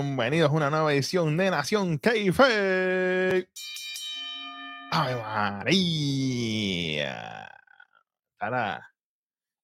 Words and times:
Bienvenidos 0.00 0.52
a 0.52 0.54
una 0.54 0.70
nueva 0.70 0.94
edición 0.94 1.36
de 1.36 1.50
Nación 1.50 1.98
Keife. 1.98 3.48
¡Ave 4.92 5.16
María! 5.20 6.30
Estará 8.32 8.94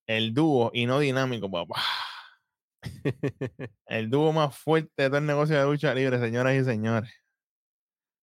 el 0.09 0.35
dúo 0.35 0.73
y 0.75 0.87
no 0.87 0.99
dinámico, 0.99 1.49
papá. 1.49 1.81
El 3.87 4.11
dúo 4.11 4.33
más 4.33 4.59
fuerte 4.59 5.05
de 5.05 5.09
todo 5.09 5.19
el 5.19 5.27
negocio 5.27 5.57
de 5.57 5.65
lucha 5.67 5.95
libre, 5.95 6.19
señoras 6.19 6.57
y 6.57 6.65
señores. 6.65 7.13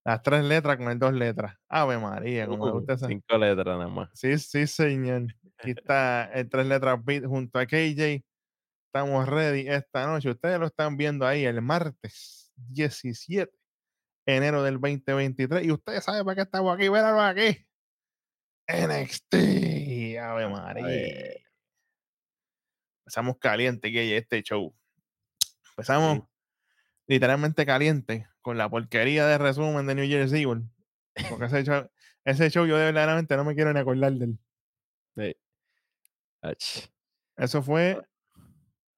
Las 0.04 0.22
tres 0.22 0.44
letras 0.44 0.76
con 0.76 0.90
el 0.90 1.00
dos 1.00 1.14
letras. 1.14 1.56
Ave 1.70 1.98
María, 1.98 2.46
como 2.46 2.66
Uh, 2.66 2.72
gusta 2.74 2.98
cinco 2.98 3.38
letras 3.38 3.78
nada 3.78 3.88
más. 3.88 4.10
Sí, 4.14 4.38
sí, 4.38 4.68
señor. 4.68 5.28
Aquí 5.58 5.72
está 5.72 6.26
el 6.34 6.50
tres 6.50 6.66
letras 6.68 7.00
beat 7.06 7.24
junto 7.24 7.58
a 7.58 7.66
KJ. 7.66 8.22
Estamos 8.94 9.26
ready 9.26 9.70
esta 9.70 10.06
noche. 10.06 10.30
Ustedes 10.30 10.60
lo 10.60 10.66
están 10.66 10.98
viendo 10.98 11.26
ahí 11.26 11.46
el 11.46 11.62
martes 11.62 12.52
17 12.58 13.50
de 14.26 14.36
enero 14.36 14.64
del 14.64 14.82
2023. 14.82 15.66
Y 15.66 15.72
ustedes 15.72 16.04
saben 16.04 16.26
para 16.26 16.36
qué 16.36 16.42
estamos 16.42 16.76
aquí. 16.76 16.90
Véanlo 16.90 17.22
aquí. 17.22 17.66
NXT. 18.68 20.18
Ave 20.20 20.50
María. 20.50 21.36
Empezamos 23.06 23.38
caliente, 23.40 23.90
KJ, 23.90 24.18
este 24.18 24.44
show. 24.44 24.76
Empezamos 25.70 26.18
Sí. 26.18 26.24
literalmente 27.08 27.66
caliente 27.66 28.28
con 28.42 28.58
la 28.58 28.70
porquería 28.70 29.26
de 29.26 29.38
resumen 29.38 29.88
de 29.88 29.96
New 29.96 30.06
Jersey 30.06 30.44
Evil. 30.44 30.70
Porque 31.30 31.46
ese 31.46 31.64
show, 31.64 31.90
ese 32.26 32.50
show 32.50 32.66
yo 32.66 32.76
de 32.76 32.86
verdaderamente 32.88 33.38
no 33.38 33.46
me 33.46 33.56
quiero 33.56 33.72
ni 33.72 33.80
acordar 33.80 34.12
de 34.12 34.26
él. 34.26 34.40
Sí. 35.16 36.90
Eso 37.38 37.64
fue, 37.64 38.02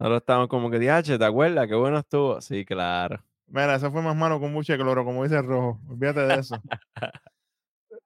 Nosotros 0.03 0.21
estamos 0.23 0.49
como 0.49 0.69
que, 0.69 0.79
diache, 0.79 1.17
¿te 1.17 1.23
acuerdas? 1.23 1.65
Qué 1.65 1.75
bueno 1.75 1.99
estuvo. 1.99 2.41
Sí, 2.41 2.65
claro. 2.65 3.23
mira, 3.47 3.75
eso 3.75 3.89
fue 3.89 4.01
más 4.01 4.17
malo 4.17 4.37
con 4.37 4.51
mucho 4.51 4.75
cloro, 4.75 5.05
como 5.05 5.23
dice 5.23 5.37
el 5.37 5.45
rojo. 5.45 5.79
Olvídate 5.87 6.19
de 6.19 6.39
eso. 6.41 6.61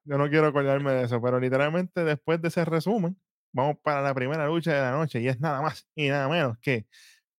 Yo 0.04 0.20
no 0.20 0.30
quiero 0.30 0.46
acordarme 0.46 0.92
de 0.92 1.06
eso, 1.06 1.20
pero 1.20 1.40
literalmente 1.40 2.04
después 2.04 2.40
de 2.40 2.50
ese 2.50 2.66
resumen, 2.66 3.20
vamos 3.52 3.78
para 3.82 4.04
la 4.04 4.14
primera 4.14 4.46
lucha 4.46 4.76
de 4.76 4.82
la 4.82 4.92
noche 4.92 5.22
y 5.22 5.28
es 5.28 5.40
nada 5.40 5.60
más 5.60 5.88
y 5.96 6.10
nada 6.10 6.30
menos 6.30 6.60
que 6.60 6.86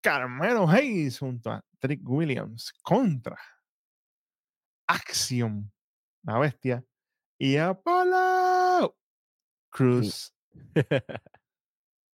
Carmelo 0.01 0.69
Hayes 0.69 1.20
junto 1.20 1.53
a 1.53 1.64
Trick 1.79 2.01
Williams 2.03 2.73
contra 2.83 3.39
Axiom, 4.89 5.70
la 6.25 6.36
bestia, 6.41 6.84
y 7.39 7.59
Apollo 7.59 8.97
Cruz. 9.70 10.34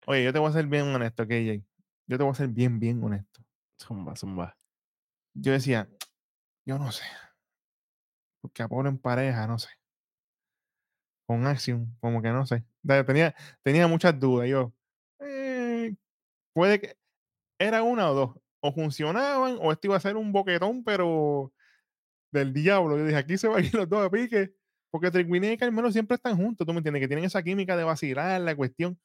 Oye, 0.08 0.26
yo 0.26 0.34
te 0.34 0.40
voy 0.40 0.50
a 0.50 0.54
ser 0.54 0.68
bien 0.68 0.94
honesto, 0.94 1.26
KJ. 1.26 1.64
Yo 2.08 2.18
te 2.18 2.24
voy 2.24 2.32
a 2.32 2.36
ser 2.36 2.50
bien, 2.50 2.80
bien 2.80 3.04
honesto. 3.04 3.42
zumba, 3.82 4.16
zumba. 4.16 4.58
Yo 5.34 5.52
decía, 5.52 5.90
yo 6.66 6.78
no 6.78 6.92
sé. 6.92 7.04
Porque 8.42 8.64
Apolo 8.64 8.90
en 8.90 8.98
pareja, 8.98 9.48
no 9.48 9.58
sé. 9.58 9.70
Con 11.26 11.48
Axiom, 11.48 11.88
como 12.00 12.22
que 12.22 12.30
no 12.30 12.46
sé. 12.46 12.64
Tenía, 13.06 13.34
tenía 13.64 13.88
muchas 13.88 14.20
dudas. 14.20 14.50
Yo, 14.50 14.74
eh, 15.20 15.96
puede 16.54 16.80
que. 16.82 16.98
Era 17.60 17.84
una 17.84 18.12
o 18.12 18.14
dos. 18.14 18.36
O 18.62 18.74
funcionaban, 18.74 19.58
o 19.62 19.72
esto 19.72 19.88
iba 19.88 19.98
a 19.98 20.00
ser 20.00 20.18
un 20.18 20.32
boquetón, 20.32 20.84
pero 20.84 21.54
del 22.32 22.54
diablo. 22.54 22.98
Yo 22.98 23.06
dije, 23.06 23.18
aquí 23.18 23.38
se 23.38 23.48
van 23.48 23.64
a 23.64 23.66
ir 23.66 23.74
los 23.74 23.90
dos 23.90 24.06
a 24.06 24.10
pique. 24.10 24.54
Porque 24.92 25.10
Triquini 25.10 25.54
y 25.54 25.58
Carmelo 25.58 25.92
siempre 25.92 26.16
están 26.16 26.38
juntos, 26.38 26.68
tú 26.68 26.74
me 26.74 26.78
entiendes, 26.78 27.02
que 27.02 27.08
tienen 27.08 27.26
esa 27.26 27.42
química 27.42 27.76
de 27.76 27.84
vacilar 27.84 28.40
la 28.42 28.56
cuestión. 28.56 29.00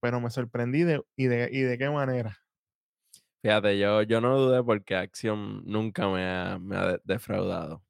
Pero 0.00 0.20
me 0.20 0.30
sorprendí 0.30 0.82
de, 0.82 1.02
y, 1.16 1.26
de, 1.26 1.48
y 1.52 1.60
de 1.60 1.78
qué 1.78 1.90
manera. 1.90 2.38
Fíjate, 3.42 3.78
yo, 3.78 4.02
yo 4.02 4.20
no 4.20 4.38
dudé 4.38 4.62
porque 4.62 4.94
Acción 4.96 5.62
nunca 5.64 6.08
me 6.08 6.24
ha, 6.26 6.58
me 6.58 6.76
ha 6.76 6.86
de- 6.92 7.00
defraudado. 7.04 7.82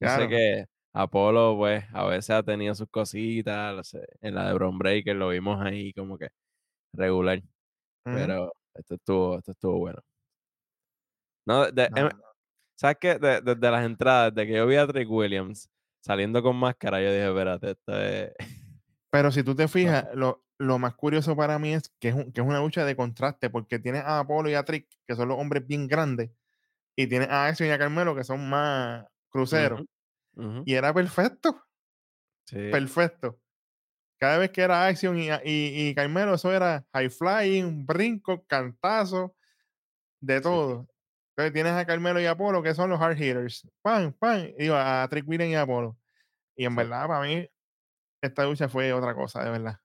Yo 0.00 0.06
Claro. 0.06 0.22
sé 0.22 0.28
que 0.28 0.64
Apolo, 0.92 1.56
pues, 1.56 1.84
a 1.92 2.04
veces 2.06 2.30
ha 2.30 2.42
tenido 2.42 2.74
sus 2.74 2.88
cositas. 2.90 3.96
En 4.20 4.34
la 4.34 4.48
de 4.48 4.54
Bron 4.54 4.78
Breaker 4.78 5.16
lo 5.16 5.28
vimos 5.30 5.60
ahí 5.64 5.92
como 5.92 6.18
que 6.18 6.28
regular. 6.94 7.42
Pero 8.04 8.52
esto 8.74 8.94
estuvo, 8.96 9.38
esto 9.38 9.52
estuvo 9.52 9.78
bueno. 9.78 10.00
No, 11.46 11.64
de- 11.66 11.72
de- 11.72 11.90
No, 11.90 11.98
em- 12.08 12.10
¿Sabes 12.78 12.98
qué? 13.00 13.18
De- 13.18 13.40
Desde 13.40 13.70
las 13.70 13.84
entradas, 13.84 14.34
de 14.34 14.46
que 14.46 14.52
yo 14.54 14.66
vi 14.66 14.76
a 14.76 14.86
Trick 14.86 15.10
Williams 15.10 15.68
saliendo 16.00 16.42
con 16.42 16.54
máscara, 16.56 17.00
yo 17.02 17.10
dije, 17.12 17.28
espérate, 17.28 17.70
esto 17.72 17.98
es... 18.00 18.32
Pero 19.10 19.32
si 19.32 19.42
tú 19.42 19.54
te 19.54 19.66
fijas, 20.04 20.06
lo, 20.14 20.44
lo 20.58 20.78
más 20.78 20.94
curioso 20.94 21.36
para 21.36 21.58
mí 21.58 21.74
es 21.74 21.94
que 22.00 22.08
es, 22.08 22.14
un- 22.14 22.32
que 22.32 22.40
es 22.40 22.46
una 22.46 22.60
lucha 22.60 22.84
de 22.84 22.96
contraste, 22.96 23.50
porque 23.50 23.78
tienes 23.78 24.02
a 24.04 24.20
Apolo 24.20 24.50
y 24.50 24.54
a 24.54 24.64
Trick, 24.64 24.88
que 25.06 25.14
son 25.16 25.28
los 25.28 25.38
hombres 25.38 25.66
bien 25.66 25.86
grandes, 25.88 26.30
y 26.96 27.06
tienes 27.08 27.28
a 27.30 27.46
Action 27.46 27.68
y 27.68 27.72
a 27.72 27.78
Carmelo, 27.78 28.16
que 28.16 28.24
son 28.24 28.48
más 28.50 29.06
cruceros. 29.30 29.82
Y 30.66 30.74
era 30.74 30.94
perfecto, 30.94 31.64
sí, 32.46 32.58
perfecto. 32.70 33.40
Cada 34.20 34.38
vez 34.38 34.50
que 34.50 34.62
era 34.62 34.86
Action 34.86 35.18
y, 35.18 35.28
y, 35.30 35.88
y 35.90 35.94
Carmelo, 35.94 36.34
eso 36.34 36.52
era 36.52 36.86
high 36.94 37.10
flying, 37.10 37.86
brinco, 37.86 38.44
cantazo, 38.46 39.36
de 40.20 40.40
todo. 40.40 40.88
Entonces 41.30 41.52
tienes 41.54 41.72
a 41.74 41.86
Carmelo 41.86 42.20
y 42.20 42.26
a 42.26 42.32
Apolo, 42.32 42.62
que 42.62 42.74
son 42.74 42.90
los 42.90 43.00
hard 43.00 43.16
hitters. 43.18 43.68
Pan, 43.82 44.12
pan, 44.14 44.50
y 44.58 44.68
a 44.72 45.06
Trick 45.10 45.28
Williams 45.28 45.52
y 45.52 45.54
a 45.56 45.62
Apolo. 45.62 45.98
Y 46.56 46.64
en 46.66 46.72
Sí. 46.72 46.76
verdad, 46.76 47.06
para 47.08 47.26
mí, 47.26 47.48
esta 48.22 48.44
lucha 48.46 48.68
fue 48.68 48.92
otra 48.92 49.14
cosa, 49.14 49.44
de 49.44 49.50
verdad. 49.50 49.80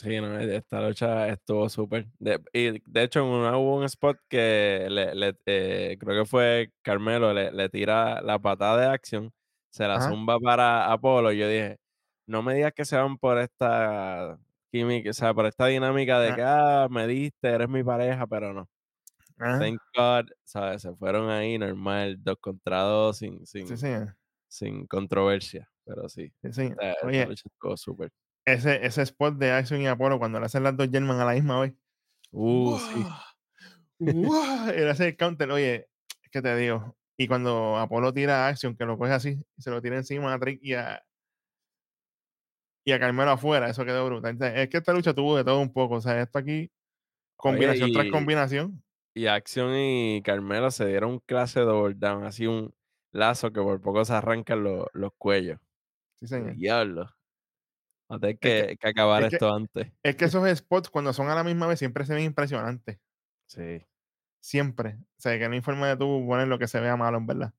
Sí, 0.00 0.20
no, 0.20 0.38
e- 0.40 0.56
esta 0.56 0.80
lucha 0.86 1.28
estuvo 1.28 1.68
súper. 1.68 2.06
De, 2.18 2.40
y 2.52 2.80
de 2.84 3.02
hecho, 3.02 3.20
en 3.20 3.26
una, 3.26 3.56
hubo 3.58 3.76
un 3.76 3.84
spot 3.84 4.18
que 4.28 4.86
le, 4.90 5.14
le- 5.14 5.38
eh, 5.46 5.96
creo 6.00 6.22
que 6.24 6.28
fue 6.28 6.72
Carmelo, 6.82 7.32
le, 7.32 7.52
le 7.52 7.68
tira 7.68 8.20
la 8.22 8.38
patada 8.38 8.80
de 8.80 8.86
acción, 8.86 9.32
se 9.70 9.86
la 9.86 10.00
Ajá. 10.00 10.00
zumba 10.00 10.38
para 10.40 10.92
Apolo. 10.92 11.32
Y 11.32 11.38
yo 11.38 11.48
dije, 11.48 11.78
no 12.26 12.42
me 12.42 12.54
digas 12.54 12.72
que 12.74 12.84
se 12.84 12.96
van 12.96 13.18
por 13.18 13.38
esta 13.38 14.38
química, 14.72 15.10
o 15.10 15.12
sea, 15.12 15.34
por 15.34 15.46
esta 15.46 15.66
dinámica 15.66 16.18
de 16.20 16.32
Ah. 16.32 16.34
que, 16.34 16.42
ah, 16.42 16.88
me 16.90 17.06
diste, 17.06 17.48
eres 17.48 17.68
mi 17.68 17.82
pareja, 17.84 18.26
pero 18.26 18.52
no. 18.52 18.68
Ajá. 19.38 19.58
Thank 19.58 19.80
God, 19.96 20.30
¿sabes? 20.44 20.82
Se 20.82 20.94
fueron 20.96 21.30
ahí 21.30 21.58
normal, 21.58 22.16
dos 22.22 22.38
contra 22.40 22.80
dos, 22.82 23.18
sin, 23.18 23.46
sin, 23.46 23.66
Sí, 23.76 23.86
sin 24.48 24.86
controversia. 24.86 25.70
Pero 25.84 26.08
sí, 26.08 26.32
Sí, 26.42 26.52
señor. 26.52 26.78
esta, 26.78 27.26
lucha 27.26 27.44
estuvo 27.48 27.76
súper. 27.76 28.12
Ese, 28.52 28.84
ese 28.86 29.02
spot 29.02 29.36
de 29.36 29.52
Action 29.52 29.80
y 29.80 29.86
Apolo 29.86 30.18
cuando 30.18 30.38
le 30.40 30.46
hacen 30.46 30.62
las 30.62 30.76
dos 30.76 30.88
German 30.90 31.20
a 31.20 31.24
la 31.24 31.32
misma 31.34 31.60
vez. 31.60 31.74
Uh, 32.32 32.78
sí. 32.78 33.06
¡Guau! 33.98 34.68
Era 34.74 34.92
ese 34.92 35.16
counter. 35.16 35.50
Oye, 35.50 35.88
¿qué 36.30 36.40
te 36.42 36.56
digo? 36.56 36.96
Y 37.16 37.28
cuando 37.28 37.76
Apolo 37.76 38.12
tira 38.14 38.46
a 38.46 38.48
Action, 38.48 38.76
que 38.76 38.84
lo 38.86 38.96
coge 38.96 39.12
así, 39.12 39.38
se 39.58 39.70
lo 39.70 39.82
tira 39.82 39.96
encima 39.96 40.32
a 40.32 40.38
Trick 40.38 40.58
y 40.62 40.74
a, 40.74 41.02
y 42.84 42.92
a 42.92 42.98
Carmelo 42.98 43.30
afuera, 43.32 43.68
eso 43.68 43.84
quedó 43.84 44.06
brutal. 44.06 44.32
Entonces, 44.32 44.58
Es 44.58 44.68
que 44.68 44.78
esta 44.78 44.92
lucha 44.92 45.12
tuvo 45.14 45.36
de 45.36 45.44
todo 45.44 45.60
un 45.60 45.72
poco. 45.72 45.96
O 45.96 46.00
sea, 46.00 46.20
esto 46.20 46.38
aquí, 46.38 46.70
combinación 47.36 47.92
tras 47.92 48.06
y- 48.06 48.10
combinación. 48.10 48.82
Y 49.12 49.26
Action 49.26 49.72
y 49.76 50.22
Carmelo 50.22 50.70
se 50.70 50.86
dieron 50.86 51.10
un 51.10 51.18
clase 51.18 51.60
de 51.60 51.66
double 51.66 51.94
down, 51.98 52.24
así 52.24 52.46
un 52.46 52.72
lazo 53.12 53.52
que 53.52 53.60
por 53.60 53.80
poco 53.80 54.04
se 54.04 54.12
arrancan 54.14 54.62
los, 54.62 54.86
los 54.92 55.10
cuellos. 55.18 55.58
Sí, 56.20 56.28
señor. 56.28 56.54
Diablo. 56.56 57.10
A 58.10 58.18
tener 58.18 58.34
Es 58.34 58.40
que- 58.40 58.66
que, 58.68 58.76
que 58.76 58.88
acabar 58.88 59.22
es 59.22 59.30
que- 59.30 59.36
esto 59.36 59.54
antes. 59.54 59.92
Es 60.02 60.16
que 60.16 60.24
esos 60.26 60.58
spots, 60.58 60.90
cuando 60.90 61.12
son 61.12 61.28
a 61.30 61.34
la 61.34 61.44
misma 61.44 61.66
vez, 61.66 61.78
siempre 61.78 62.04
se 62.04 62.14
ven 62.14 62.24
impresionantes. 62.24 62.98
Sí. 63.48 63.86
Siempre. 64.42 64.96
O 65.00 65.20
sea, 65.20 65.38
que 65.38 65.48
no 65.48 65.54
hay 65.54 65.60
forma 65.60 65.88
de 65.88 65.96
tú 65.96 66.24
poner 66.26 66.48
lo 66.48 66.58
que 66.58 66.66
se 66.68 66.80
vea 66.80 66.96
malo, 66.96 67.18
en 67.18 67.26
verdad. 67.26 67.52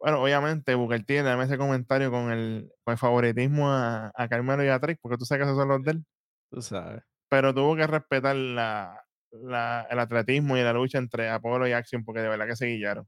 Bueno, 0.00 0.22
obviamente, 0.22 0.74
Booker 0.74 1.04
T, 1.04 1.22
dame 1.22 1.44
ese 1.44 1.58
comentario 1.58 2.10
con 2.10 2.30
el, 2.32 2.72
con 2.84 2.92
el 2.92 2.98
favoritismo 2.98 3.70
a, 3.70 4.10
a 4.14 4.28
Carmelo 4.28 4.64
y 4.64 4.68
a 4.68 4.80
Trick, 4.80 4.98
porque 5.02 5.18
tú 5.18 5.24
sabes 5.26 5.40
que 5.44 5.50
esos 5.50 5.58
son 5.58 5.68
los 5.68 5.82
de 5.82 5.90
él. 5.92 6.04
Tú 6.50 6.62
sabes. 6.62 7.02
Pero 7.28 7.54
tuvo 7.54 7.76
que 7.76 7.86
respetar 7.86 8.34
la, 8.34 9.04
la- 9.30 9.86
el 9.90 9.98
atletismo 9.98 10.56
y 10.56 10.62
la 10.62 10.72
lucha 10.72 10.98
entre 10.98 11.28
Apolo 11.28 11.68
y 11.68 11.72
Action, 11.72 12.02
porque 12.04 12.22
de 12.22 12.28
verdad 12.30 12.46
que 12.46 12.56
se 12.56 12.66
guillaron. 12.66 13.06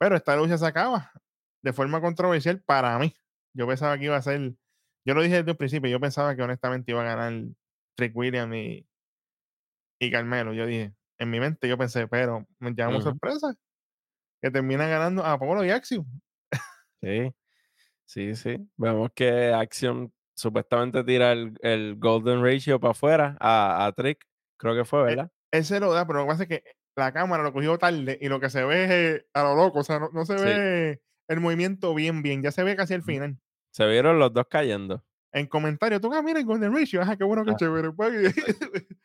Pero 0.00 0.16
esta 0.16 0.36
lucha 0.36 0.58
se 0.58 0.66
acaba 0.66 1.12
de 1.62 1.72
forma 1.72 2.00
controversial 2.00 2.60
para 2.66 2.98
mí. 2.98 3.14
Yo 3.56 3.66
pensaba 3.68 3.96
que 3.96 4.06
iba 4.06 4.16
a 4.16 4.22
ser. 4.22 4.54
Yo 5.08 5.14
lo 5.14 5.22
dije 5.22 5.36
desde 5.36 5.52
el 5.52 5.56
principio, 5.56 5.90
yo 5.90 5.98
pensaba 5.98 6.36
que 6.36 6.42
honestamente 6.42 6.92
iba 6.92 7.00
a 7.00 7.16
ganar 7.16 7.32
Trick 7.96 8.14
Williams 8.14 8.54
y, 8.54 8.86
y 9.98 10.10
Carmelo. 10.10 10.52
Yo 10.52 10.66
dije, 10.66 10.92
en 11.16 11.30
mi 11.30 11.40
mente 11.40 11.66
yo 11.66 11.78
pensé, 11.78 12.06
pero 12.06 12.46
me 12.58 12.74
llamó 12.74 12.98
Ujú. 12.98 13.04
sorpresa 13.04 13.54
que 14.42 14.50
termina 14.50 14.86
ganando 14.86 15.24
Apolo 15.24 15.64
y 15.64 15.70
Action. 15.70 16.04
Sí. 17.00 17.34
Sí, 18.04 18.34
sí. 18.36 18.68
Vemos 18.76 19.10
que 19.14 19.50
Action 19.50 20.12
supuestamente 20.34 21.02
tira 21.04 21.32
el, 21.32 21.56
el 21.62 21.96
Golden 21.98 22.44
Ratio 22.44 22.78
para 22.78 22.90
afuera 22.90 23.38
a, 23.40 23.86
a 23.86 23.92
Trick. 23.92 24.26
Creo 24.58 24.74
que 24.74 24.84
fue, 24.84 25.04
¿verdad? 25.04 25.30
Él 25.52 25.64
se 25.64 25.80
lo 25.80 25.90
da, 25.90 26.06
pero 26.06 26.18
lo 26.18 26.26
que 26.26 26.32
pasa 26.32 26.42
es 26.42 26.48
que 26.50 26.64
la 26.96 27.12
cámara 27.14 27.42
lo 27.42 27.54
cogió 27.54 27.78
tarde 27.78 28.18
y 28.20 28.28
lo 28.28 28.40
que 28.40 28.50
se 28.50 28.62
ve 28.62 28.84
es 28.84 28.90
eh, 28.90 29.26
a 29.32 29.42
lo 29.42 29.54
loco, 29.54 29.78
o 29.78 29.84
sea, 29.84 30.00
no, 30.00 30.10
no 30.12 30.26
se 30.26 30.36
Sí. 30.36 30.44
ve 30.44 31.00
el 31.28 31.40
movimiento 31.40 31.94
bien, 31.94 32.22
bien, 32.22 32.42
ya 32.42 32.52
se 32.52 32.62
ve 32.62 32.76
casi 32.76 32.92
al 32.92 33.02
final. 33.02 33.38
Se 33.70 33.86
vieron 33.86 34.18
los 34.18 34.32
dos 34.32 34.46
cayendo. 34.48 35.04
En 35.32 35.46
comentarios, 35.46 36.00
tú, 36.00 36.12
ah, 36.12 36.22
mira 36.22 36.40
el 36.40 36.46
Golden 36.46 36.74
Ratio, 36.74 37.02
ajá, 37.02 37.16
qué 37.16 37.24
bueno, 37.24 37.44
Ah. 37.46 37.56
chévere. 37.56 37.92
pues. 37.92 38.34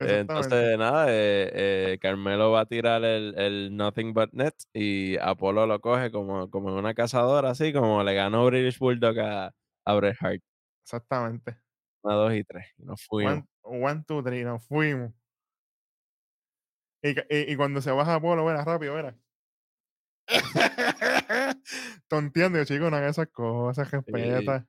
Entonces, 0.00 0.76
nada, 0.78 1.06
eh, 1.10 1.50
eh, 1.92 1.98
Carmelo 2.00 2.50
va 2.50 2.60
a 2.62 2.66
tirar 2.66 3.04
el, 3.04 3.34
el 3.38 3.76
Nothing 3.76 4.12
But 4.14 4.32
Net 4.32 4.54
y 4.72 5.16
Apolo 5.18 5.64
lo 5.66 5.80
coge 5.80 6.10
como, 6.10 6.50
como 6.50 6.70
en 6.70 6.74
una 6.74 6.92
cazadora, 6.94 7.50
así 7.50 7.72
como 7.72 8.02
le 8.02 8.14
ganó 8.14 8.44
British 8.46 8.78
Bulldog 8.80 9.18
a, 9.20 9.54
a 9.84 9.94
Bret 9.94 10.16
Hart. 10.18 10.42
Exactamente. 10.84 11.56
Una, 12.02 12.14
dos 12.16 12.34
y 12.34 12.42
tres. 12.42 12.66
Y 12.78 12.84
nos 12.84 13.04
fuimos. 13.06 13.44
One, 13.62 13.84
one, 13.84 14.04
two, 14.08 14.24
three, 14.24 14.42
nos 14.42 14.66
fuimos. 14.66 15.12
Y, 17.04 17.10
y- 17.10 17.52
y 17.52 17.56
cuando 17.56 17.80
se 17.80 17.92
baja 17.92 18.14
Apolo, 18.16 18.44
verá, 18.44 18.64
rápido, 18.64 18.94
verá. 20.54 21.54
Tonteando, 22.08 22.64
chico, 22.64 22.90
no 22.90 22.98
esas 22.98 23.28
cosas, 23.28 23.90
Sí, 24.06 24.12
respeta. 24.12 24.66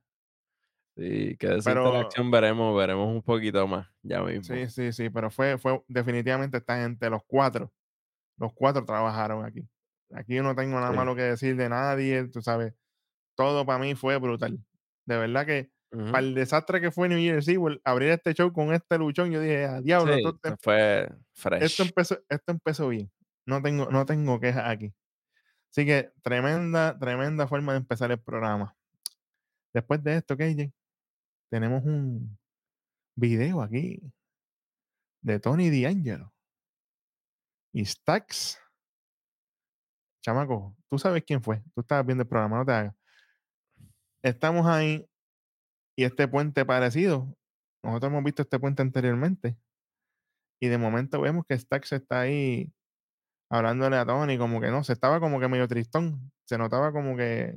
sí, 0.95 1.37
que 1.37 1.47
de 1.47 1.57
esa 1.59 1.71
Pero 1.71 1.73
interacción 1.73 2.31
veremos, 2.31 2.75
veremos 2.77 3.07
un 3.09 3.21
poquito 3.21 3.67
más 3.67 3.87
ya 4.03 4.21
mismo. 4.23 4.63
sí, 4.65 4.69
sí, 4.69 4.91
sí, 4.93 5.09
pero 5.09 5.31
fue, 5.31 5.57
fue 5.57 5.83
definitivamente 5.87 6.57
esta 6.57 6.77
gente, 6.81 7.09
los 7.09 7.21
cuatro, 7.25 7.73
los 8.37 8.53
cuatro 8.53 8.85
trabajaron 8.85 9.45
aquí. 9.45 9.67
Aquí 10.13 10.35
yo 10.35 10.43
no 10.43 10.55
tengo 10.55 10.79
nada 10.79 10.91
Sí. 10.91 10.93
malo 10.93 11.15
que 11.15 11.23
decir 11.23 11.55
de 11.57 11.69
nadie, 11.69 12.27
tú 12.29 12.41
sabes. 12.41 12.75
Todo 13.35 13.65
para 13.65 13.79
mí 13.79 13.95
fue 13.95 14.17
brutal. 14.19 14.59
De 15.05 15.17
verdad 15.17 15.45
que 15.47 15.71
Ujú. 15.91 16.11
para 16.11 16.25
el 16.25 16.35
desastre 16.35 16.81
que 16.81 16.91
fue 16.91 17.09
New 17.09 17.19
Year's 17.19 17.47
Eve, 17.49 17.81
abrir 17.85 18.11
este 18.11 18.33
show 18.35 18.53
con 18.53 18.73
este 18.73 18.97
luchón, 18.99 19.31
yo 19.31 19.41
dije, 19.41 19.65
a 19.65 19.81
diablo, 19.81 20.15
Sí, 20.15 20.15
esto, 20.15 20.39
esto 20.43 20.57
fue 20.61 21.09
fresh. 21.33 21.69
esto 21.69 21.83
empezó, 21.83 22.19
esto 22.29 22.51
empezó 22.51 22.89
bien. 22.89 23.11
No 23.45 23.61
tengo, 23.61 23.87
no 23.91 24.05
tengo 24.05 24.39
quejas 24.39 24.65
aquí. 24.67 24.93
Así 25.73 25.87
que 25.87 26.13
tremenda, 26.21 26.99
tremenda 26.99 27.47
forma 27.47 27.71
de 27.71 27.79
empezar 27.79 28.11
el 28.11 28.19
programa. 28.19 28.77
Después 29.73 30.03
de 30.03 30.17
esto, 30.17 30.37
KJ, 30.37 30.71
tenemos 31.49 31.83
un 31.83 32.37
video 33.15 33.59
aquí 33.59 33.99
de 35.23 35.39
Tony 35.39 35.71
D'Angelo 35.71 36.31
y 37.73 37.83
Stax. 37.83 38.59
Chamaco, 40.23 40.77
tú 40.91 40.99
sabes 40.99 41.23
quién 41.25 41.41
fue. 41.41 41.63
Tú 41.73 41.81
estabas 41.81 42.05
viendo 42.05 42.21
el 42.21 42.29
programa, 42.29 42.59
no 42.59 42.65
te 42.65 42.71
hagas. 42.71 42.95
Estamos 44.21 44.67
ahí 44.67 45.09
y 45.97 46.03
este 46.03 46.27
puente 46.27 46.65
parecido. 46.65 47.35
Nosotros 47.83 48.11
hemos 48.11 48.23
visto 48.23 48.43
este 48.43 48.59
puente 48.59 48.83
anteriormente. 48.83 49.57
Y 50.61 50.67
de 50.67 50.77
momento 50.77 51.19
vemos 51.19 51.47
que 51.47 51.57
Stax 51.57 51.93
está 51.93 52.21
ahí 52.21 52.71
hablándole 53.53 53.97
a 53.97 54.05
Tony, 54.05 54.37
como 54.39 54.59
que 54.59 54.71
no, 54.71 54.83
se 54.83 54.93
estaba 54.93 55.19
como 55.19 55.39
que 55.39 55.47
medio 55.47 55.67
tristón. 55.67 56.31
Se 56.43 56.57
notaba 56.57 56.91
como 56.91 57.15
que 57.15 57.55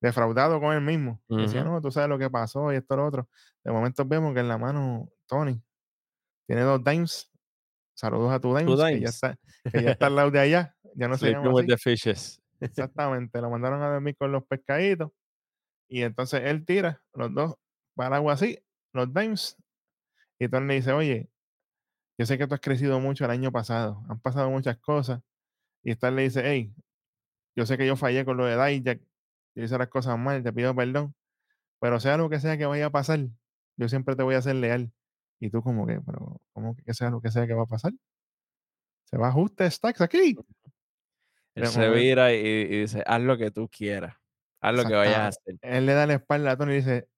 defraudado 0.00 0.60
con 0.60 0.74
él 0.74 0.80
mismo. 0.80 1.20
Decía, 1.28 1.62
Ujú. 1.62 1.70
no, 1.72 1.80
tú 1.80 1.90
sabes 1.90 2.08
lo 2.08 2.18
que 2.18 2.30
pasó 2.30 2.72
y 2.72 2.76
esto, 2.76 2.96
lo 2.96 3.06
otro. 3.06 3.28
De 3.64 3.72
momento 3.72 4.04
vemos 4.04 4.32
que 4.32 4.40
en 4.40 4.48
la 4.48 4.58
mano 4.58 5.08
Tony 5.26 5.60
tiene 6.46 6.62
dos 6.62 6.84
dimes. 6.84 7.30
Saludos 7.94 8.32
a 8.32 8.38
tu 8.38 8.56
dimes, 8.56 8.80
que 8.80 9.00
ya 9.00 9.08
está, 9.08 9.36
que 9.72 9.82
ya 9.82 9.90
está 9.90 10.06
al 10.06 10.14
lado 10.14 10.30
de 10.30 10.38
allá. 10.38 10.76
Ya 10.94 11.08
no 11.08 11.18
se 11.18 11.32
llama 11.32 11.50
así. 11.50 11.66
the 11.66 11.76
fishes. 11.78 12.42
Exactamente. 12.60 13.40
Lo 13.40 13.50
mandaron 13.50 13.82
a 13.82 13.88
dormir 13.90 14.16
con 14.16 14.30
los 14.30 14.44
pescaditos. 14.44 15.10
Y 15.88 16.02
entonces 16.02 16.42
él 16.44 16.64
tira 16.64 17.02
los 17.12 17.34
dos 17.34 17.56
para 17.96 18.16
agua 18.16 18.34
así, 18.34 18.56
los 18.92 19.12
dimes. 19.12 19.56
Y 20.38 20.48
Tony 20.48 20.68
le 20.68 20.74
dice, 20.74 20.92
oye, 20.92 21.31
yo 22.22 22.26
sé 22.26 22.38
que 22.38 22.46
tú 22.46 22.54
has 22.54 22.60
crecido 22.60 23.00
mucho 23.00 23.24
el 23.24 23.32
año 23.32 23.50
pasado. 23.50 24.04
Han 24.08 24.20
pasado 24.20 24.48
muchas 24.48 24.78
cosas. 24.78 25.20
Y 25.82 25.90
Star 25.90 26.12
le 26.12 26.22
dice, 26.22 26.40
hey, 26.44 26.72
yo 27.56 27.66
sé 27.66 27.76
que 27.76 27.84
yo 27.84 27.96
fallé 27.96 28.24
con 28.24 28.36
lo 28.36 28.46
de 28.46 28.54
Dijak. 28.54 29.00
Yo 29.56 29.64
hice 29.64 29.76
las 29.76 29.88
cosas 29.88 30.16
mal, 30.16 30.40
te 30.44 30.52
pido 30.52 30.72
perdón. 30.72 31.16
Pero 31.80 31.98
sea 31.98 32.16
lo 32.16 32.30
que 32.30 32.38
sea 32.38 32.56
que 32.56 32.64
vaya 32.64 32.86
a 32.86 32.90
pasar, 32.90 33.26
yo 33.76 33.88
siempre 33.88 34.14
te 34.14 34.22
voy 34.22 34.36
a 34.36 34.42
ser 34.42 34.54
leal. 34.54 34.92
Y 35.40 35.50
tú 35.50 35.64
como 35.64 35.84
que, 35.84 36.00
pero 36.00 36.40
¿cómo 36.52 36.76
que 36.76 36.94
sea 36.94 37.10
lo 37.10 37.20
que 37.20 37.32
sea 37.32 37.44
que 37.48 37.54
va 37.54 37.64
a 37.64 37.66
pasar? 37.66 37.92
¿Se 39.02 39.18
va 39.18 39.26
a 39.26 39.30
ajuste 39.30 39.68
Stacks 39.68 40.00
aquí? 40.00 40.36
Él 41.56 41.66
se 41.66 41.90
vira 41.90 42.32
y, 42.32 42.36
y 42.36 42.80
dice, 42.82 43.02
haz 43.04 43.20
lo 43.20 43.36
que 43.36 43.50
tú 43.50 43.68
quieras. 43.68 44.14
Haz 44.60 44.76
lo 44.76 44.84
que 44.84 44.94
vayas 44.94 45.18
a 45.18 45.26
hacer. 45.26 45.58
Él 45.60 45.86
le 45.86 45.94
da 45.94 46.06
la 46.06 46.14
espalda 46.14 46.52
a 46.52 46.56
Tony 46.56 46.74
y 46.74 46.76
dice, 46.76 47.08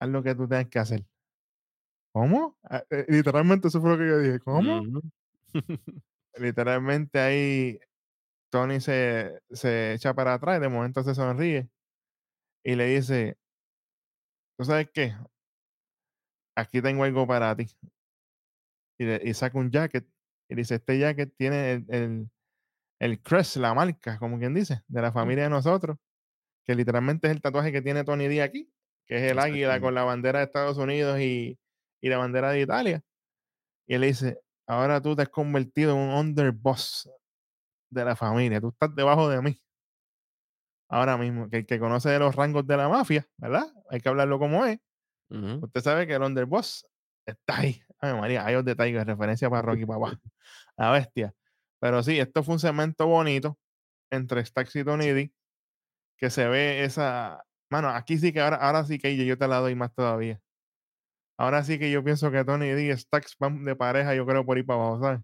haz 0.00 0.08
lo 0.08 0.22
que 0.22 0.34
tú 0.34 0.48
tengas 0.48 0.68
que 0.68 0.78
hacer. 0.78 1.04
¿Cómo? 2.16 2.56
Ah, 2.62 2.82
eh, 2.88 3.04
literalmente 3.08 3.68
eso 3.68 3.78
fue 3.78 3.90
lo 3.90 3.98
que 3.98 4.08
yo 4.08 4.18
dije. 4.18 4.38
¿Cómo? 4.38 4.80
Ujú. 4.80 5.02
Literalmente 6.38 7.18
ahí 7.18 7.78
Tony 8.50 8.80
se, 8.80 9.38
se 9.50 9.92
echa 9.92 10.14
para 10.14 10.32
atrás 10.32 10.56
y 10.56 10.62
de 10.62 10.70
momento 10.70 11.02
se 11.02 11.14
sonríe 11.14 11.68
y 12.64 12.74
le 12.74 12.86
dice, 12.86 13.36
¿tú 14.56 14.64
sabes 14.64 14.88
qué? 14.94 15.14
Aquí 16.56 16.80
tengo 16.80 17.04
algo 17.04 17.26
para 17.26 17.54
ti. 17.54 17.66
Y, 18.98 19.04
le- 19.04 19.20
y 19.22 19.34
saca 19.34 19.58
un 19.58 19.70
jacket 19.70 20.06
y 20.48 20.54
dice, 20.54 20.76
este 20.76 20.98
jacket 20.98 21.34
tiene 21.36 21.72
el, 21.72 21.84
el, 21.90 22.30
el 22.98 23.22
crest, 23.22 23.56
la 23.56 23.74
marca, 23.74 24.18
como 24.18 24.38
quien 24.38 24.54
dice, 24.54 24.80
de 24.88 25.02
la 25.02 25.12
familia 25.12 25.44
de 25.44 25.50
nosotros, 25.50 25.98
que 26.64 26.74
literalmente 26.74 27.26
es 27.28 27.34
el 27.34 27.42
tatuaje 27.42 27.72
que 27.72 27.82
tiene 27.82 28.04
Tony 28.04 28.26
D 28.26 28.42
aquí, 28.42 28.72
que 29.06 29.18
es 29.18 29.32
el 29.32 29.38
águila 29.38 29.80
con 29.80 29.94
la 29.94 30.04
bandera 30.04 30.38
de 30.38 30.46
Estados 30.46 30.78
Unidos 30.78 31.20
y, 31.20 31.58
y 32.06 32.08
la 32.08 32.18
bandera 32.18 32.50
de 32.50 32.60
Italia. 32.60 33.02
Y 33.86 33.94
él 33.94 34.02
dice, 34.02 34.40
ahora 34.66 35.00
tú 35.00 35.14
te 35.16 35.22
has 35.22 35.28
convertido 35.28 35.92
en 35.92 35.98
un 35.98 36.14
underboss 36.14 37.10
de 37.90 38.04
la 38.04 38.16
familia, 38.16 38.60
tú 38.60 38.68
estás 38.68 38.94
debajo 38.94 39.28
de 39.28 39.42
mí. 39.42 39.60
Ahora 40.88 41.16
mismo, 41.16 41.48
que 41.50 41.58
el 41.58 41.66
que 41.66 41.80
conoce 41.80 42.10
de 42.10 42.18
los 42.20 42.36
rangos 42.36 42.66
de 42.66 42.76
la 42.76 42.88
mafia, 42.88 43.26
¿verdad? 43.38 43.66
Hay 43.90 44.00
que 44.00 44.08
hablarlo 44.08 44.38
como 44.38 44.64
es. 44.64 44.78
Usted 45.28 45.80
sabe 45.80 46.06
que 46.06 46.14
el 46.14 46.22
underboss 46.22 46.86
está 47.26 47.58
ahí. 47.58 47.82
Ay, 47.98 48.14
María, 48.14 48.46
hay 48.46 48.62
de 48.62 48.76
Tiger, 48.76 49.04
referencia 49.04 49.50
para 49.50 49.62
Rocky 49.62 49.84
Papá. 49.84 50.12
La 50.76 50.92
bestia. 50.92 51.34
Pero 51.80 52.02
sí, 52.04 52.20
esto 52.20 52.44
fue 52.44 52.54
un 52.54 52.60
cemento 52.60 53.06
bonito 53.06 53.58
entre 54.12 54.44
Stax 54.44 54.76
y 54.76 54.84
Tony 54.84 55.08
D, 55.08 55.32
que 56.16 56.30
se 56.30 56.46
ve 56.46 56.84
esa. 56.84 57.44
Mano, 57.68 57.88
aquí 57.88 58.16
sí 58.18 58.32
que 58.32 58.40
ahora, 58.40 58.56
ahora 58.58 58.84
sí 58.84 58.98
que 58.98 59.16
yo 59.26 59.36
te 59.36 59.48
la 59.48 59.58
doy 59.58 59.74
más 59.74 59.92
todavía. 59.92 60.40
Ahora 61.38 61.64
sí 61.64 61.78
que 61.78 61.90
yo 61.90 62.02
pienso 62.04 62.30
que 62.30 62.44
Tony 62.44 62.68
D 62.70 62.86
y 62.86 62.96
Stax 62.96 63.36
van 63.38 63.64
de 63.64 63.76
pareja, 63.76 64.14
yo 64.14 64.26
creo, 64.26 64.44
por 64.44 64.56
ahí 64.56 64.62
para 64.62 64.80
abajo, 64.80 65.00
¿sabes? 65.02 65.20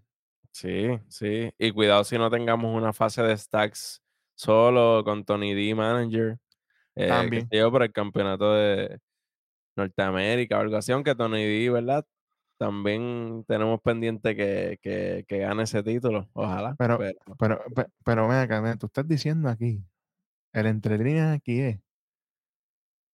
Sí, 0.51 0.87
sí. 1.09 1.51
Y 1.57 1.71
cuidado 1.71 2.03
si 2.03 2.17
no 2.17 2.29
tengamos 2.29 2.75
una 2.75 2.93
fase 2.93 3.23
de 3.23 3.35
stacks 3.37 4.01
solo 4.35 5.03
con 5.03 5.25
Tony 5.25 5.53
D 5.53 5.73
manager. 5.73 6.37
Eh, 6.95 7.09
También. 7.09 7.49
yo, 7.51 7.71
por 7.71 7.83
el 7.83 7.91
campeonato 7.91 8.53
de 8.53 8.99
Norteamérica 9.75 10.57
o 10.57 10.61
algo 10.61 10.77
así, 10.77 10.91
aunque 10.91 11.15
Tony 11.15 11.43
D, 11.45 11.69
¿verdad? 11.71 12.05
También 12.57 13.45
tenemos 13.47 13.81
pendiente 13.81 14.35
que, 14.35 14.79
que, 14.81 15.25
que 15.27 15.39
gane 15.39 15.63
ese 15.63 15.83
título, 15.83 16.29
ojalá. 16.33 16.75
Pero, 16.77 16.97
Pero, 16.99 17.13
pero, 17.39 17.63
pe- 17.75 17.87
pero 18.05 18.27
ven 18.27 18.37
acá, 18.39 18.61
ven, 18.61 18.77
tú 18.77 18.87
estás 18.87 19.07
diciendo 19.07 19.49
aquí, 19.49 19.83
el 20.53 20.67
entre 20.67 20.97
líneas 20.99 21.35
aquí 21.35 21.59
es 21.61 21.79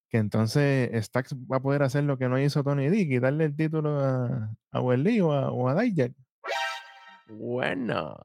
que 0.10 0.18
entonces 0.18 0.90
Stax 1.06 1.36
va 1.52 1.58
a 1.58 1.62
poder 1.62 1.84
hacer 1.84 2.04
lo 2.04 2.18
que 2.18 2.28
no 2.28 2.40
hizo 2.40 2.64
Tony 2.64 2.90
D, 2.90 3.08
quitarle 3.08 3.46
el 3.46 3.56
título 3.56 4.00
a, 4.00 4.50
a 4.72 4.82
Wesley 4.82 5.22
o 5.22 5.32
a, 5.32 5.52
o 5.52 5.70
a 5.70 5.80
Dijak. 5.82 6.14
bueno, 7.28 8.18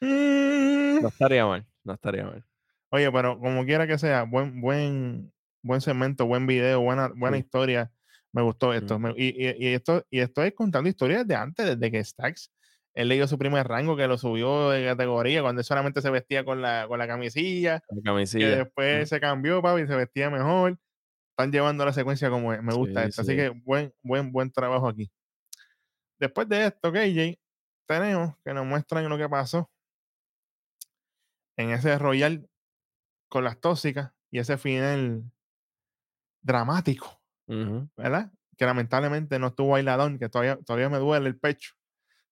Mm. 0.00 1.02
no 1.02 1.08
estaría 1.08 1.44
mal, 1.44 1.66
no 1.84 1.92
estaría 1.94 2.24
mal. 2.24 2.44
Oye, 2.90 3.10
pero 3.10 3.38
como 3.40 3.64
quiera 3.64 3.86
que 3.86 3.98
sea, 3.98 4.22
buen, 4.22 4.60
buen, 4.60 5.32
buen 5.62 5.80
segmento, 5.80 6.24
buen 6.26 6.46
video, 6.46 6.80
buena, 6.80 7.08
buena 7.16 7.36
Sí. 7.36 7.42
historia. 7.42 7.90
Me 8.32 8.42
gustó 8.42 8.72
esto. 8.72 8.98
Me- 8.98 9.14
y, 9.16 9.28
y- 9.44 9.56
y 9.58 9.74
esto. 9.74 10.04
y 10.10 10.20
esto 10.20 10.42
es 10.44 10.54
contando 10.54 10.88
historias 10.88 11.26
de 11.26 11.34
antes, 11.34 11.66
desde 11.66 11.90
que 11.90 12.04
Stax, 12.04 12.50
él 12.94 13.08
le 13.08 13.16
dio 13.16 13.26
su 13.26 13.38
primer 13.38 13.66
rango, 13.66 13.96
que 13.96 14.06
lo 14.06 14.18
subió 14.18 14.70
de 14.70 14.84
categoría, 14.84 15.42
cuando 15.42 15.60
él 15.60 15.64
solamente 15.64 16.00
se 16.00 16.10
vestía 16.10 16.44
con 16.44 16.62
la, 16.62 16.86
con 16.86 16.98
la 16.98 17.06
camisilla, 17.08 17.82
La 17.88 17.96
que 17.96 18.02
camisilla. 18.02 18.56
después 18.56 19.08
se 19.08 19.18
cambió, 19.20 19.60
papi, 19.62 19.82
y 19.82 19.86
se 19.86 19.96
vestía 19.96 20.30
mejor. 20.30 20.78
Están 21.38 21.52
llevando 21.52 21.84
la 21.84 21.92
secuencia 21.92 22.30
como. 22.30 22.50
Me 22.60 22.74
gusta 22.74 23.02
Sí, 23.04 23.08
esto. 23.10 23.20
Así 23.22 23.30
sí. 23.30 23.36
que 23.36 23.50
buen, 23.50 23.94
buen, 24.02 24.32
buen 24.32 24.50
trabajo 24.50 24.88
aquí. 24.88 25.08
Después 26.18 26.48
de 26.48 26.66
esto, 26.66 26.90
KJ, 26.92 27.38
tenemos 27.86 28.34
que 28.44 28.52
nos 28.52 28.66
muestran 28.66 29.08
lo 29.08 29.16
que 29.16 29.28
pasó 29.28 29.70
en 31.56 31.70
ese 31.70 31.96
Royal 31.96 32.50
con 33.28 33.44
las 33.44 33.60
tóxicas 33.60 34.10
y 34.32 34.40
ese 34.40 34.58
final 34.58 35.30
dramático. 36.42 37.22
¿verdad? 37.96 38.32
Que 38.56 38.66
lamentablemente 38.66 39.38
no 39.38 39.46
estuvo 39.46 39.76
Ailadón, 39.76 40.18
que 40.18 40.28
todavía, 40.28 40.56
todavía 40.66 40.88
me 40.88 40.98
duele 40.98 41.28
el 41.28 41.38
pecho, 41.38 41.74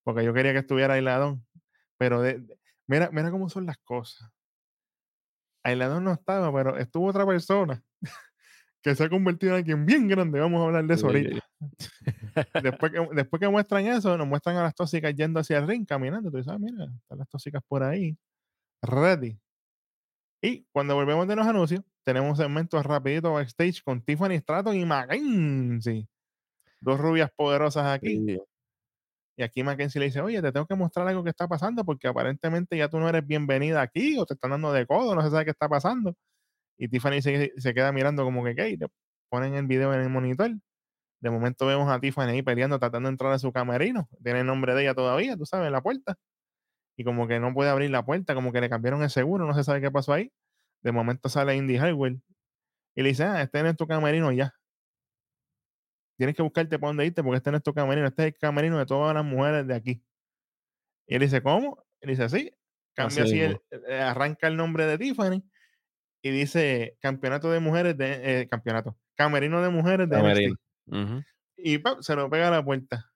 porque 0.02 0.24
yo 0.24 0.34
quería 0.34 0.52
que 0.52 0.58
estuviera 0.58 0.94
Ailadón. 0.94 1.46
Pero 1.96 2.20
de- 2.22 2.40
de- 2.40 2.58
mira, 2.88 3.08
mira 3.12 3.30
cómo 3.30 3.48
son 3.48 3.66
las 3.66 3.78
cosas. 3.78 4.28
Ailadón 5.62 6.02
no 6.02 6.12
estaba, 6.12 6.52
pero 6.52 6.76
estuvo 6.76 7.06
otra 7.06 7.24
persona 7.24 7.80
que 8.86 8.94
se 8.94 9.02
ha 9.02 9.10
convertido 9.10 9.50
en 9.50 9.58
alguien 9.58 9.84
bien 9.84 10.06
grande. 10.06 10.38
Vamos 10.38 10.62
a 10.62 10.66
hablar 10.66 10.84
de 10.84 10.94
eso 10.94 11.08
ahorita. 11.08 11.44
Después 12.62 12.92
que, 12.92 13.08
después 13.14 13.40
que 13.40 13.48
muestran 13.48 13.84
eso, 13.86 14.16
nos 14.16 14.28
muestran 14.28 14.56
a 14.58 14.62
las 14.62 14.76
tóxicas 14.76 15.12
yendo 15.12 15.40
hacia 15.40 15.58
el 15.58 15.66
ring, 15.66 15.84
caminando. 15.84 16.30
Tú 16.30 16.36
dices, 16.36 16.52
ah, 16.52 16.58
mira, 16.58 16.84
están 16.84 17.18
las 17.18 17.28
tóxicas 17.28 17.62
por 17.66 17.82
ahí, 17.82 18.16
ready. 18.82 19.40
Y 20.40 20.64
cuando 20.70 20.94
volvemos 20.94 21.26
de 21.26 21.34
los 21.34 21.46
anuncios, 21.46 21.82
tenemos 22.04 22.38
segmentos 22.38 22.86
rapiditos 22.86 23.32
backstage 23.32 23.82
con 23.82 24.02
Tiffany 24.02 24.38
Stratton 24.38 24.76
y 24.76 24.84
Mackenzie. 24.84 26.06
Dos 26.80 27.00
rubias 27.00 27.30
poderosas 27.34 27.86
aquí. 27.86 28.22
Sí. 28.24 28.40
Y 29.36 29.42
aquí 29.42 29.64
Mackenzie 29.64 29.98
le 29.98 30.06
dice, 30.06 30.20
oye, 30.20 30.40
te 30.40 30.52
tengo 30.52 30.66
que 30.66 30.76
mostrar 30.76 31.08
algo 31.08 31.24
que 31.24 31.30
está 31.30 31.48
pasando 31.48 31.84
porque 31.84 32.06
aparentemente 32.06 32.76
ya 32.76 32.88
tú 32.88 33.00
no 33.00 33.08
eres 33.08 33.26
bienvenida 33.26 33.82
aquí 33.82 34.16
o 34.16 34.26
te 34.26 34.34
están 34.34 34.52
dando 34.52 34.72
de 34.72 34.86
codo, 34.86 35.14
no 35.16 35.22
se 35.22 35.30
sabe 35.30 35.44
qué 35.44 35.50
está 35.50 35.68
pasando. 35.68 36.14
Y 36.78 36.88
Tiffany 36.88 37.22
se, 37.22 37.52
se 37.56 37.74
queda 37.74 37.92
mirando 37.92 38.24
como 38.24 38.44
que, 38.44 38.54
¿qué? 38.54 38.70
Y 38.70 38.76
le 38.76 38.86
ponen 39.28 39.54
el 39.54 39.66
video 39.66 39.92
en 39.94 40.00
el 40.00 40.10
monitor. 40.10 40.50
De 41.20 41.30
momento 41.30 41.66
vemos 41.66 41.90
a 41.90 41.98
Tiffany 41.98 42.30
ahí 42.30 42.42
peleando, 42.42 42.78
tratando 42.78 43.08
de 43.08 43.12
entrar 43.12 43.32
a 43.32 43.38
su 43.38 43.52
camerino. 43.52 44.08
Tiene 44.22 44.40
el 44.40 44.46
nombre 44.46 44.74
de 44.74 44.82
ella 44.82 44.94
todavía, 44.94 45.36
tú 45.36 45.46
sabes, 45.46 45.66
en 45.66 45.72
la 45.72 45.82
puerta. 45.82 46.16
Y 46.96 47.04
como 47.04 47.26
que 47.26 47.40
no 47.40 47.52
puede 47.54 47.70
abrir 47.70 47.90
la 47.90 48.04
puerta, 48.04 48.34
como 48.34 48.52
que 48.52 48.60
le 48.60 48.70
cambiaron 48.70 49.02
el 49.02 49.10
seguro, 49.10 49.46
no 49.46 49.54
se 49.54 49.64
sabe 49.64 49.80
qué 49.80 49.90
pasó 49.90 50.12
ahí. 50.12 50.32
De 50.82 50.92
momento 50.92 51.28
sale 51.28 51.56
Indy 51.56 51.78
Hardware 51.78 52.16
y 52.94 53.02
le 53.02 53.08
dice, 53.08 53.24
ah, 53.24 53.42
este 53.42 53.62
no 53.62 53.68
es 53.68 53.76
tu 53.76 53.86
camerino 53.86 54.32
ya. 54.32 54.54
Tienes 56.16 56.34
que 56.34 56.42
buscarte 56.42 56.78
para 56.78 56.88
dónde 56.88 57.06
irte 57.06 57.22
porque 57.22 57.36
este 57.36 57.50
no 57.50 57.58
es 57.58 57.62
tu 57.62 57.74
camerino, 57.74 58.06
este 58.06 58.22
es 58.22 58.34
el 58.34 58.38
camerino 58.38 58.78
de 58.78 58.86
todas 58.86 59.14
las 59.14 59.24
mujeres 59.24 59.66
de 59.66 59.74
aquí. 59.74 60.02
Y 61.06 61.14
él 61.14 61.20
dice, 61.20 61.42
¿cómo? 61.42 61.84
Él 62.00 62.10
dice, 62.10 62.28
sí. 62.28 62.50
Cambia 62.94 63.24
así, 63.24 63.40
el, 63.40 63.60
eh, 63.88 64.00
arranca 64.00 64.46
el 64.46 64.56
nombre 64.56 64.86
de 64.86 64.96
Tiffany 64.96 65.42
y 66.26 66.30
dice 66.30 66.96
campeonato 67.00 67.50
de 67.50 67.60
mujeres 67.60 67.96
de 67.96 68.40
eh, 68.42 68.48
campeonato, 68.48 68.96
camerino 69.14 69.62
de 69.62 69.68
mujeres 69.70 70.08
de 70.08 70.16
Camerino. 70.16 70.56
NXT. 70.86 71.26
Y 71.58 71.82
se 72.00 72.14
lo 72.16 72.28
pega 72.30 72.48
a 72.48 72.50
la 72.50 72.64
puerta. 72.64 73.10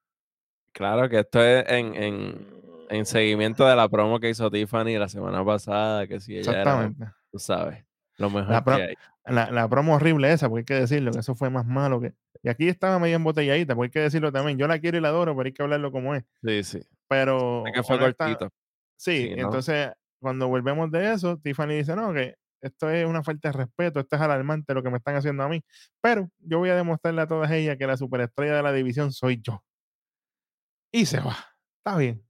Claro 0.72 1.08
que 1.08 1.18
esto 1.20 1.42
es 1.42 1.64
en, 1.68 1.94
en, 1.94 2.46
en, 2.88 3.06
seguimiento 3.06 3.66
de 3.66 3.74
la 3.76 3.88
promo 3.88 4.20
que 4.20 4.30
hizo 4.30 4.50
Tiffany 4.50 4.96
la 4.98 5.08
semana 5.08 5.44
pasada, 5.44 6.06
que 6.06 6.20
si 6.20 6.38
ella 6.38 6.50
Exactamente. 6.50 7.02
era, 7.02 7.16
tú 7.30 7.38
sabes, 7.38 7.84
lo 8.18 8.30
mejor 8.30 8.50
La, 8.50 8.64
pro- 8.64 8.76
que 8.76 8.82
hay. 8.82 8.94
la, 9.26 9.50
la 9.50 9.68
promo 9.68 9.94
horrible 9.96 10.32
esa, 10.32 10.48
porque 10.48 10.60
hay 10.60 10.64
que 10.78 10.80
decirlo, 10.82 11.10
que 11.12 11.18
eso 11.20 11.34
fue 11.34 11.50
más 11.50 11.66
malo 11.66 12.00
que. 12.00 12.12
Y 12.42 12.48
aquí 12.48 12.68
estaba 12.68 12.98
medio 12.98 13.16
embotelladita, 13.16 13.74
porque 13.74 13.86
hay 13.88 13.90
que 13.90 14.00
decirlo 14.00 14.32
también. 14.32 14.56
Yo 14.58 14.66
la 14.66 14.78
quiero 14.78 14.96
y 14.96 15.00
la 15.00 15.08
adoro, 15.08 15.36
pero 15.36 15.46
hay 15.46 15.52
que 15.52 15.62
hablarlo 15.62 15.92
como 15.92 16.14
es. 16.14 16.24
Sí, 16.42 16.62
sí. 16.62 16.80
Pero. 17.08 17.66
Es 17.66 17.72
que 17.74 17.82
fue 17.82 17.96
honesta- 17.96 18.24
cortito. 18.26 18.48
Sí, 18.96 19.28
Sí, 19.28 19.34
¿no? 19.36 19.42
entonces 19.46 19.90
cuando 20.20 20.48
volvemos 20.48 20.90
de 20.90 21.12
eso, 21.12 21.36
Tiffany 21.38 21.74
dice, 21.78 21.96
no, 21.96 22.12
que 22.14 22.36
esto 22.60 22.90
es 22.90 23.06
una 23.06 23.22
falta 23.22 23.48
de 23.48 23.52
respeto, 23.58 24.00
esto 24.00 24.16
es 24.16 24.22
alarmante 24.22 24.74
lo 24.74 24.82
que 24.82 24.90
me 24.90 24.98
están 24.98 25.16
haciendo 25.16 25.42
a 25.42 25.48
mí, 25.48 25.62
pero 26.00 26.30
yo 26.38 26.58
voy 26.58 26.70
a 26.70 26.76
demostrarle 26.76 27.22
a 27.22 27.26
todas 27.26 27.50
ellas 27.50 27.76
que 27.76 27.86
la 27.86 27.96
superestrella 27.96 28.54
de 28.56 28.62
la 28.62 28.72
división 28.72 29.12
soy 29.12 29.40
yo. 29.42 29.62
Y 30.92 31.06
se 31.06 31.20
va. 31.20 31.36
Está 31.78 31.96
bien. 31.96 32.24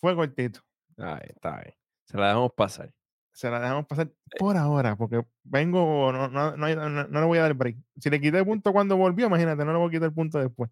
Fue 0.00 0.14
cortito. 0.14 0.60
Ay, 0.98 1.28
está 1.28 1.60
bien. 1.60 1.74
Se 2.06 2.16
la 2.16 2.28
dejamos 2.28 2.52
pasar. 2.56 2.92
Se 3.32 3.50
la 3.50 3.60
dejamos 3.60 3.86
pasar 3.86 4.10
por 4.38 4.56
ahora, 4.56 4.96
porque 4.96 5.22
vengo, 5.42 6.10
no, 6.10 6.28
no, 6.28 6.56
no- 6.56 6.88
no 6.88 7.20
le 7.20 7.26
voy 7.26 7.38
a 7.38 7.42
dar 7.42 7.52
break. 7.54 7.76
Si 8.00 8.08
le 8.08 8.18
quité 8.20 8.38
el 8.38 8.46
punto 8.46 8.72
cuando 8.72 8.96
volvió, 8.96 9.26
imagínate, 9.26 9.62
no 9.64 9.72
le 9.72 9.78
voy 9.78 9.88
a 9.88 9.90
quitar 9.90 10.08
el 10.08 10.14
punto 10.14 10.38
después. 10.38 10.70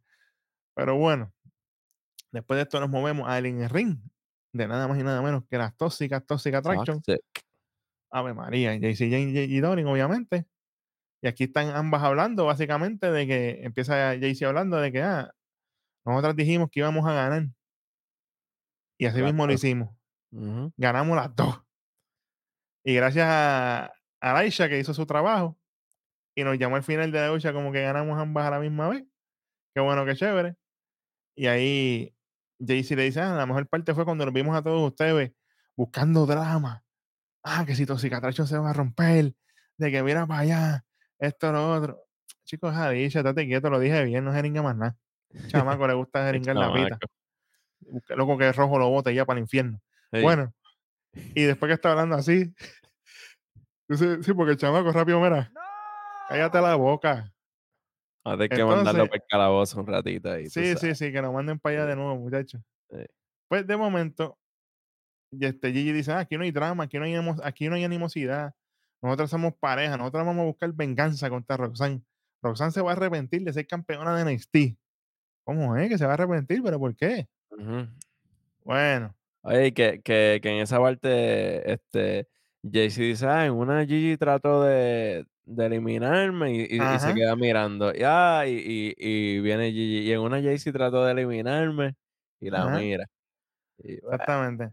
Pero 0.75 0.97
bueno, 0.97 1.31
después 2.33 2.57
de 2.57 2.63
esto 2.63 2.81
nos 2.81 2.89
movemos 2.89 3.29
al 3.29 3.45
in 3.47 3.69
ring, 3.69 3.99
de 4.55 4.67
nada 4.67 4.89
más 4.89 4.99
y 4.99 5.03
nada 5.03 5.21
menos 5.21 5.45
que 5.47 5.59
las 5.59 5.77
tóxicas, 5.77 6.25
tóxicas 6.25 6.61
Attraction. 6.61 7.03
Toxic. 7.03 7.44
Ave 8.15 8.33
María, 8.33 8.77
JC 8.77 9.11
Jane 9.11 9.33
y 9.45 9.61
Doring, 9.61 9.87
obviamente. 9.87 10.47
Y 11.21 11.27
aquí 11.27 11.45
están 11.45 11.71
ambas 11.71 12.03
hablando, 12.03 12.45
básicamente, 12.47 13.11
de 13.11 13.27
que 13.27 13.65
empieza 13.65 14.15
JC 14.15 14.45
hablando 14.45 14.77
de 14.77 14.93
que, 14.93 15.03
ah, 15.03 15.35
nosotras 16.07 16.37
dijimos 16.37 16.71
que 16.71 16.81
íbamos 16.81 17.05
a 17.07 17.13
ganar. 17.13 17.49
Y 18.99 19.07
así 19.07 19.21
mismo 19.21 19.47
lo 19.47 19.53
hicimos. 19.53 19.91
Ujú. 20.31 20.73
Ganamos 20.77 21.17
las 21.17 21.35
dos. 21.35 21.61
Y 22.85 22.95
gracias 22.95 23.27
a, 23.29 23.93
a 24.21 24.33
Laisha 24.33 24.69
que 24.69 24.79
hizo 24.79 24.95
su 24.95 25.07
trabajo 25.07 25.59
y 26.37 26.45
nos 26.45 26.57
llamó 26.59 26.77
al 26.77 26.83
final 26.85 27.11
de 27.11 27.19
la 27.19 27.29
lucha 27.29 27.53
como 27.53 27.73
que 27.73 27.83
ganamos 27.83 28.19
ambas 28.19 28.47
a 28.47 28.51
la 28.51 28.61
misma 28.61 28.89
vez. 28.89 29.05
Qué 29.75 29.81
bueno, 29.81 30.05
qué 30.05 30.15
chévere. 30.15 30.57
Y 31.37 31.47
ahí 31.47 32.15
JC 32.61 32.97
le 32.97 33.05
dice, 33.05 33.21
ah, 33.21 33.35
la 33.35 33.47
mejor 33.47 33.67
parte 33.67 33.93
fue 33.93 34.05
cuando 34.05 34.25
nos 34.25 34.35
vimos 34.35 34.57
a 34.57 34.63
todos 34.63 34.89
ustedes 34.89 35.33
buscando 35.77 36.27
drama. 36.27 36.85
Ah, 37.45 37.65
que 37.67 37.75
si 37.75 37.85
Toxic 37.85 38.13
Attraction 38.13 38.47
se 38.47 38.59
va 38.59 38.71
a 38.71 38.73
romper, 38.73 39.35
de 39.77 39.91
que 39.91 40.03
mira 40.03 40.27
para 40.27 40.41
allá, 40.41 40.85
esto, 41.19 41.53
lo 41.53 41.75
otro. 41.75 42.01
Chicos, 42.45 42.75
Jadisha, 42.75 43.21
estate 43.21 43.47
quieto, 43.47 43.69
lo 43.69 43.79
dije 43.79 44.03
bien, 44.05 44.25
no 44.25 44.33
jeringa 44.33 44.63
más 44.63 44.77
nada. 44.77 44.97
Chamaco 45.49 45.87
le 45.87 45.95
gusta 45.95 46.25
jeringar 46.25 46.57
la 46.57 46.73
pita. 46.73 46.99
Loco 48.17 48.39
que 48.39 48.49
es 48.49 48.57
rojo 48.57 48.79
lo 48.79 48.89
bota 48.89 49.13
ya 49.13 49.27
para 49.27 49.39
el 49.39 49.45
infierno. 49.45 49.81
Bueno, 50.11 50.55
y 51.13 51.43
después 51.43 51.69
que 51.69 51.75
está 51.75 51.91
hablando 51.91 52.15
así, 52.17 52.55
sí, 54.23 54.33
porque 54.33 54.53
el 54.53 54.57
chamaco 54.57 54.93
rápido, 54.93 55.21
mira, 55.21 55.53
cállate 56.29 56.61
la 56.61 56.77
boca. 56.77 57.31
A 58.25 58.33
tener 58.33 58.49
que 58.49 58.65
mandarlo 58.65 59.07
por 59.07 59.17
el 59.17 59.23
calabozo 59.29 59.81
un 59.81 59.87
ratito 59.87 60.31
ahí. 60.31 60.49
Sí, 60.49 60.77
sí, 60.77 60.95
sí, 60.95 61.13
que 61.13 61.21
nos 61.21 61.35
manden 61.35 61.59
para 61.59 61.77
allá 61.77 61.87
de 61.87 61.97
nuevo, 61.97 62.17
muchachos. 62.17 62.63
Sí. 62.89 63.05
Pues 63.49 63.67
de 63.67 63.77
momento, 63.77 64.39
este 65.41 65.73
Gigi 65.73 65.93
dice, 65.93 66.13
ah, 66.13 66.21
aquí 66.21 66.37
no 66.37 66.45
hay 66.45 66.51
drama, 66.51 66.85
aquí 66.85 66.99
no 66.99 67.05
hay, 67.05 67.15
aquí 67.43 67.69
no 67.69 67.75
hay 67.77 67.85
animosidad. 67.85 68.55
Nosotros 69.03 69.31
somos 69.31 69.55
pareja, 69.55 69.97
nosotros 69.97 70.25
vamos 70.25 70.43
a 70.43 70.47
buscar 70.47 70.73
venganza 70.73 71.29
contra 71.31 71.57
Roxanne. 71.57 72.03
Roxanne 72.43 72.73
se 72.73 72.81
va 72.83 72.91
a 72.91 72.95
arrepentir 72.95 73.43
de 73.43 73.53
ser 73.53 73.67
campeona 73.67 74.17
de 74.17 74.23
NXT. 74.33 74.57
¿Cómo 75.45 75.77
es 75.77 75.89
que 75.91 75.99
se 75.99 76.05
va 76.07 76.13
a 76.13 76.15
arrepentir? 76.15 76.63
¿Pero 76.63 76.79
por 76.79 76.95
qué? 76.97 77.27
Bueno, 78.65 79.15
Oye, 79.43 79.75
que, 79.75 80.01
que, 80.01 80.41
que 80.43 80.49
en 80.49 80.63
esa 80.63 80.79
parte, 80.81 81.71
este, 81.71 82.29
Jaycee 82.63 83.09
dice, 83.09 83.27
ah, 83.27 83.45
en 83.45 83.53
una 83.53 83.85
Gigi 83.85 84.17
trató 84.17 84.63
de, 84.63 85.27
de 85.45 85.67
eliminarme 85.67 86.55
y, 86.55 86.61
y- 86.63 86.77
y 86.77 86.99
se 86.99 87.13
queda 87.15 87.37
mirando. 87.37 87.95
Y, 87.95 88.01
ah, 88.05 88.45
y, 88.47 88.95
y- 88.97 89.41
viene 89.41 89.71
Gigi, 89.71 89.99
y 90.09 90.13
en 90.13 90.21
una 90.21 90.41
Jaycee 90.41 90.73
trató 90.73 91.05
de 91.05 91.13
eliminarme 91.13 91.95
y 92.41 92.49
la 92.49 92.63
Ajá. 92.65 92.79
mira. 92.79 93.05
Bueno, 93.77 93.99
exactamente. 94.13 94.71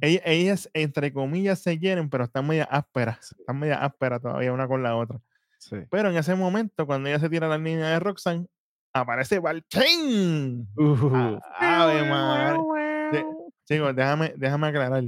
Ell- 0.00 0.22
Ellas, 0.24 0.70
entre 0.74 1.12
comillas, 1.12 1.60
se 1.60 1.78
quieren, 1.78 2.08
pero 2.10 2.24
están 2.24 2.46
media 2.46 2.64
ásperas. 2.64 3.34
Están 3.38 3.58
media 3.58 3.84
ásperas 3.84 4.20
todavía 4.22 4.52
una 4.52 4.66
con 4.68 4.82
la 4.82 4.96
otra. 4.96 5.20
Sí. 5.58 5.76
Pero 5.90 6.10
en 6.10 6.16
ese 6.16 6.34
momento, 6.34 6.86
cuando 6.86 7.08
ella 7.08 7.18
se 7.18 7.28
tira 7.28 7.48
la 7.48 7.58
línea 7.58 7.88
de 7.90 7.98
Roxanne, 8.00 8.46
aparece 8.92 9.38
Valkyrie. 9.38 10.64
Uh, 10.76 11.38
Ah, 11.58 11.84
Ave 11.84 12.08
María. 12.08 13.26
Chicos, 13.68 13.96
déjame, 13.96 14.32
déjame 14.36 14.66
aclarar. 14.68 15.04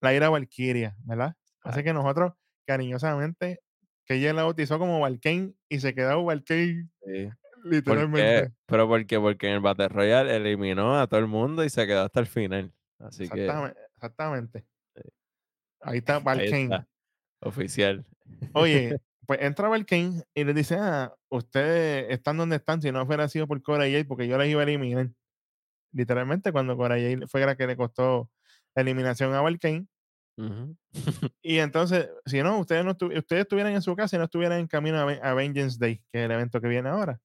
La 0.00 0.14
ira 0.14 0.28
Valkyria, 0.30 0.96
¿verdad? 1.04 1.34
Así 1.62 1.82
que 1.82 1.92
nosotros, 1.92 2.32
cariñosamente, 2.66 3.60
que 4.06 4.14
ella 4.14 4.32
la 4.32 4.44
bautizó 4.44 4.78
como 4.78 5.00
Valkane 5.00 5.52
y 5.68 5.80
se 5.80 5.94
quedó 5.94 6.24
Valkane, 6.24 6.88
sí. 7.04 7.28
¿Por 7.62 7.72
literalmente. 7.72 8.48
qué? 8.48 8.52
¿Pero 8.66 8.88
por 8.88 9.06
qué? 9.06 9.18
Porque 9.20 9.48
en 9.48 9.54
el 9.54 9.60
Battle 9.60 9.88
Royale 9.88 10.34
eliminó 10.36 10.98
a 10.98 11.06
todo 11.06 11.20
el 11.20 11.26
mundo 11.26 11.64
y 11.64 11.70
se 11.70 11.86
quedó 11.86 12.02
hasta 12.04 12.20
el 12.20 12.26
final. 12.26 12.72
Así 12.98 13.28
que 13.28 13.42
Exactamente. 13.44 13.80
exactamente. 13.96 14.64
Sí. 14.96 15.02
Ahí 15.82 15.98
está 15.98 16.18
Valkane. 16.20 16.86
oficial. 17.40 18.04
Oye, 18.54 18.98
pues 19.26 19.40
entra 19.42 19.68
Valkane 19.68 20.22
y 20.34 20.44
le 20.44 20.54
dice, 20.54 20.76
ah, 20.78 21.14
ustedes 21.30 22.06
están 22.10 22.36
donde 22.36 22.56
están 22.56 22.80
si 22.82 22.90
no 22.92 23.06
fuera 23.06 23.28
sido 23.28 23.46
por 23.46 23.60
Cora 23.62 23.84
Jade, 23.84 24.04
porque 24.04 24.26
yo 24.28 24.36
las 24.38 24.46
iba 24.48 24.60
a 24.60 24.64
eliminar. 24.64 25.08
Literalmente, 25.92 26.52
cuando 26.52 26.76
Cora 26.76 26.94
Jade 26.96 27.26
fue 27.26 27.44
la 27.44 27.56
que 27.56 27.66
le 27.66 27.76
costó 27.76 28.30
la 28.74 28.82
eliminación 28.82 29.34
a 29.34 29.40
Valkane. 29.40 29.86
Ujú. 30.36 30.76
Y 31.42 31.58
entonces, 31.58 32.08
si 32.24 32.42
no, 32.42 32.58
ustedes 32.58 32.84
no 32.84 32.92
ustedes 32.92 33.42
estuvieran 33.42 33.74
en 33.74 33.82
su 33.82 33.94
casa 33.96 34.16
y 34.16 34.18
no 34.18 34.24
estuvieran 34.26 34.60
en 34.60 34.66
camino 34.68 34.98
a, 34.98 35.04
Ven- 35.04 35.20
a 35.22 35.34
Vengeance 35.34 35.76
Day, 35.78 35.96
que 36.12 36.20
es 36.20 36.24
el 36.24 36.30
evento 36.30 36.60
que 36.60 36.68
viene 36.68 36.88
ahora. 36.88 37.20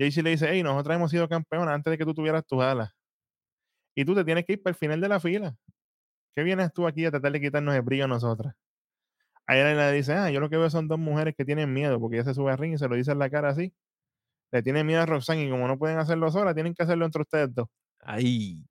Jaycee 0.00 0.22
le 0.22 0.30
dice, 0.30 0.48
hey, 0.50 0.62
nosotros 0.62 0.96
hemos 0.96 1.10
sido 1.10 1.28
campeonas 1.28 1.74
antes 1.74 1.90
de 1.90 1.98
que 1.98 2.06
tú 2.06 2.14
tuvieras 2.14 2.46
tus 2.46 2.62
alas. 2.62 2.90
Y 3.94 4.06
tú 4.06 4.14
te 4.14 4.24
tienes 4.24 4.46
que 4.46 4.54
ir 4.54 4.62
para 4.62 4.72
el 4.72 4.76
final 4.76 4.98
de 4.98 5.08
la 5.08 5.20
fila. 5.20 5.54
¿Qué 6.34 6.42
vienes 6.42 6.72
tú 6.72 6.86
aquí 6.86 7.04
a 7.04 7.10
tratar 7.10 7.32
de 7.32 7.40
quitarnos 7.40 7.74
el 7.74 7.82
brillo 7.82 8.04
a 8.04 8.08
nosotras? 8.08 8.54
Ahí 9.46 9.62
le 9.62 9.92
dice, 9.92 10.14
ah, 10.14 10.30
yo 10.30 10.40
lo 10.40 10.48
que 10.48 10.56
veo 10.56 10.70
son 10.70 10.88
dos 10.88 10.98
mujeres 10.98 11.34
que 11.36 11.44
tienen 11.44 11.72
miedo, 11.74 12.00
porque 12.00 12.16
ella 12.16 12.24
se 12.24 12.34
sube 12.34 12.50
al 12.50 12.56
ring 12.56 12.74
y 12.74 12.78
se 12.78 12.88
lo 12.88 12.94
dice 12.94 13.12
en 13.12 13.18
la 13.18 13.28
cara 13.28 13.50
así. 13.50 13.74
Le 14.52 14.62
tienen 14.62 14.86
miedo 14.86 15.02
a 15.02 15.06
Roxanne 15.06 15.44
y 15.44 15.50
como 15.50 15.68
no 15.68 15.78
pueden 15.78 15.98
hacerlo 15.98 16.30
sola, 16.30 16.54
tienen 16.54 16.72
que 16.74 16.82
hacerlo 16.82 17.04
entre 17.04 17.22
ustedes 17.22 17.54
dos. 17.54 17.68
Ahí. 18.00 18.64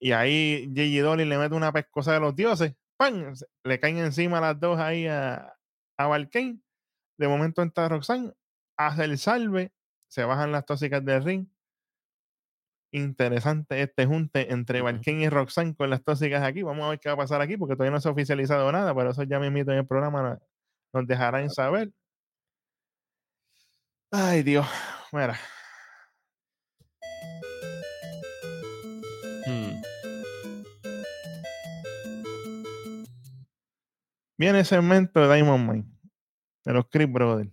Y 0.00 0.12
ahí 0.12 0.64
J.G. 0.74 1.02
Dolly 1.02 1.24
le 1.24 1.38
mete 1.38 1.54
una 1.54 1.72
pescosa 1.72 2.14
de 2.14 2.20
los 2.20 2.34
dioses. 2.34 2.74
¡Pam! 2.96 3.34
Le 3.64 3.78
caen 3.78 3.98
encima 3.98 4.40
las 4.40 4.58
dos 4.58 4.78
ahí 4.80 5.06
a, 5.06 5.54
a 5.98 6.06
Valkane. 6.08 6.58
De 7.16 7.28
momento 7.28 7.62
entra 7.62 7.88
Roxanne, 7.88 8.32
hace 8.76 9.04
el 9.04 9.18
salve, 9.18 9.72
se 10.08 10.24
bajan 10.24 10.52
las 10.52 10.64
tóxicas 10.66 11.04
del 11.04 11.22
ring. 11.24 11.46
Interesante 12.92 13.82
este 13.82 14.06
junte 14.06 14.52
entre. 14.52 14.80
Valkane 14.80 15.22
y 15.24 15.28
Roxanne 15.28 15.74
con 15.76 15.90
las 15.90 16.02
tóxicas 16.02 16.42
aquí. 16.42 16.62
Vamos 16.62 16.84
a 16.86 16.90
ver 16.90 16.98
qué 16.98 17.08
va 17.10 17.14
a 17.14 17.18
pasar 17.18 17.40
aquí, 17.42 17.56
porque 17.56 17.74
todavía 17.76 17.92
no 17.94 18.00
se 18.00 18.08
ha 18.08 18.12
oficializado 18.12 18.70
nada, 18.72 18.94
pero 18.94 19.10
eso 19.10 19.22
ya 19.24 19.38
mismito 19.38 19.70
en 19.72 19.78
el 19.78 19.86
programa 19.86 20.22
no- 20.22 20.40
nos 20.94 21.06
dejarán 21.06 21.50
saber. 21.50 21.92
Ay, 24.10 24.42
Dios. 24.42 24.66
Mira, 25.12 25.38
Hmm. 29.46 29.80
viene 34.38 34.60
el 34.60 34.64
segmento 34.66 35.20
de 35.26 35.34
Diamond 35.34 35.70
Mine, 35.70 35.84
de 36.64 36.72
los 36.72 36.86
Creep 36.88 37.10
Brothers. 37.12 37.50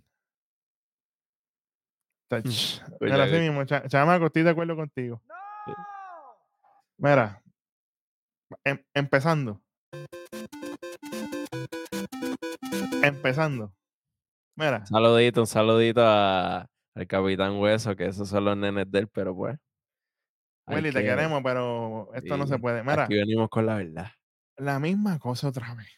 Tach. 2.27 2.45
Escucha, 2.45 2.85
Mira, 3.01 3.23
así 3.23 3.35
mismo, 3.37 3.63
cha- 3.65 3.87
chamaco, 3.87 4.25
estoy 4.27 4.43
de 4.43 4.49
acuerdo 4.49 4.75
contigo. 4.75 5.21
Sí. 5.65 5.71
Mira, 6.97 7.41
em- 8.63 8.83
empezando. 8.93 9.61
Empezando. 13.03 13.73
Mira, 14.57 14.85
Saludito, 14.85 15.41
un 15.41 15.47
saludito 15.47 16.01
a, 16.03 16.67
al 16.95 17.07
Capitán 17.07 17.57
Hueso, 17.59 17.95
que 17.95 18.05
esos 18.07 18.27
son 18.29 18.45
los 18.45 18.57
nenes 18.57 18.89
de 18.89 18.99
él, 18.99 19.07
pero 19.09 19.35
pues. 19.35 19.57
Willy, 20.67 20.91
te 20.91 20.99
que- 21.01 21.05
queremos, 21.05 21.41
pero 21.43 22.09
esto 22.13 22.37
no 22.37 22.47
se 22.47 22.57
puede. 22.57 22.81
Mira, 22.81 23.03
Aquí 23.03 23.15
venimos 23.15 23.49
con 23.49 23.65
la 23.65 23.75
verdad. 23.75 24.07
la 24.57 24.79
misma 24.79 25.19
cosa 25.19 25.49
otra 25.49 25.75
vez. 25.75 25.89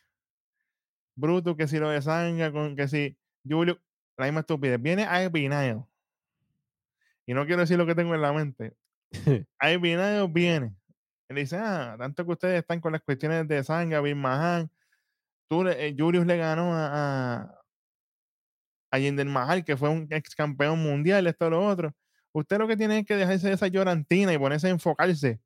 Bruto, 1.16 1.56
que 1.56 1.68
si 1.68 1.80
lo 1.80 1.90
de 1.90 2.02
Sanga, 2.02 2.52
con 2.52 2.76
que 2.76 2.88
si 2.88 3.18
Julio, 3.48 3.80
la 4.18 4.26
misma 4.26 4.42
estupidez. 4.42 4.82
Viene 4.82 5.04
Ivy 5.26 5.48
Nile. 5.50 5.86
Y 7.28 7.34
no 7.34 7.46
quiero 7.46 7.62
decir 7.62 7.78
lo 7.78 7.86
que 7.86 7.94
tengo 7.96 8.16
en 8.16 8.22
la 8.22 8.34
mente. 8.34 8.74
Ivy 9.62 9.90
Nile 9.96 10.28
viene. 10.30 10.76
Él 11.30 11.36
dice, 11.36 11.58
ah, 11.58 11.96
tanto 12.00 12.26
que 12.26 12.32
ustedes 12.32 12.60
están 12.60 12.80
con 12.80 12.94
las 12.94 13.02
cuestiones 13.02 13.48
de 13.48 13.64
Sanga, 13.64 14.00
Bill 14.00 14.16
Mahan. 14.16 14.72
Tú, 15.50 15.68
eh, 15.68 15.94
Julius 15.98 16.26
le 16.26 16.38
ganó 16.38 16.74
a, 16.74 17.42
a, 17.42 17.62
a 18.92 18.98
Jinder 18.98 19.26
Mahal, 19.26 19.66
que 19.66 19.76
fue 19.76 19.90
un 19.90 20.08
ex 20.10 20.36
campeón 20.36 20.80
mundial, 20.80 21.28
esto, 21.28 21.50
lo 21.50 21.66
otro. 21.66 21.94
Usted 22.34 22.58
lo 22.60 22.68
que 22.68 22.78
tiene 22.78 23.00
es 23.00 23.06
que 23.06 23.16
dejarse 23.16 23.48
de 23.50 23.54
esa 23.56 23.68
llorantina 23.68 24.34
y 24.34 24.38
ponerse 24.38 24.68
a 24.68 24.72
enfocarse 24.72 25.42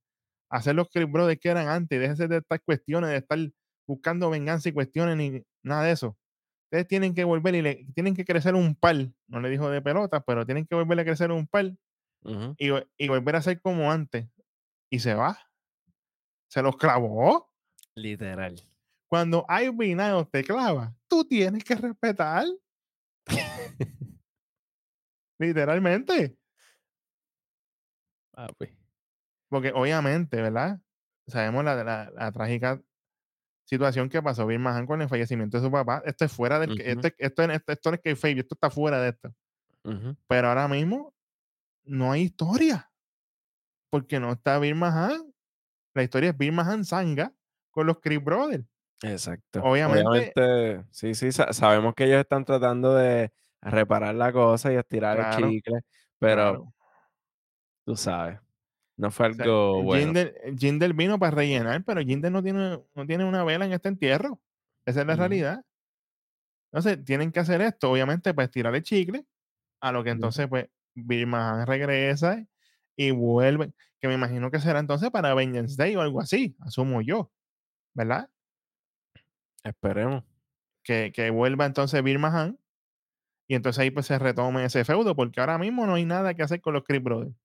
a 0.51 0.57
hacer 0.57 0.75
los 0.75 0.89
Creed 0.89 1.07
Brothers 1.09 1.39
que 1.39 1.49
eran 1.49 1.67
antes. 1.67 1.99
Déjese 1.99 2.27
de 2.27 2.37
estas 2.37 2.59
cuestiones, 2.65 3.09
de 3.09 3.17
estar 3.17 3.39
buscando 3.87 4.29
venganza 4.29 4.69
y 4.69 4.73
cuestiones 4.73 5.17
ni 5.17 5.43
nada 5.63 5.83
de 5.83 5.91
eso. 5.93 6.17
Ustedes 6.71 6.87
tienen 6.87 7.13
que 7.13 7.25
volver 7.25 7.53
y 7.55 7.61
le, 7.61 7.85
tienen 7.93 8.15
que 8.15 8.23
crecer 8.23 8.55
un 8.55 8.75
par. 8.75 8.95
No 9.27 9.41
le 9.41 9.49
dijo 9.49 9.69
de 9.69 9.81
pelotas, 9.81 10.23
pero 10.25 10.45
tienen 10.45 10.65
que 10.65 10.73
volver 10.73 11.01
a 11.01 11.03
crecer 11.03 11.29
un 11.29 11.45
par 11.45 11.65
y, 12.57 12.69
vo- 12.69 12.87
y 12.97 13.09
volver 13.09 13.35
a 13.35 13.41
ser 13.41 13.59
como 13.61 13.91
antes. 13.91 14.29
Y 14.89 14.99
se 14.99 15.13
va. 15.13 15.37
Se 16.47 16.61
los 16.61 16.77
clavó. 16.77 17.51
Literal. 17.93 18.55
Cuando 19.09 19.43
hay 19.49 19.69
vinado 19.69 20.25
te 20.25 20.45
clava, 20.45 20.95
tú 21.09 21.25
tienes 21.25 21.63
que 21.65 21.75
respetar. 21.75 22.45
Literalmente. 25.39 26.37
Ah, 28.33 28.47
pues. 28.57 28.71
Porque 29.49 29.73
obviamente, 29.75 30.41
¿verdad? 30.41 30.79
Sabemos 31.27 31.65
la, 31.65 31.83
la, 31.83 32.11
la 32.11 32.31
trágica 32.31 32.81
situación 33.71 34.09
que 34.09 34.21
pasó 34.21 34.45
Bill 34.45 34.59
Mahan 34.59 34.85
con 34.85 35.01
el 35.01 35.07
fallecimiento 35.07 35.57
de 35.57 35.63
su 35.63 35.71
papá. 35.71 36.03
Esto 36.05 36.25
es 36.25 36.31
fuera 36.33 36.59
del... 36.59 36.71
Ujú. 36.73 36.81
esto, 36.83 37.07
esto, 37.17 37.43
esto, 37.71 37.93
es 37.93 37.99
que 38.01 38.11
esto 38.11 38.55
está 38.55 38.69
fuera 38.69 38.99
de 38.99 39.09
esto. 39.09 39.33
Pero 40.27 40.49
ahora 40.49 40.67
mismo 40.67 41.15
no 41.85 42.11
hay 42.11 42.23
historia. 42.23 42.91
Porque 43.89 44.19
no 44.19 44.33
está 44.33 44.59
Bill 44.59 44.75
Mahan. 44.75 45.33
La 45.93 46.03
historia 46.03 46.31
es 46.31 46.37
Bill 46.37 46.51
Mahan 46.51 46.83
Sanga 46.83 47.33
con 47.71 47.87
los 47.87 47.99
Creed 48.01 48.21
Brothers. 48.21 48.65
Exacto. 49.03 49.63
Obviamente- 49.63 50.05
Obviamente, 50.07 50.85
sí, 50.91 51.15
sí, 51.15 51.31
sa- 51.31 51.53
sabemos 51.53 51.95
que 51.95 52.03
ellos 52.03 52.19
están 52.19 52.43
tratando 52.43 52.93
de 52.93 53.31
reparar 53.61 54.15
la 54.15 54.33
cosa 54.33 54.71
y 54.71 54.75
estirar 54.75 55.15
Claro, 55.17 55.45
el 55.47 55.51
chicle, 55.53 55.79
pero 56.19 56.35
Claro. 56.35 56.73
tú 57.85 57.95
sabes, 57.95 58.39
no 59.01 59.11
fue 59.11 59.25
O 59.29 59.33
sea, 59.33 59.47
algo 59.47 59.83
bueno. 59.83 60.13
Jinder, 60.13 60.35
Jinder 60.57 60.93
vino 60.93 61.17
para 61.19 61.35
rellenar, 61.35 61.83
pero 61.85 62.01
Jinder 62.01 62.31
no 62.31 62.43
tiene, 62.43 62.83
no 62.95 63.07
tiene 63.07 63.25
una 63.25 63.43
vela 63.43 63.65
en 63.65 63.73
este 63.73 63.89
entierro. 63.89 64.41
Esa 64.85 65.01
es 65.01 65.07
la 65.07 65.15
Ujú. 65.15 65.17
realidad. 65.17 65.65
Entonces, 66.71 67.03
tienen 67.03 67.31
que 67.31 67.39
hacer 67.39 67.61
esto, 67.61 67.91
obviamente, 67.91 68.33
para 68.33 68.45
estirar 68.45 68.73
el 68.75 68.83
chicle, 68.83 69.25
a 69.81 69.91
lo 69.91 70.03
que 70.03 70.11
entonces, 70.11 70.47
pues, 70.47 70.69
Bill 70.95 71.27
Mahan 71.27 71.67
regresa 71.67 72.45
y 72.97 73.11
vuelve, 73.11 73.73
que 73.99 74.07
me 74.09 74.15
imagino 74.15 74.51
que 74.51 74.59
será 74.59 74.79
entonces 74.79 75.11
para 75.11 75.33
Vengeance 75.35 75.75
Day 75.77 75.95
o 75.97 76.01
algo 76.01 76.21
así, 76.21 76.55
asumo 76.61 77.01
yo, 77.01 77.31
¿verdad? 77.95 78.29
Esperemos. 79.63 80.23
Que, 80.83 81.11
que 81.13 81.29
vuelva 81.31 81.65
entonces 81.67 82.03
Bill 82.03 82.19
Mahan 82.19 82.59
y 83.47 83.55
entonces 83.55 83.79
ahí 83.81 83.91
pues 83.91 84.07
se 84.07 84.19
retome 84.19 84.65
ese 84.65 84.85
feudo, 84.85 85.15
porque 85.15 85.39
ahora 85.41 85.57
mismo 85.59 85.85
no 85.87 85.95
hay 85.95 86.05
nada 86.05 86.33
que 86.35 86.43
hacer 86.43 86.61
con 86.61 86.73
los 86.75 86.83
Creed 86.85 87.03
Brothers. 87.03 87.35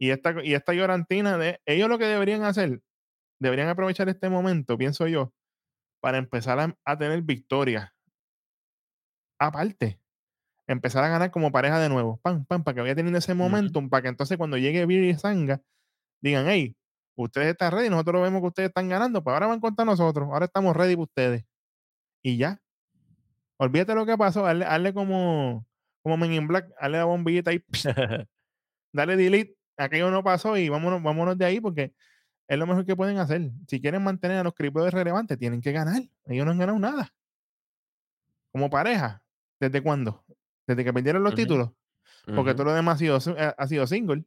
Y 0.00 0.10
esta, 0.10 0.42
y 0.42 0.54
esta 0.54 0.72
llorantina 0.72 1.36
de 1.36 1.60
ellos 1.66 1.88
lo 1.88 1.98
que 1.98 2.06
deberían 2.06 2.42
hacer, 2.42 2.80
deberían 3.38 3.68
aprovechar 3.68 4.08
este 4.08 4.30
momento, 4.30 4.78
pienso 4.78 5.06
yo, 5.06 5.34
para 6.00 6.16
empezar 6.16 6.58
a, 6.58 6.74
a 6.86 6.96
tener 6.96 7.20
victorias. 7.20 7.90
Aparte, 9.38 10.00
empezar 10.66 11.04
a 11.04 11.08
ganar 11.08 11.30
como 11.30 11.52
pareja 11.52 11.78
de 11.78 11.88
nuevo. 11.88 12.18
Pam, 12.22 12.46
pam, 12.46 12.64
para 12.64 12.74
que 12.76 12.80
vaya 12.80 12.94
teniendo 12.94 13.18
ese 13.18 13.34
momentum, 13.34 13.90
para 13.90 14.02
que 14.02 14.08
entonces 14.08 14.38
cuando 14.38 14.56
llegue 14.56 14.86
Bill 14.86 15.04
y 15.04 15.14
Sanga, 15.14 15.60
digan, 16.22 16.46
hey, 16.48 16.76
ustedes 17.16 17.48
están 17.48 17.72
ready, 17.72 17.90
nosotros 17.90 18.22
vemos 18.22 18.40
que 18.40 18.46
ustedes 18.46 18.68
están 18.68 18.88
ganando, 18.88 19.22
pues 19.22 19.34
ahora 19.34 19.48
van 19.48 19.60
contra 19.60 19.84
nosotros, 19.84 20.28
ahora 20.32 20.46
estamos 20.46 20.74
ready 20.74 20.94
para 20.94 21.04
ustedes. 21.04 21.44
Y 22.22 22.38
ya. 22.38 22.60
Olvídate 23.58 23.94
lo 23.94 24.06
que 24.06 24.16
pasó, 24.16 24.46
hazle, 24.46 24.64
hazle 24.64 24.94
como, 24.94 25.66
como 26.02 26.16
Men 26.16 26.32
in 26.32 26.46
Black, 26.48 26.70
hazle 26.78 26.98
la 26.98 27.04
bombillita 27.04 27.50
ahí, 27.50 27.62
dale 28.94 29.16
delete, 29.16 29.59
aquello 29.80 30.10
no 30.10 30.22
pasó 30.22 30.56
y 30.56 30.68
vámonos, 30.68 31.02
vámonos 31.02 31.36
de 31.38 31.44
ahí 31.44 31.60
porque 31.60 31.92
es 32.48 32.58
lo 32.58 32.66
mejor 32.66 32.84
que 32.84 32.96
pueden 32.96 33.18
hacer. 33.18 33.50
Si 33.68 33.80
quieren 33.80 34.02
mantener 34.02 34.38
a 34.38 34.44
los 34.44 34.54
criptos 34.54 34.92
relevantes, 34.92 35.38
tienen 35.38 35.60
que 35.60 35.72
ganar. 35.72 36.02
Ellos 36.26 36.44
no 36.44 36.52
han 36.52 36.58
ganado 36.58 36.78
nada. 36.78 37.12
Como 38.52 38.68
pareja, 38.70 39.22
¿desde 39.60 39.82
cuándo? 39.82 40.24
Desde 40.66 40.84
que 40.84 40.92
perdieron 40.92 41.22
los 41.22 41.34
títulos. 41.34 41.70
Porque 42.26 42.50
Ujú. 42.50 42.56
todo 42.56 42.64
lo 42.64 42.74
demás 42.74 42.96
ha 42.96 42.98
sido, 42.98 43.20
si- 43.20 43.34
ha 43.38 43.66
sido 43.66 43.86
single. 43.86 44.24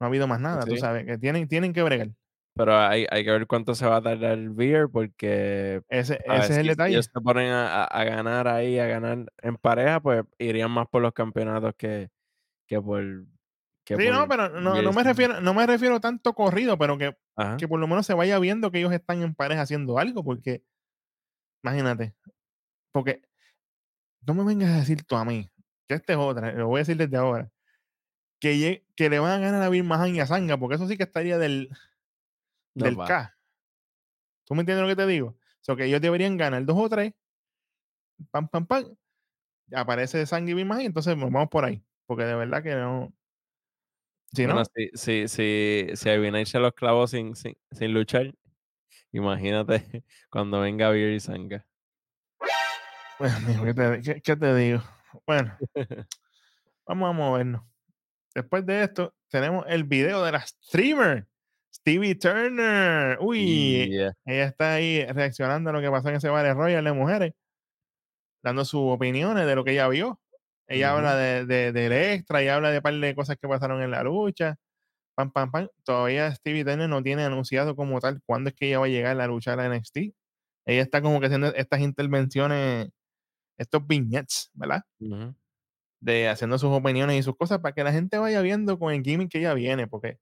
No 0.00 0.06
ha 0.06 0.08
habido 0.08 0.26
más 0.26 0.40
nada, 0.40 0.64
tú 0.64 0.76
sabes, 0.76 1.04
que 1.06 1.18
tienen, 1.18 1.48
tienen 1.48 1.72
que 1.72 1.82
bregar. 1.82 2.08
Pero 2.56 2.76
hay, 2.76 3.06
hay 3.10 3.24
que 3.24 3.30
ver 3.32 3.46
cuánto 3.46 3.74
se 3.74 3.86
va 3.86 3.96
a 3.96 4.02
tardar 4.02 4.32
el 4.32 4.50
beer 4.50 4.88
porque 4.88 5.82
Ese, 5.88 6.20
ese 6.24 6.36
es 6.44 6.50
el 6.50 6.56
si- 6.56 6.62
si 6.62 6.68
detalle. 6.68 6.94
ellos 6.94 7.10
se 7.12 7.20
ponen 7.20 7.50
a, 7.50 7.82
a- 7.82 7.86
a 7.86 8.04
ganar 8.04 8.46
ahí, 8.48 8.78
a 8.78 8.86
ganar 8.86 9.24
en 9.42 9.56
pareja, 9.56 10.00
pues 10.00 10.24
irían 10.38 10.70
más 10.70 10.86
por 10.88 11.02
los 11.02 11.12
campeonatos 11.12 11.74
que, 11.76 12.10
que 12.66 12.80
por... 12.80 13.02
Sí, 13.86 14.10
no, 14.10 14.26
pero 14.28 14.48
no, 14.48 14.80
no 14.80 14.92
me 14.92 15.02
refiero, 15.02 15.40
no 15.40 15.52
me 15.52 15.66
refiero 15.66 16.00
tanto 16.00 16.32
corrido, 16.32 16.78
pero 16.78 16.96
que, 16.96 17.16
Ajá. 17.36 17.56
que 17.58 17.68
por 17.68 17.78
lo 17.78 17.86
menos 17.86 18.06
se 18.06 18.14
vaya 18.14 18.38
viendo 18.38 18.70
que 18.70 18.78
ellos 18.78 18.92
están 18.92 19.22
en 19.22 19.34
pareja 19.34 19.62
haciendo 19.62 19.98
algo, 19.98 20.24
porque 20.24 20.64
imagínate, 21.62 22.14
porque 22.92 23.22
no 24.26 24.34
me 24.34 24.44
vengas 24.44 24.70
a 24.70 24.76
decir 24.78 25.04
tú 25.04 25.16
a 25.16 25.24
mí, 25.24 25.50
que 25.86 25.94
esta 25.94 26.14
es 26.14 26.18
otra, 26.18 26.52
lo 26.52 26.68
voy 26.68 26.78
a 26.78 26.80
decir 26.80 26.96
desde 26.96 27.16
ahora, 27.18 27.50
que, 28.40 28.86
que 28.96 29.10
le 29.10 29.18
van 29.18 29.32
a 29.32 29.38
ganar 29.38 29.62
a 29.62 29.68
Bill 29.68 29.84
Mahan 29.84 30.14
y 30.14 30.20
a 30.20 30.26
Sanga, 30.26 30.56
porque 30.56 30.76
eso 30.76 30.88
sí 30.88 30.96
que 30.96 31.02
estaría 31.02 31.36
del, 31.36 31.68
No 32.74 32.86
del 32.86 32.98
va. 32.98 33.06
K. 33.06 33.38
¿Tú 34.46 34.54
me 34.54 34.60
entiendes 34.60 34.82
lo 34.82 34.88
que 34.88 34.96
te 34.96 35.06
digo? 35.06 35.28
O 35.28 35.38
sea, 35.60 35.76
que 35.76 35.84
ellos 35.84 36.00
deberían 36.00 36.36
ganar 36.36 36.64
dos 36.64 36.76
o 36.78 36.88
tres, 36.88 37.12
pam, 38.30 38.48
pam, 38.48 38.66
pam, 38.66 38.96
aparece 39.74 40.24
Sanga 40.26 40.50
y 40.50 40.54
Bill 40.54 40.66
Mahan, 40.66 40.82
entonces 40.82 41.16
nos 41.16 41.30
vamos 41.30 41.48
por 41.48 41.64
ahí, 41.64 41.84
porque 42.06 42.24
de 42.24 42.34
verdad 42.34 42.62
que 42.62 42.74
no. 42.74 43.12
Si 44.32 44.44
Bueno, 44.46 44.60
no, 44.60 44.64
si, 44.64 44.90
si, 44.94 45.28
si, 45.28 45.88
si 45.94 46.44
se 46.46 46.58
los 46.58 46.72
clavó 46.74 47.06
sin, 47.06 47.36
sin, 47.36 47.56
sin 47.70 47.92
luchar, 47.94 48.34
imagínate 49.12 50.04
cuando 50.30 50.60
venga 50.60 50.90
Beer 50.90 51.12
y 51.12 51.20
Sanga. 51.20 51.64
amigo, 53.20 53.64
¿qué 53.64 53.74
te, 53.74 54.00
qué- 54.02 54.20
qué 54.20 54.36
te 54.36 54.54
digo? 54.56 54.82
Bueno, 55.26 55.56
vamos 56.86 57.10
a 57.10 57.12
movernos. 57.12 57.62
Después 58.34 58.66
de 58.66 58.82
esto, 58.82 59.14
tenemos 59.28 59.64
el 59.68 59.84
video 59.84 60.24
de 60.24 60.32
la 60.32 60.40
streamer, 60.44 61.28
Stevie 61.72 62.16
Turner. 62.16 63.16
Uy, 63.20 63.88
Yeah. 63.90 64.12
ella 64.24 64.44
está 64.46 64.74
ahí 64.74 65.04
reaccionando 65.06 65.70
a 65.70 65.72
lo 65.72 65.80
que 65.80 65.90
pasó 65.90 66.08
en 66.08 66.16
ese 66.16 66.28
Battle 66.28 66.54
Royale 66.54 66.90
de 66.90 66.96
mujeres, 66.96 67.32
dando 68.42 68.64
sus 68.64 68.80
opiniones 68.82 69.46
de 69.46 69.54
lo 69.54 69.62
que 69.62 69.70
ella 69.72 69.86
vio. 69.86 70.20
Ella 70.68 70.94
Ujú. 70.94 70.96
habla 70.96 71.16
de, 71.16 71.46
de- 71.46 71.72
del 71.72 71.92
extra 71.92 72.42
y 72.42 72.48
habla 72.48 72.70
de 72.70 72.78
un 72.78 72.82
par 72.82 72.94
de 72.94 73.14
cosas 73.14 73.36
que 73.40 73.48
pasaron 73.48 73.82
en 73.82 73.90
la 73.90 74.02
lucha. 74.02 74.56
Pam, 75.16 75.32
pam, 75.32 75.50
pam. 75.52 75.68
Todavía 75.84 76.34
Stevie 76.34 76.64
Turner 76.64 76.88
no 76.88 77.02
tiene 77.02 77.24
anunciado 77.24 77.76
como 77.76 78.00
tal 78.00 78.20
cuándo 78.26 78.50
es 78.50 78.56
que 78.56 78.68
ella 78.68 78.80
va 78.80 78.86
a 78.86 78.88
llegar 78.88 79.20
a 79.20 79.26
luchar 79.28 79.60
a 79.60 79.66
NXT. 79.66 80.14
Ella 80.66 80.82
está 80.82 81.02
como 81.02 81.20
que 81.20 81.26
haciendo 81.26 81.48
estas 81.54 81.80
intervenciones, 81.80 82.90
estos 83.58 83.86
vignettes, 83.86 84.50
¿verdad? 84.54 84.82
Ujú. 85.00 85.34
de 86.00 86.28
haciendo 86.28 86.58
sus 86.58 86.70
opiniones 86.70 87.18
y 87.18 87.22
sus 87.22 87.36
cosas 87.36 87.60
para 87.60 87.74
que 87.74 87.84
la 87.84 87.92
gente 87.92 88.18
vaya 88.18 88.40
viendo 88.42 88.78
con 88.78 88.92
el 88.92 89.02
gimmick 89.02 89.30
que 89.30 89.38
ella 89.38 89.54
viene, 89.54 89.86
porque 89.86 90.18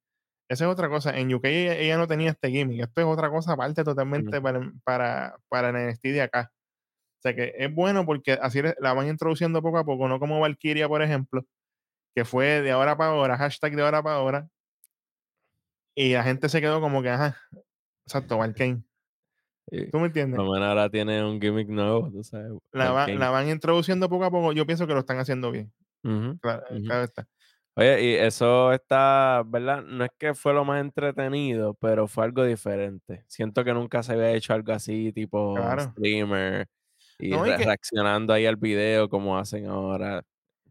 esa 0.48 0.64
es 0.66 0.70
otra 0.70 0.88
cosa. 0.88 1.18
En 1.18 1.32
UK 1.34 1.46
ella, 1.46 1.76
ella 1.76 1.98
no 1.98 2.06
tenía 2.08 2.30
este 2.32 2.50
gimmick, 2.50 2.82
esto 2.82 3.00
es 3.02 3.06
otra 3.08 3.30
cosa 3.30 3.52
aparte 3.54 3.84
totalmente 3.84 4.38
Ujú. 4.38 4.42
para, 4.42 4.72
para, 4.84 5.36
para 5.48 5.70
el 5.70 5.76
NXT 5.76 6.04
de 6.12 6.22
acá. 6.22 6.52
O 7.22 7.28
sea 7.28 7.34
que 7.36 7.54
es 7.56 7.72
bueno 7.74 8.04
porque 8.04 8.32
así 8.32 8.60
la 8.80 8.92
van 8.94 9.08
introduciendo 9.08 9.62
poco 9.62 9.78
a 9.78 9.84
poco, 9.84 10.08
no 10.08 10.18
como 10.18 10.40
Valkyria, 10.40 10.88
por 10.88 11.02
ejemplo, 11.02 11.44
que 12.14 12.24
fue 12.24 12.62
de 12.62 12.72
ahora 12.72 12.96
para 12.96 13.10
ahora, 13.12 13.36
hashtag 13.38 13.76
de 13.76 13.82
ahora 13.82 14.02
para 14.02 14.16
ahora, 14.16 14.48
y 15.94 16.12
la 16.12 16.22
gente 16.22 16.48
se 16.48 16.60
quedó 16.60 16.80
como 16.80 17.02
que, 17.02 17.10
ajá, 17.10 17.36
exacto, 18.06 18.38
Valkyrie. 18.38 18.82
Y 19.70 19.90
¿Tú 19.90 19.98
me 19.98 20.06
entiendes? 20.06 20.38
menos 20.40 20.58
ahora 20.60 20.88
tiene 20.90 21.24
un 21.24 21.40
gimmick 21.40 21.68
nuevo, 21.68 22.10
tú 22.10 22.24
sabes. 22.24 22.52
La, 22.72 22.90
va- 22.90 23.06
la 23.08 23.30
van 23.30 23.48
introduciendo 23.48 24.08
poco 24.08 24.24
a 24.24 24.30
poco, 24.30 24.52
yo 24.52 24.66
pienso 24.66 24.86
que 24.86 24.94
lo 24.94 25.00
están 25.00 25.18
haciendo 25.18 25.50
bien. 25.50 25.72
Claro, 26.40 26.64
ujú. 26.70 26.84
claro 26.86 27.04
está. 27.04 27.26
Oye, 27.74 28.02
y 28.04 28.14
eso 28.16 28.72
está, 28.72 29.42
¿verdad? 29.46 29.82
No 29.82 30.04
es 30.04 30.10
que 30.18 30.34
fue 30.34 30.52
lo 30.52 30.64
más 30.64 30.80
entretenido, 30.82 31.74
pero 31.74 32.06
fue 32.06 32.24
algo 32.24 32.44
diferente. 32.44 33.24
Siento 33.28 33.64
que 33.64 33.72
nunca 33.72 34.02
se 34.02 34.12
había 34.12 34.32
hecho 34.32 34.52
algo 34.52 34.72
así, 34.72 35.12
tipo 35.12 35.56
Claro. 35.56 35.82
streamer 35.92 36.66
y 37.22 37.30
No, 37.30 37.46
y 37.46 37.56
que 37.56 37.64
reaccionando 37.64 38.32
ahí 38.32 38.46
al 38.46 38.56
video 38.56 39.08
como 39.08 39.38
hacen 39.38 39.66
ahora 39.66 40.24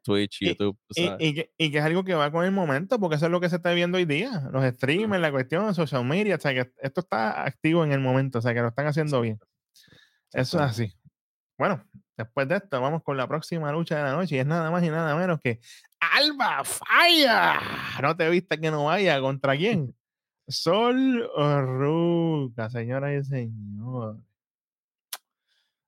Twitch, 0.03 0.39
YouTube, 0.41 0.77
y 0.95 1.09
y 1.19 1.33
que 1.33 1.53
y 1.57 1.71
que 1.71 1.77
es 1.77 1.83
algo 1.83 2.03
que 2.03 2.13
va 2.13 2.31
con 2.31 2.43
el 2.43 2.51
momento, 2.51 2.99
porque 2.99 3.15
eso 3.15 3.27
es 3.27 3.31
lo 3.31 3.39
que 3.39 3.49
se 3.49 3.55
está 3.57 3.71
viendo 3.71 3.97
hoy 3.97 4.05
día. 4.05 4.49
Los 4.51 4.63
Mm, 4.63 4.75
streamers, 4.75 5.21
la 5.21 5.31
cuestión, 5.31 5.73
social 5.73 6.03
media, 6.03 6.35
o 6.35 6.39
sea, 6.39 6.53
que 6.53 6.71
esto 6.81 7.01
está 7.01 7.45
activo 7.45 7.83
en 7.85 7.91
el 7.91 7.99
momento, 7.99 8.39
o 8.39 8.41
sea, 8.41 8.53
que 8.53 8.61
lo 8.61 8.67
están 8.69 8.87
haciendo 8.87 9.21
bien. 9.21 9.39
Eso 10.33 10.57
es 10.57 10.63
así. 10.63 10.93
Bueno, 11.57 11.83
después 12.17 12.47
de 12.47 12.55
esto, 12.57 12.81
vamos 12.81 13.03
con 13.03 13.15
la 13.15 13.27
próxima 13.27 13.71
lucha 13.71 13.97
de 13.97 14.03
la 14.03 14.13
noche, 14.13 14.35
y 14.35 14.39
es 14.39 14.45
nada 14.45 14.71
más 14.71 14.83
y 14.83 14.89
nada 14.89 15.15
menos 15.15 15.39
que 15.39 15.59
Alba 15.99 16.63
Fire. 16.65 18.01
No 18.01 18.17
te 18.17 18.29
viste 18.29 18.59
que 18.59 18.71
no 18.71 18.85
vaya, 18.85 19.21
¿contra 19.21 19.55
quién? 19.57 19.95
Sol 20.47 21.29
Ruca, 21.37 22.69
señoras 22.69 23.25
y 23.25 23.29
señores. 23.29 24.30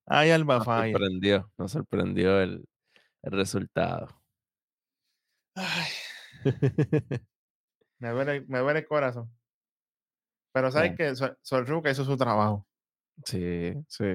Ay, 0.05 0.31
Alba 0.31 0.57
Nos 0.57 0.65
sorprendió, 0.65 1.51
nos 1.57 1.71
sorprendió 1.71 2.41
el 2.41 2.65
el 3.23 3.31
resultado. 3.31 4.07
Ay, 5.55 5.91
me 7.99 8.09
duele, 8.09 8.41
me 8.47 8.59
duele 8.59 8.79
el 8.79 8.87
corazón. 8.87 9.29
Pero 10.51 10.71
sabes 10.71 10.91
Ya, 10.91 10.97
que 10.97 11.15
Sol, 11.15 11.37
hizo 11.89 12.05
su 12.05 12.17
trabajo. 12.17 12.67
sí, 13.25 13.73
sí, 13.87 14.05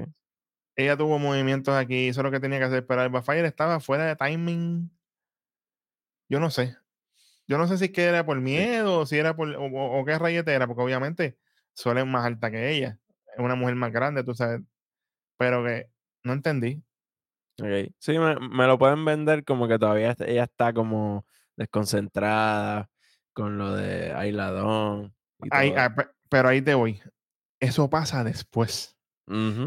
Ella 0.76 0.96
tuvo 0.96 1.18
movimientos 1.18 1.74
aquí, 1.74 2.08
hizo 2.08 2.22
lo 2.22 2.30
que 2.30 2.38
tenía 2.40 2.58
que 2.58 2.64
hacer, 2.66 2.86
pero 2.86 3.00
Alba 3.00 3.22
Fire 3.22 3.44
estaba 3.44 3.80
fuera 3.80 4.04
de 4.04 4.14
timing. 4.16 4.90
Yo 6.28 6.38
no 6.40 6.50
sé. 6.50 6.76
Yo 7.48 7.58
no 7.58 7.66
sé 7.68 7.78
si 7.78 7.86
es 7.86 7.92
que 7.92 8.04
era 8.04 8.26
por 8.26 8.36
sí. 8.38 8.42
miedo, 8.42 9.00
o 9.00 9.06
si 9.06 9.18
era 9.18 9.34
por, 9.36 9.48
o, 9.56 9.64
o- 9.66 10.00
o 10.00 10.04
qué 10.04 10.18
rayete 10.18 10.52
era, 10.54 10.66
porque 10.66 10.82
obviamente 10.82 11.38
Sol 11.74 11.98
es 11.98 12.06
más 12.06 12.26
alta 12.26 12.50
que 12.50 12.70
ella. 12.70 13.00
Es 13.36 13.40
una 13.44 13.54
mujer 13.56 13.74
más 13.76 13.92
grande, 13.92 14.24
tú 14.24 14.34
sabes. 14.34 14.60
Pero 15.38 15.64
que 15.64 15.90
no 16.24 16.32
entendí. 16.34 16.82
Okey. 17.60 17.92
Sí, 17.98 18.18
me 18.18 18.36
me 18.38 18.66
lo 18.66 18.78
pueden 18.78 19.04
vender 19.04 19.44
como 19.44 19.66
que 19.66 19.78
todavía 19.78 20.14
ella 20.20 20.44
está 20.44 20.72
como 20.72 21.26
desconcentrada 21.56 22.88
con 23.32 23.58
lo 23.58 23.74
de 23.74 24.12
Ailadón 24.12 25.14
Ahí, 25.50 25.72
ah, 25.76 25.94
pe- 25.94 26.08
pero 26.28 26.48
ahí 26.48 26.62
te 26.62 26.74
voy. 26.74 27.00
Eso 27.60 27.90
pasa 27.90 28.24
después. 28.24 28.96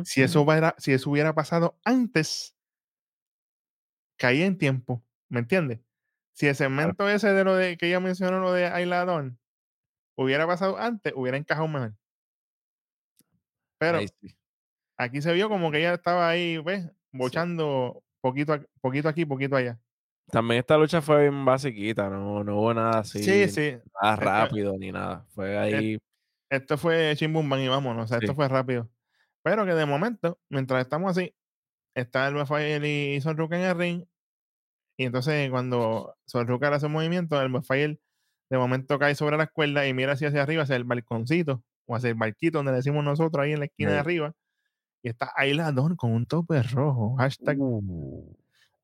Si 0.03 0.23
eso, 0.23 0.41
hubiera, 0.43 0.75
si 0.79 0.93
eso 0.93 1.12
hubiera 1.12 1.36
pasado 1.36 1.79
antes, 1.86 2.55
caía 4.17 4.45
en 4.45 4.57
tiempo. 4.57 5.03
¿Me 5.29 5.39
entiendes? 5.39 5.81
Si 6.34 6.47
el 6.47 6.55
Claro, 6.75 6.95
segmento 6.95 7.10
ese 7.10 7.34
de 7.34 7.43
lo 7.43 7.55
de 7.55 7.77
que 7.77 7.88
ella 7.88 7.99
mencionó, 7.99 8.39
lo 8.39 8.53
de 8.53 8.67
Ailadón, 8.67 9.39
hubiera 10.17 10.47
pasado 10.47 10.77
antes, 10.79 11.13
hubiera 11.15 11.38
encajado 11.38 11.67
mejor. 11.69 11.95
Pero 13.77 13.99
sí. 14.01 14.36
Aquí 15.04 15.22
se 15.22 15.34
vio 15.34 15.50
como 15.50 15.72
que 15.72 15.80
ella 15.80 15.94
estaba 15.96 16.30
ahí, 16.30 16.58
¿ves? 16.60 16.84
Sí. 16.84 16.90
Bochando 17.18 18.04
poquito, 18.22 18.60
poquito 18.82 19.10
aquí, 19.10 19.26
poquito 19.26 19.56
allá. 19.56 19.80
También 20.32 20.60
esta 20.60 20.78
lucha 20.78 21.02
fue 21.02 21.24
bien 21.24 21.44
basiquita, 21.44 22.10
no 22.10 22.44
no 22.44 22.58
hubo 22.60 22.74
nada 22.74 23.04
Sí, 23.04 23.20
así, 23.20 23.50
sí. 23.50 23.78
nada 24.02 24.14
Esto, 24.14 24.26
rápido 24.26 24.78
ni 24.78 24.92
nada. 24.92 25.26
Fue 25.34 25.52
et- 25.54 25.58
ahí 25.76 25.98
esto 26.50 26.78
fue 26.78 27.14
chim 27.16 27.34
bum 27.34 27.50
bam 27.50 27.60
y 27.60 27.68
vámonos. 27.68 28.06
O 28.06 28.08
sea, 28.08 28.18
esto 28.18 28.32
sí, 28.32 28.36
fue 28.36 28.48
rápido. 28.48 28.90
Pero 29.44 29.66
que 29.66 29.74
de 29.74 29.86
momento, 29.86 30.40
mientras 30.50 30.82
estamos 30.82 31.18
así, 31.18 31.34
está 31.96 32.28
el 32.28 32.36
Rafael 32.36 32.86
y 32.86 33.20
Son 33.22 33.38
Ruka 33.38 33.58
en 33.58 33.64
el 33.64 33.78
ring. 33.78 34.06
Y 34.98 35.06
entonces, 35.06 35.50
cuando 35.50 36.16
Son 36.26 36.48
Ruka 36.48 36.68
hace 36.74 36.86
un 36.86 36.92
movimiento, 36.92 37.42
el 37.42 37.52
Rafael 37.52 38.00
de 38.50 38.58
momento 38.58 39.00
cae 39.00 39.16
sobre 39.16 39.38
la 39.38 39.48
cuerda 39.48 39.88
y 39.88 39.94
mira 39.94 40.14
hacia, 40.14 40.28
hacia 40.28 40.44
arriba, 40.44 40.64
hacia 40.64 40.76
el 40.76 40.84
balconcito 40.84 41.64
o 41.88 41.96
hacia 41.96 42.10
el 42.10 42.16
barquito 42.16 42.60
donde 42.60 42.72
le 42.74 42.78
decimos 42.78 43.04
nosotros 43.04 43.44
ahí 43.44 43.54
en 43.54 43.60
la 43.60 43.66
esquina 43.66 43.92
de 43.92 44.00
arriba. 44.00 44.34
Y 45.04 45.10
está 45.10 45.32
Ayla 45.36 45.72
Dawn 45.72 45.96
con 45.96 46.12
un 46.12 46.26
tope 46.26 46.62
rojo. 46.64 47.16
Hashtag 47.18 47.58
Uh, 47.60 48.36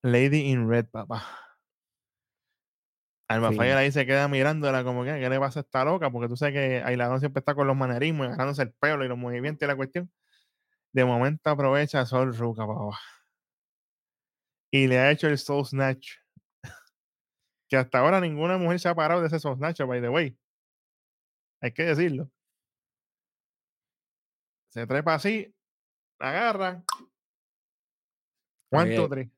Lady 0.02 0.50
in 0.50 0.70
Red, 0.70 0.88
papá. 0.88 1.24
Fire 3.28 3.50
fino. 3.50 3.78
ahí 3.78 3.92
se 3.92 4.06
queda 4.06 4.28
mirándola 4.28 4.84
como 4.84 5.04
que, 5.04 5.20
¿qué 5.20 5.30
le 5.30 5.40
pasa 5.40 5.60
a 5.60 5.64
esta 5.64 5.84
loca? 5.84 6.10
Porque 6.10 6.30
tú 6.30 6.38
sabes 6.38 6.54
que 6.54 6.82
Ailadón 6.82 7.20
siempre 7.20 7.40
está 7.40 7.54
con 7.56 7.68
los 7.68 7.76
manerismos, 7.76 8.26
y 8.26 8.28
agarrándose 8.28 8.62
el 8.62 8.72
pelo 8.72 9.04
y 9.04 9.10
los 9.10 9.18
movimientos 9.18 9.66
y 9.66 9.68
la 9.68 9.76
cuestión. 9.76 10.10
De 10.94 11.04
momento 11.04 11.50
aprovecha 11.50 12.02
a 12.02 12.06
Sol 12.06 12.36
Ruca, 12.36 12.66
papá. 12.66 12.98
Y 14.72 14.88
le 14.88 14.98
ha 15.00 15.12
hecho 15.12 15.28
el 15.28 15.38
Soul 15.38 15.66
Snatch. 15.66 16.14
Que 17.68 17.76
hasta 17.76 18.00
ahora 18.00 18.22
ninguna 18.22 18.58
mujer 18.58 18.80
se 18.80 18.88
ha 18.88 18.96
parado 18.96 19.20
de 19.20 19.28
ese 19.28 19.40
Soul 19.40 19.58
Snatch, 19.58 19.82
by 19.82 20.00
the 20.00 20.10
way. 20.10 20.38
Hay 21.62 21.74
que 21.74 21.84
decirlo. 21.84 22.32
Se 24.70 24.88
trepa 24.88 25.16
así, 25.16 25.54
la 26.20 26.30
agarra. 26.30 26.84
One, 28.72 28.96
two, 28.96 29.08
three. 29.10 29.32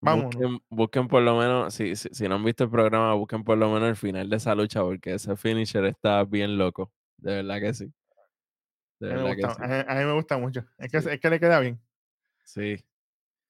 Vámonos. 0.00 0.34
busquen 0.36 0.58
busquen 0.70 1.08
por 1.08 1.22
lo 1.22 1.36
menos, 1.38 1.74
si 1.74 1.96
si 1.96 2.08
si 2.12 2.28
no 2.28 2.36
han 2.36 2.44
visto 2.44 2.64
el 2.64 2.70
programa, 2.70 3.14
busquen 3.14 3.42
por 3.42 3.58
lo 3.58 3.68
menos 3.72 3.88
el 3.88 3.96
final 3.96 4.28
de 4.30 4.36
esa 4.36 4.54
lucha, 4.54 4.80
porque 4.82 5.14
ese 5.14 5.36
finisher 5.36 5.84
está 5.86 6.22
bien 6.24 6.56
loco. 6.56 6.92
De 7.16 7.42
verdad 7.42 7.58
que 7.60 7.74
sí, 7.74 7.92
de 9.00 9.12
A 9.12 9.16
mí 9.16 9.22
verdad 9.22 9.36
que 9.36 9.42
gusta, 9.46 9.54
sí. 9.54 9.62
a 9.64 9.66
mí, 9.66 9.84
a 9.88 9.94
mí 10.00 10.04
me 10.04 10.12
gusta 10.12 10.38
mucho. 10.38 10.64
Es 10.78 10.92
que, 10.92 11.00
Sí, 11.00 11.08
es 11.10 11.20
que 11.20 11.30
le 11.30 11.40
queda 11.40 11.58
bien. 11.58 11.80
sí, 12.44 12.76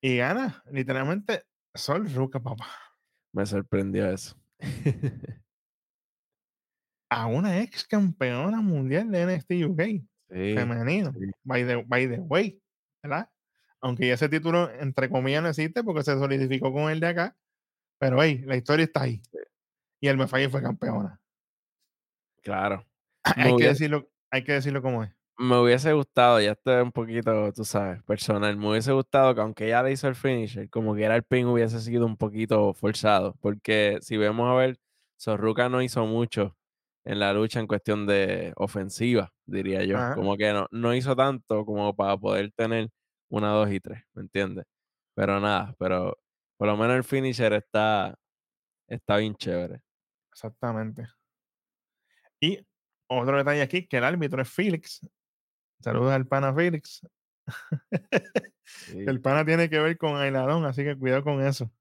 Y 0.01 0.17
gana, 0.17 0.63
literalmente, 0.73 1.43
Sol 1.75 2.09
Ruca, 2.15 2.41
papá. 2.41 2.67
me 3.35 3.45
sorprendió 3.45 4.11
eso. 4.11 4.35
a 7.11 7.27
una 7.27 7.61
ex 7.61 7.87
campeona 7.87 8.61
mundial 8.63 9.11
de 9.11 9.25
NXT 9.27 9.51
UK 9.67 9.81
Sí, 10.31 10.55
femenino, 10.55 11.13
by 11.43 11.65
the, 11.67 11.77
by 11.87 12.07
the 12.09 12.21
way, 12.21 12.61
¿verdad? 13.09 13.31
Aunque 13.81 14.07
ya 14.07 14.15
ese 14.15 14.29
título, 14.29 14.71
entre 14.71 15.09
comillas, 15.09 15.43
no 15.43 15.49
existe 15.49 15.83
porque 15.83 16.03
se 16.03 16.13
solidificó 16.19 16.73
con 16.73 16.91
el 16.91 17.01
de 17.01 17.07
acá, 17.09 17.37
pero 17.99 18.23
hey, 18.23 18.43
la 18.45 18.57
historia 18.57 18.85
está 18.85 19.03
ahí. 19.03 19.23
Y 20.01 20.09
el 20.09 20.17
Mefai 20.17 20.49
fue 20.49 20.63
campeona. 20.63 21.21
claro. 22.43 22.85
Hay 23.37 23.57
que 23.57 23.67
decirlo, 23.67 24.09
hay 24.31 24.45
que 24.45 24.53
decirlo 24.53 24.81
como 24.81 25.05
es. 25.05 25.11
me 25.39 25.59
hubiese 25.59 25.93
gustado, 25.93 26.41
ya 26.41 26.53
esto 26.53 26.79
es 26.79 26.83
un 26.83 26.93
poquito, 26.93 27.53
tú 27.53 27.65
sabes, 27.65 28.03
personal, 28.05 28.57
me 28.57 28.71
hubiese 28.71 28.93
gustado 28.93 29.35
que 29.35 29.41
aunque 29.41 29.67
ella 29.67 29.83
le 29.83 29.93
hizo 29.93 30.09
el 30.09 30.15
finisher, 30.15 30.71
como 30.71 30.95
que 30.95 31.05
era 31.05 31.17
el 31.17 31.25
pin 31.25 31.47
hubiese 31.47 31.81
sido 31.81 32.07
un 32.07 32.17
poquito 32.17 32.73
forzado, 32.75 33.35
porque 33.41 33.99
si 34.01 34.17
vemos 34.17 34.51
a 34.51 34.55
ver, 34.55 34.79
Zorruca 35.21 35.69
no 35.69 35.83
hizo 35.83 36.07
mucho 36.07 36.57
en 37.09 37.19
la 37.19 37.33
lucha 37.33 37.59
en 37.59 37.67
cuestión 37.67 38.07
de 38.07 38.53
ofensiva, 38.57 39.33
diría 39.47 39.83
yo, 39.83 39.97
Ajá, 39.97 40.15
como 40.15 40.37
que 40.37 40.53
no, 40.53 40.67
no 40.71 40.95
hizo 40.95 41.17
tanto 41.17 41.65
como 41.65 41.97
para 41.97 42.19
poder 42.19 42.53
tener 42.53 42.91
una, 43.31 43.49
dos 43.49 43.73
y 43.73 43.81
tres, 43.81 44.03
¿me 44.13 44.21
entiendes? 44.21 44.67
Pero 45.15 45.41
nada, 45.41 45.75
pero 45.79 46.19
por 46.59 46.69
lo 46.69 46.77
menos 46.77 46.97
el 46.97 47.05
finisher 47.05 47.55
está, 47.55 48.15
está 48.87 49.17
bien 49.17 49.35
chévere. 49.35 49.81
exactamente. 50.31 51.09
Y 52.41 52.59
otro 53.07 53.39
detalle 53.39 53.63
aquí, 53.63 53.87
que 53.87 53.97
el 53.97 54.05
árbitro 54.05 54.43
es 54.43 54.51
Felix. 54.51 55.01
Saludos 55.81 56.13
al 56.13 56.27
pana 56.27 56.55
Felix. 56.55 57.01
Sí, 58.71 59.03
el 59.07 59.23
pana 59.23 59.47
tiene 59.47 59.71
que 59.71 59.79
ver 59.79 59.97
con 59.97 60.15
Ailadón, 60.17 60.67
así 60.67 60.85
que 60.85 60.95
cuidado 60.95 61.25
con 61.25 61.43
eso. 61.43 61.73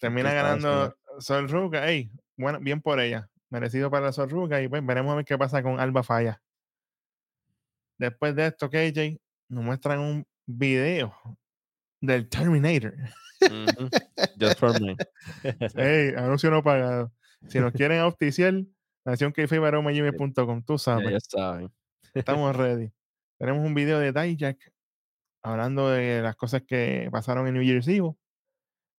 Termina 0.00 0.32
ganando 0.32 0.96
Sol 1.20 1.48
Ruca. 1.48 1.88
Ey, 1.88 2.10
bueno, 2.36 2.58
bien 2.58 2.82
por 2.82 2.98
ella. 2.98 3.30
Merecido 3.50 3.90
para 3.90 4.12
Sol 4.12 4.30
Ruca. 4.30 4.60
Y 4.62 4.68
pues 4.68 4.84
veremos 4.84 5.12
a 5.12 5.16
ver 5.16 5.24
qué 5.24 5.38
pasa 5.38 5.62
con 5.62 5.80
Alba 5.80 6.02
Falla. 6.02 6.42
Después 7.98 8.34
de 8.36 8.46
esto, 8.46 8.70
KJ, 8.70 9.18
nos 9.48 9.64
muestran 9.64 9.98
un 10.00 10.26
video 10.46 11.14
del 12.00 12.28
Terminator. 12.28 12.94
Just 14.40 14.58
for 14.58 14.80
me. 14.80 14.96
Ey, 15.76 16.14
anuncio 16.16 16.50
no 16.50 16.62
pagado. 16.62 17.12
Si 17.48 17.58
nos 17.58 17.72
quieren 17.72 18.00
auspiciar, 18.00 18.54
Sí, 18.54 19.10
nacionkfbaromagmail.com, 19.10 20.62
tú 20.64 20.76
sabes. 20.76 21.10
ya 21.10 21.20
saben. 21.20 21.72
Estamos 22.14 22.54
ready. 22.54 22.92
Tenemos 23.38 23.64
un 23.64 23.74
video 23.74 23.98
de 24.00 24.12
Dijak 24.12 24.58
hablando 25.42 25.88
de 25.88 26.20
las 26.20 26.36
cosas 26.36 26.62
que 26.66 27.08
pasaron 27.10 27.46
en 27.46 27.54
New 27.54 27.62
Year's 27.62 27.88
Eve 27.88 28.12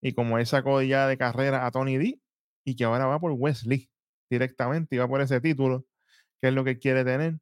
y 0.01 0.13
como 0.13 0.39
él 0.39 0.45
sacó 0.47 0.81
ya 0.81 1.07
de 1.07 1.17
carrera 1.17 1.65
a 1.65 1.71
Tony 1.71 1.97
D 1.97 2.19
y 2.65 2.75
que 2.75 2.85
ahora 2.85 3.05
va 3.05 3.19
por 3.19 3.33
Wesley 3.33 3.88
directamente 4.29 4.95
y 4.95 4.99
va 4.99 5.07
por 5.07 5.21
ese 5.21 5.41
título, 5.41 5.85
que 6.41 6.49
es 6.49 6.53
lo 6.53 6.63
que 6.63 6.77
quiere 6.79 7.03
tener. 7.03 7.39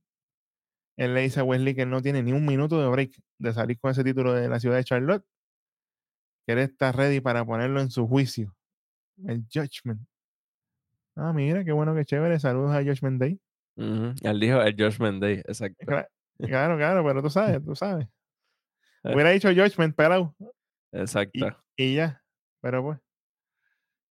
Él 0.98 1.14
le 1.14 1.22
dice 1.22 1.42
a 1.42 1.44
Wesley 1.44 1.76
que 1.76 1.84
él 1.84 1.90
no 1.90 2.02
tiene 2.02 2.24
ni 2.24 2.32
un 2.32 2.46
minuto 2.46 2.82
de 2.82 2.88
break 2.90 3.12
de 3.40 3.54
salir 3.54 3.80
con 3.80 3.92
ese 3.92 4.04
título 4.04 4.34
de 4.34 4.48
la 4.50 4.60
ciudad 4.60 4.78
de 4.78 4.84
Charlotte, 4.84 5.24
que 6.46 6.54
él 6.54 6.60
está 6.60 6.92
ready 6.92 7.20
para 7.20 7.46
ponerlo 7.46 7.82
en 7.82 7.92
su 7.92 8.08
juicio, 8.08 8.56
el 9.26 9.46
Judgment. 9.54 10.02
Ah, 11.16 11.34
mira, 11.34 11.64
qué 11.64 11.72
bueno, 11.72 11.96
qué 11.96 12.06
chévere. 12.06 12.40
Saludos 12.40 12.72
a 12.76 12.84
Judgment 12.84 13.20
Day. 13.20 13.40
Ujú, 13.76 14.14
él 14.22 14.40
dijo 14.40 14.62
el 14.62 14.76
Judgment 14.76 15.22
Day, 15.22 15.42
exacto. 15.46 15.86
Cla- 15.86 16.08
Claro, 16.40 16.78
claro, 16.78 17.04
pero 17.04 17.22
tú 17.24 17.30
sabes, 17.30 17.64
tú 17.64 17.76
sabes. 17.76 18.08
Eh, 19.04 19.14
Hubiera 19.14 19.30
dicho 19.30 19.48
Judgment, 19.50 19.96
y, 19.98 20.98
exacto. 20.98 21.64
y 21.78 21.96
ya. 21.96 22.22
Pero 22.62 22.84
pues. 22.84 23.00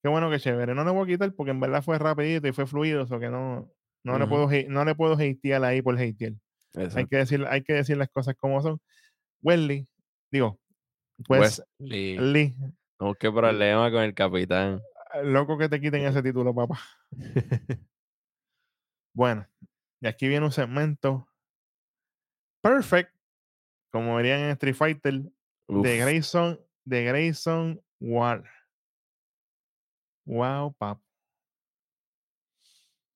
Qué 0.07 0.11
bueno, 0.11 0.31
qué 0.31 0.39
chévere. 0.39 0.73
No 0.73 0.85
le 0.85 0.93
voy 0.93 1.03
a 1.03 1.13
quitar 1.13 1.33
porque 1.33 1.51
en 1.51 1.59
verdad 1.59 1.83
fue 1.83 1.99
rapidito 1.99 2.47
y 2.47 2.53
fue 2.53 2.65
fluido, 2.65 3.03
o 3.03 3.19
que 3.19 3.29
no, 3.29 3.69
no 4.05 4.19
le 4.21 4.29
puedo 4.29 4.49
no 4.69 4.85
le 4.85 4.95
puedo 4.95 5.15
hatear 5.15 5.65
ahí 5.65 5.83
por 5.83 5.97
hatear. 5.97 6.35
Hay 6.95 7.07
que 7.07 7.17
decir, 7.17 7.45
hay 7.49 7.65
que 7.65 7.73
decir 7.73 7.97
las 7.97 8.09
cosas 8.09 8.37
como 8.37 8.63
son. 8.63 8.81
Wesley, 9.43 9.89
digo, 10.31 10.61
pues 11.27 11.61
Wesley. 11.81 12.19
Lee, 12.19 12.57
No, 13.01 13.15
qué 13.15 13.33
problema 13.33 13.91
con 13.91 14.05
el 14.05 14.15
capitán. 14.15 14.81
loco 15.25 15.59
que 15.59 15.69
te 15.69 15.81
quiten 15.81 16.05
ese 16.05 16.23
título, 16.23 16.55
papá. 16.55 16.79
Bueno, 19.13 19.49
y 20.03 20.07
aquí 20.09 20.29
viene 20.29 20.45
un 20.45 20.53
segmento 20.53 21.27
perfect, 22.63 23.11
como 23.91 24.19
dirían 24.19 24.41
en 24.41 24.51
Street 24.51 24.75
Fighter, 24.75 25.23
de 25.69 25.97
Grayson, 25.97 26.61
de 26.85 27.05
Grayson 27.05 27.83
Waller. 27.99 28.56
Wow, 30.27 30.75
papá. 30.75 31.01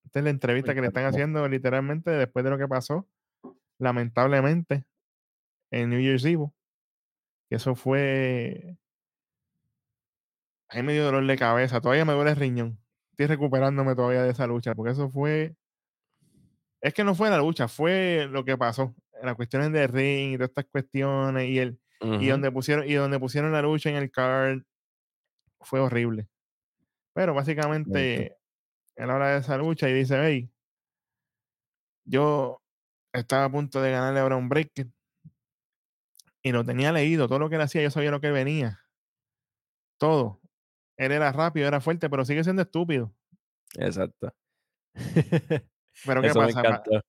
Esta 0.05 0.19
es 0.19 0.25
la 0.25 0.31
entrevista 0.31 0.75
que 0.75 0.81
le 0.81 0.89
están 0.89 1.05
haciendo 1.05 1.47
literalmente 1.49 2.11
después 2.11 2.45
de 2.45 2.51
lo 2.51 2.59
que 2.59 2.67
pasó, 2.67 3.09
lamentablemente, 3.79 4.85
en 5.71 5.91
New 5.91 6.01
Year's 6.01 6.25
Eve. 6.25 6.51
Eso 7.49 7.77
fue. 7.77 8.77
Ahí 10.69 10.83
me 10.83 10.95
dio 10.95 11.05
dolor 11.05 11.27
de 11.27 11.37
cabeza. 11.37 11.81
Todavía 11.81 12.05
me 12.05 12.13
duele 12.13 12.31
el 12.31 12.37
riñón. 12.37 12.81
Estoy 13.13 13.27
recuperándome 13.27 13.95
todavía 13.95 14.23
de 14.23 14.31
esa 14.31 14.49
lucha, 14.49 14.75
porque 14.75 14.93
eso 14.93 15.09
fue. 15.11 15.55
Es 16.81 16.93
que 16.93 17.05
no 17.05 17.15
fue 17.15 17.31
la 17.31 17.39
lucha, 17.39 17.69
fue 17.69 18.27
lo 18.31 18.45
que 18.45 18.57
pasó. 18.57 18.97
Las 19.23 19.37
cuestiones 19.37 19.73
de 19.73 19.87
ring 19.87 20.33
y 20.33 20.37
todas 20.39 20.51
estas 20.51 20.67
cuestiones. 20.73 21.49
Y, 21.49 21.59
el, 21.59 21.81
y, 22.01 22.29
donde 22.29 22.51
pusieron, 22.51 22.89
y 22.89 22.95
donde 22.95 23.21
pusieron 23.21 23.53
la 23.53 23.63
lucha 23.63 23.91
en 23.91 23.97
el 23.97 24.11
card 24.11 24.63
fue 25.61 25.79
horrible. 25.79 26.29
Pero 27.21 27.35
básicamente, 27.35 28.39
él 28.97 29.11
habla 29.11 29.29
de 29.29 29.41
esa 29.41 29.59
lucha 29.59 29.91
y 29.91 29.93
dice: 29.93 30.17
Hey, 30.19 30.51
yo 32.07 32.63
estaba 33.13 33.45
a 33.45 33.51
punto 33.51 33.83
de 33.83 33.91
ganarle 33.91 34.21
a 34.21 34.25
Brown 34.25 34.49
Breaker 34.49 34.87
y 36.43 36.53
lo 36.53 36.65
tenía 36.65 36.93
leído. 36.93 37.29
Todo 37.29 37.39
lo 37.39 37.51
que 37.51 37.57
él 37.57 37.61
hacía, 37.61 37.83
yo 37.83 37.91
sabía 37.91 38.11
lo 38.11 38.23
que 38.23 38.31
venía. 38.31 38.81
Todo. 39.99 40.41
Él 40.97 41.13
era 41.13 41.31
rápido, 41.31 41.69
era 41.69 41.83
fuerte, 41.83 42.09
pero 42.09 42.25
sigue 42.25 42.43
siendo 42.43 42.63
estúpido. 42.63 43.15
Exacto. 43.77 44.33
Pero 44.95 46.23
¿qué 46.23 46.29
Eso 46.29 46.41
pasa? 46.41 46.59
Encantó. 46.61 47.03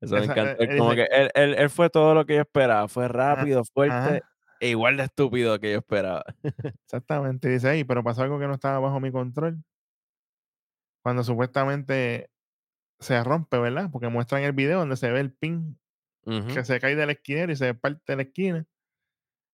Eso 0.00 0.14
me 0.14 0.24
encantó. 0.26 0.64
Como 0.78 0.92
dice- 0.92 1.08
que 1.08 1.30
él, 1.34 1.70
fue 1.70 1.90
todo 1.90 2.14
lo 2.14 2.24
que 2.24 2.36
yo 2.36 2.42
esperaba. 2.42 2.86
Fue 2.86 3.08
rápido, 3.08 3.64
fuerte 3.64 3.96
ajá. 3.96 4.20
E 4.60 4.70
igual 4.70 4.96
de 4.96 5.04
estúpido 5.04 5.58
que 5.60 5.72
yo 5.72 5.78
esperaba. 5.78 6.24
Exactamente, 6.84 7.48
dice 7.48 7.68
ahí, 7.68 7.84
pero 7.84 8.02
pasó 8.02 8.22
algo 8.22 8.38
que 8.38 8.46
no 8.46 8.54
estaba 8.54 8.78
bajo 8.78 9.00
mi 9.00 9.10
control. 9.10 9.62
Cuando 11.02 11.22
supuestamente 11.22 12.30
se 12.98 13.22
rompe, 13.22 13.58
¿verdad? 13.58 13.90
Porque 13.92 14.08
muestran 14.08 14.42
el 14.42 14.52
video 14.52 14.80
donde 14.80 14.96
se 14.96 15.10
ve 15.10 15.20
el 15.20 15.32
pin 15.32 15.78
que 16.52 16.64
se 16.64 16.80
cae 16.80 16.96
de 16.96 17.06
la 17.06 17.12
esquina 17.12 17.52
y 17.52 17.54
se 17.54 17.72
parte 17.74 18.02
de 18.08 18.16
la 18.16 18.22
esquina. 18.22 18.66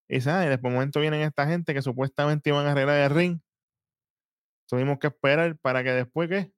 Y 0.09 0.17
dice, 0.17 0.31
ah, 0.31 0.41
después 0.41 0.73
de 0.73 0.77
momento 0.77 1.01
vienen 1.01 1.21
esta 1.21 1.47
gente 1.47 1.75
que 1.75 1.83
supuestamente 1.83 2.49
iban 2.49 2.67
a 2.67 2.73
arreglar 2.73 2.99
el 2.99 3.11
ring. 3.15 3.41
Tuvimos 4.69 4.99
que 4.99 5.09
esperar 5.09 5.59
para 5.59 5.85
que 5.85 5.91
después 5.91 6.31
que 6.31 6.53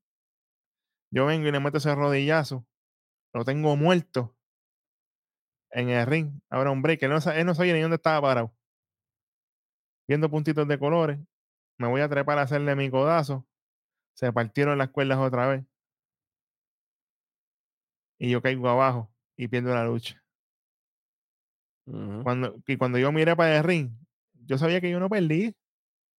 yo 1.12 1.26
vengo 1.26 1.48
y 1.48 1.52
le 1.52 1.58
meto 1.58 1.78
ese 1.78 1.94
rodillazo. 1.94 2.64
Lo 3.32 3.44
tengo 3.44 3.74
muerto 3.76 4.36
en 5.74 5.90
el 5.90 6.06
ring. 6.06 6.40
Ahora 6.48 6.70
un 6.70 6.80
break. 6.82 7.02
Él 7.02 7.10
no, 7.10 7.20
sa- 7.20 7.36
él 7.38 7.44
no 7.46 7.54
sabía 7.54 7.74
ni 7.74 7.80
dónde 7.80 7.96
estaba 7.96 8.20
parado. 8.22 8.54
Viendo 10.08 10.30
puntitos 10.30 10.66
de 10.68 10.78
colores. 10.78 11.18
Me 11.78 11.88
voy 11.88 12.00
a 12.00 12.08
trepar 12.08 12.38
a 12.38 12.42
hacerle 12.42 12.74
mi 12.76 12.90
codazo. 12.90 13.46
Se 14.14 14.32
partieron 14.32 14.78
las 14.78 14.90
cuerdas 14.90 15.18
otra 15.18 15.46
vez. 15.48 15.64
Y 18.18 18.30
yo 18.30 18.40
caigo 18.40 18.68
abajo 18.68 19.10
y 19.36 19.48
pierdo 19.48 19.74
la 19.74 19.84
lucha. 19.84 20.22
Cuando, 22.22 22.56
y 22.66 22.76
cuando 22.76 22.98
yo 22.98 23.12
miré 23.12 23.36
para 23.36 23.58
el 23.58 23.64
ring, 23.64 23.90
yo 24.46 24.56
sabía 24.56 24.80
que 24.80 24.90
yo 24.90 24.98
no 25.00 25.08
perdí. 25.10 25.54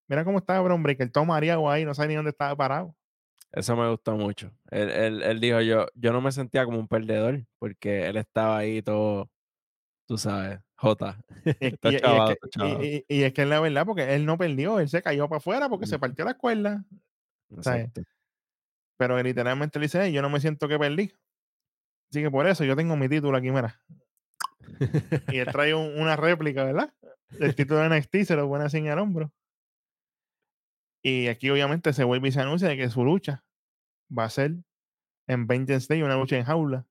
Mira 0.08 0.24
cómo 0.24 0.38
estaba 0.38 0.62
Brown 0.62 0.84
Breaker, 0.84 1.12
todo 1.12 1.26
mareado 1.26 1.70
ahí, 1.70 1.86
no 1.86 1.96
sabía 1.96 2.10
ni 2.10 2.16
dónde 2.16 2.30
estaba 2.32 2.56
parado. 2.56 2.96
Eso 3.52 3.76
me 3.76 3.90
gustó 3.90 4.16
mucho. 4.18 4.52
Él, 4.70 4.90
él, 4.92 5.24
él 5.24 5.40
dijo, 5.40 5.62
yo, 5.62 5.88
yo 5.96 6.12
no 6.12 6.22
me 6.22 6.32
sentía 6.32 6.66
como 6.66 6.78
un 6.78 6.88
perdedor 6.88 7.46
porque 7.58 8.06
él 8.08 8.18
estaba 8.18 8.58
ahí 8.58 8.82
todo, 8.84 9.32
tú 10.08 10.18
sabes, 10.18 10.60
Jota. 10.76 11.20
Y, 11.62 11.70
y- 11.90 11.92
y 11.92 11.96
es 11.96 12.02
que, 12.28 12.38
y- 12.84 13.06
y- 13.08 13.24
es 13.24 13.34
que 13.34 13.42
es 13.44 13.48
la 13.48 13.60
verdad, 13.60 13.86
porque 13.86 14.16
él 14.16 14.26
no 14.26 14.38
perdió, 14.38 14.80
él 14.80 14.90
se 14.90 15.02
cayó 15.02 15.28
para 15.30 15.38
afuera 15.38 15.70
porque 15.70 15.86
se 15.88 16.00
partió 16.00 16.26
la 16.26 16.34
cuerda. 16.36 16.84
Pero 18.98 19.22
literalmente 19.22 19.78
le 19.80 19.86
dice, 19.86 20.02
"Hey, 20.04 20.12
yo 20.14 20.22
no 20.22 20.30
me 20.30 20.40
siento 20.40 20.68
que 20.68 20.80
perdí. 20.80 21.12
Así 22.12 22.22
que 22.22 22.32
por 22.32 22.48
eso 22.48 22.64
yo 22.64 22.76
tengo 22.76 22.96
mi 22.96 23.10
título 23.10 23.38
aquí, 23.38 23.52
mira. 23.52 23.82
Y 25.32 25.38
él 25.40 25.48
trae 25.52 25.74
un- 25.74 26.00
una 26.00 26.16
réplica, 26.16 26.64
¿verdad? 26.64 26.94
Del 27.30 27.56
título 27.56 27.80
de 27.82 27.88
NXT, 27.88 28.24
se 28.26 28.36
lo 28.36 28.48
pone 28.48 28.66
así 28.66 28.78
en 28.78 28.88
el 28.88 29.00
hombro. 29.00 29.32
Y 31.04 31.28
aquí 31.28 31.50
obviamente 31.50 31.94
se 31.94 32.04
vuelve 32.04 32.30
y 32.30 32.32
se 32.32 32.42
anuncia 32.42 32.68
de 32.68 32.78
que 32.78 32.90
su 32.90 33.04
lucha 33.04 33.44
va 34.18 34.24
a 34.26 34.30
ser 34.30 34.56
en 35.28 35.46
Vengeance 35.48 35.88
Day, 35.88 36.02
una 36.04 36.16
lucha 36.16 36.38
en 36.38 36.46
jaula. 36.46 36.86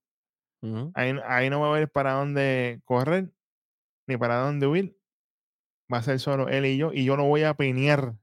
Ahí, 0.94 1.14
ahí 1.26 1.50
no 1.50 1.60
va 1.60 1.66
a 1.66 1.70
haber 1.70 1.90
para 1.90 2.12
dónde 2.12 2.80
correr, 2.84 3.30
ni 4.06 4.16
para 4.16 4.36
dónde 4.36 4.66
huir. 4.66 4.96
Va 5.92 5.98
a 5.98 6.02
ser 6.02 6.18
solo 6.18 6.48
él 6.48 6.64
y 6.66 6.76
yo, 6.78 6.92
y 6.92 7.04
yo 7.04 7.16
lo 7.16 7.24
voy 7.24 7.42
a 7.42 7.54
pinear 7.54 8.14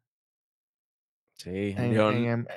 Sí, 1.37 1.73
en, 1.77 1.93
en- 1.99 2.25
en- 2.25 2.47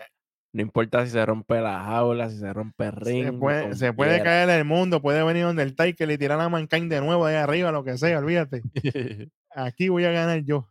no 0.53 0.63
importa 0.63 1.05
si 1.05 1.13
se 1.13 1.25
rompe 1.27 1.61
la 1.61 1.83
jaula, 1.85 2.29
si 2.31 2.39
se 2.39 2.53
rompe 2.53 2.87
el 2.87 2.93
se 2.93 3.01
ring, 3.01 3.39
puede, 3.39 3.75
se 3.75 3.93
puede 3.93 4.23
caer 4.23 4.51
el 4.51 4.65
mundo, 4.65 5.01
puede 5.03 5.23
venir 5.25 5.45
donde 5.45 5.63
el 5.63 5.75
Taker 5.75 6.11
y 6.11 6.19
tirar 6.19 6.39
a 6.41 6.49
Mankind 6.49 6.91
de 6.91 7.01
nuevo 7.01 7.25
ahí 7.27 7.35
arriba, 7.37 7.73
lo 7.73 7.83
que 7.83 7.97
sea, 7.99 8.19
olvídate. 8.19 8.63
Aquí 9.51 9.89
voy 9.89 10.05
a 10.05 10.11
ganar 10.13 10.43
yo. 10.45 10.69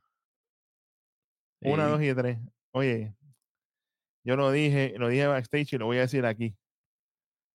Una, 1.62 1.86
Sí. 1.86 1.92
dos 1.92 2.02
y 2.02 2.14
tres. 2.14 2.38
Oye, 2.72 3.16
yo 4.26 4.36
lo 4.36 4.52
dije, 4.52 4.94
lo 4.98 5.08
dije 5.08 5.28
backstage 5.28 5.74
y 5.74 5.78
lo 5.78 5.86
voy 5.86 5.98
a 5.98 6.02
decir 6.02 6.26
aquí. 6.26 6.56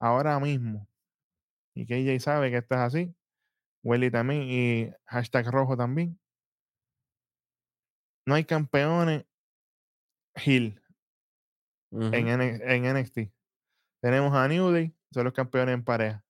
Ahora 0.01 0.39
mismo. 0.41 0.88
Y 1.79 1.87
KJ 1.87 2.19
sabe 2.19 2.51
que 2.51 2.57
esto 2.57 2.75
es 2.75 2.81
así. 2.81 3.15
Welly 3.85 4.11
también 4.11 4.43
y 4.43 4.93
hashtag 5.07 5.47
rojo 5.47 5.77
también. 5.77 6.19
No 8.27 8.35
hay 8.35 8.45
campeones 8.45 9.25
Hill 10.45 10.83
en, 11.93 12.95
NXT. 12.97 13.33
Tenemos 14.01 14.35
a 14.35 14.49
New 14.49 14.73
Day, 14.73 14.93
son 15.13 15.23
los 15.23 15.33
campeones 15.33 15.75
en 15.75 15.85
pareja. 15.85 16.25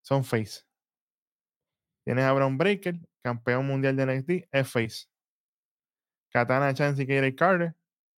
Son 0.00 0.24
face. 0.24 0.62
Tienes 2.06 2.24
a 2.24 2.32
Brown 2.32 2.56
Breaker, 2.56 2.98
campeón 3.22 3.66
mundial 3.66 3.96
de 3.96 4.06
NXT, 4.06 4.48
es 4.50 4.70
face. 4.70 5.08
Katana 6.30 6.72
Chance 6.72 7.02
y 7.02 7.06
Katie 7.06 7.34
Carter 7.34 7.74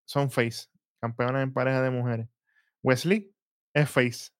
son 0.06 0.30
face, 0.30 0.70
campeones 1.02 1.42
en 1.42 1.54
pareja 1.54 1.82
de 1.82 1.90
mujeres. 1.90 2.28
Wesley 2.84 3.34
es 3.74 3.90
face. 3.90 4.39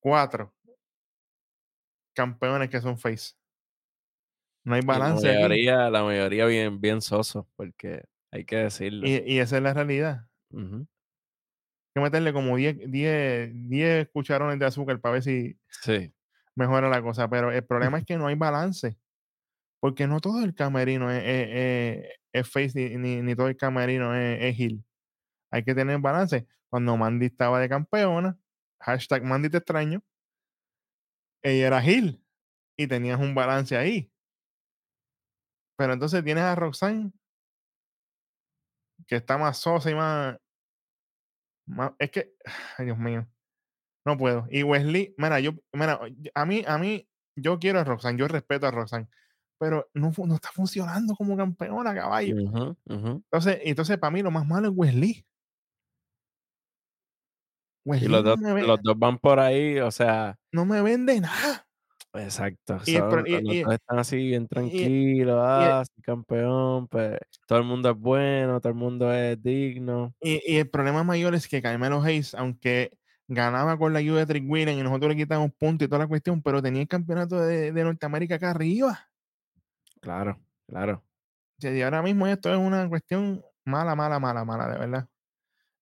Cuatro 0.00 0.54
campeones 2.14 2.68
que 2.68 2.80
son 2.80 2.98
face. 2.98 3.34
No 4.64 4.74
hay 4.74 4.82
la 4.82 4.86
balance 4.86 5.26
aquí. 5.28 5.36
mayoría, 5.38 5.90
la 5.90 6.02
mayoría 6.04 6.46
bien, 6.46 6.80
bien 6.80 7.00
soso, 7.00 7.48
porque 7.56 8.04
hay 8.30 8.44
que 8.44 8.56
decirlo. 8.56 9.06
Y, 9.06 9.22
y 9.26 9.38
esa 9.38 9.56
es 9.56 9.62
la 9.62 9.72
realidad. 9.72 10.26
Hay 10.52 10.86
que 11.94 12.00
meterle 12.00 12.32
como 12.32 12.56
10, 12.56 12.90
10, 12.90 13.50
10 13.68 14.08
cucharones 14.12 14.58
de 14.58 14.66
azúcar 14.66 15.00
para 15.00 15.14
ver 15.14 15.22
si 15.22 15.58
Sí. 15.68 16.12
mejora 16.54 16.88
la 16.88 17.02
cosa. 17.02 17.28
Pero 17.28 17.50
el 17.52 17.64
problema 17.64 17.98
es 17.98 18.04
que 18.06 18.16
no 18.16 18.26
hay 18.26 18.34
balance. 18.34 18.96
Porque 19.80 20.06
no 20.06 20.20
todo 20.20 20.44
el 20.44 20.54
camerino 20.54 21.10
es, 21.10 21.22
es- 21.24 21.48
es- 22.04 22.06
es 22.32 22.48
face 22.50 22.72
ni, 22.74 22.96
ni- 22.96 23.22
ni 23.22 23.34
todo 23.34 23.48
el 23.48 23.56
camerino 23.56 24.14
es, 24.14 24.38
es 24.42 24.58
heel. 24.60 24.84
Hay 25.50 25.64
que 25.64 25.74
tener 25.74 25.98
balance. 26.00 26.46
Cuando 26.68 26.96
Mandy 26.96 27.26
estaba 27.26 27.58
de 27.60 27.68
campeona, 27.68 28.38
hashtag 28.80 29.22
Mandy 29.24 29.50
te 29.50 29.58
extraño, 29.58 30.02
ella 31.42 31.66
era 31.66 31.80
heel 31.84 32.22
y 32.76 32.86
tenías 32.86 33.20
un 33.20 33.34
balance 33.34 33.76
ahí. 33.76 34.10
Pero 35.76 35.92
entonces 35.94 36.22
tienes 36.24 36.44
a 36.44 36.54
Roxanne, 36.54 37.12
que 39.06 39.16
está 39.16 39.38
más 39.38 39.58
sosa 39.58 39.90
y 39.90 39.94
más, 39.94 40.38
más- 41.66 41.92
es 41.98 42.10
que, 42.10 42.34
ay 42.78 42.86
Dios 42.86 42.98
mío, 42.98 43.26
no 44.06 44.16
puedo. 44.16 44.46
Y 44.50 44.62
Wesley, 44.62 45.14
mira, 45.18 45.40
yo, 45.40 45.52
mira, 45.72 46.00
a 46.34 46.46
mí, 46.46 46.62
a 46.66 46.78
mí, 46.78 47.08
yo 47.36 47.58
quiero 47.58 47.80
a 47.80 47.84
Roxanne, 47.84 48.18
yo 48.18 48.28
respeto 48.28 48.66
a 48.66 48.70
Roxanne, 48.70 49.08
pero 49.58 49.90
no, 49.94 50.12
no 50.26 50.34
está 50.34 50.50
funcionando 50.52 51.14
como 51.14 51.36
campeona, 51.36 51.94
caballo. 51.94 52.34
Entonces, 53.24 53.58
entonces 53.64 53.98
para 53.98 54.10
mí 54.10 54.22
lo 54.22 54.30
más 54.30 54.46
malo 54.46 54.68
es 54.68 54.74
Wesley. 54.76 55.26
Y 57.98 58.08
Wesley 58.08 58.08
los 58.08 58.22
no 58.22 58.24
dos, 58.24 58.38
los 58.58 58.78
dos 58.82 58.98
van 58.98 59.18
por 59.18 59.38
ahí, 59.40 59.78
o 59.80 59.90
sea, 59.90 60.36
no 60.52 60.64
me 60.64 60.82
vende 60.82 61.20
nada. 61.20 61.66
Exacto, 62.12 62.78
Y 62.84 62.96
y 62.96 63.40
los 63.40 63.54
y 63.54 63.62
2 63.62 63.74
están 63.74 63.98
así 64.00 64.16
bien 64.16 64.46
y 64.48 64.48
tranquilos, 64.48 65.36
y 65.54 65.64
ah, 65.68 65.84
soy 65.86 66.02
campeón, 66.02 66.88
pues, 66.88 67.18
todo 67.46 67.58
el 67.60 67.64
mundo 67.64 67.90
es 67.90 67.96
bueno, 67.96 68.60
todo 68.60 68.70
el 68.72 68.78
mundo 68.78 69.12
es 69.12 69.40
digno. 69.40 70.12
y 70.20 70.40
y 70.46 70.58
el 70.58 70.68
problema 70.70 71.04
mayor 71.04 71.34
es 71.34 71.48
que 71.48 71.62
Carmelo 71.62 72.02
Hayes, 72.02 72.34
aunque 72.34 72.92
ganaba 73.28 73.78
con 73.78 73.92
la 73.92 74.00
ayuda 74.00 74.20
de 74.20 74.26
Trick 74.26 74.44
y 74.44 74.82
nosotros 74.82 75.10
le 75.10 75.16
quitamos 75.16 75.52
puntos 75.58 75.86
y 75.86 75.88
toda 75.88 76.00
la 76.00 76.08
cuestión, 76.08 76.42
pero 76.42 76.62
tenía 76.62 76.82
el 76.82 76.88
campeonato 76.88 77.40
de 77.40 77.72
de 77.72 77.84
Norteamérica 77.84 78.36
acá 78.36 78.50
arriba. 78.50 79.10
Claro, 80.00 80.38
claro. 80.66 81.04
Y 81.58 81.82
ahora 81.82 82.02
mismo 82.02 82.26
esto 82.26 82.50
es 82.50 82.58
una 82.58 82.88
cuestión 82.88 83.44
mala, 83.64 83.94
mala, 83.94 84.18
mala, 84.18 84.44
mala, 84.44 84.68
de 84.68 84.78
verdad. 84.78 85.08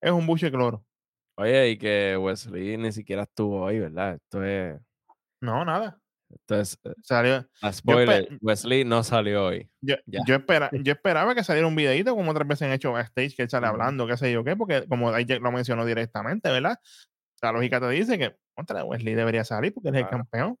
Es 0.01 0.11
un 0.11 0.27
buche 0.27 0.47
de 0.47 0.53
cloro. 0.53 0.85
Oye, 1.39 1.69
y 1.69 1.77
que 1.77 2.17
Wesley 2.17 2.75
ni 2.77 2.91
siquiera 2.91 3.23
estuvo 3.23 3.61
hoy, 3.61 3.79
¿verdad? 3.79 4.15
Esto 4.15 4.43
es 4.43 4.77
No, 5.39 5.63
nada. 5.63 5.97
esto 6.29 6.59
es, 6.59 6.77
eh, 6.83 6.93
Salió 7.01 7.47
spoiler, 7.71 8.37
Wesley 8.41 8.83
no 8.83 9.03
salió 9.03 9.45
hoy. 9.45 9.69
yo 9.81 9.95
yo 10.05 10.35
espera 10.35 10.69
yo 10.83 10.91
esperaba 10.91 11.33
que 11.33 11.45
saliera 11.45 11.65
un 11.65 11.77
videíto 11.77 12.13
como 12.13 12.31
otras 12.31 12.45
veces 12.45 12.63
han 12.63 12.73
hecho 12.73 12.91
backstage, 12.91 13.37
que 13.37 13.43
él 13.43 13.49
sale 13.49 13.67
hablando, 13.67 14.05
qué 14.05 14.17
sé 14.17 14.33
yo 14.33 14.43
qué, 14.43 14.57
porque 14.57 14.85
como 14.89 15.11
ahí 15.11 15.23
ya 15.23 15.39
lo 15.39 15.49
mencionó 15.53 15.85
directamente, 15.85 16.51
¿verdad? 16.51 16.77
La 17.41 17.53
lógica 17.53 17.79
te 17.79 17.87
dice 17.87 18.17
que, 18.17 18.35
contra, 18.53 18.83
Wesley 18.83 19.15
debería 19.15 19.45
salir 19.45 19.73
porque 19.73 19.89
él 19.89 19.95
es 19.95 20.01
el 20.01 20.09
campeón. 20.09 20.57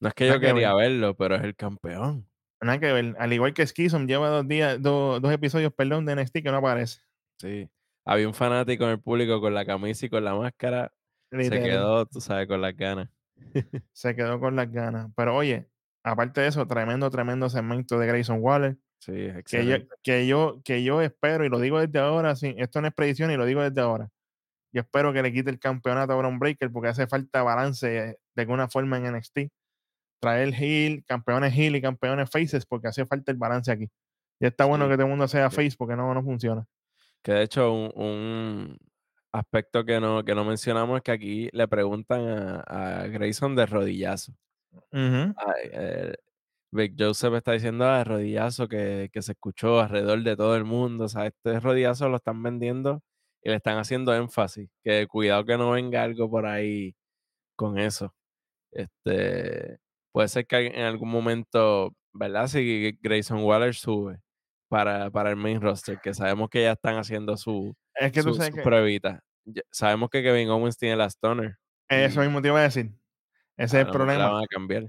No 0.00 0.08
es 0.08 0.14
que 0.14 0.26
yo 0.26 0.40
que 0.40 0.46
quería 0.46 0.72
ver. 0.72 0.90
verlo, 0.90 1.14
pero 1.14 1.34
es 1.34 1.42
el 1.44 1.54
campeón. 1.54 2.26
Nada 2.62 2.80
que 2.80 2.90
ver. 2.94 3.14
Al 3.18 3.32
igual 3.34 3.52
que 3.52 3.66
Schism 3.66 4.06
lleva 4.06 4.30
2 4.30 4.48
días, 4.48 4.80
2 4.80 5.20
2 5.20 5.32
episodios, 5.32 5.70
perdón, 5.74 6.06
de 6.06 6.14
NXT 6.16 6.42
que 6.42 6.50
no 6.50 6.56
aparece. 6.56 7.00
Sí. 7.38 7.68
Había 8.04 8.28
un 8.28 8.34
fanático 8.34 8.84
en 8.84 8.90
el 8.90 9.00
público 9.00 9.40
con 9.40 9.54
la 9.54 9.64
camisa 9.64 10.06
y 10.06 10.10
con 10.10 10.24
la 10.24 10.34
máscara, 10.34 10.92
se 11.30 11.50
quedó, 11.50 12.06
tú 12.06 12.20
sabes, 12.20 12.46
con 12.46 12.60
las 12.60 12.76
ganas. 12.76 13.08
Se 13.92 14.14
quedó 14.14 14.38
con 14.38 14.56
las 14.56 14.70
ganas. 14.70 15.10
Pero 15.16 15.34
oye, 15.34 15.68
aparte 16.02 16.40
de 16.40 16.48
eso, 16.48 16.66
tremendo, 16.66 17.10
tremendo 17.10 17.48
segmento 17.48 17.98
de 17.98 18.06
Grayson 18.06 18.38
Waller. 18.40 18.76
Sí, 19.00 19.28
Que 19.44 19.66
yo, 19.66 19.76
que 20.02 20.26
yo, 20.26 20.62
que 20.64 20.82
yo 20.82 21.02
espero, 21.02 21.44
y 21.44 21.48
lo 21.48 21.58
digo 21.58 21.78
desde 21.78 21.98
ahora, 21.98 22.36
sí, 22.36 22.54
esto 22.56 22.80
no 22.80 22.88
es 22.88 22.94
predicción 22.94 23.30
y 23.30 23.36
lo 23.36 23.44
digo 23.44 23.62
desde 23.62 23.80
ahora. 23.80 24.08
Yo 24.72 24.80
espero 24.80 25.12
que 25.12 25.22
le 25.22 25.32
quite 25.32 25.50
el 25.50 25.58
campeonato 25.58 26.12
a 26.12 26.16
Bron 26.16 26.38
Breaker 26.38 26.70
porque 26.72 26.88
hace 26.88 27.06
falta 27.06 27.42
balance 27.42 27.86
de 27.86 28.42
alguna 28.42 28.68
forma 28.68 28.96
en 28.96 29.14
NXT. 29.14 29.40
Traer 30.20 30.54
heel, 30.54 31.04
campeones 31.04 31.54
heel 31.56 31.76
y 31.76 31.82
campeones 31.82 32.30
faces 32.30 32.64
porque 32.64 32.88
hace 32.88 33.04
falta 33.04 33.30
el 33.30 33.38
balance 33.38 33.70
aquí. 33.70 33.90
Ya 34.40 34.48
está 34.48 34.64
bueno 34.64 34.86
Sí, 34.86 34.90
que 34.90 34.96
todo 34.96 35.04
el 35.04 35.10
mundo 35.10 35.28
sea 35.28 35.50
face 35.50 35.76
porque 35.76 35.96
no, 35.96 36.12
no 36.14 36.22
funciona. 36.22 36.66
Que 37.24 37.32
de 37.32 37.42
hecho 37.42 37.72
un, 37.72 37.90
un 37.96 38.78
aspecto 39.32 39.84
que 39.84 39.98
no, 39.98 40.22
que 40.24 40.34
no 40.34 40.44
mencionamos 40.44 40.98
es 40.98 41.02
que 41.02 41.12
aquí 41.12 41.48
le 41.52 41.66
preguntan 41.66 42.28
a, 42.28 42.60
a 43.02 43.06
Grayson 43.08 43.56
de 43.56 43.66
rodillazo. 43.66 44.34
Ujú. 44.92 45.34
Ay, 45.36 45.70
eh, 45.72 46.14
Big 46.70 46.94
Joseph 46.98 47.34
está 47.34 47.52
diciendo 47.52 47.86
de 47.86 48.04
rodillazo 48.04 48.68
que, 48.68 49.08
que 49.12 49.22
se 49.22 49.32
escuchó 49.32 49.80
alrededor 49.80 50.22
de 50.22 50.36
todo 50.36 50.54
el 50.56 50.64
mundo. 50.64 51.04
O 51.04 51.08
sea, 51.08 51.26
este 51.26 51.60
rodillazo 51.60 52.08
lo 52.10 52.18
están 52.18 52.42
vendiendo 52.42 53.02
y 53.42 53.50
le 53.50 53.56
están 53.56 53.78
haciendo 53.78 54.14
énfasis. 54.14 54.68
Que 54.82 55.06
cuidado 55.06 55.46
que 55.46 55.56
no 55.56 55.70
venga 55.70 56.02
algo 56.02 56.30
por 56.30 56.46
ahí 56.46 56.94
con 57.56 57.78
eso. 57.78 58.14
Este, 58.72 59.78
puede 60.12 60.28
ser 60.28 60.46
que 60.46 60.66
en 60.66 60.82
algún 60.82 61.10
momento, 61.10 61.94
¿verdad? 62.12 62.48
Si 62.48 62.98
Grayson 63.02 63.44
Waller 63.44 63.74
sube 63.74 64.23
para, 64.74 65.08
para 65.10 65.30
el 65.30 65.36
main 65.36 65.60
roster, 65.60 66.00
que 66.02 66.12
sabemos 66.12 66.48
que 66.50 66.62
ya 66.62 66.72
están 66.72 66.96
haciendo 66.96 67.36
su, 67.36 67.76
Es 67.94 68.10
que 68.10 68.22
tú 68.24 68.30
su, 68.30 68.34
sabes 68.34 68.50
su 68.50 68.56
que 68.56 68.62
pruebita. 68.62 69.20
Ya- 69.44 69.62
Sabemos 69.70 70.10
que 70.10 70.20
Kevin 70.20 70.48
Owens 70.48 70.76
tiene 70.76 70.96
la 70.96 71.06
Stoner. 71.08 71.56
eso 71.88 72.20
mismo 72.22 72.42
te 72.42 72.48
iba 72.48 72.58
a 72.58 72.62
decir. 72.64 72.90
Ese 73.56 73.64
es 73.66 73.74
el 73.74 73.78
mejor 73.86 74.00
la 74.00 74.04
problema. 74.06 74.30
van 74.32 74.42
a 74.42 74.46
cambiar. 74.48 74.86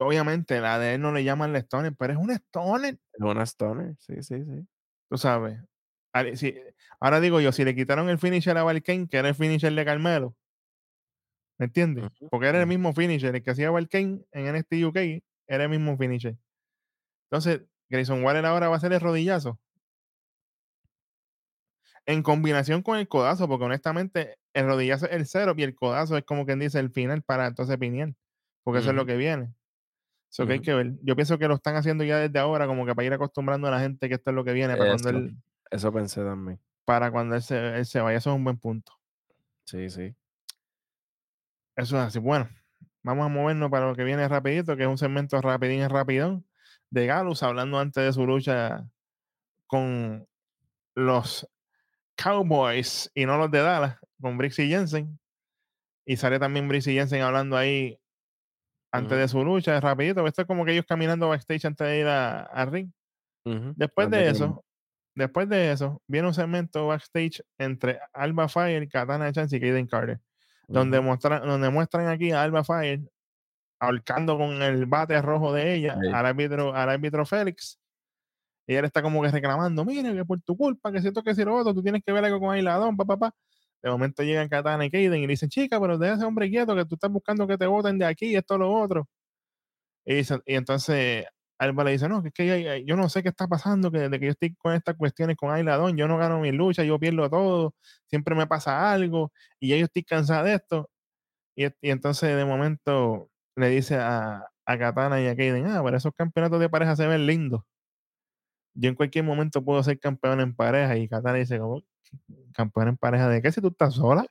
Obviamente, 0.00 0.60
la 0.62 0.78
de 0.78 0.94
él 0.94 1.02
no 1.02 1.12
le 1.12 1.24
llaman 1.24 1.52
la 1.52 1.58
Stoner, 1.58 1.92
pero 1.94 2.14
es 2.14 2.18
una 2.18 2.36
Stoner, 2.36 2.94
Es 3.12 3.20
una 3.20 3.42
Stoner, 3.44 3.96
sí, 3.98 4.14
sí, 4.22 4.42
sí. 4.44 4.66
tú 5.10 5.18
sabes. 5.18 5.58
Si- 6.34 6.54
ahora 6.98 7.20
digo 7.20 7.38
yo, 7.40 7.52
si 7.52 7.64
le 7.66 7.74
quitaron 7.74 8.08
el 8.08 8.18
finisher 8.18 8.56
a 8.56 8.62
Valkane, 8.62 9.08
que 9.08 9.18
era 9.18 9.28
el 9.28 9.34
finisher 9.34 9.74
de 9.74 9.84
Carmelo, 9.84 10.34
¿me 11.58 11.66
entiendes? 11.66 12.08
Porque 12.30 12.46
era 12.46 12.60
el 12.60 12.66
mismo 12.66 12.94
finisher, 12.94 13.34
el 13.34 13.42
que 13.42 13.50
hacía 13.50 13.70
Valkane 13.70 14.22
en 14.32 14.46
NXT 14.56 14.84
UK 14.86 14.96
era 15.46 15.64
el 15.64 15.68
mismo 15.70 15.98
finisher. 15.98 16.36
Entonces, 17.30 17.62
Grayson 17.88 18.22
Waller 18.22 18.44
ahora 18.46 18.68
va 18.68 18.74
a 18.74 18.78
hacer 18.78 18.92
el 18.92 19.00
rodillazo. 19.00 19.58
En 22.06 22.22
combinación 22.22 22.82
con 22.82 22.98
el 22.98 23.06
codazo, 23.06 23.48
porque 23.48 23.66
honestamente 23.66 24.38
el 24.54 24.66
rodillazo 24.66 25.06
es 25.06 25.12
el 25.12 25.26
cero 25.26 25.54
y 25.56 25.62
el 25.62 25.74
codazo 25.74 26.16
es 26.16 26.24
como 26.24 26.46
quien 26.46 26.58
dice 26.58 26.78
el 26.78 26.90
final 26.90 27.22
para 27.22 27.46
entonces 27.46 27.76
pinear, 27.76 28.14
porque 28.62 28.80
eso 28.80 28.90
es 28.90 28.96
lo 28.96 29.04
que 29.04 29.16
viene. 29.16 29.52
Eso 30.30 30.46
que 30.46 30.54
hay 30.54 30.60
que 30.60 30.74
ver. 30.74 30.92
Yo 31.02 31.16
pienso 31.16 31.38
que 31.38 31.48
lo 31.48 31.54
están 31.54 31.76
haciendo 31.76 32.04
ya 32.04 32.18
desde 32.18 32.38
ahora, 32.38 32.66
como 32.66 32.86
que 32.86 32.94
para 32.94 33.06
ir 33.06 33.12
acostumbrando 33.12 33.68
a 33.68 33.70
la 33.70 33.80
gente 33.80 34.08
que 34.08 34.14
esto 34.14 34.30
es 34.30 34.34
lo 34.34 34.44
que 34.44 34.52
viene, 34.52 34.76
para 34.76 34.90
cuando 34.90 35.08
Eso, 35.08 35.18
él, 35.18 35.36
eso 35.70 35.92
pensé 35.92 36.22
también. 36.22 36.58
para 36.84 37.10
cuando 37.10 37.34
él 37.34 37.42
se, 37.42 37.78
él 37.78 37.86
se 37.86 38.00
vaya. 38.00 38.18
Eso 38.18 38.30
es 38.30 38.36
un 38.36 38.44
buen 38.44 38.58
punto. 38.58 38.92
Sí, 39.64 39.90
sí. 39.90 40.14
Eso 41.76 41.96
es 41.96 42.02
así. 42.02 42.18
Bueno, 42.18 42.48
vamos 43.02 43.26
a 43.26 43.28
movernos 43.28 43.70
para 43.70 43.86
lo 43.86 43.94
que 43.94 44.04
viene 44.04 44.26
rapidito, 44.28 44.76
que 44.76 44.82
es 44.84 44.88
un 44.88 44.98
segmento 44.98 45.40
rapidín 45.40 45.80
y 45.80 45.86
rapidón 45.86 46.44
de 46.90 47.06
Galus, 47.06 47.42
hablando 47.42 47.78
antes 47.78 48.04
de 48.04 48.12
su 48.12 48.26
lucha 48.26 48.86
con 49.66 50.26
los 50.94 51.48
Cowboys 52.16 53.10
y 53.14 53.26
no 53.26 53.38
los 53.38 53.50
de 53.50 53.60
Dallas, 53.60 53.98
con 54.20 54.36
Brixie 54.38 54.68
Jensen. 54.68 55.18
Y 56.04 56.16
sale 56.16 56.38
también 56.38 56.68
Brixie 56.68 56.94
Jensen 56.94 57.22
hablando 57.22 57.56
ahí 57.56 57.98
antes 58.90 59.18
de 59.18 59.28
su 59.28 59.44
lucha, 59.44 59.78
rapidito. 59.80 60.26
Esto 60.26 60.42
es 60.42 60.48
como 60.48 60.64
que 60.64 60.72
ellos 60.72 60.86
caminando 60.88 61.28
backstage 61.28 61.66
antes 61.66 61.86
de 61.86 61.98
ir 62.00 62.06
a, 62.06 62.42
a 62.42 62.64
ring. 62.64 62.90
Después 63.76 64.10
de 64.10 64.28
eso, 64.28 64.62
después 65.14 65.48
de 65.48 65.72
eso, 65.72 66.02
viene 66.06 66.28
un 66.28 66.34
segmento 66.34 66.86
backstage 66.86 67.42
entre 67.56 67.98
Alba 68.12 68.48
Fire, 68.48 68.86
Katana 68.88 69.32
Chance 69.32 69.56
y 69.56 69.60
Kaden 69.60 69.86
Carter, 69.86 70.20
donde, 70.66 71.00
muestran, 71.00 71.46
donde 71.46 71.70
muestran 71.70 72.08
aquí 72.08 72.30
a 72.30 72.42
Alba 72.42 72.62
Fire 72.62 73.00
ahorcando 73.80 74.36
con 74.38 74.62
el 74.62 74.86
bate 74.86 75.20
rojo 75.22 75.52
de 75.52 75.74
ella 75.74 75.98
Sí. 76.00 76.08
al 76.12 76.26
árbitro, 76.26 76.74
al 76.74 76.88
árbitro 76.90 77.24
Félix. 77.26 77.78
Y 78.66 78.74
él 78.74 78.84
está 78.84 79.02
como 79.02 79.22
que 79.22 79.30
reclamando, 79.30 79.84
mira, 79.84 80.12
que 80.12 80.24
por 80.24 80.40
tu 80.42 80.56
culpa, 80.56 80.92
que 80.92 81.00
siento 81.00 81.22
que 81.22 81.34
si 81.34 81.44
lo 81.44 81.56
otro, 81.56 81.74
tú 81.74 81.82
tienes 81.82 82.02
que 82.04 82.12
ver 82.12 82.24
algo 82.24 82.38
con 82.40 82.54
Ailadón, 82.54 82.96
papá, 82.96 83.16
papá. 83.18 83.34
De 83.82 83.90
momento 83.90 84.22
llegan 84.22 84.48
Katana 84.48 84.84
y 84.84 84.90
Kaden 84.90 85.14
y 85.22 85.26
le 85.26 85.28
dicen, 85.28 85.48
chica, 85.48 85.80
pero 85.80 85.96
deja 85.98 86.14
ese 86.14 86.24
hombre 86.24 86.50
quieto, 86.50 86.74
que 86.76 86.84
tú 86.84 86.96
estás 86.96 87.10
buscando 87.10 87.46
que 87.46 87.56
te 87.56 87.66
voten 87.66 87.98
de 87.98 88.04
aquí, 88.06 88.36
esto, 88.36 88.58
lo 88.58 88.72
otro. 88.72 89.08
Y, 90.04 90.20
y 90.20 90.54
entonces 90.54 91.26
Alba 91.58 91.84
le 91.84 91.92
dice, 91.92 92.08
no, 92.08 92.22
que 92.22 92.28
es 92.28 92.34
que 92.34 92.84
yo 92.86 92.96
no 92.96 93.08
sé 93.08 93.22
qué 93.22 93.30
está 93.30 93.48
pasando, 93.48 93.90
que 93.90 93.98
desde 94.00 94.18
que 94.20 94.26
yo 94.26 94.32
estoy 94.32 94.54
con 94.56 94.74
estas 94.74 94.96
cuestiones 94.96 95.36
con 95.36 95.50
Ailadón, 95.50 95.96
yo 95.96 96.06
no 96.08 96.18
gano 96.18 96.40
mi 96.40 96.52
lucha, 96.52 96.84
yo 96.84 96.98
pierdo 96.98 97.28
todo, 97.30 97.74
siempre 98.06 98.34
me 98.34 98.46
pasa 98.46 98.92
algo, 98.92 99.32
y 99.60 99.68
ya 99.70 99.76
yo 99.76 99.86
estoy 99.86 100.04
cansada 100.04 100.44
de 100.44 100.54
esto. 100.54 100.90
Y, 101.56 101.66
y 101.66 101.90
entonces 101.90 102.36
de 102.36 102.44
momento 102.44 103.30
le 103.58 103.68
dice 103.68 103.96
a, 103.96 104.44
a 104.64 104.78
Katana 104.78 105.20
y 105.20 105.26
a 105.26 105.36
Kaden, 105.36 105.66
ah, 105.66 105.80
pero 105.84 105.96
esos 105.96 106.12
campeonatos 106.14 106.60
de 106.60 106.68
pareja 106.68 106.96
se 106.96 107.06
ven 107.06 107.26
lindos. 107.26 107.62
Yo 108.74 108.88
en 108.88 108.94
cualquier 108.94 109.24
momento 109.24 109.64
puedo 109.64 109.82
ser 109.82 109.98
campeón 109.98 110.40
en 110.40 110.54
pareja. 110.54 110.96
Y 110.96 111.08
Katana 111.08 111.38
dice, 111.38 111.58
¿cómo? 111.58 111.82
¿Campeón 112.54 112.88
en 112.88 112.96
pareja 112.96 113.28
de 113.28 113.42
qué? 113.42 113.50
Si 113.50 113.60
tú 113.60 113.68
estás 113.68 113.94
sola. 113.94 114.24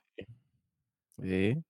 Sí. 1.22 1.62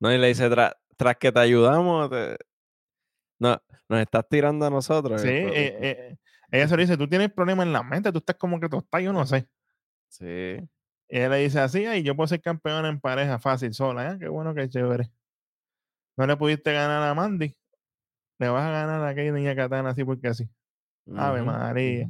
No, 0.00 0.12
y 0.12 0.18
le 0.18 0.28
dice, 0.28 0.48
"Tra- 0.50 0.76
tras 0.96 1.16
que 1.16 1.32
te 1.32 1.40
ayudamos, 1.40 2.10
te- 2.10 2.36
no, 3.38 3.60
nos 3.88 4.00
estás 4.00 4.28
tirando 4.28 4.66
a 4.66 4.70
nosotros. 4.70 5.20
Sí, 5.20 5.28
eh, 5.28 5.78
eh, 5.80 6.16
ella 6.50 6.68
se 6.68 6.76
lo 6.76 6.82
dice, 6.82 6.96
tú 6.96 7.08
tienes 7.08 7.32
problemas 7.32 7.66
en 7.66 7.72
la 7.72 7.82
mente, 7.82 8.12
tú 8.12 8.18
estás 8.18 8.36
como 8.36 8.60
que 8.60 8.68
tostada, 8.68 9.02
yo 9.02 9.12
no 9.12 9.24
sé. 9.26 9.48
Sí. 10.08 10.24
Y 11.08 11.16
ella 11.18 11.28
le 11.30 11.36
dice 11.38 11.60
así, 11.60 11.86
ay, 11.86 12.02
yo 12.02 12.14
puedo 12.16 12.26
ser 12.26 12.40
campeón 12.40 12.84
en 12.86 13.00
pareja 13.00 13.38
fácil, 13.38 13.72
sola, 13.74 14.12
¿eh? 14.12 14.16
Qué 14.18 14.28
bueno, 14.28 14.54
qué 14.54 14.68
chévere. 14.68 15.10
No 16.16 16.26
le 16.26 16.36
pudiste 16.36 16.72
ganar 16.72 17.02
a 17.02 17.14
Mandy, 17.14 17.56
le 18.38 18.48
vas 18.48 18.64
a 18.64 18.70
ganar 18.70 19.02
a 19.04 19.14
Kaden 19.14 19.38
y 19.38 19.48
a 19.48 19.56
Katana 19.56 19.90
así 19.90 20.04
porque 20.04 20.28
así. 20.28 20.48
Ave 21.16 21.42
María. 21.42 22.08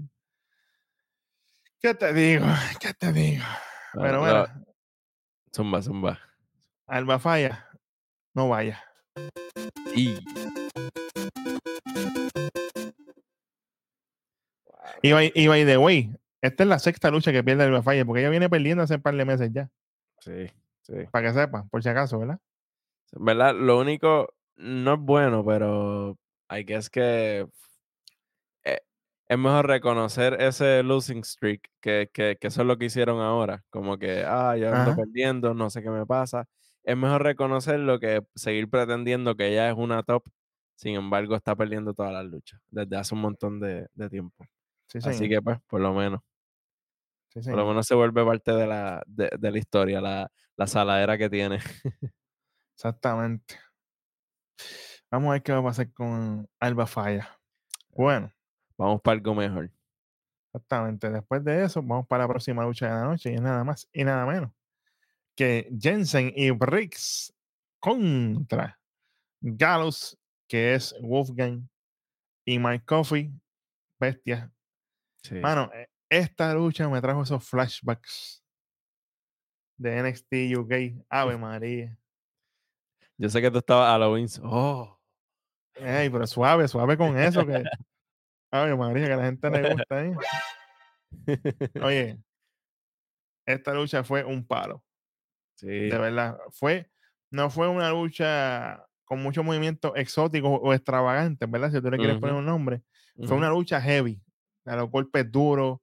¿Qué 1.80 1.94
te 1.94 2.12
digo? 2.12 2.44
¿Qué 2.80 2.92
te 2.94 3.12
digo? 3.12 3.44
Bueno, 3.94 4.09
Pero 4.09 4.20
bueno, 4.20 4.64
zumba, 5.55 5.82
zumba. 5.82 6.18
Alba 6.86 7.18
falla, 7.18 7.68
no 8.34 8.48
vaya. 8.48 8.82
Y. 9.94 10.16
Y 15.03 15.12
by, 15.12 15.32
y 15.34 15.46
by 15.48 15.64
the 15.64 15.78
way, 15.78 16.14
esta 16.40 16.62
es 16.62 16.68
la 16.68 16.78
sexta 16.78 17.11
lucha 17.11 17.32
que 17.32 17.42
pierde 17.42 17.64
Alba 17.64 17.82
Falla, 17.82 18.05
porque 18.05 18.20
ella 18.20 18.30
viene 18.30 18.48
perdiendo 18.48 18.82
hace 18.84 18.94
un 18.96 19.03
par 19.03 19.16
de 19.16 19.24
meses 19.24 19.50
ya, 19.53 19.68
Sí, 20.20 20.46
sí. 20.82 20.94
para 21.11 21.28
que 21.28 21.34
sepan, 21.34 21.68
por 21.68 21.82
si 21.82 21.88
acaso, 21.88 22.18
¿verdad? 22.20 22.38
Verdad, 23.12 23.54
lo 23.54 23.78
único 23.78 24.34
no 24.56 24.94
es 24.94 25.00
bueno, 25.00 25.44
pero 25.44 26.18
I 26.50 26.64
guess 26.64 26.88
que 26.90 27.46
eh, 28.64 28.80
es 29.28 29.38
mejor 29.38 29.66
reconocer 29.66 30.34
ese 30.40 30.82
losing 30.82 31.24
streak 31.24 31.68
que, 31.80 32.10
que, 32.12 32.36
que 32.40 32.46
eso 32.48 32.62
es 32.62 32.66
lo 32.66 32.78
que 32.78 32.86
hicieron 32.86 33.20
ahora. 33.20 33.64
Como 33.70 33.98
que, 33.98 34.24
ah, 34.26 34.56
yo 34.56 34.70
ando 34.72 34.94
perdiendo, 34.94 35.54
no 35.54 35.70
sé 35.70 35.82
qué 35.82 35.90
me 35.90 36.06
pasa. 36.06 36.46
es 36.84 36.96
mejor 36.96 37.22
reconocerlo 37.22 37.98
que 38.00 38.22
seguir 38.34 38.68
pretendiendo 38.70 39.36
que 39.36 39.48
ella 39.48 39.68
es 39.70 39.76
una 39.76 40.02
top, 40.02 40.24
sin 40.76 40.94
embargo, 40.96 41.36
está 41.36 41.54
perdiendo 41.56 41.94
todas 41.94 42.12
las 42.12 42.24
luchas 42.26 42.60
desde 42.70 42.96
hace 42.96 43.14
un 43.14 43.20
montón 43.22 43.60
de 43.60 43.86
de 43.94 44.08
tiempo. 44.10 44.44
Sí, 44.88 45.00
Así 45.02 45.28
señor. 45.28 45.30
que, 45.30 45.42
pues, 45.42 45.58
por 45.68 45.80
lo 45.80 45.94
menos 45.94 46.22
Sí, 47.30 47.40
por 47.48 47.58
lo 47.58 47.66
menos 47.66 47.86
se 47.86 47.94
vuelve 47.94 48.24
parte 48.24 48.52
de 48.52 48.66
la 48.66 49.02
de 49.06 49.30
de 49.38 49.50
la 49.50 49.58
historia, 49.58 50.00
la 50.00 50.30
la 50.56 50.66
saladera 50.66 51.18
que 51.18 51.30
tiene. 51.30 51.58
Exactamente. 52.82 53.60
Vamos 55.08 55.28
a 55.28 55.32
ver 55.34 55.42
qué 55.44 55.52
va 55.52 55.58
a 55.60 55.62
pasar 55.62 55.92
con 55.92 56.50
Alba 56.58 56.88
Falla. 56.88 57.38
Bueno, 57.90 58.32
Vamos 58.76 59.00
para 59.02 59.14
algo 59.14 59.36
mejor. 59.36 59.70
exactamente. 60.48 61.08
Después 61.08 61.44
de 61.44 61.62
eso, 61.62 61.80
vamos 61.80 62.08
para 62.08 62.24
la 62.24 62.28
próxima 62.28 62.64
lucha 62.64 62.86
de 62.86 62.92
la 62.92 63.04
noche 63.04 63.30
y 63.30 63.34
es 63.34 63.40
nada 63.40 63.62
más 63.62 63.88
y 63.92 64.02
nada 64.02 64.26
menos 64.26 64.50
que 65.36 65.70
Jensen 65.80 66.32
y 66.34 66.50
Briggs 66.50 67.32
contra 67.78 68.80
Gallows, 69.40 70.18
que 70.48 70.74
es 70.74 70.92
Wolfgang 71.00 71.68
y 72.44 72.58
Mike 72.58 72.84
Coffey, 72.84 73.32
bestia. 74.00 74.52
Sí. 75.22 75.36
Mano, 75.36 75.70
e- 75.72 75.88
esta 76.10 76.52
lucha 76.52 76.88
me 76.88 77.00
trajo 77.00 77.22
esos 77.22 77.48
flashbacks 77.48 78.42
de 79.78 79.98
NXT 80.02 80.56
UK. 80.58 81.04
Ave 81.08 81.38
María. 81.38 81.96
Yo 83.22 83.28
sé 83.28 83.40
que 83.40 83.52
tú 83.52 83.58
estabas 83.58 83.88
a 83.94 83.98
lo 83.98 84.14
Vince. 84.14 84.40
Oh. 84.42 84.98
Ey, 85.76 86.10
pero 86.10 86.26
suave, 86.26 86.66
suave 86.66 86.96
con 86.96 87.16
eso 87.16 87.46
que. 87.46 87.62
Ave 88.50 88.76
María, 88.76 89.06
que 89.06 89.12
a 89.12 89.16
la 89.16 89.24
gente 89.26 89.48
le 89.48 89.74
gusta, 89.74 90.04
¿eh? 90.04 90.16
Oye, 91.84 92.18
esta 93.46 93.74
lucha 93.74 94.02
fue 94.02 94.24
un 94.24 94.44
palo. 94.44 94.82
Sí. 95.54 95.68
De 95.68 95.96
verdad. 95.96 96.36
Fue, 96.50 96.90
no 97.30 97.48
fue 97.48 97.68
una 97.68 97.90
lucha 97.90 98.84
con 99.04 99.22
muchos 99.22 99.44
movimientos 99.44 99.92
exóticos 99.94 100.58
o 100.60 100.74
extravagantes, 100.74 101.48
¿verdad? 101.48 101.70
Si 101.70 101.80
tú 101.80 101.92
le 101.92 101.98
quieres 101.98 102.18
poner 102.18 102.34
un 102.34 102.44
nombre. 102.44 102.82
Fue 103.24 103.36
una 103.36 103.50
lucha 103.50 103.80
heavy. 103.80 104.20
A 104.66 104.74
los 104.74 104.90
golpes 104.90 105.30
duros, 105.30 105.78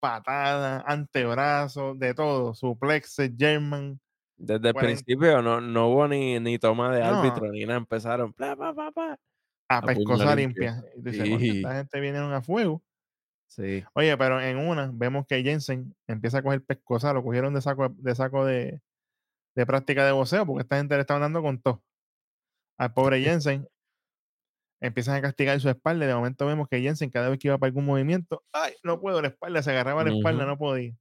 patadas, 0.00 0.82
antebrazos, 0.84 1.96
de 1.96 2.12
todo. 2.12 2.54
Suplexes, 2.54 3.30
German. 3.38 4.00
Desde 4.44 4.68
el 4.68 4.74
principio 4.74 5.40
no 5.42 5.60
no 5.60 5.88
hubo 5.88 6.08
ni 6.08 6.40
ni 6.40 6.58
toma 6.58 6.92
de 6.94 7.00
No. 7.00 7.06
árbitro 7.20 7.50
ni 7.52 7.64
nada, 7.64 7.78
empezaron 7.78 8.32
pla, 8.32 8.56
pa, 8.56 8.74
pa, 8.74 8.90
pa, 8.92 9.18
A 9.68 9.78
a 9.78 9.82
pescosa 9.82 10.34
limpia. 10.36 10.82
Y 10.96 11.02
"Coño, 11.02 11.38
Sí, 11.38 11.48
esta 11.58 11.74
gente 11.76 12.00
vinieron 12.00 12.32
a 12.32 12.42
fuego. 12.42 12.82
sí. 13.46 13.84
Oye, 13.94 14.16
pero 14.18 14.40
en 14.40 14.58
una 14.58 14.90
vemos 14.92 15.26
que 15.26 15.42
Jensen 15.42 15.94
empieza 16.08 16.38
a 16.38 16.42
coger 16.42 16.62
pescosa, 16.64 17.12
lo 17.12 17.22
cogieron 17.22 17.54
de 17.54 17.60
saco 17.62 17.88
de, 17.90 18.14
saco 18.14 18.44
de, 18.44 18.80
de 19.56 19.66
práctica 19.66 20.06
de 20.06 20.12
voceo, 20.12 20.46
porque 20.46 20.62
esta 20.62 20.78
gente 20.78 20.94
le 20.96 21.02
estaban 21.02 21.22
dando 21.22 21.42
con 21.42 21.60
todo. 21.62 21.82
Al 22.78 22.92
pobre 22.94 23.20
Jensen 23.24 23.68
empiezan 24.80 25.14
a 25.16 25.22
castigar 25.22 25.60
su 25.60 25.68
espalda 25.68 26.04
y 26.04 26.08
de 26.08 26.14
momento 26.14 26.46
vemos 26.46 26.68
que 26.68 26.80
Jensen 26.80 27.10
cada 27.10 27.28
vez 27.28 27.38
que 27.38 27.48
iba 27.48 27.58
para 27.58 27.68
algún 27.68 27.84
movimiento, 27.84 28.42
ay, 28.52 28.74
no 28.82 29.00
puedo, 29.00 29.22
la 29.22 29.28
espalda, 29.28 29.62
se 29.62 29.70
agarraba 29.70 30.04
la 30.04 30.10
espalda, 30.10 30.44
no 30.46 30.58
podía. 30.58 30.94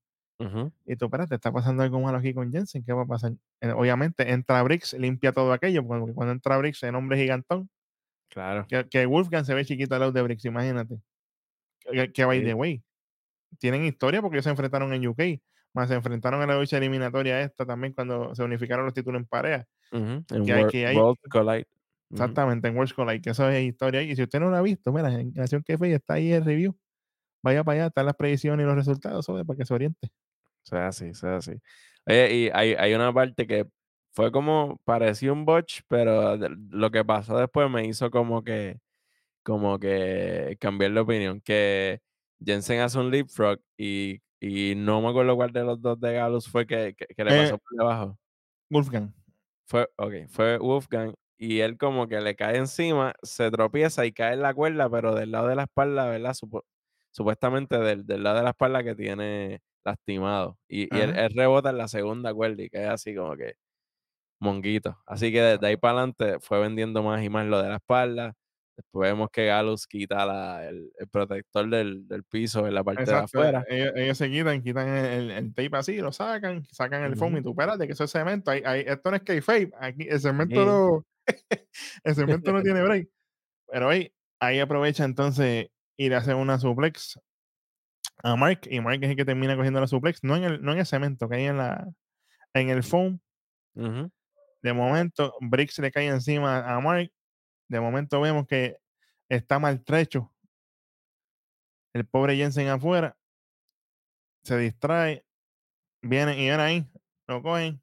Y 0.86 0.96
tú, 0.96 1.06
espérate, 1.06 1.36
está 1.36 1.52
pasando 1.52 1.84
algo 1.84 2.00
malo 2.02 2.18
aquí 2.18 2.34
con 2.34 2.52
Jensen, 2.52 2.84
¿qué 2.84 2.94
va 2.94 3.04
a 3.04 3.06
pasar? 3.06 3.34
Eh, 3.62 3.72
obviamente 3.72 4.32
entra 4.32 4.62
Briggs, 4.64 4.94
limpia 4.94 5.32
todo 5.32 5.54
aquello, 5.54 5.86
porque 5.86 6.14
cuando 6.14 6.32
entra 6.34 6.58
Briggs, 6.58 6.82
el 6.84 6.96
hombre 6.96 7.18
gigantón, 7.18 7.70
Claro. 8.30 8.66
que, 8.68 8.88
que 8.90 9.06
Wolfgang 9.06 9.46
se 9.46 9.54
ve 9.54 9.66
chiquito 9.66 9.94
al 9.96 10.02
lado 10.02 10.12
de 10.14 10.22
Briggs, 10.22 10.46
imagínate. 10.46 11.00
Que, 11.92 12.12
que 12.12 12.26
by 12.26 12.40
Sí. 12.40 12.46
the 12.46 12.54
way, 12.54 12.84
tienen 13.60 13.86
historia 13.86 14.22
porque 14.22 14.38
ellos 14.38 14.46
se 14.46 14.52
enfrentaron 14.52 14.94
en 14.94 15.06
UK, 15.08 15.42
más 15.74 15.90
se 15.90 15.96
enfrentaron 15.96 16.42
en 16.42 16.48
la 16.50 16.58
lucha 16.58 16.78
eliminatoria 16.78 17.42
esta 17.42 17.66
también 17.66 17.94
cuando 17.94 18.34
se 18.36 18.44
unificaron 18.44 18.86
los 18.86 18.94
títulos 18.94 19.20
en 19.22 19.26
pareja. 19.28 19.68
En 19.92 20.24
Que 20.46 20.54
hay, 20.54 20.64
World 20.64 20.76
hay 20.76 20.98
World 20.98 21.18
Collide. 21.30 21.68
Exactamente 22.10 22.68
en 22.68 22.76
Worlds 22.76 22.94
Collide, 22.94 23.22
que 23.22 23.30
eso 23.30 23.50
es 23.50 23.64
historia 23.64 24.02
ahí. 24.02 24.12
Y 24.12 24.16
si 24.16 24.24
usted 24.24 24.40
no 24.40 24.50
lo 24.50 24.58
ha 24.58 24.62
visto, 24.62 24.92
mira, 24.92 25.12
en 25.14 25.34
Nación 25.34 25.64
que 25.64 25.74
está 25.94 26.16
ahí 26.16 26.32
el 26.32 26.44
review. 26.44 26.76
Vaya 27.44 27.64
para 27.64 27.76
allá, 27.80 27.88
están 27.88 28.06
las 28.06 28.16
predicciones 28.16 28.64
y 28.64 28.68
los 28.68 28.76
resultados, 28.76 29.26
¿sabes? 29.26 29.46
Para 29.46 29.58
que 29.58 29.66
se 29.66 29.74
oriente. 29.74 30.10
Eso 30.66 30.76
es 30.78 30.82
así, 30.84 31.06
eso 31.08 31.28
es 31.36 31.48
así. 31.50 31.60
Oye, 32.06 32.34
y 32.36 32.50
hay 32.54 32.74
hay 32.78 32.94
una 32.94 33.14
parte 33.14 33.48
que 33.48 33.68
fue 34.14 34.32
como 34.32 34.78
parecía 34.84 35.34
un 35.34 35.46
botch, 35.46 35.82
pero 35.88 36.38
lo 36.38 36.92
que 36.92 37.04
pasó 37.06 37.38
después 37.38 37.70
me 37.70 37.86
hizo 37.88 38.12
como 38.12 38.44
que 38.44 38.80
como 39.44 39.80
que 39.80 40.58
cambiar 40.60 40.94
de 40.94 41.00
opinión, 41.02 41.42
que 41.42 42.02
Jensen 42.46 42.82
hace 42.82 43.00
un 43.00 43.12
leapfrog 43.12 43.60
y 43.78 44.22
y 44.42 44.76
no 44.76 45.02
me 45.02 45.10
acuerdo 45.10 45.36
cuál 45.36 45.52
de 45.54 45.64
los 45.64 45.82
2 45.82 46.00
de 46.00 46.14
Gallows 46.14 46.50
fue 46.50 46.68
que 46.68 46.96
que 46.96 47.08
que 47.08 47.26
le 47.26 47.34
Eh, 47.34 47.36
pasó 47.36 47.58
por 47.60 47.78
debajo. 47.78 48.18
Wolfgang. 48.72 49.14
Fue 49.70 49.88
okey, 49.98 50.28
fue 50.28 50.58
Wolfgang, 50.58 51.14
y 51.38 51.60
él 51.60 51.78
como 51.78 52.08
que 52.08 52.20
le 52.22 52.36
cae 52.36 52.58
encima, 52.58 53.14
se 53.24 53.50
tropieza 53.52 54.06
y 54.06 54.12
cae 54.12 54.34
en 54.34 54.42
la 54.42 54.54
cuerda, 54.54 54.90
pero 54.90 55.16
del 55.16 55.32
lado 55.32 55.48
de 55.48 55.56
la 55.56 55.64
espalda, 55.64 56.08
¿verdad? 56.10 56.34
Supo 56.34 56.66
supuestamente 57.12 57.78
del 57.78 58.06
del 58.06 58.24
lado 58.24 58.38
de 58.38 58.44
la 58.44 58.50
espalda 58.52 58.84
que 58.84 58.96
tiene 58.96 59.62
lastimado, 59.86 60.58
y 60.68 60.84
y 60.96 61.00
él 61.00 61.16
él 61.18 61.34
rebota 61.36 61.70
en 61.72 61.78
la 61.78 61.88
segunda 61.88 62.34
cuerda 62.34 62.62
y 62.64 62.70
queda 62.70 62.94
así 62.94 63.16
como 63.16 63.36
que 63.36 63.56
monguito. 64.40 64.98
Así 65.06 65.32
que 65.32 65.42
desde 65.42 65.68
ahí 65.68 65.78
para 65.78 65.94
adelante 66.00 66.40
fue 66.40 66.60
vendiendo 66.60 67.04
más 67.04 67.24
y 67.24 67.30
más 67.30 67.46
lo 67.46 67.62
de 67.62 67.70
la 67.70 67.76
espalda. 67.76 68.34
Después 68.78 69.12
vemos 69.12 69.30
que 69.32 69.46
Gallows 69.48 69.86
quita 69.86 70.26
la 70.26 70.68
el 70.68 70.92
el 70.98 71.08
protector 71.10 71.70
del 71.70 72.08
del 72.08 72.24
piso 72.24 72.66
en 72.68 72.74
la 72.74 72.84
parte 72.84 73.04
de 73.06 73.12
Exacto. 73.12 73.38
afuera. 73.40 73.64
Ellos, 73.68 73.92
ellos 73.96 74.18
se 74.18 74.30
quitan, 74.32 74.62
quitan 74.64 74.88
el, 74.88 75.32
el- 75.32 75.54
tape 75.54 75.78
así, 75.78 75.98
lo 75.98 76.12
sacan, 76.12 76.66
sacan 76.72 77.04
el 77.04 77.16
foam 77.16 77.38
y 77.38 77.44
tú, 77.44 77.52
espérate, 77.52 77.86
que 77.86 77.94
eso 77.94 78.06
es 78.06 78.12
cemento. 78.12 78.50
Ahí, 78.50 78.64
ahí- 78.66 78.84
esto 78.88 79.12
no 79.12 79.18
es. 79.18 79.24
Aquí, 79.80 80.08
el 80.10 80.20
cemento 80.20 80.56
Sí. 80.56 80.66
no, 80.66 81.06
el 82.04 82.16
cemento 82.16 82.52
no 82.54 82.62
tiene 82.64 82.82
break. 82.82 83.10
Pero 83.68 83.90
ahí, 83.90 84.12
ahí 84.40 84.60
aprovecha 84.60 85.04
entonces 85.06 85.68
y 85.98 86.10
le 86.10 86.16
hace 86.16 86.34
una 86.34 86.58
suplex 86.58 87.20
a 88.24 88.36
Mark. 88.36 88.62
Y 88.70 88.80
Mark 88.80 89.00
es 89.04 89.10
el 89.10 89.16
que 89.16 89.26
termina 89.26 89.56
cogiendo 89.56 89.80
la 89.80 89.88
suplex, 89.88 90.24
no 90.24 90.36
en 90.36 90.44
el, 90.44 90.62
no 90.62 90.74
en 90.74 90.80
el 90.80 90.86
cemento, 90.86 91.28
que 91.28 91.36
hay 91.36 91.46
en 91.46 91.58
la 91.58 91.92
en 92.54 92.70
el 92.70 92.84
foam. 92.84 93.20
De 93.74 94.74
momento, 94.74 95.36
Briggs 95.40 95.80
le 95.80 95.92
cae 95.92 96.08
encima 96.08 96.60
a 96.60 96.80
Mark. 96.80 97.12
De 97.68 97.80
momento 97.80 98.22
vemos 98.22 98.46
que 98.48 98.78
está 99.30 99.60
maltrecho. 99.60 100.32
El 101.94 102.06
pobre 102.06 102.36
Jensen 102.36 102.68
afuera. 102.68 103.18
Se 104.44 104.58
distrae. 104.58 105.26
Vienen 106.02 106.40
y 106.40 106.50
ven 106.50 106.60
ahí. 106.60 106.92
Lo 107.28 107.42
cogen. 107.42 107.82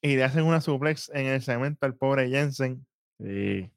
Y 0.00 0.16
le 0.16 0.24
hacen 0.24 0.44
una 0.44 0.60
suplex 0.60 1.08
en 1.10 1.26
el 1.26 1.42
cemento 1.42 1.86
al 1.86 1.96
pobre 1.96 2.28
Jensen. 2.28 2.84
Sí. 3.18 3.70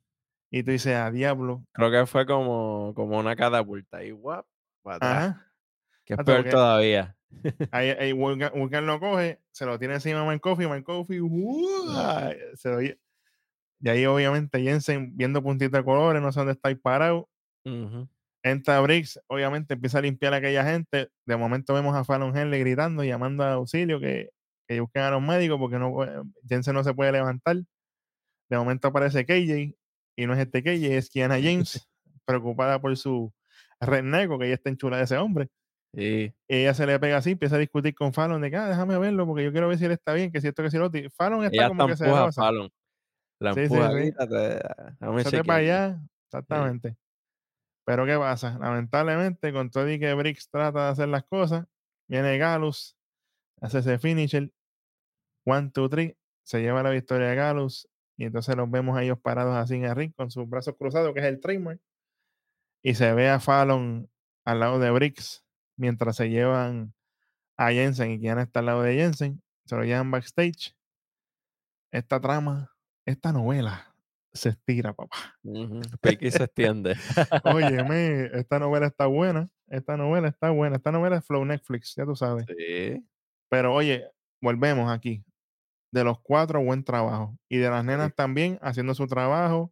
Y 0.51 0.63
tú 0.63 0.71
dices, 0.71 0.95
a 0.95 1.11
diablo. 1.11 1.65
Creo 1.73 1.91
que 1.91 2.05
fue 2.05 2.25
como 2.25 2.93
como 2.95 3.17
una 3.19 3.35
catapulta 3.35 4.03
y 4.03 4.11
guap, 4.11 4.45
para 4.83 5.49
que 6.05 6.13
es 6.13 6.19
Exacto, 6.19 6.25
peor 6.43 6.49
todavía. 6.49 7.17
ahí, 7.71 7.89
ahí 7.99 8.11
Wolfgang, 8.13 8.53
Wolfgang 8.53 8.85
lo 8.85 8.99
coge, 8.99 9.41
se 9.51 9.65
lo 9.65 9.77
tiene 9.79 9.95
encima 9.95 10.21
a 10.21 10.25
Mike 10.25 10.39
Coffey, 10.41 10.67
Mike 10.67 10.83
Coffey, 10.83 11.19
¡uah! 11.19 12.31
se 12.55 12.69
lo 12.69 12.81
Y 12.81 12.95
ahí 13.89 14.05
obviamente 14.05 14.61
Jensen 14.61 15.15
viendo 15.17 15.41
puntitos 15.43 15.79
de 15.79 15.83
colores, 15.83 16.21
no 16.21 16.31
sé 16.31 16.39
dónde 16.39 16.53
está 16.53 16.73
parado. 16.75 17.29
Entra 18.43 18.79
Briggs, 18.81 19.19
obviamente 19.27 19.73
empieza 19.73 19.97
a 19.97 20.01
limpiar 20.01 20.33
a 20.33 20.37
aquella 20.37 20.63
gente. 20.63 21.09
De 21.25 21.35
momento 21.35 21.73
vemos 21.73 21.95
a 21.95 22.03
Fallon 22.03 22.37
Henley 22.37 22.59
gritando, 22.59 23.03
llamando 23.03 23.43
a 23.43 23.53
auxilio, 23.53 23.99
que, 23.99 24.29
que 24.67 24.79
busquen 24.79 25.01
a 25.01 25.09
los 25.11 25.21
médicos 25.21 25.57
porque 25.57 25.79
no, 25.79 25.91
puede- 25.91 26.21
Jensen 26.47 26.75
no 26.75 26.83
se 26.83 26.93
puede 26.93 27.11
levantar. 27.11 27.57
De 28.49 28.57
momento 28.57 28.87
aparece 28.89 29.25
KJ 29.25 29.75
y 30.15 30.25
no 30.25 30.33
es 30.33 30.39
este 30.39 30.63
KJ, 30.63 30.97
es 30.97 31.09
Kiana 31.09 31.35
James, 31.41 31.87
preocupada 32.25 32.79
por 32.79 32.95
su 32.97 33.33
redneco, 33.79 34.39
que 34.39 34.45
ella 34.45 34.55
está 34.55 34.69
enchulada 34.69 34.99
de 34.99 35.05
ese 35.05 35.17
hombre. 35.17 35.49
Sí. 35.93 36.33
Y 36.47 36.55
ella 36.55 36.73
se 36.73 36.85
le 36.85 36.99
pega 36.99 37.17
así, 37.17 37.31
empieza 37.31 37.55
a 37.55 37.59
discutir 37.59 37.95
con 37.95 38.13
Fallon 38.13 38.41
de 38.41 38.49
que, 38.51 38.57
ah, 38.57 38.67
déjame 38.67 38.97
verlo 38.97 39.25
porque 39.25 39.43
yo 39.43 39.51
quiero 39.51 39.67
ver 39.67 39.77
si 39.77 39.85
él 39.85 39.91
está 39.91 40.13
bien, 40.13 40.31
que 40.31 40.41
si 40.41 40.47
esto, 40.47 40.63
que 40.63 40.71
si 40.71 40.77
lo 40.77 40.85
otro. 40.87 41.01
Fallon 41.15 41.43
está 41.43 41.55
Ella 41.55 41.67
como 41.69 41.87
que 41.87 41.93
empuja 41.93 42.25
a. 42.25 42.31
Fallon. 42.31 42.69
La 43.39 43.53
Sí, 43.53 43.67
sí, 43.67 43.73
empuja, 43.73 43.89
sí. 43.91 44.13
déjame 44.99 45.21
Échate 45.21 45.43
para 45.43 45.59
allá, 45.59 46.01
exactamente. 46.27 46.97
Pero 47.85 48.05
¿qué 48.05 48.17
pasa? 48.17 48.57
Lamentablemente, 48.59 49.53
con 49.53 49.69
todo 49.69 49.89
y 49.89 49.99
que 49.99 50.13
Briggs 50.13 50.49
trata 50.49 50.85
de 50.85 50.91
hacer 50.91 51.07
las 51.07 51.23
cosas, 51.23 51.65
viene 52.07 52.37
Galus, 52.37 52.97
hace 53.61 53.79
ese 53.79 53.99
finisher, 53.99 54.51
one, 55.45 55.69
two, 55.71 55.87
three, 55.87 56.17
se 56.43 56.61
lleva 56.61 56.81
la 56.81 56.89
victoria 56.89 57.27
de 57.27 57.35
Galus, 57.35 57.87
y 58.17 58.25
entonces 58.25 58.55
los 58.55 58.69
vemos 58.69 58.97
a 58.97 59.03
ellos 59.03 59.19
parados 59.19 59.55
así 59.55 59.75
en 59.75 59.85
el 59.85 59.95
ring 59.95 60.13
con 60.15 60.31
sus 60.31 60.47
brazos 60.47 60.75
cruzados, 60.77 61.13
que 61.13 61.19
es 61.19 61.25
el 61.25 61.39
trademark, 61.39 61.81
y 62.83 62.95
se 62.95 63.13
ve 63.13 63.29
a 63.29 63.39
Fallon 63.39 64.09
al 64.45 64.59
lado 64.59 64.79
de 64.79 64.91
Briggs, 64.91 65.43
mientras 65.75 66.15
se 66.15 66.29
llevan 66.29 66.93
a 67.57 67.71
Jensen, 67.71 68.11
y 68.11 68.19
quien 68.19 68.39
está 68.39 68.59
al 68.59 68.67
lado 68.67 68.83
de 68.83 68.95
Jensen, 68.95 69.41
se 69.65 69.75
lo 69.75 69.83
llevan 69.83 70.11
backstage. 70.11 70.75
Esta 71.91 72.19
trama, 72.19 72.71
esta 73.05 73.31
novela, 73.31 73.95
se 74.33 74.49
estira, 74.49 74.93
papá. 74.93 75.15
Y 75.43 76.31
se 76.31 76.43
extiende. 76.43 76.95
Óyeme, 77.43 78.25
esta 78.33 78.59
novela 78.59 78.87
está 78.87 79.07
buena. 79.07 79.49
Esta 79.67 79.97
novela 79.97 80.27
está 80.27 80.51
buena. 80.51 80.75
Esta 80.75 80.91
novela 80.91 81.17
es 81.17 81.25
Flow 81.25 81.43
Netflix, 81.45 81.95
ya 81.95 82.05
tú 82.05 82.15
sabes. 82.15 82.45
Sí. 82.47 83.03
Pero 83.49 83.73
oye, 83.73 84.11
volvemos 84.41 84.91
aquí. 84.91 85.23
De 85.95 86.03
los 86.03 86.19
cuatro, 86.21 86.61
buen 86.63 86.83
trabajo. 86.83 87.37
Y 87.49 87.57
de 87.57 87.69
las 87.69 87.81
Sí. 87.81 87.87
nenas 87.87 88.13
también, 88.13 88.59
haciendo 88.61 88.93
su 88.93 89.07
trabajo. 89.07 89.71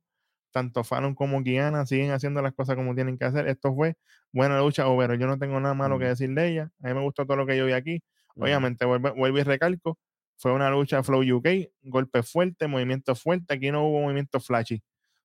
Tanto 0.51 0.83
Fallon 0.83 1.15
como 1.15 1.41
Guiana 1.41 1.85
siguen 1.85 2.11
haciendo 2.11 2.41
las 2.41 2.53
cosas 2.53 2.75
como 2.75 2.95
tienen 2.95 3.17
que 3.17 3.25
hacer. 3.25 3.47
Esto 3.47 3.73
fue 3.75 3.95
buena 4.31 4.59
lucha, 4.59 4.85
pero 4.97 5.15
yo 5.15 5.27
no 5.27 5.37
tengo 5.37 5.59
nada 5.59 5.73
malo 5.73 5.99
que 5.99 6.05
decir 6.05 6.29
de 6.29 6.47
ella. 6.47 6.71
A 6.81 6.87
mí 6.87 6.93
me 6.93 7.01
gustó 7.01 7.25
todo 7.25 7.35
lo 7.37 7.45
que 7.45 7.57
yo 7.57 7.65
vi 7.65 7.73
aquí. 7.73 8.01
Obviamente, 8.35 8.85
vuelvo, 8.85 9.13
vuelvo 9.15 9.37
y 9.39 9.43
recalco, 9.43 9.97
fue 10.37 10.53
una 10.53 10.69
lucha 10.69 11.03
Flow 11.03 11.21
UK, 11.37 11.47
golpe 11.83 12.23
fuerte, 12.23 12.67
movimiento 12.67 13.15
fuerte. 13.15 13.53
Aquí 13.55 13.69
no 13.71 13.83
hubo 13.87 14.01
movimiento 14.01 14.39
flashy. 14.39 14.81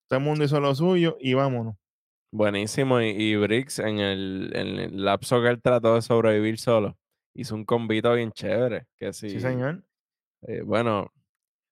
Todo 0.09 0.19
el 0.19 0.25
mundo 0.25 0.45
hizo 0.45 0.59
lo 0.61 0.75
suyo 0.75 1.17
y 1.21 1.35
vámonos. 1.35 1.77
Buenísimo. 2.33 3.01
Y, 3.01 3.09
y 3.11 3.37
Briggs 3.37 3.79
en 3.79 3.99
el, 4.01 4.51
en 4.55 4.67
el 4.79 5.05
lapso 5.05 5.41
que 5.43 5.49
él 5.49 5.61
trató 5.63 5.95
de 5.95 6.03
sobrevivir 6.03 6.59
solo, 6.59 6.97
hizo 7.35 7.55
un 7.55 7.65
combito 7.65 8.13
bien 8.15 8.33
chévere. 8.33 8.87
Que 8.97 9.13
Sí, 9.13 9.31
sí, 9.31 9.41
señor. 9.41 9.85
Eh, 10.43 10.63
bueno, 10.63 11.13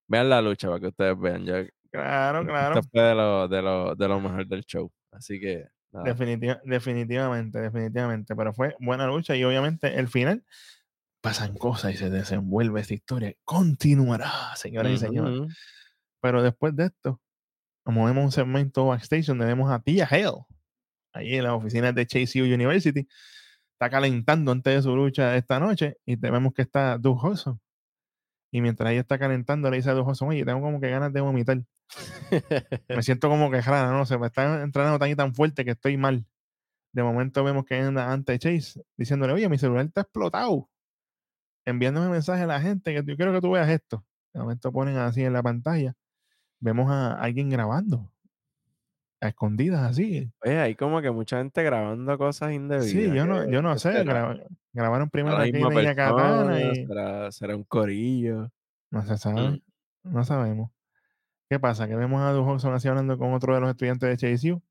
vean 0.08 0.28
la 0.30 0.40
lucha 0.42 0.68
para 0.68 0.80
que 0.80 0.88
ustedes 0.88 1.18
vean. 1.18 1.44
Yo, 1.44 1.54
Claro, 1.92 2.40
esto 2.40 2.52
claro. 2.52 2.80
fue 2.92 3.02
de 3.02 3.14
lo, 3.14 3.48
de, 3.48 3.62
lo, 3.62 3.94
de 3.94 4.08
lo 4.08 4.20
mejor 4.20 4.46
del 4.46 4.64
show. 4.64 4.92
Así 5.12 5.40
que, 5.40 5.66
nada. 5.92 6.04
Definitiva- 6.04 6.60
definitivamente, 6.64 7.58
definitivamente. 7.60 8.36
Pero 8.36 8.52
fue 8.52 8.76
buena 8.80 9.06
lucha 9.06 9.34
y 9.34 9.44
obviamente 9.44 9.98
el 9.98 10.08
final 10.08 10.44
pasan 11.22 11.56
cosas 11.56 11.94
y 11.94 11.96
se 11.96 12.10
desenvuelve 12.10 12.80
esta 12.82 12.92
historia. 12.94 13.32
Continuará, 13.44 14.30
señoras 14.56 14.92
y 14.92 14.98
señores. 14.98 15.40
Pero 16.20 16.42
después 16.42 16.76
de 16.76 16.86
esto, 16.86 17.20
como 17.82 18.04
vemos 18.04 18.24
un 18.24 18.32
segmento 18.32 18.86
backstage 18.88 19.26
donde 19.26 19.46
vemos 19.46 19.70
a 19.70 19.78
Tia 19.80 20.06
Hale, 20.10 20.44
ahí 21.14 21.36
en 21.36 21.44
las 21.44 21.52
oficinas 21.54 21.94
de 21.94 22.06
Chase 22.06 22.42
U 22.42 22.44
University, 22.44 23.08
está 23.72 23.88
calentando 23.88 24.52
antes 24.52 24.74
de 24.74 24.82
su 24.82 24.94
lucha 24.94 25.34
esta 25.36 25.58
noche 25.60 25.96
y 26.04 26.16
te 26.18 26.30
vemos 26.30 26.52
que 26.52 26.62
está 26.62 26.98
Doug 26.98 27.24
Hudson. 27.24 27.58
Y 28.50 28.60
mientras 28.60 28.90
ella 28.90 29.00
está 29.00 29.18
calentando, 29.18 29.70
le 29.70 29.78
dice 29.78 29.90
a 29.90 29.94
Doug 29.94 30.08
Hudson, 30.08 30.28
oye, 30.28 30.44
tengo 30.44 30.60
como 30.60 30.80
que 30.80 30.88
ganas 30.88 31.12
de 31.12 31.20
vomitar. 31.20 31.62
Me 32.88 33.02
siento 33.02 33.28
como 33.28 33.50
que 33.50 33.60
rara, 33.60 33.90
no 33.90 34.06
sé, 34.06 34.18
me 34.18 34.26
está 34.26 34.62
entrando 34.62 34.98
tan 34.98 35.10
y 35.10 35.16
tan 35.16 35.34
fuerte 35.34 35.64
que 35.64 35.72
estoy 35.72 35.96
mal. 35.96 36.26
De 36.92 37.02
momento 37.02 37.44
vemos 37.44 37.64
que 37.64 37.78
anda 37.78 38.10
ante 38.10 38.38
Chase 38.38 38.82
diciéndole, 38.96 39.34
oye, 39.34 39.48
mi 39.48 39.58
celular 39.58 39.84
está 39.84 40.02
explotado. 40.02 40.70
Enviándome 41.66 42.08
mensaje 42.08 42.42
a 42.42 42.46
la 42.46 42.60
gente 42.60 42.94
que 42.94 43.04
yo 43.04 43.16
quiero 43.16 43.32
que 43.32 43.40
tú 43.40 43.50
veas 43.50 43.68
esto. 43.68 44.04
De 44.32 44.40
momento 44.40 44.72
ponen 44.72 44.96
así 44.96 45.22
en 45.22 45.32
la 45.32 45.42
pantalla. 45.42 45.94
Vemos 46.60 46.90
a 46.90 47.14
alguien 47.14 47.50
grabando. 47.50 48.10
A 49.26 49.30
escondidas 49.30 49.82
así. 49.90 50.30
Oye, 50.44 50.58
hay 50.58 50.74
como 50.74 51.00
que 51.02 51.10
mucha 51.10 51.38
gente 51.38 51.62
grabando 51.62 52.16
cosas 52.18 52.50
Sí, 52.50 52.54
indebidas. 52.56 52.92
yo 52.92 53.22
¿Qué, 53.24 53.28
no, 53.28 53.50
yo 53.50 53.62
no 53.62 53.78
sé. 53.78 54.04
grabaron 54.04 54.46
¿Será 54.72 55.06
primero 55.10 55.36
la 55.36 55.42
a 55.42 55.46
Kane 55.46 55.52
misma 55.64 55.82
y 55.82 55.86
a 55.86 55.94
Katana 55.94 56.60
y 56.60 56.86
¿Será, 56.86 57.32
será 57.32 57.56
un 57.56 57.64
corillo? 57.64 58.50
no 58.90 59.02
se 59.02 59.14
Mm. 59.14 59.16
sabe. 59.18 59.62
No 60.04 60.24
sabemos. 60.24 60.70
¿Qué 61.50 61.58
pasa? 61.58 61.86
Que 61.88 61.96
vemos 61.96 62.20
a 62.22 62.38
Hudson 62.38 62.74
así 62.74 62.88
hablando 62.88 63.18
con 63.18 63.32
otro 63.32 63.54
de 63.54 63.60
los 63.60 63.70
estudiantes 63.70 64.08
de 64.08 64.16
Chase 64.16 64.52
U, 64.52 64.62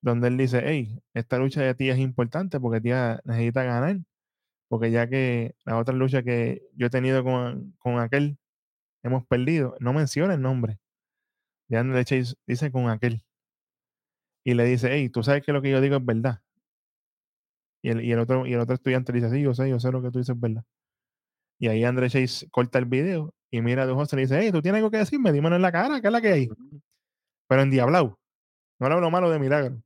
donde 0.00 0.28
él 0.28 0.36
dice, 0.36 0.62
hey, 0.64 0.98
esta 1.14 1.38
lucha 1.38 1.60
de 1.62 1.74
ti 1.74 1.90
es 1.90 1.98
importante 1.98 2.58
porque 2.60 2.80
tía 2.80 3.20
necesita 3.24 3.62
ganar. 3.64 3.96
Porque 4.68 4.90
ya 4.90 5.06
que 5.08 5.54
la 5.64 5.76
otra 5.78 5.94
lucha 5.94 6.22
que 6.22 6.62
yo 6.74 6.86
he 6.86 6.90
tenido 6.90 7.22
con, 7.24 7.74
con 7.78 7.98
aquel, 7.98 8.38
hemos 9.02 9.26
perdido. 9.26 9.76
No 9.80 9.92
menciona 9.92 10.34
el 10.34 10.40
nombre 10.40 10.78
de 11.68 11.76
Andre 11.78 12.04
Chase, 12.04 12.34
dice 12.46 12.70
con 12.70 12.88
aquel. 12.88 13.22
Y 14.44 14.54
le 14.54 14.64
dice, 14.64 14.88
hey, 14.90 15.08
tú 15.08 15.22
sabes 15.22 15.42
que 15.44 15.52
lo 15.52 15.62
que 15.62 15.70
yo 15.70 15.80
digo 15.80 15.96
es 15.96 16.04
verdad. 16.04 16.40
Y 17.82 17.90
el, 17.90 18.04
y 18.04 18.12
el 18.12 18.18
otro, 18.18 18.46
y 18.46 18.52
el 18.52 18.60
otro 18.60 18.74
estudiante 18.74 19.12
le 19.12 19.20
dice, 19.20 19.30
sí, 19.34 19.42
yo 19.42 19.54
sé, 19.54 19.68
yo 19.68 19.80
sé 19.80 19.90
lo 19.90 20.02
que 20.02 20.10
tú 20.10 20.18
dices 20.18 20.34
es 20.34 20.40
verdad. 20.40 20.64
Y 21.58 21.68
ahí 21.68 21.84
Andre 21.84 22.10
Chase 22.10 22.48
corta 22.50 22.78
el 22.78 22.86
video 22.86 23.34
y 23.50 23.60
mira 23.60 23.84
a 23.84 23.92
Hudson 23.92 24.18
y 24.18 24.22
le 24.22 24.26
dice, 24.26 24.40
hey, 24.40 24.50
tú 24.52 24.62
tienes 24.62 24.78
algo 24.78 24.90
que 24.90 24.98
decirme, 24.98 25.32
dímelo 25.32 25.56
en 25.56 25.62
la 25.62 25.72
cara, 25.72 26.00
¿qué 26.00 26.06
es 26.06 26.12
la 26.12 26.20
que 26.20 26.32
hay? 26.32 26.48
Pero 27.48 27.62
en 27.62 27.70
diablao. 27.70 28.18
No 28.80 28.88
le 28.88 28.94
hablo 28.94 29.10
malo 29.10 29.30
de 29.30 29.38
milagro. 29.38 29.82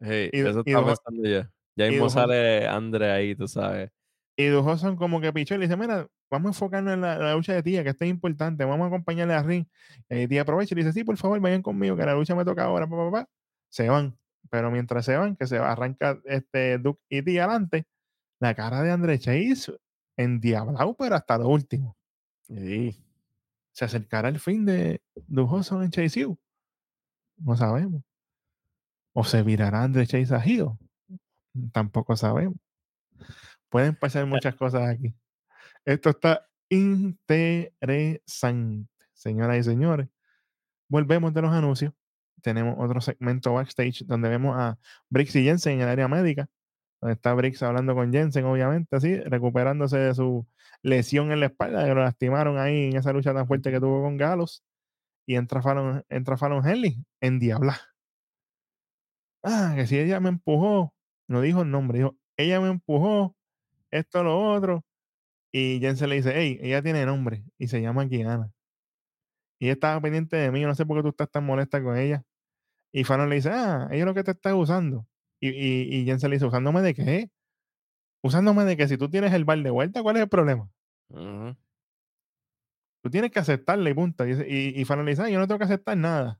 Hey, 0.00 0.30
Y, 0.32 0.40
eso 0.40 0.62
y, 0.64 0.74
pensando 0.74 1.28
yo. 1.28 1.42
Ya 1.76 1.86
y 1.86 1.90
mismo 1.90 2.08
sale 2.08 2.66
Andre 2.66 3.10
ahí, 3.10 3.34
tú 3.34 3.46
sabes. 3.46 3.90
Y 4.36 4.46
Doug 4.46 4.66
Hudson 4.66 4.96
como 4.96 5.20
que 5.20 5.32
pichó 5.32 5.54
y 5.54 5.58
le 5.58 5.66
dice, 5.66 5.76
mira, 5.76 6.08
vamos 6.30 6.46
a 6.46 6.50
enfocarnos 6.50 6.94
en 6.94 7.00
la, 7.00 7.18
la 7.18 7.34
lucha 7.34 7.52
de 7.52 7.62
tía, 7.62 7.84
que 7.84 7.90
esto 7.90 8.04
es 8.04 8.10
importante, 8.10 8.64
vamos 8.64 8.84
a 8.84 8.88
acompañarle 8.88 9.34
a 9.34 9.42
ring. 9.42 9.66
Y 10.08 10.26
tía 10.26 10.42
aprovecha 10.42 10.74
y 10.74 10.76
le 10.76 10.84
dice, 10.84 10.92
sí, 10.92 11.04
por 11.04 11.16
favor, 11.16 11.38
vayan 11.40 11.62
conmigo, 11.62 11.96
que 11.96 12.04
la 12.04 12.14
lucha 12.14 12.34
me 12.34 12.44
toca 12.44 12.64
ahora, 12.64 12.88
pa, 12.88 12.96
pa, 12.96 13.10
pa". 13.10 13.28
Se 13.74 13.88
van. 13.88 14.16
Pero 14.50 14.70
mientras 14.70 15.04
se 15.04 15.16
van, 15.16 15.34
que 15.34 15.48
se 15.48 15.58
va, 15.58 15.72
arranca 15.72 16.20
este 16.26 16.78
Duke 16.78 17.02
y 17.08 17.22
tía 17.22 17.42
adelante, 17.42 17.88
la 18.38 18.54
cara 18.54 18.82
de 18.82 18.92
André 18.92 19.18
Chase 19.18 19.76
endiablado, 20.16 20.94
pero 20.94 21.16
hasta 21.16 21.38
lo 21.38 21.48
último. 21.48 21.96
Sí. 22.42 23.04
¿Se 23.72 23.84
acercará 23.84 24.28
el 24.28 24.38
fin 24.38 24.64
de 24.64 25.02
Doug 25.26 25.52
Hudson 25.52 25.82
en 25.82 25.90
Chase 25.90 26.24
U? 26.24 26.38
No 27.36 27.56
sabemos. 27.56 28.04
¿O 29.12 29.24
se 29.24 29.42
virará 29.42 29.82
André 29.82 30.06
Chase 30.06 30.32
a 30.32 30.46
Hill? 30.46 30.68
Tampoco 31.72 32.16
sabemos. 32.16 32.58
Pueden 33.68 33.96
pasar 33.96 34.24
muchas 34.24 34.54
cosas 34.54 34.88
aquí. 34.88 35.12
Esto 35.84 36.10
está 36.10 36.48
interesante, 36.68 38.88
señoras 39.14 39.58
y 39.58 39.64
señores. 39.64 40.08
Volvemos 40.88 41.34
de 41.34 41.42
los 41.42 41.52
anuncios. 41.52 41.92
Tenemos 42.44 42.76
otro 42.78 43.00
segmento 43.00 43.54
backstage 43.54 44.04
donde 44.04 44.28
vemos 44.28 44.54
a 44.58 44.78
Briggs 45.08 45.34
y 45.36 45.44
Jensen 45.44 45.76
en 45.76 45.80
el 45.80 45.88
área 45.88 46.08
médica. 46.08 46.46
Donde 47.00 47.14
está 47.14 47.32
Briggs 47.32 47.62
hablando 47.62 47.94
con 47.94 48.12
Jensen, 48.12 48.44
obviamente, 48.44 48.96
así, 48.96 49.16
recuperándose 49.20 49.96
de 49.98 50.14
su 50.14 50.46
lesión 50.82 51.32
en 51.32 51.40
la 51.40 51.46
espalda, 51.46 51.84
que 51.86 51.94
lo 51.94 52.02
lastimaron 52.02 52.58
ahí 52.58 52.90
en 52.90 52.96
esa 52.96 53.12
lucha 53.14 53.32
tan 53.32 53.46
fuerte 53.46 53.70
que 53.70 53.80
tuvo 53.80 54.02
con 54.02 54.18
Galos. 54.18 54.62
Y 55.26 55.36
entra 55.36 55.62
Fallon, 55.62 56.04
entra 56.10 56.36
Henley 56.38 56.98
en 57.22 57.38
Diabla. 57.38 57.80
Ah, 59.42 59.72
que 59.76 59.86
si 59.86 59.98
ella 59.98 60.20
me 60.20 60.28
empujó, 60.28 60.94
no 61.28 61.40
dijo 61.40 61.62
el 61.62 61.70
nombre, 61.70 61.98
dijo, 61.98 62.16
ella 62.36 62.60
me 62.60 62.68
empujó, 62.68 63.34
esto, 63.90 64.22
lo 64.22 64.52
otro. 64.52 64.84
Y 65.52 65.78
Jensen 65.80 66.10
le 66.10 66.16
dice, 66.16 66.32
hey, 66.34 66.58
ella 66.62 66.82
tiene 66.82 67.06
nombre 67.06 67.44
y 67.58 67.68
se 67.68 67.80
llama 67.80 68.08
Kiana. 68.08 68.52
Y 69.58 69.70
estaba 69.70 70.00
pendiente 70.00 70.36
de 70.36 70.50
mí, 70.50 70.62
no 70.62 70.74
sé 70.74 70.84
por 70.84 70.98
qué 70.98 71.02
tú 71.02 71.08
estás 71.10 71.30
tan 71.30 71.46
molesta 71.46 71.82
con 71.82 71.96
ella. 71.96 72.22
Y 72.96 73.02
Fallon 73.02 73.28
le 73.28 73.34
dice, 73.34 73.50
ah, 73.50 73.88
ella 73.90 74.02
es 74.02 74.06
lo 74.06 74.14
que 74.14 74.22
te 74.22 74.30
está 74.30 74.54
usando. 74.54 75.04
Y, 75.40 75.48
y, 75.48 75.96
y 75.96 76.04
Jensen 76.04 76.30
le 76.30 76.36
dice, 76.36 76.46
¿usándome 76.46 76.80
de 76.80 76.94
qué? 76.94 77.28
Usándome 78.22 78.64
de 78.64 78.76
que 78.76 78.86
si 78.86 78.96
tú 78.96 79.10
tienes 79.10 79.32
el 79.32 79.44
bar 79.44 79.60
de 79.60 79.70
vuelta, 79.70 80.00
¿cuál 80.00 80.14
es 80.14 80.22
el 80.22 80.28
problema? 80.28 80.70
Tú 83.02 83.10
tienes 83.10 83.32
que 83.32 83.40
aceptarle 83.40 83.90
y 83.90 83.94
punto. 83.94 84.24
Y, 84.24 84.30
y, 84.30 84.80
y 84.80 84.84
le 84.84 85.10
dice, 85.10 85.22
ah, 85.22 85.28
yo 85.28 85.40
no 85.40 85.48
tengo 85.48 85.58
que 85.58 85.64
aceptar 85.64 85.96
nada. 85.96 86.38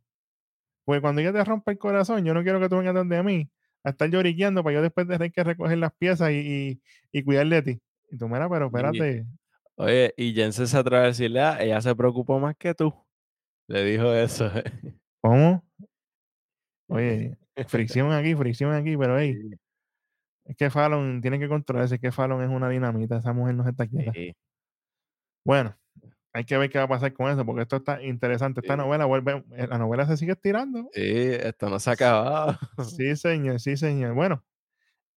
Porque 0.85 1.01
cuando 1.01 1.23
ella 1.23 1.33
te 1.33 1.43
rompa 1.43 1.73
el 1.73 1.79
corazón, 1.79 2.25
yo 2.25 2.33
no 2.35 2.45
quiero 2.45 2.61
que 2.61 2.69
tú 2.69 2.77
vengas 2.77 2.95
donde 2.95 3.17
a 3.17 3.25
mí 3.25 3.51
a 3.83 3.91
estar 3.91 4.09
lloriqueando 4.09 4.63
para 4.63 4.75
yo 4.75 4.83
después 4.83 5.09
tener 5.09 5.33
que 5.33 5.43
recoger 5.43 5.77
las 5.79 5.93
piezas 5.93 6.31
y, 6.31 6.81
y, 7.11 7.23
cuidar 7.25 7.49
de 7.49 7.63
ti. 7.63 7.81
Y 8.13 8.17
tú, 8.17 8.29
mira, 8.29 8.49
pero 8.49 8.67
espérate. 8.67 9.27
Oye, 9.75 10.15
y 10.17 10.33
Jensen 10.35 10.69
se 10.69 10.79
atreve 10.79 11.03
a 11.03 11.07
decirle, 11.09 11.41
ah, 11.41 11.59
ella 11.61 11.81
se 11.81 11.97
preocupó 11.97 12.39
más 12.39 12.55
que 12.57 12.75
tú. 12.75 12.95
Le 13.67 13.85
dijo 13.85 14.15
eso. 14.15 14.49
¿Cómo? 15.21 15.65
Oye, 16.89 17.37
fricción 17.69 18.13
aquí, 18.13 18.35
fricción 18.35 18.73
aquí, 18.73 18.97
pero 18.97 19.19
hey, 19.19 19.35
Sí, 19.41 19.57
es 20.47 20.57
que 20.57 20.71
Fallon 20.71 21.21
tiene 21.23 21.39
que 21.39 21.49
controlarse, 21.49 21.95
es 21.97 22.01
que 22.01 22.13
Fallon 22.13 22.43
es 22.43 22.51
una 22.51 22.69
dinamita, 22.69 23.17
esa 23.19 23.33
mujer 23.33 23.55
no 23.55 23.65
se 23.65 23.71
está 23.71 23.87
quieta. 23.87 24.13
sí, 24.13 24.35
Bueno, 25.45 25.77
hay 26.33 26.45
que 26.45 26.59
ver 26.59 26.69
qué 26.71 26.79
va 26.79 26.85
a 26.85 26.89
pasar 26.89 27.13
con 27.15 27.31
eso, 27.31 27.47
porque 27.47 27.63
esto 27.63 27.77
está 27.77 28.03
interesante. 28.03 28.61
Esta 28.61 28.75
Sí. 28.75 28.79
novela 28.81 29.05
vuelve, 29.07 29.45
eh, 29.53 29.67
la 29.69 29.79
novela 29.79 30.07
se 30.07 30.17
sigue 30.17 30.33
estirando. 30.33 30.89
sí, 30.93 31.03
esto 31.05 31.71
no 31.71 31.79
se 31.79 31.91
ha 31.91 31.93
acabado. 31.95 32.59
Sí, 33.01 33.17
señor, 33.17 33.61
sí, 33.61 33.77
señor. 33.77 34.15
Bueno, 34.15 34.45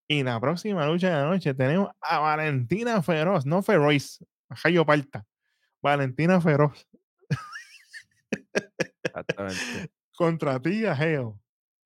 y 0.08 0.24
la 0.24 0.40
próxima 0.40 0.86
lucha 0.88 1.10
de 1.10 1.16
la 1.24 1.30
noche 1.30 1.54
tenemos 1.54 1.90
a 2.02 2.20
Valentina 2.20 3.02
Feroz, 3.02 3.46
no 3.46 3.62
Feroz, 3.64 4.24
a 4.50 4.56
Jayo 4.56 4.86
Parta. 4.86 5.26
Valentina 5.82 6.40
Feroz 6.42 6.88
Exactamente. 9.04 9.92
contra 10.18 10.60
Tía 10.62 10.96
Geo. 10.96 11.40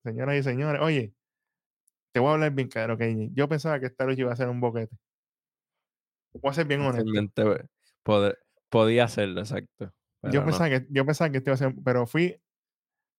Señoras 0.04 0.36
y 0.38 0.44
señores, 0.44 0.82
oye, 0.82 1.14
te 2.12 2.20
voy 2.20 2.30
a 2.30 2.34
hablar 2.34 2.52
bien 2.52 2.68
claro, 2.68 2.98
que 2.98 3.30
yo 3.34 3.48
pensaba 3.48 3.80
que 3.80 3.86
esta 3.86 4.06
lucha 4.06 4.22
iba 4.22 4.34
a 4.34 4.36
ser 4.36 4.50
un 4.50 4.60
boquete. 4.60 4.96
Voy 6.34 6.52
a 6.52 6.54
ser 6.54 6.66
bien 6.66 6.82
honesto. 6.82 7.54
Eh, 7.54 7.66
pod- 8.04 8.38
podía 8.70 9.06
hacerlo, 9.06 9.42
exacto. 9.42 9.86
Yo 9.86 9.94
pero 10.22 10.40
no. 10.42 10.46
pensaba, 10.46 10.70
que, 10.70 10.88
yo 10.90 11.06
pensaba 11.06 11.30
que 11.30 11.38
esto 11.38 11.50
iba 11.50 11.56
a 11.56 11.58
ser, 11.58 11.76
pero 11.84 12.06
fui 12.08 12.40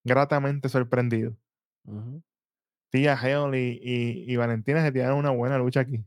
gratamente 0.05 0.69
sorprendido. 0.69 1.37
Tía 2.91 3.15
Hale 3.15 3.61
y, 3.61 3.81
y, 3.83 4.33
y 4.33 4.37
Valentina 4.37 4.83
se 4.83 4.93
tiraron 4.93 5.19
una 5.19 5.31
buena 5.31 5.59
lucha 5.59 5.81
aquí. 5.81 6.05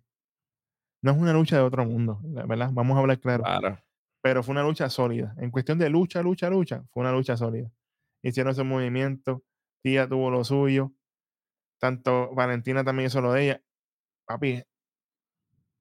No 1.01 1.11
es 1.11 1.17
una 1.17 1.33
lucha 1.33 1.57
de 1.57 1.61
otro 1.63 1.85
mundo, 1.85 2.19
¿verdad? 2.23 2.69
Vamos 2.71 2.97
a 2.97 2.99
hablar 3.01 3.19
claro. 3.19 3.43
Claro. 3.43 3.79
Pero 4.21 4.41
fue 4.41 4.53
una 4.53 4.63
lucha 4.63 4.89
sólida. 4.89 5.35
En 5.37 5.51
cuestión 5.51 5.77
de 5.77 5.89
lucha, 5.89 6.21
lucha, 6.23 6.49
lucha, 6.49 6.83
fue 6.89 7.01
una 7.01 7.11
lucha 7.11 7.37
sólida. 7.37 7.69
Hicieron 8.23 8.51
ese 8.51 8.63
movimiento. 8.63 9.43
Tía 9.85 10.09
tuvo 10.09 10.31
lo 10.31 10.43
suyo. 10.43 10.91
Tanto 11.79 12.33
Valentina 12.33 12.83
también 12.83 13.05
hizo 13.05 13.21
lo 13.21 13.33
de 13.33 13.43
ella. 13.43 13.61
Papi, 14.25 14.63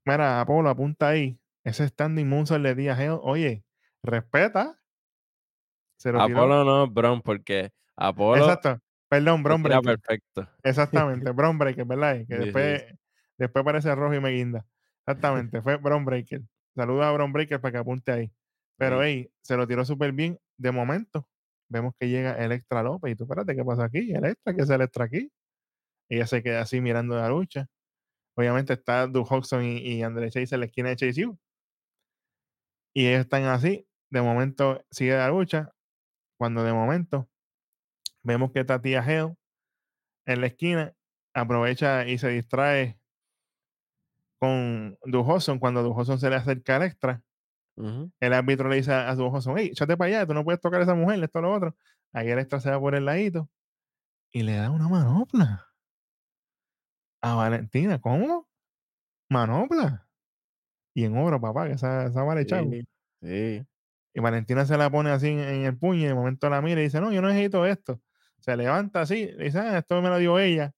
mira, 0.05 0.43
Apolo, 0.43 0.69
apunta 0.69 1.09
ahí. 1.09 1.41
Ese 1.65 1.89
standing 1.89 2.29
moonsault 2.29 2.63
de 2.63 2.75
Tía 2.75 2.93
Hale, 2.93 3.19
oye, 3.23 3.65
respeta. 4.03 4.79
Se 5.97 6.13
lo 6.13 6.27
tiró. 6.27 6.41
Apolo 6.41 6.65
no, 6.65 6.87
Bron, 6.87 7.23
porque 7.23 7.73
Apolo 7.97 8.43
Exacto. 8.43 8.79
Perdón, 9.09 9.43
Bron 9.43 9.63
Breaker. 9.63 9.99
perfecto. 9.99 10.51
Exactamente, 10.63 11.31
Bron 11.35 11.57
Breaker, 11.57 11.87
¿verdad? 11.87 12.17
Que 12.17 12.25
Sí, 12.27 12.35
sí, 12.35 12.39
después, 12.41 12.85
después 13.39 13.63
aparece 13.63 13.95
Rojo 13.95 14.15
y 14.15 14.21
me 14.21 14.33
guinda. 14.33 14.67
Exactamente, 15.07 15.63
fue 15.63 15.77
Bron 15.77 16.05
Breaker. 16.05 16.43
Saluda 16.75 17.09
a 17.09 17.13
Bron 17.13 17.33
Breaker 17.33 17.59
para 17.59 17.73
que 17.73 17.79
apunte 17.79 18.13
ahí. 18.13 18.33
Pero, 18.77 19.01
Sí. 19.01 19.05
hey, 19.07 19.33
se 19.41 19.57
lo 19.57 19.67
tiró 19.67 19.83
súper 19.87 20.13
bien. 20.13 20.39
De 20.59 20.73
momento, 20.73 21.27
vemos 21.69 21.95
que 21.99 22.09
llega 22.09 22.33
Electra 22.33 22.83
López. 22.83 23.13
Y 23.13 23.17
tú, 23.17 23.25
espérate, 23.25 23.55
¿qué 23.57 23.65
pasa 23.65 23.85
aquí? 23.85 24.13
Electra, 24.13 24.55
¿qué 24.55 24.63
es 24.63 24.71
Electra 24.71 25.05
aquí? 25.07 25.31
Ella 26.09 26.27
se 26.27 26.43
queda 26.43 26.63
así 26.63 26.81
mirando 26.81 27.17
la 27.17 27.29
lucha. 27.29 27.67
Obviamente 28.37 28.73
está 28.75 29.07
Duke 29.07 29.29
Hodgson 29.35 29.65
y, 29.65 29.79
y 29.79 30.01
Chase 30.03 30.55
en 30.55 30.61
la 30.61 30.67
esquina 30.67 30.89
de 30.91 30.97
Chase 30.97 31.27
U. 31.27 31.39
Y 32.95 33.07
ellos 33.09 33.21
están 33.21 33.45
así. 33.45 33.87
De 34.11 34.23
momento 34.23 34.85
sigue 34.91 35.17
la 35.17 35.29
lucha. 35.29 35.73
Cuando 36.39 36.63
de 36.65 36.73
momento 36.73 37.29
vemos 38.23 38.53
que 38.53 38.61
está 38.61 38.81
Tía 38.81 39.05
Hell 39.05 39.35
en 40.27 40.41
la 40.41 40.49
esquina. 40.49 40.95
Aprovecha 41.35 42.07
y 42.07 42.19
se 42.19 42.29
distrae 42.29 42.99
con 44.39 44.99
Duke 45.05 45.31
Hodgson. 45.31 45.59
Cuando 45.59 45.83
Duke 45.83 46.01
Hodgson 46.01 46.19
se 46.19 46.31
le 46.31 46.37
acerca 46.37 46.77
al 46.77 46.83
el 47.77 48.33
árbitro 48.33 48.69
le 48.69 48.77
dice 48.77 48.93
a 48.93 49.15
Duke 49.15 49.37
Hodgson, 49.37 49.59
hey, 49.59 49.71
échate 49.73 49.97
para 49.97 50.09
allá, 50.09 50.27
tú 50.27 50.35
no 50.35 50.45
puedes 50.45 50.61
tocar 50.61 50.81
a 50.81 50.85
esa 50.85 50.95
mujer, 50.95 51.23
esto 51.23 51.41
lo 51.41 51.53
otro. 51.53 51.77
Ahí 52.13 52.29
el 52.29 52.39
extra 52.39 52.61
se 52.61 52.71
va 52.71 52.79
por 52.79 52.95
el 52.95 53.05
ladito 53.05 53.51
y 54.33 54.43
le 54.43 54.57
da 54.57 54.71
una 54.71 54.89
manopla 54.89 55.67
a 57.23 57.35
Valentina. 57.35 58.01
¿Cómo? 58.01 58.49
Manopla. 59.31 60.07
Y 60.95 61.05
en 61.05 61.17
oro, 61.17 61.41
papá, 61.41 61.67
que 61.67 61.73
esa, 61.73 62.07
esa 62.07 62.23
vale 62.23 62.47
chavo. 62.47 62.71
Sí, 62.71 62.85
sí. 63.23 63.67
Y 64.17 64.21
Valentina 64.21 64.65
se 64.65 64.77
la 64.77 64.91
pone 64.91 65.11
así 65.11 65.29
en, 65.29 65.41
en 65.41 65.65
el 65.65 65.77
puño 65.77 66.03
y 66.03 66.05
de 66.05 66.15
momento 66.15 66.49
la 66.49 66.63
mira 66.63 66.81
y 66.81 66.85
dice, 66.85 67.01
no, 67.01 67.13
yo 67.13 67.21
no 67.21 67.29
necesito 67.29 67.67
esto. 67.67 68.01
Se 68.39 68.57
levanta 68.57 69.01
así, 69.01 69.27
le 69.27 69.45
dice, 69.45 69.59
ah, 69.59 69.79
esto 69.79 70.01
me 70.03 70.09
lo 70.09 70.19
dio 70.19 70.39
ella. 70.39 70.73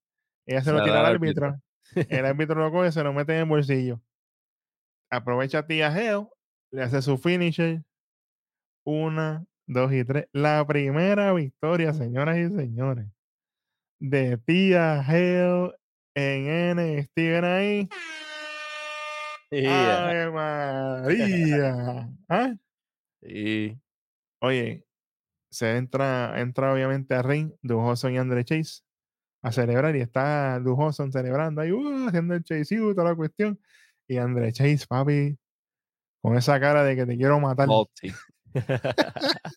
Ella 0.45 0.61
se 0.61 0.65
Se 0.65 0.71
lo 0.71 0.83
tira 0.83 1.01
al 1.01 1.05
árbitro. 1.05 1.59
El 1.95 2.25
árbitro 2.25 2.55
lo 2.55 2.71
coge, 2.71 2.91
se 2.91 3.03
lo 3.03 3.13
mete 3.13 3.33
en 3.33 3.39
el 3.39 3.45
bolsillo. 3.45 4.01
Aprovecha 5.09 5.59
a 5.59 5.67
Tía 5.67 5.91
Geo, 5.91 6.31
le 6.71 6.83
hace 6.83 7.01
su 7.01 7.17
finisher. 7.17 7.83
Una, 8.85 9.45
dos 9.65 9.91
y 9.93 10.03
tres. 10.03 10.27
La 10.31 10.65
primera 10.65 11.33
victoria, 11.33 11.93
señoras 11.93 12.37
y 12.37 12.49
señores, 12.55 13.07
de 13.99 14.37
Tía 14.37 15.03
Geo 15.03 15.75
en 16.15 16.75
NXT. 16.75 17.15
¿Ven 17.15 17.45
ahí? 17.45 17.89
Yeah. 19.51 20.09
¡Ave 20.09 20.31
María! 20.31 22.09
¿Ah? 22.29 22.53
Sí. 23.19 23.77
Oye, 24.41 24.85
se 25.49 25.75
entra, 25.75 26.39
entra 26.39 26.71
obviamente 26.71 27.15
a 27.15 27.23
ring 27.23 27.51
Dujoson 27.63 28.13
y 28.13 28.17
Andre 28.19 28.45
Chase 28.45 28.83
a 29.41 29.51
celebrar 29.51 29.95
y 29.95 30.01
está 30.01 30.59
Dujoson 30.59 31.11
celebrando 31.11 31.61
ahí, 31.61 31.71
uh, 31.71 32.07
haciendo 32.07 32.35
el 32.35 32.43
Chase 32.43 32.79
U, 32.79 32.93
toda 32.93 33.09
la 33.09 33.15
cuestión. 33.15 33.59
Y 34.07 34.17
Andre 34.17 34.53
Chase, 34.53 34.85
papi, 34.87 35.37
con 36.27 36.37
esa 36.37 36.59
cara 36.59 36.83
de 36.83 36.97
que 36.97 37.05
te 37.05 37.15
quiero 37.15 37.39
matar. 37.39 37.69
Salty. 37.69 38.13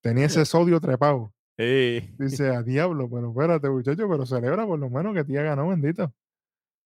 Tenía 0.00 0.26
ese 0.26 0.44
sodio 0.44 0.78
trepado. 0.78 1.34
Sí. 1.58 2.14
Dice, 2.16 2.54
a 2.54 2.62
diablo, 2.62 3.10
pero 3.10 3.30
espérate, 3.30 3.68
muchacho, 3.68 4.08
pero 4.08 4.24
celebra 4.24 4.64
por 4.64 4.78
lo 4.78 4.88
menos 4.88 5.14
que 5.14 5.24
tía 5.24 5.42
ganó, 5.42 5.66
bendito. 5.66 6.14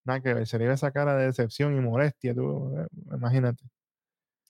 Nada 0.06 0.22
que 0.22 0.32
ver, 0.32 0.46
se 0.46 0.58
le 0.58 0.72
esa 0.72 0.90
cara 0.90 1.14
de 1.16 1.26
decepción 1.26 1.76
y 1.76 1.80
molestia, 1.82 2.34
tú, 2.34 2.78
eh, 2.78 2.86
imagínate. 3.14 3.62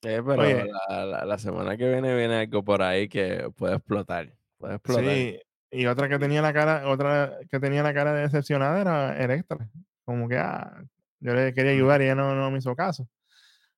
Eh, 0.05 0.23
pero 0.25 0.43
Oye. 0.43 0.71
la, 0.89 1.05
la, 1.05 1.25
la 1.25 1.39
semana 1.39 1.77
que 1.77 1.91
viene 1.91 2.15
viene 2.15 2.37
algo 2.37 2.63
por 2.63 2.81
ahí 2.81 3.09
que 3.09 3.51
puede 3.57 3.75
explotar. 3.75 4.33
Puede 4.57 4.77
explotar. 4.77 5.05
Sí, 5.05 5.41
y 5.73 5.87
otra 5.87 6.09
que 6.09 6.21
tenía 6.21 6.43
la 6.43 6.53
cara, 6.53 6.89
otra 6.89 7.39
que 7.51 7.59
tenía 7.59 7.83
la 7.83 7.93
cara 7.93 8.13
de 8.13 8.23
decepcionada 8.23 8.81
era 8.81 9.21
Electra. 9.21 9.69
Como 10.05 10.29
que, 10.29 10.37
ah, 10.39 10.81
yo 11.19 11.35
le 11.35 11.53
quería 11.53 11.73
Ujú. 11.73 11.79
ayudar 11.79 12.03
y 12.03 12.05
ella 12.05 12.15
no, 12.15 12.37
no 12.37 12.53
me 12.53 12.59
hizo 12.59 12.77
caso. 12.77 13.09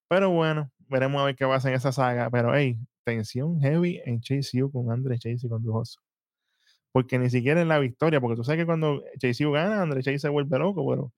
Pero 0.06 0.30
bueno, 0.30 0.70
veremos 0.88 1.20
a 1.20 1.24
ver 1.26 1.36
qué 1.36 1.46
pasa 1.46 1.68
en 1.68 1.74
esa 1.74 1.92
saga. 1.92 2.30
Pero, 2.30 2.54
hey, 2.54 2.78
tensión 3.04 3.60
heavy 3.60 4.00
en 4.04 4.20
Chase 4.20 4.62
U 4.62 4.70
con 4.70 4.90
Andre 4.92 5.18
Chase 5.18 5.46
y 5.46 5.48
con 5.48 5.62
Dujoso. 5.62 6.00
Porque 6.92 7.18
ni 7.18 7.28
siquiera 7.30 7.60
en 7.60 7.68
la 7.68 7.78
victoria, 7.78 8.20
porque 8.20 8.36
tú 8.36 8.44
sabes 8.44 8.60
que 8.62 8.66
cuando 8.66 9.02
Chase 9.18 9.46
U 9.46 9.52
gana, 9.52 9.82
Andre 9.82 10.02
Chase 10.02 10.18
se 10.18 10.28
vuelve 10.28 10.58
loco, 10.58 10.86
pero 10.88 11.12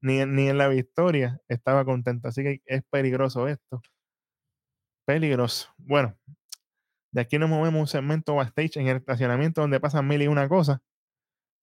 ni, 0.00 0.20
en- 0.20 0.34
ni 0.34 0.48
en 0.48 0.58
la 0.58 0.68
victoria 0.68 1.40
estaba 1.48 1.84
contento. 1.84 2.28
Así 2.28 2.42
que 2.42 2.60
es 2.66 2.82
peligroso 2.90 3.46
esto. 3.48 3.80
Peligroso. 5.06 5.68
Bueno, 5.78 6.16
de 7.12 7.20
aquí 7.20 7.38
nos 7.38 7.48
movemos 7.48 7.80
un 7.80 7.86
segmento 7.86 8.34
backstage 8.34 8.76
en 8.78 8.88
el 8.88 8.96
estacionamiento 8.98 9.60
donde 9.60 9.80
pasan 9.80 10.06
mil 10.08 10.20
y 10.22 10.26
una 10.26 10.48
cosas 10.48 10.80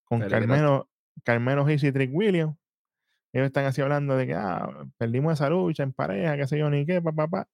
con. 0.06 0.22
Carmelo, 0.48 0.90
Carmelo 1.24 1.66
Hayes 1.66 1.84
y 1.84 1.92
Trick 1.92 2.12
Williams. 2.14 2.56
Ellos 3.34 3.48
están 3.48 3.66
así 3.66 3.82
hablando 3.82 4.16
de 4.18 4.28
que 4.28 4.36
ah, 4.36 4.88
perdimos 4.98 5.34
esa 5.34 5.50
lucha 5.50 5.84
en 5.84 5.94
pareja, 5.94 6.38
qué 6.38 6.48
sé 6.48 6.58
yo, 6.60 6.70
ni 6.70 6.86
qué, 6.86 7.02
papá, 7.02 7.28
papá. 7.28 7.48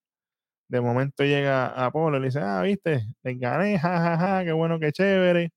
De 0.69 0.81
momento 0.81 1.23
llega 1.25 1.67
Apolo 1.85 2.17
y 2.17 2.21
le 2.21 2.27
dice, 2.27 2.39
ah, 2.41 2.61
viste, 2.63 3.03
les 3.23 3.39
gané, 3.39 3.79
jajaja, 3.79 4.17
ja, 4.17 4.37
ja, 4.39 4.45
qué 4.45 4.53
bueno, 4.53 4.79
qué 4.79 4.91
chévere. 4.93 5.51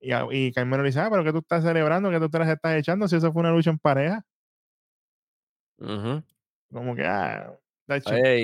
Y, 0.00 0.12
a- 0.12 0.26
y 0.30 0.52
Carmelo 0.52 0.82
le 0.82 0.88
dice, 0.90 1.00
ah, 1.00 1.08
pero 1.10 1.24
que 1.24 1.32
tú 1.32 1.38
estás 1.38 1.62
celebrando, 1.64 2.10
que 2.10 2.20
tú 2.20 2.28
te 2.30 2.38
las 2.38 2.48
estás 2.48 2.76
echando, 2.76 3.08
si 3.08 3.16
eso 3.16 3.32
fue 3.32 3.40
una 3.40 3.52
lucha 3.52 3.70
en 3.70 3.78
pareja. 3.78 4.22
Ujú. 5.78 6.22
Como 6.72 6.94
que, 6.96 7.04
ah. 7.06 7.56
Oye, 8.04 8.40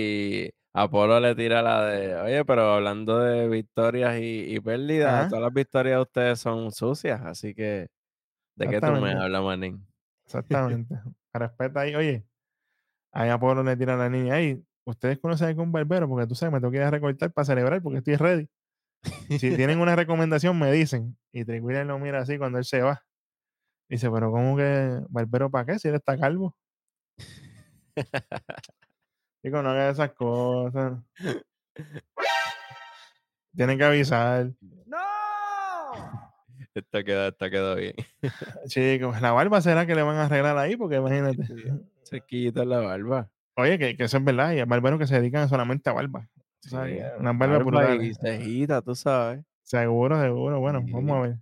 y 0.47 0.51
Apolo 0.74 1.18
le 1.20 1.34
tira 1.34 1.62
la 1.62 1.84
de, 1.87 2.14
oye, 2.16 2.45
pero 2.45 2.62
hablando 2.74 3.18
de 3.20 3.49
victorias 3.49 4.18
y, 4.20 4.55
y 4.55 4.61
pérdidas, 4.61 5.26
Ajá. 5.26 5.28
todas 5.28 5.43
las 5.45 5.53
victorias 5.55 5.97
de 5.97 6.03
ustedes 6.03 6.41
son 6.41 6.70
sucias, 6.72 7.22
así 7.24 7.55
que, 7.55 7.89
¿de 8.57 8.68
qué 8.68 8.82
tú 8.82 8.97
me 8.97 9.12
hablas, 9.12 9.43
manín? 9.43 9.87
Exactamente. 10.27 10.99
Respeta 11.33 11.81
ahí, 11.81 11.95
oye, 11.95 12.27
ahí 13.12 13.29
Apolo 13.31 13.62
le 13.62 13.77
tira 13.77 13.95
a 13.95 13.97
la 13.97 14.09
niña, 14.09 14.35
ahí, 14.35 14.62
ustedes 14.85 15.18
conocen 15.18 15.49
algún 15.49 15.72
barbero, 15.72 16.09
porque 16.09 16.27
tú 16.27 16.35
sabes, 16.35 16.53
me 16.53 16.61
tengo 16.61 16.70
que 16.70 16.79
ir 16.79 16.83
a 16.83 16.91
recortar 16.91 17.33
para 17.33 17.45
celebrar, 17.45 17.83
porque 17.83 17.99
estoy 17.99 18.16
ready. 18.16 18.49
Si 19.39 19.57
tienen 19.57 19.81
una 19.81 19.97
recomendación, 19.97 20.59
me 20.59 20.72
dicen. 20.72 21.16
Y 21.33 21.43
Williams 21.43 21.89
lo 21.89 21.99
mira 21.99 22.20
así 22.20 22.39
cuando 22.39 22.59
él 22.59 22.64
se 22.64 22.83
va. 22.83 23.05
Dice, 23.89 24.11
pero 24.11 24.33
¿cómo 24.33 24.57
que 24.57 25.01
barbero 25.09 25.51
para 25.51 25.66
qué? 25.66 25.79
Si 25.79 25.89
él 25.89 25.95
está 25.95 26.18
calvo. 26.18 26.57
Digo, 29.43 29.62
no 29.62 29.70
hagas 29.70 29.95
esas 29.95 30.12
cosas. 30.12 31.01
Tienen 33.55 33.79
que 33.79 33.85
avisar. 33.85 34.53
Esta 36.79 37.03
quedó, 37.05 37.33
quedó 37.37 37.77
bien. 37.77 37.95
Chicos, 38.66 39.20
la 39.22 39.33
barba 39.33 39.61
será 39.61 39.87
que 39.87 39.95
le 39.95 40.03
van 40.03 40.16
a 40.16 40.27
arreglar 40.27 40.59
ahí, 40.59 40.77
porque 40.77 40.97
imagínate. 40.97 41.39
Sequillito 42.03 42.62
en 42.62 42.68
la 42.68 42.81
barba. 42.81 43.31
Oye, 43.57 43.79
que, 43.79 43.97
que 43.97 44.05
eso 44.05 44.18
es 44.18 44.24
verdad. 44.24 44.53
Y 44.53 44.59
hay 44.61 44.64
barberos 44.66 44.99
que 44.99 45.07
se 45.07 45.14
dedican 45.18 45.49
solamente 45.49 45.89
a 45.89 45.95
barba. 45.95 46.29
Sí, 46.61 46.77
que 46.77 47.05
unas 47.18 47.39
barbas 47.39 47.64
barba 47.64 48.05
y 48.05 48.12
cejita, 48.14 48.83
tú 48.83 48.95
sabes. 48.95 49.43
Seguro, 49.62 50.20
seguro. 50.20 50.61
Bueno, 50.61 50.83
Sí. 50.85 50.93
vamos 50.93 51.16
a 51.16 51.20
ver. 51.20 51.37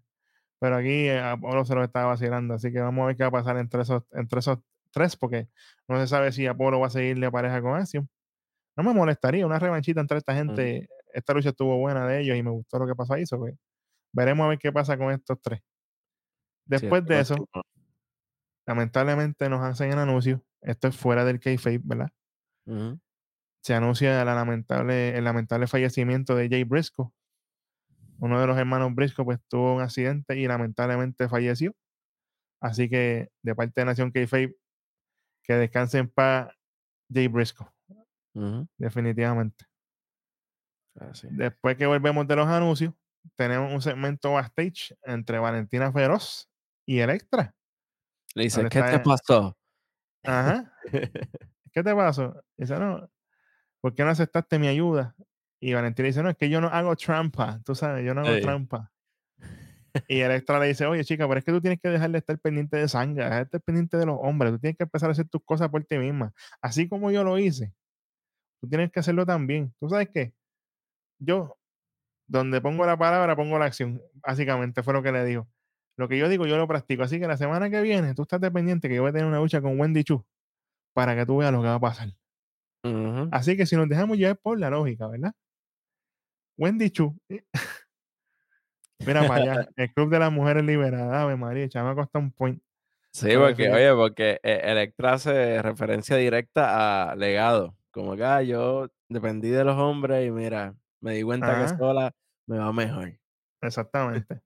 Pero 0.60 0.76
aquí 0.76 1.08
eh, 1.08 1.18
Apolo 1.20 1.64
se 1.64 1.74
lo 1.74 1.82
estaba 1.84 2.06
vacilando. 2.06 2.54
Así 2.54 2.72
que 2.72 2.80
vamos 2.80 3.02
a 3.02 3.06
ver 3.08 3.16
qué 3.16 3.24
va 3.24 3.28
a 3.28 3.32
pasar 3.32 3.56
entre 3.58 3.82
esos, 3.82 4.04
entre 4.12 4.38
esos 4.38 4.58
tres, 4.92 5.16
porque 5.16 5.48
no 5.88 5.98
se 6.00 6.06
sabe 6.06 6.30
si 6.32 6.46
Apolo 6.46 6.78
va 6.80 6.86
a 6.86 6.90
seguirle 6.90 7.30
pareja 7.30 7.60
con 7.60 7.74
Axiom. 7.78 8.06
No 8.76 8.84
me 8.84 8.94
molestaría 8.94 9.44
una 9.44 9.58
revanchita 9.58 10.00
entre 10.00 10.18
esta 10.18 10.34
gente. 10.34 10.88
Esta 11.12 11.34
lucha 11.34 11.50
estuvo 11.50 11.76
buena 11.78 12.06
de 12.06 12.20
ellos 12.20 12.36
y 12.36 12.42
me 12.42 12.50
gustó 12.50 12.78
lo 12.78 12.86
que 12.86 12.94
pasó 12.94 13.14
ahí. 13.14 13.26
so 13.26 13.42
que 13.42 13.52
veremos 14.14 14.44
a 14.46 14.48
ver 14.48 14.58
qué 14.58 14.72
pasa 14.72 14.96
con 14.96 15.12
estos 15.12 15.40
tres. 15.42 15.60
Después 16.64 17.04
de 17.04 17.20
eso, 17.20 17.34
lamentablemente 18.66 19.48
nos 19.48 19.62
hacen 19.62 19.92
el 19.92 19.98
anuncio. 19.98 20.42
Esto 20.62 20.88
es 20.88 20.96
fuera 20.96 21.24
del 21.24 21.40
kayfabe, 21.40 21.80
¿verdad? 21.84 22.10
Se 23.62 23.74
anuncia 23.74 24.24
la 24.24 24.34
lamentable, 24.34 25.16
el 25.16 25.24
lamentable 25.24 25.66
fallecimiento 25.66 26.34
de 26.34 26.48
Jay 26.48 26.64
Briscoe. 26.64 27.10
Uno 28.18 28.40
de 28.40 28.46
los 28.46 28.56
hermanos 28.56 28.94
Briscoe 28.94 29.24
pues 29.24 29.40
tuvo 29.48 29.74
un 29.74 29.82
accidente 29.82 30.38
y 30.38 30.46
lamentablemente 30.46 31.28
falleció. 31.28 31.74
Así 32.60 32.88
que 32.88 33.30
de 33.42 33.54
parte 33.54 33.80
de 33.80 33.84
Nación 33.84 34.10
Kayfabe, 34.10 34.56
que 35.42 35.54
descanse 35.54 35.98
en 35.98 36.08
paz 36.08 36.50
Jay 37.12 37.28
Briscoe, 37.28 37.68
definitivamente. 38.78 39.66
Después 41.30 41.76
que 41.76 41.86
volvemos 41.86 42.26
de 42.26 42.36
los 42.36 42.46
anuncios, 42.46 42.94
tenemos 43.36 43.72
un 43.72 43.80
segmento 43.80 44.32
backstage 44.32 44.96
entre 45.02 45.38
Valentina 45.38 45.92
Feroz 45.92 46.48
y 46.86 46.98
Electra. 47.00 47.54
Le 48.34 48.44
dice, 48.44 48.60
¿Dónde 48.60 48.70
¿qué 48.70 48.82
te 48.82 48.98
pasó? 49.00 49.56
Ajá. 50.24 50.72
¿Qué 51.72 51.82
te 51.82 51.94
pasó? 51.94 52.42
Dice, 52.56 52.78
no, 52.78 53.10
¿por 53.80 53.94
qué 53.94 54.04
no 54.04 54.10
aceptaste 54.10 54.58
mi 54.58 54.68
ayuda? 54.68 55.14
Y 55.60 55.72
Valentina 55.72 56.06
dice, 56.06 56.22
no, 56.22 56.30
es 56.30 56.36
que 56.36 56.48
yo 56.48 56.60
no 56.60 56.68
hago 56.68 56.94
trampa, 56.96 57.60
tú 57.64 57.74
sabes, 57.74 58.04
yo 58.04 58.14
no 58.14 58.22
hago 58.22 58.40
trampa. 58.40 58.90
Y 60.08 60.20
Electra 60.20 60.58
le 60.58 60.66
dice, 60.66 60.86
oye 60.86 61.04
chica, 61.04 61.28
pero 61.28 61.38
es 61.38 61.44
que 61.44 61.52
tú 61.52 61.60
tienes 61.60 61.80
que 61.80 61.88
dejar 61.88 62.10
de 62.10 62.18
estar 62.18 62.36
pendiente 62.40 62.76
de 62.76 62.88
sangre, 62.88 63.22
dejar 63.22 63.38
de 63.38 63.44
estar 63.44 63.60
pendiente 63.60 63.96
de 63.96 64.06
los 64.06 64.18
hombres, 64.20 64.50
tú 64.50 64.58
tienes 64.58 64.76
que 64.76 64.82
empezar 64.82 65.08
a 65.08 65.12
hacer 65.12 65.28
tus 65.28 65.44
cosas 65.44 65.68
por 65.68 65.84
ti 65.84 65.98
misma. 65.98 66.34
Así 66.60 66.88
como 66.88 67.12
yo 67.12 67.22
lo 67.22 67.38
hice, 67.38 67.72
tú 68.60 68.68
tienes 68.68 68.90
que 68.90 68.98
hacerlo 68.98 69.24
también. 69.24 69.72
¿Tú 69.78 69.88
sabes 69.88 70.08
qué? 70.12 70.34
Yo 71.20 71.56
donde 72.26 72.60
pongo 72.60 72.86
la 72.86 72.96
palabra, 72.96 73.36
pongo 73.36 73.58
la 73.58 73.66
acción. 73.66 74.00
Básicamente 74.14 74.82
fue 74.82 74.94
lo 74.94 75.02
que 75.02 75.12
le 75.12 75.24
dijo. 75.24 75.48
Lo 75.96 76.08
que 76.08 76.18
yo 76.18 76.28
digo, 76.28 76.46
yo 76.46 76.56
lo 76.56 76.66
practico. 76.66 77.02
Así 77.04 77.20
que 77.20 77.26
la 77.26 77.36
semana 77.36 77.70
que 77.70 77.80
viene, 77.80 78.14
tú 78.14 78.22
estás 78.22 78.40
dependiente 78.40 78.88
que 78.88 78.96
yo 78.96 79.02
voy 79.02 79.10
a 79.10 79.12
tener 79.12 79.26
una 79.26 79.38
lucha 79.38 79.60
con 79.60 79.78
Wendy 79.78 80.02
Chu 80.04 80.24
para 80.92 81.14
que 81.14 81.24
tú 81.26 81.38
veas 81.38 81.52
lo 81.52 81.60
que 81.62 81.68
va 81.68 81.74
a 81.74 81.80
pasar. 81.80 82.08
Así 83.32 83.56
que 83.56 83.66
si 83.66 83.76
nos 83.76 83.88
dejamos 83.88 84.18
llevar 84.18 84.36
por 84.36 84.58
la 84.58 84.70
lógica, 84.70 85.06
¿verdad? 85.08 85.32
Wendy 86.58 86.90
Chu. 86.90 87.16
eh, 87.28 87.44
Mira 89.06 89.26
para 89.26 89.42
allá, 89.42 89.68
el 89.76 89.92
Club 89.92 90.10
de 90.10 90.18
las 90.18 90.32
Mujeres 90.32 90.64
Liberadas, 90.64 91.14
Ave 91.14 91.36
María, 91.36 91.68
chamaco 91.68 92.02
está 92.02 92.18
un 92.18 92.30
point. 92.32 92.62
Sí, 93.12 93.30
porque, 93.36 93.70
oye, 93.70 93.92
porque 93.94 94.40
e- 94.42 94.60
Electra 94.64 95.12
hace 95.14 95.62
referencia 95.62 96.16
directa 96.16 97.10
a 97.10 97.16
legado. 97.16 97.76
Como 97.92 98.16
que 98.16 98.24
ah, 98.24 98.42
yo 98.42 98.88
dependí 99.08 99.50
de 99.50 99.62
los 99.64 99.76
hombres 99.76 100.26
y 100.26 100.32
mira, 100.32 100.74
me 101.04 101.14
di 101.14 101.22
cuenta 101.22 101.54
que 101.54 101.64
Ajá, 101.64 101.76
sola 101.76 102.14
me 102.46 102.58
va 102.58 102.72
mejor. 102.72 103.12
exactamente, 103.60 104.40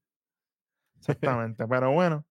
exactamente. 0.99 1.67
Pero 1.67 1.93
bueno, 1.93 2.27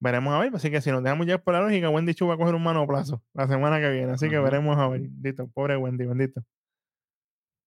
veremos 0.00 0.32
a 0.32 0.38
ver. 0.38 0.54
Así 0.54 0.70
que 0.70 0.80
si 0.80 0.90
nos 0.90 1.02
dejamos 1.02 1.26
llevar 1.26 1.42
por 1.42 1.54
la 1.54 1.60
lógica, 1.62 1.90
Wendy 1.90 2.14
Chu 2.14 2.28
va 2.28 2.34
a 2.34 2.36
coger 2.36 2.54
un 2.54 2.62
manoplazo 2.62 3.22
la 3.34 3.48
semana 3.48 3.80
que 3.80 3.90
viene. 3.90 4.12
Así 4.12 4.30
que 4.30 4.38
veremos 4.38 4.78
a 4.78 4.88
ver. 4.88 5.00
Bendito, 5.00 5.48
pobre 5.48 5.76
Wendy, 5.76 6.06
bendito. 6.06 6.44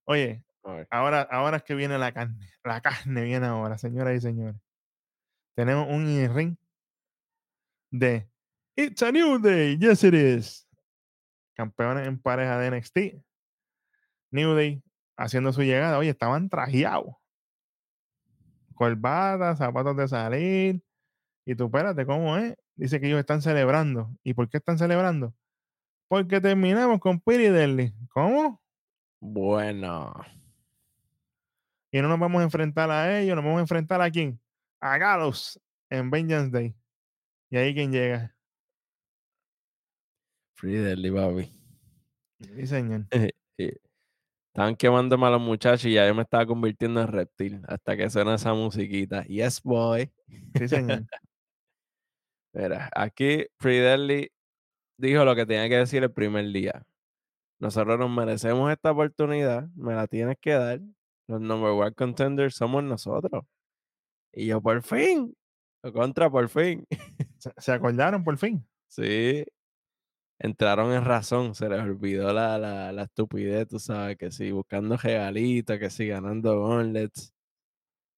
Oye, 0.08 0.44
ahora, 0.90 1.22
ahora 1.24 1.58
es 1.58 1.64
que 1.64 1.76
viene 1.76 1.98
la 1.98 2.12
carne. 2.14 2.50
La 2.64 2.82
carne 2.82 3.24
viene 3.24 3.48
ahora, 3.48 3.78
señoras 3.78 4.16
y 4.16 4.22
señores. 4.22 4.60
Tenemos 5.56 5.88
un 5.90 6.08
in-ring 6.08 6.56
de 7.92 8.30
It's 8.78 9.04
a 9.04 9.12
New 9.12 9.38
Day, 9.40 9.78
yes 9.78 10.04
it 10.06 10.14
is. 10.14 10.66
Campeones 11.56 12.08
en 12.08 12.18
pareja 12.18 12.58
de 12.58 12.72
NXT. 12.72 12.98
New 14.32 14.56
Day 14.56 14.82
haciendo 15.24 15.54
su 15.54 15.62
llegada. 15.64 15.98
Oye, 15.98 16.10
estaban 16.10 16.50
trajeados. 16.50 17.16
Corbata, 18.74 19.56
zapatos 19.56 19.96
de 19.98 20.08
salir. 20.08 20.84
Y 21.46 21.56
tú, 21.56 21.66
espérate, 21.66 22.06
¿cómo 22.06 22.38
es? 22.38 22.56
Dice 22.76 23.00
que 23.00 23.08
ellos 23.08 23.20
están 23.20 23.42
celebrando. 23.42 24.10
¿Y 24.24 24.34
por 24.34 24.50
qué 24.50 24.58
están 24.58 24.78
celebrando? 24.78 25.34
Porque 26.08 26.42
terminamos 26.42 27.00
con 27.00 27.20
Piri 27.20 27.50
Deadly. 27.50 27.94
¿Cómo? 28.10 28.62
Bueno, 29.24 30.14
Y 31.92 32.02
no 32.02 32.08
nos 32.08 32.20
vamos 32.20 32.42
a 32.42 32.44
enfrentar 32.44 32.90
a 32.90 33.20
ellos, 33.20 33.36
nos 33.36 33.46
vamos 33.46 33.60
a 33.60 33.62
enfrentar 33.62 34.02
a 34.02 34.10
quién? 34.10 34.42
A 34.80 34.98
Gallows 34.98 35.60
en 35.90 36.10
Vengeance 36.10 36.50
Day. 36.50 36.76
Y 37.52 37.58
ahí 37.58 37.74
quién 37.76 37.92
llega. 37.92 38.36
Free 40.56 40.74
Deli, 40.74 41.12
papi. 41.12 41.52
Sí, 42.40 42.68
señor. 42.68 43.06
Y 43.58 43.68
Estaban 44.54 44.76
quemándome 44.76 45.28
a 45.28 45.30
los 45.30 45.40
muchachos 45.40 45.86
y 45.86 45.94
ya 45.94 46.06
yo 46.06 46.14
me 46.14 46.24
estaba 46.24 46.46
convirtiendo 46.46 47.02
en 47.02 47.08
reptil 47.08 47.62
hasta 47.70 47.96
que 47.96 48.10
suena 48.10 48.36
esa 48.36 48.54
musiquita. 48.54 49.24
Yes, 49.24 49.62
boy. 49.64 50.12
Sí, 50.58 50.68
señor. 50.68 51.06
Mira, 52.54 52.90
aquí 52.94 53.46
Free 53.60 53.78
Deli 53.78 54.30
dijo 54.98 55.24
lo 55.24 55.36
que 55.36 55.46
tenía 55.46 55.70
que 55.70 55.78
decir 55.78 56.04
el 56.04 56.12
primer 56.12 56.52
día. 56.52 56.86
Nosotros 57.60 57.98
nos 57.98 58.10
merecemos 58.10 58.70
esta 58.72 58.92
oportunidad, 58.92 59.70
me 59.76 59.96
la 59.96 60.08
tienes 60.08 60.36
que 60.42 60.52
dar. 60.52 60.82
Los 61.28 61.40
number 61.40 61.72
one 61.72 61.94
contenders 61.94 62.56
somos 62.56 62.84
nosotros. 62.84 63.46
Y 64.34 64.48
yo, 64.48 64.62
por 64.62 64.84
fin, 64.84 65.34
o 65.82 65.94
contra, 65.94 66.30
por 66.30 66.50
fin. 66.50 66.86
Se 67.58 67.72
acordaron 67.72 68.22
por 68.24 68.38
fin. 68.38 68.68
Sí, 68.88 69.46
entraron 70.42 70.92
en 70.92 71.06
razón, 71.06 71.54
se 71.54 71.70
les 71.70 71.80
olvidó 71.80 72.34
la, 72.34 72.58
la, 72.58 72.92
la 72.92 73.04
estupidez, 73.04 73.68
tú 73.68 73.80
sabes, 73.80 74.18
que 74.18 74.32
sí, 74.32 74.52
buscando 74.52 74.98
regalitos, 74.98 75.78
que 75.78 75.90
sí, 75.90 76.08
ganando 76.08 76.68
gauntlets. 76.68 77.32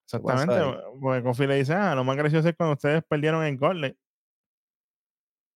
¿Qué 0.09 0.19
pasó 0.19 0.43
Exactamente. 0.43 0.83
Porque 1.01 1.23
Kofi 1.23 1.47
le 1.47 1.55
dice, 1.55 1.73
ah, 1.73 1.95
lo 1.95 2.03
más 2.03 2.15
gracioso 2.15 2.47
es 2.47 2.55
cuando 2.55 2.73
ustedes 2.73 3.03
perdieron 3.03 3.43
el 3.43 3.57
gauntlet. 3.57 3.97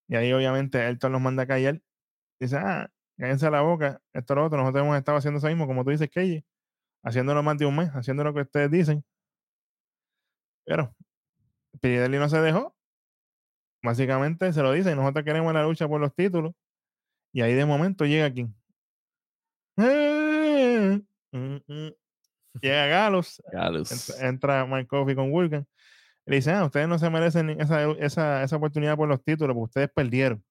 Y 0.09 0.15
ahí 0.15 0.33
obviamente 0.33 0.85
Elton 0.85 1.11
los 1.13 1.21
manda 1.21 1.43
a 1.43 1.47
callar. 1.47 1.81
Dice, 2.39 2.57
ah, 2.57 2.89
cállense 3.17 3.49
la 3.49 3.61
boca, 3.61 4.01
esto 4.13 4.33
es 4.33 4.37
lo 4.37 4.45
otro. 4.45 4.57
Nosotros 4.57 4.83
hemos 4.83 4.97
estado 4.97 5.17
haciendo 5.17 5.37
eso 5.37 5.47
mismo, 5.47 5.67
como 5.67 5.83
tú 5.85 5.91
dices, 5.91 6.09
Kelly. 6.09 6.45
Haciéndolo 7.03 7.43
más 7.43 7.57
de 7.57 7.65
un 7.65 7.75
mes, 7.77 7.89
haciendo 7.91 8.23
lo 8.23 8.33
que 8.33 8.41
ustedes 8.41 8.71
dicen. 8.71 9.05
Pero 10.65 10.93
Pidelli 11.79 12.17
no 12.17 12.27
se 12.27 12.41
dejó. 12.41 12.76
Básicamente 13.83 14.51
se 14.53 14.61
lo 14.61 14.71
dice, 14.71 14.95
nosotros 14.95 15.23
queremos 15.23 15.53
la 15.53 15.63
lucha 15.63 15.87
por 15.87 16.01
los 16.01 16.13
títulos. 16.13 16.53
Y 17.33 17.41
ahí 17.41 17.53
de 17.53 17.65
momento 17.65 18.05
llega 18.05 18.31
quién. 18.31 18.55
Mm, 21.33 21.57
mm. 21.67 21.91
Llega 22.61 22.87
Galos, 22.87 23.41
entra, 23.51 24.27
entra 24.27 24.65
Mike 24.65 24.87
Coffey 24.87 25.13
con. 25.13 25.29
Y 25.29 25.49
le 26.25 26.35
dice, 26.37 26.51
ah, 26.51 26.65
ustedes 26.65 26.87
no 26.87 26.97
se 26.97 27.09
merecen 27.09 27.49
esa, 27.61 27.91
esa, 27.99 28.43
esa 28.43 28.55
oportunidad 28.55 28.95
por 28.95 29.07
los 29.07 29.23
títulos, 29.23 29.53
porque 29.53 29.65
ustedes 29.65 29.89
perdieron. 29.93 30.43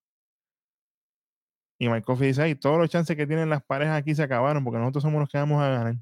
Y 1.79 1.89
Mike 1.89 2.05
Coffey 2.05 2.29
dice, 2.29 2.43
ay, 2.43 2.55
todos 2.55 2.79
los 2.79 2.89
chances 2.91 3.17
que 3.17 3.27
tienen 3.27 3.51
las 3.51 3.65
parejas 3.65 3.99
aquí 3.99 4.15
se 4.15 4.23
acabaron, 4.23 4.63
porque 4.65 4.79
nosotros 4.79 5.03
somos 5.03 5.21
los 5.21 5.29
que 5.29 5.39
vamos 5.39 5.63
a 5.63 5.69
ganar. 5.69 5.97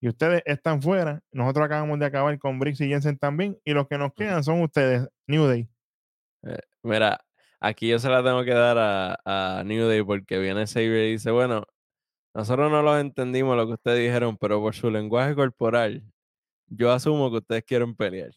Y 0.00 0.08
ustedes 0.08 0.42
están 0.44 0.82
fuera. 0.82 1.22
Nosotros 1.32 1.64
acabamos 1.64 1.98
de 1.98 2.06
acabar 2.06 2.38
con 2.38 2.58
Briggs 2.58 2.80
y 2.82 2.88
Jensen 2.88 3.18
también. 3.18 3.58
Y 3.64 3.72
los 3.72 3.88
que 3.88 3.96
nos 3.96 4.12
quedan 4.12 4.44
son 4.44 4.60
ustedes, 4.62 5.08
New 5.26 5.46
Day. 5.46 5.68
Eh, 6.46 6.58
mira, 6.82 7.24
aquí 7.60 7.88
yo 7.88 7.98
se 7.98 8.08
la 8.08 8.22
tengo 8.22 8.44
que 8.44 8.54
dar 8.54 8.78
a, 8.78 9.58
a 9.58 9.64
New 9.64 9.88
Day 9.88 10.02
porque 10.02 10.38
viene 10.38 10.66
Xavier 10.66 11.06
y 11.08 11.12
dice, 11.12 11.30
bueno, 11.30 11.64
nosotros 12.34 12.70
no 12.70 12.82
los 12.82 13.00
entendimos 13.00 13.56
lo 13.56 13.66
que 13.66 13.72
ustedes 13.74 14.06
dijeron, 14.06 14.36
pero 14.36 14.60
por 14.60 14.74
su 14.74 14.90
lenguaje 14.90 15.34
corporal, 15.34 16.04
yo 16.66 16.92
asumo 16.92 17.30
que 17.30 17.38
ustedes 17.38 17.64
quieren 17.64 17.94
pelear. 17.96 18.30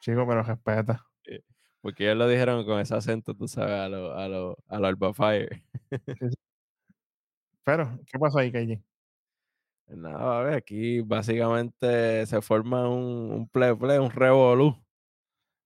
Chico, 0.00 0.26
pero 0.26 0.42
respeta. 0.42 1.06
Porque 1.82 2.04
ellos 2.04 2.16
lo 2.16 2.28
dijeron 2.28 2.64
con 2.64 2.80
ese 2.80 2.94
acento, 2.94 3.34
tú 3.34 3.48
sabes, 3.48 3.74
a 3.74 3.88
los 3.88 4.16
a 4.16 4.28
lo, 4.28 4.56
a 4.68 4.78
lo 4.78 4.86
Alba 4.86 5.12
Fire. 5.12 5.64
Pero, 7.64 7.98
¿qué 8.06 8.18
pasó 8.18 8.38
ahí, 8.38 8.50
KJ? 8.50 8.82
Nada, 9.88 10.40
a 10.40 10.42
ver, 10.42 10.54
aquí 10.54 11.00
básicamente 11.00 12.24
se 12.26 12.40
forma 12.40 12.88
un, 12.88 13.30
un 13.32 13.48
play 13.48 13.74
play, 13.74 13.98
un 13.98 14.10
revolú. 14.10 14.81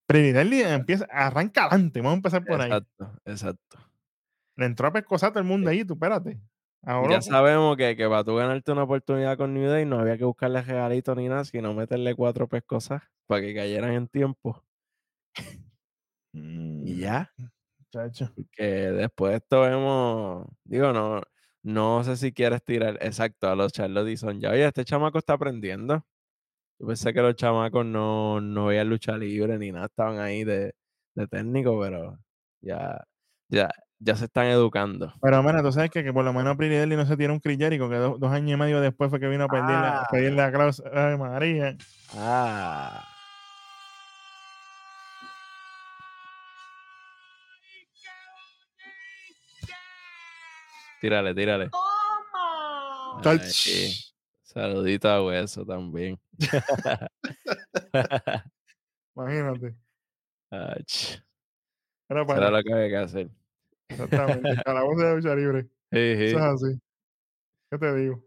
Prividelli 0.07 0.63
empieza, 0.63 1.07
arranca 1.11 1.65
adelante. 1.67 2.01
Vamos 2.01 2.15
a 2.15 2.17
empezar 2.17 2.45
por 2.45 2.61
ahí. 2.61 2.69
Exacto, 2.69 3.13
exacto. 3.25 3.79
Le 4.57 4.67
entró 4.67 4.89
a 4.89 4.93
pescosar 4.93 5.31
todo 5.31 5.41
el 5.41 5.47
mundo 5.47 5.71
ahí, 5.71 5.85
tú 5.85 5.95
espérate. 5.95 6.41
Ahora, 6.83 7.15
Ya 7.17 7.23
sabemos 7.23 7.77
que, 7.77 7.97
que 7.97 8.09
para 8.09 8.23
tú 8.25 8.37
ganarte 8.37 8.71
una 8.73 8.85
oportunidad 8.85 9.37
con 9.37 9.53
New 9.55 9.69
Day 9.69 9.85
no 9.85 9.99
había 9.99 10.17
que 10.17 10.25
buscarle 10.25 10.63
regalitos 10.63 11.17
ni 11.17 11.29
nada, 11.29 11.45
sino 11.45 11.75
meterle 11.75 12.15
cuatro 12.15 12.49
pescosas 12.49 13.03
para 13.27 13.41
que 13.41 13.55
cayeran 13.55 13.93
en 13.93 14.09
tiempo. 14.09 14.63
Y 16.33 16.99
ya, 17.01 17.33
Chacho. 17.91 18.31
porque 18.35 18.65
después 18.93 19.33
de 19.33 19.37
esto 19.39 19.63
vemos, 19.63 20.47
digo, 20.65 20.93
no, 20.93 21.23
no 21.63 22.05
sé 22.05 22.17
si 22.17 22.33
quieres 22.33 22.63
tirar, 22.63 22.99
exacto, 23.01 23.49
a 23.49 23.57
los 23.57 23.73
Charlotte 23.73 24.07
Dixon. 24.07 24.41
Ya, 24.41 24.51
oye, 24.51 24.67
este 24.67 24.85
chamaco 24.85 25.19
está 25.19 25.33
aprendiendo. 25.35 26.05
Yo 26.79 26.87
pensé 26.87 27.13
que 27.13 27.23
los 27.23 27.35
chamacos 27.37 27.87
no, 27.87 28.41
no 28.41 28.67
veían 28.67 28.89
lucha 28.89 29.17
libre 29.17 29.59
ni 29.59 29.73
nada, 29.73 29.87
estaban 29.87 30.19
ahí 30.19 30.45
de, 30.45 30.75
de 31.15 31.27
técnico, 31.27 31.81
pero 31.81 32.19
ya, 32.61 33.03
ya, 33.49 33.71
ya 33.99 34.15
se 34.17 34.27
están 34.27 34.47
educando. 34.49 35.13
Pero, 35.23 35.43
mira, 35.43 35.63
tú 35.63 35.73
sabes 35.73 35.91
que, 35.91 36.05
que 36.05 36.13
por 36.13 36.25
lo 36.25 36.35
menos 36.35 36.57
Prividelli 36.57 36.95
no 36.97 37.07
se 37.07 37.17
tiene 37.17 37.33
un 37.33 37.41
Jericho, 37.41 37.89
que 37.89 37.97
do- 37.97 38.19
dos 38.19 38.31
años 38.31 38.51
y 38.53 38.57
medio 38.61 38.81
después 38.83 39.09
fue 39.09 39.19
que 39.19 39.29
vino 39.29 39.45
a 39.45 39.49
pedirle, 39.49 39.75
a 39.75 40.01
Ah. 40.03 40.07
pedirle 40.11 40.43
a 40.43 40.53
Klaus. 40.53 40.83
Ay, 40.93 41.17
María. 41.17 41.77
Ah, 42.15 43.03
tírale, 51.01 51.35
tírale. 51.35 51.71
Tal- 53.23 53.41
Ay, 53.43 53.51
sí. 53.51 54.06
Saludito 54.57 55.07
a 55.11 55.23
Hueso 55.23 55.67
también. 55.67 56.19
Imagínate. 59.15 59.77
Ach, 60.51 61.21
Era 62.09 62.21
Eso 62.23 62.27
para 62.27 62.39
era 62.39 62.51
lo 62.51 62.63
que 62.63 62.73
había 62.73 62.89
que 62.89 62.97
hacer. 62.97 63.31
Exactamente. 63.91 64.49
El 64.49 64.63
calabozo 64.63 65.03
de 65.03 65.15
lucha 65.17 65.35
libre. 65.35 65.65
Sí, 65.65 65.99
Eso 65.99 66.23
sí. 66.23 66.25
es 66.37 66.37
así. 66.43 66.81
¿Qué 67.71 67.79
te 67.79 67.95
digo? 67.97 68.25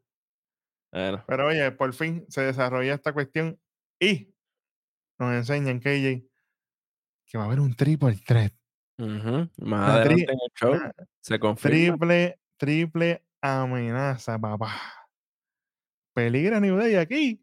Bueno, 0.91 1.23
Pero 1.27 1.47
oye, 1.47 1.71
por 1.71 1.93
fin 1.93 2.25
se 2.29 2.41
desarrolla 2.41 2.93
esta 2.93 3.11
cuestión 3.11 3.59
y 3.99 4.31
nos 5.17 5.33
enseñan 5.33 5.79
KJ 5.79 6.29
que 7.25 7.37
va 7.39 7.45
a 7.45 7.47
haber 7.47 7.59
un 7.59 7.73
triple 7.75 8.15
threat. 8.23 8.53
Más 8.99 9.89
adelante 9.97 10.31
en 10.31 10.39
el 10.43 10.51
show 10.53 10.73
una 10.73 10.93
se 11.21 11.39
confirma. 11.39 11.97
triple, 11.97 12.39
triple 12.57 13.25
amenaza, 13.41 14.37
papá. 14.37 14.98
Peligra 16.19 16.59
New 16.59 16.75
Day 16.75 16.95
aquí. 16.95 17.41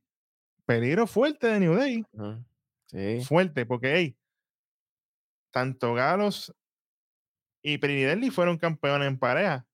Peligro 0.66 1.06
fuerte 1.06 1.46
de 1.46 1.60
New 1.60 1.74
Day. 1.74 2.04
Sí. 2.86 3.24
Fuerte, 3.24 3.64
porque 3.64 3.94
hey, 3.94 4.18
tanto 5.50 5.94
Galos 5.94 6.54
y 7.62 7.78
Prividelli 7.78 8.30
fueron 8.30 8.58
campeones 8.58 9.08
en 9.08 9.18
pareja. 9.18 9.66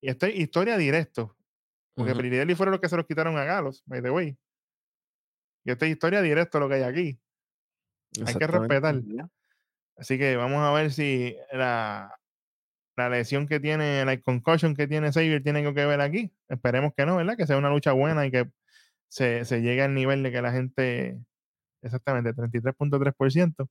Y 0.00 0.08
esto 0.08 0.26
es 0.26 0.36
historia 0.36 0.78
directo. 0.78 1.36
Porque 1.94 2.12
Ujú. 2.12 2.20
Pretty 2.20 2.36
Deadly 2.36 2.54
fueron 2.54 2.72
los 2.72 2.80
que 2.80 2.88
se 2.88 2.96
los 2.96 3.06
quitaron 3.06 3.36
a 3.36 3.44
Galos, 3.44 3.82
by 3.86 4.00
the 4.00 4.10
way. 4.10 4.38
Y 5.64 5.70
esta 5.70 5.84
es 5.84 5.92
historia 5.92 6.22
directa 6.22 6.58
lo 6.58 6.68
que 6.68 6.76
hay 6.76 6.82
aquí. 6.82 7.20
Hay 8.24 8.34
que 8.34 8.46
respetar. 8.46 9.02
Así 9.96 10.18
que 10.18 10.36
vamos 10.36 10.62
a 10.62 10.72
ver 10.72 10.90
si 10.90 11.36
la, 11.52 12.18
la 12.96 13.10
lesión 13.10 13.46
que 13.46 13.60
tiene, 13.60 14.04
la 14.04 14.20
concussion 14.20 14.74
que 14.74 14.88
tiene 14.88 15.12
Xavier 15.12 15.42
tiene 15.42 15.60
algo 15.60 15.74
que 15.74 15.84
ver 15.84 16.00
aquí. 16.00 16.32
Esperemos 16.48 16.92
que 16.96 17.06
no, 17.06 17.16
¿verdad? 17.16 17.36
Que 17.36 17.46
sea 17.46 17.58
una 17.58 17.70
lucha 17.70 17.92
buena 17.92 18.26
y 18.26 18.30
que 18.30 18.50
se, 19.08 19.44
se 19.44 19.60
llegue 19.62 19.82
al 19.82 19.94
nivel 19.94 20.22
de 20.22 20.32
que 20.32 20.42
la 20.42 20.52
gente, 20.52 21.18
exactamente, 21.82 22.34
33.3%, 22.34 23.68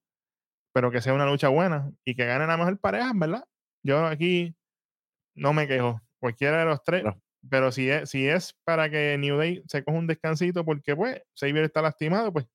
pero 0.73 0.91
que 0.91 1.01
sea 1.01 1.13
una 1.13 1.25
lucha 1.25 1.49
buena 1.49 1.91
y 2.05 2.15
que 2.15 2.25
gane 2.25 2.47
la 2.47 2.57
mejor 2.57 2.79
pareja, 2.79 3.11
¿verdad? 3.15 3.45
Yo 3.83 4.05
aquí 4.05 4.55
no 5.35 5.53
me 5.53 5.67
quejo, 5.67 6.01
cualquiera 6.19 6.59
de 6.59 6.65
los 6.65 6.83
tres, 6.83 7.03
pero 7.49 7.71
si 7.71 7.89
es, 7.89 8.09
si 8.09 8.27
es 8.27 8.55
para 8.63 8.89
que 8.89 9.17
New 9.17 9.37
Day 9.37 9.63
se 9.67 9.83
coja 9.83 9.97
un 9.97 10.07
descansito 10.07 10.65
porque 10.65 10.95
pues 10.95 11.21
Xavier 11.39 11.65
está 11.65 11.81
lastimado, 11.81 12.31
pues 12.31 12.47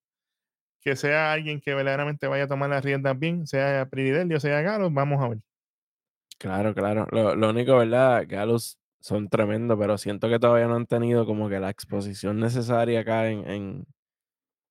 que 0.80 0.96
sea 0.96 1.32
alguien 1.32 1.60
que 1.60 1.74
verdaderamente 1.74 2.26
vaya 2.26 2.44
a 2.44 2.48
tomar 2.48 2.70
las 2.70 2.84
riendas 2.84 3.18
bien, 3.18 3.46
sea 3.46 3.86
Pretty 3.90 4.10
Deadly 4.10 4.34
o 4.34 4.40
sea 4.40 4.62
Galo, 4.62 4.90
vamos 4.90 5.22
a 5.22 5.28
ver. 5.28 5.38
Claro, 6.40 6.74
claro. 6.74 7.06
Lo, 7.10 7.36
lo 7.36 7.50
único, 7.50 7.76
¿verdad? 7.76 8.24
Galus 8.26 8.78
son 8.98 9.28
tremendos, 9.28 9.78
pero 9.78 9.98
siento 9.98 10.26
que 10.30 10.38
todavía 10.38 10.66
no 10.66 10.76
han 10.76 10.86
tenido 10.86 11.26
como 11.26 11.50
que 11.50 11.60
la 11.60 11.68
exposición 11.68 12.40
necesaria 12.40 13.00
acá 13.00 13.28
en, 13.28 13.46
en 13.46 13.86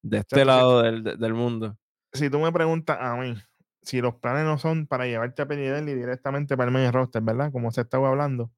de 0.01 0.17
este 0.17 0.43
lado 0.45 0.81
del, 0.81 1.03
de- 1.03 1.15
del 1.15 1.33
mundo. 1.35 1.77
si 2.11 2.27
tú 2.29 2.39
me 2.39 2.51
preguntas 2.51 2.97
a 2.99 3.15
mí, 3.17 3.35
si 3.83 4.01
los 4.01 4.15
planes 4.15 4.45
no 4.45 4.57
son 4.57 4.87
para 4.87 5.05
llevarte 5.05 5.43
a 5.43 5.45
Deadly 5.45 5.93
directamente 5.93 6.57
para 6.57 6.69
el 6.69 6.73
main 6.73 6.91
roster, 6.91 7.21
¿verdad? 7.21 7.51
Como 7.51 7.71
se 7.71 7.81
estaba 7.81 8.09
hablando, 8.09 8.51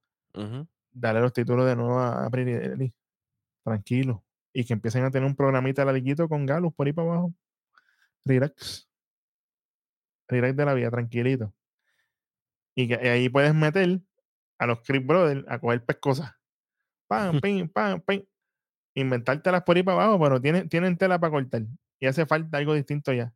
dale 0.94 1.20
los 1.20 1.34
títulos 1.34 1.66
de 1.66 1.76
nuevo 1.76 2.00
a 2.00 2.30
Pretty 2.30 2.52
Deadly, 2.54 2.94
tranquilo. 3.64 4.24
Y 4.54 4.64
que 4.66 4.74
empiecen 4.74 5.04
a 5.04 5.12
tener 5.12 5.28
un 5.28 5.36
programita 5.36 5.84
larguito 5.84 6.30
con 6.30 6.46
Galus 6.46 6.74
por 6.74 6.88
ahí 6.88 6.94
para 6.94 7.10
abajo. 7.10 7.34
Relax. 8.26 8.88
Relax 10.28 10.56
de 10.56 10.66
la 10.66 10.74
vida, 10.74 10.90
tranquilito. 10.90 11.54
Y 12.82 12.88
que 12.88 12.96
ahí 12.96 13.30
puedes 13.30 13.54
meter 13.54 14.00
a 14.58 14.66
los 14.66 14.82
Creep 14.82 15.06
Brothers 15.06 15.46
a 15.48 15.60
coger 15.60 15.86
pescosas. 15.86 16.34
Pam, 17.08 17.40
pim, 17.40 17.70
pam, 17.70 18.02
pim. 18.02 18.24
Inventártelas 18.96 19.64
por 19.64 19.78
ahí 19.78 19.84
para 19.84 20.04
abajo, 20.04 20.20
pero 20.24 20.42
tienen, 20.42 20.68
tienen 20.68 20.98
tela 20.98 21.20
para 21.20 21.32
cortar. 21.32 21.64
Y 22.00 22.08
hace 22.08 22.26
falta 22.26 22.58
algo 22.58 22.74
distinto 22.74 23.14
ya. 23.14 23.34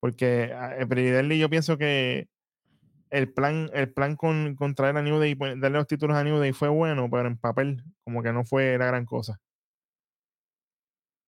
Porque 0.00 0.52
ah, 0.54 0.76
el 0.76 0.88
Pretty 0.88 1.10
Deadly 1.10 1.38
yo 1.38 1.50
pienso 1.50 1.76
que 1.76 2.28
el 3.10 3.32
plan, 3.32 3.70
el 3.74 3.92
plan 3.92 4.16
con, 4.16 4.54
con 4.56 4.74
traer 4.74 4.96
a 4.96 5.02
New 5.02 5.18
Day 5.18 5.32
y 5.32 5.34
pon- 5.34 5.60
darle 5.60 5.78
los 5.78 5.86
títulos 5.86 6.16
a 6.16 6.24
New 6.24 6.38
Day 6.38 6.52
fue 6.52 6.68
bueno, 6.68 7.08
pero 7.10 7.26
en 7.26 7.36
papel 7.36 7.82
como 8.04 8.22
que 8.22 8.32
no 8.32 8.44
fue 8.44 8.78
la 8.78 8.86
gran 8.86 9.04
cosa. 9.04 9.40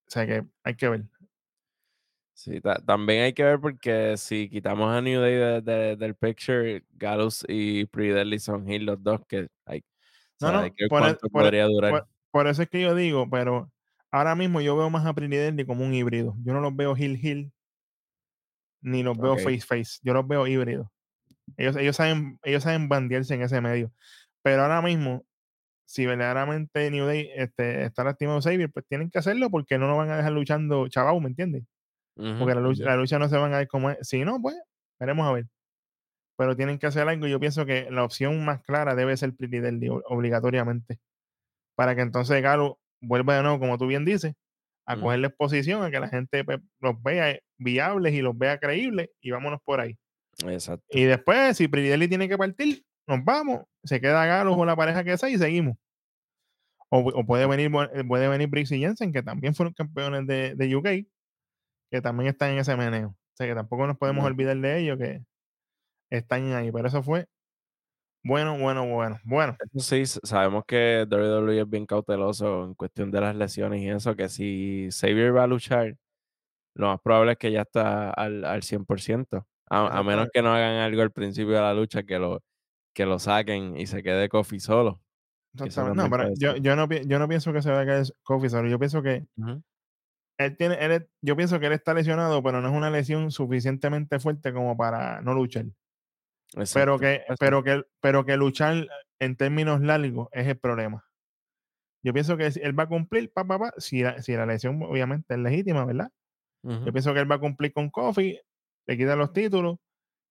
O 0.06 0.10
sea 0.10 0.26
que 0.26 0.44
hay 0.64 0.74
que 0.76 0.88
ver. 0.88 1.04
Sí, 2.40 2.58
ta- 2.58 2.80
también 2.86 3.24
hay 3.24 3.34
que 3.34 3.44
ver 3.44 3.60
porque 3.60 4.16
si 4.16 4.48
quitamos 4.48 4.90
a 4.90 5.02
New 5.02 5.20
Day 5.20 5.34
de- 5.34 5.60
de- 5.60 5.96
del 5.96 6.14
picture, 6.14 6.82
Galus 6.92 7.44
y 7.46 7.84
Deadly 7.84 8.38
son 8.38 8.66
heel 8.66 8.86
los 8.86 9.02
dos 9.02 9.20
que 9.28 9.48
hay, 9.66 9.84
o 10.40 10.46
No, 10.46 10.60
hay 10.60 10.70
no, 10.70 10.74
que 10.74 10.86
por, 10.88 11.02
e- 11.06 11.14
por, 11.16 11.28
e- 11.28 11.30
podría 11.30 11.64
durar. 11.66 11.90
por- 11.92 12.08
por 12.30 12.46
eso 12.46 12.62
es 12.62 12.70
que 12.70 12.80
yo 12.80 12.94
digo, 12.94 13.28
pero 13.28 13.70
ahora 14.10 14.34
mismo 14.36 14.62
yo 14.62 14.74
veo 14.74 14.88
más 14.88 15.04
a 15.04 15.12
Deadly 15.12 15.66
como 15.66 15.84
un 15.84 15.92
híbrido. 15.92 16.34
Yo 16.42 16.54
no 16.54 16.62
los 16.62 16.74
veo 16.74 16.96
heel 16.96 17.18
heel 17.22 17.52
ni 18.80 19.02
los 19.02 19.18
veo 19.18 19.36
face 19.36 19.60
face. 19.60 19.98
Yo 20.02 20.14
los 20.14 20.26
veo 20.26 20.46
híbridos. 20.46 20.88
Ellos, 21.58 21.76
ellos 21.76 21.96
saben, 21.96 22.38
ellos 22.42 22.62
saben 22.62 22.88
bandearse 22.88 23.34
en 23.34 23.42
ese 23.42 23.60
medio. 23.60 23.92
Pero 24.42 24.62
ahora 24.62 24.80
mismo, 24.80 25.26
si 25.86 26.06
verdaderamente 26.06 26.90
New 26.90 27.06
Day 27.06 27.30
este, 27.34 27.84
está 27.84 28.04
lastimado 28.04 28.40
Xavier, 28.40 28.70
pues 28.72 28.86
tienen 28.88 29.10
que 29.10 29.18
hacerlo 29.18 29.50
porque 29.50 29.78
no 29.78 29.88
nos 29.88 29.98
van 29.98 30.10
a 30.10 30.16
dejar 30.16 30.32
luchando 30.32 30.88
chavau, 30.88 31.20
¿me 31.20 31.28
entiendes? 31.28 31.64
Porque 32.14 32.54
la 32.54 32.60
lucha, 32.60 32.82
ujú. 32.82 32.90
la 32.90 32.96
lucha 32.96 33.18
no 33.18 33.28
se 33.28 33.36
van 33.36 33.54
a 33.54 33.58
ver 33.58 33.68
como 33.68 33.90
es. 33.90 33.98
Si 34.06 34.24
no, 34.24 34.40
pues, 34.40 34.56
veremos 34.98 35.26
a 35.26 35.32
ver. 35.32 35.46
Pero 36.36 36.56
tienen 36.56 36.78
que 36.78 36.86
hacer 36.86 37.08
algo. 37.08 37.26
y 37.26 37.30
Yo 37.30 37.40
pienso 37.40 37.66
que 37.66 37.90
la 37.90 38.04
opción 38.04 38.44
más 38.44 38.62
clara 38.62 38.94
debe 38.94 39.16
ser 39.16 39.34
Pretty 39.34 39.58
Deadly, 39.60 39.88
o- 39.88 40.02
obligatoriamente. 40.06 40.98
Para 41.76 41.94
que 41.94 42.02
entonces 42.02 42.42
Galo 42.42 42.78
vuelva 43.00 43.36
de 43.36 43.42
nuevo, 43.42 43.58
como 43.58 43.78
tú 43.78 43.86
bien 43.86 44.04
dices, 44.04 44.34
a 44.86 44.94
Ujú. 44.94 45.02
cogerle 45.04 45.28
exposición, 45.28 45.82
a 45.82 45.90
que 45.90 46.00
la 46.00 46.08
gente 46.08 46.44
pues, 46.44 46.58
los 46.80 47.02
vea 47.02 47.38
viables 47.58 48.12
y 48.14 48.22
los 48.22 48.36
vea 48.36 48.58
creíbles 48.58 49.10
y 49.20 49.30
vámonos 49.30 49.60
por 49.64 49.80
ahí. 49.80 49.96
Exacto. 50.46 50.84
Y 50.90 51.04
después, 51.04 51.56
si 51.56 51.66
Deadly 51.66 52.08
tiene 52.08 52.28
que 52.28 52.36
partir, 52.38 52.82
nos 53.06 53.24
vamos. 53.24 53.64
Se 53.84 54.00
queda 54.00 54.26
Galo 54.26 54.56
con 54.56 54.66
la 54.66 54.76
pareja 54.76 55.04
que 55.04 55.16
sea 55.18 55.28
y 55.30 55.38
seguimos. 55.38 55.76
O, 56.90 56.98
o 57.00 57.24
puede 57.24 57.46
venir 57.46 57.70
eh, 57.94 58.04
puede 58.04 58.28
venir 58.28 58.48
Briggs 58.48 58.72
y 58.72 58.80
Jensen, 58.80 59.12
que 59.12 59.22
también 59.22 59.54
fueron 59.54 59.72
campeones 59.74 60.26
de, 60.26 60.54
de 60.56 60.76
UK, 60.76 61.06
que 61.90 62.00
también 62.00 62.28
están 62.28 62.50
en 62.50 62.58
ese 62.58 62.76
meneo. 62.76 63.08
O 63.08 63.36
sea 63.36 63.46
que 63.46 63.54
tampoco 63.54 63.86
nos 63.86 63.96
podemos 63.96 64.24
olvidar 64.24 64.56
de 64.56 64.78
ellos 64.78 64.98
que 64.98 65.22
están 66.10 66.52
ahí. 66.52 66.70
Pero 66.70 66.88
eso 66.88 67.02
fue 67.02 67.26
bueno, 68.22 68.58
bueno, 68.58 68.86
bueno. 68.86 69.18
Bueno, 69.24 69.56
sí, 69.76 70.04
sabemos 70.04 70.64
que 70.66 71.06
WWE 71.10 71.60
es 71.60 71.68
bien 71.68 71.86
cauteloso 71.86 72.64
en 72.64 72.74
cuestión 72.74 73.10
de 73.10 73.20
las 73.20 73.34
lesiones 73.34 73.80
y 73.80 73.88
eso, 73.88 74.14
que 74.14 74.28
si 74.28 74.88
Xavier 74.90 75.34
va 75.34 75.44
a 75.44 75.46
luchar, 75.46 75.96
lo 76.74 76.88
más 76.88 77.00
probable 77.00 77.32
es 77.32 77.38
que 77.38 77.50
ya 77.50 77.62
está 77.62 78.10
al, 78.10 78.44
al 78.44 78.62
100%. 78.62 79.46
A, 79.70 79.98
a 79.98 80.02
menos 80.02 80.28
que 80.32 80.42
no 80.42 80.52
hagan 80.52 80.76
algo 80.80 81.00
al 81.00 81.12
principio 81.12 81.54
de 81.54 81.60
la 81.60 81.72
lucha 81.72 82.02
que 82.02 82.18
lo, 82.18 82.42
que 82.92 83.06
lo 83.06 83.18
saquen 83.18 83.76
y 83.76 83.86
se 83.86 84.02
quede 84.02 84.28
Kofi 84.28 84.60
solo. 84.60 85.00
No, 85.54 86.10
pero 86.10 86.28
yo, 86.36 86.56
yo, 86.56 86.76
no, 86.76 86.88
yo 86.88 87.18
no 87.18 87.28
pienso 87.28 87.52
que 87.52 87.62
se 87.62 87.70
vaya 87.70 87.82
a 87.82 87.86
caer 87.86 88.06
Kofi 88.22 88.48
solo. 88.50 88.68
Yo 88.68 88.78
pienso 88.78 89.02
que. 89.02 89.26
Él 90.40 90.56
tiene, 90.56 90.76
él 90.80 91.06
yo 91.20 91.36
pienso 91.36 91.60
que 91.60 91.66
él 91.66 91.72
está 91.72 91.92
lesionado, 91.92 92.42
pero 92.42 92.62
no 92.62 92.68
es 92.68 92.74
una 92.74 92.90
lesión 92.90 93.30
suficientemente 93.30 94.18
fuerte 94.18 94.54
como 94.54 94.74
para 94.74 95.20
no 95.20 95.34
luchar. 95.34 95.66
Pero 96.54 96.62
Exacto. 96.62 96.98
que, 96.98 97.22
puede 97.26 97.26
ser. 97.26 97.36
pero 97.38 97.62
que, 97.62 97.82
pero 98.00 98.24
que 98.24 98.36
luchar 98.38 98.88
en 99.18 99.36
términos 99.36 99.82
largos 99.82 100.28
es 100.32 100.46
el 100.46 100.58
problema. 100.58 101.06
Yo 102.02 102.14
pienso 102.14 102.38
que 102.38 102.46
él 102.46 102.78
va 102.78 102.84
a 102.84 102.88
cumplir, 102.88 103.30
pa, 103.30 103.44
pa, 103.44 103.58
pa, 103.58 103.72
si, 103.76 104.02
la, 104.02 104.22
si 104.22 104.32
la 104.32 104.46
lesión 104.46 104.82
obviamente 104.82 105.34
es 105.34 105.40
legítima, 105.40 105.84
¿verdad? 105.84 106.10
Yo 106.62 106.92
pienso 106.92 107.14
que 107.14 107.20
él 107.20 107.30
va 107.30 107.36
a 107.36 107.40
cumplir 107.40 107.72
con 107.72 107.88
Kofi, 107.88 108.38
le 108.86 108.96
quitan 108.96 109.18
los 109.18 109.32
títulos, 109.32 109.78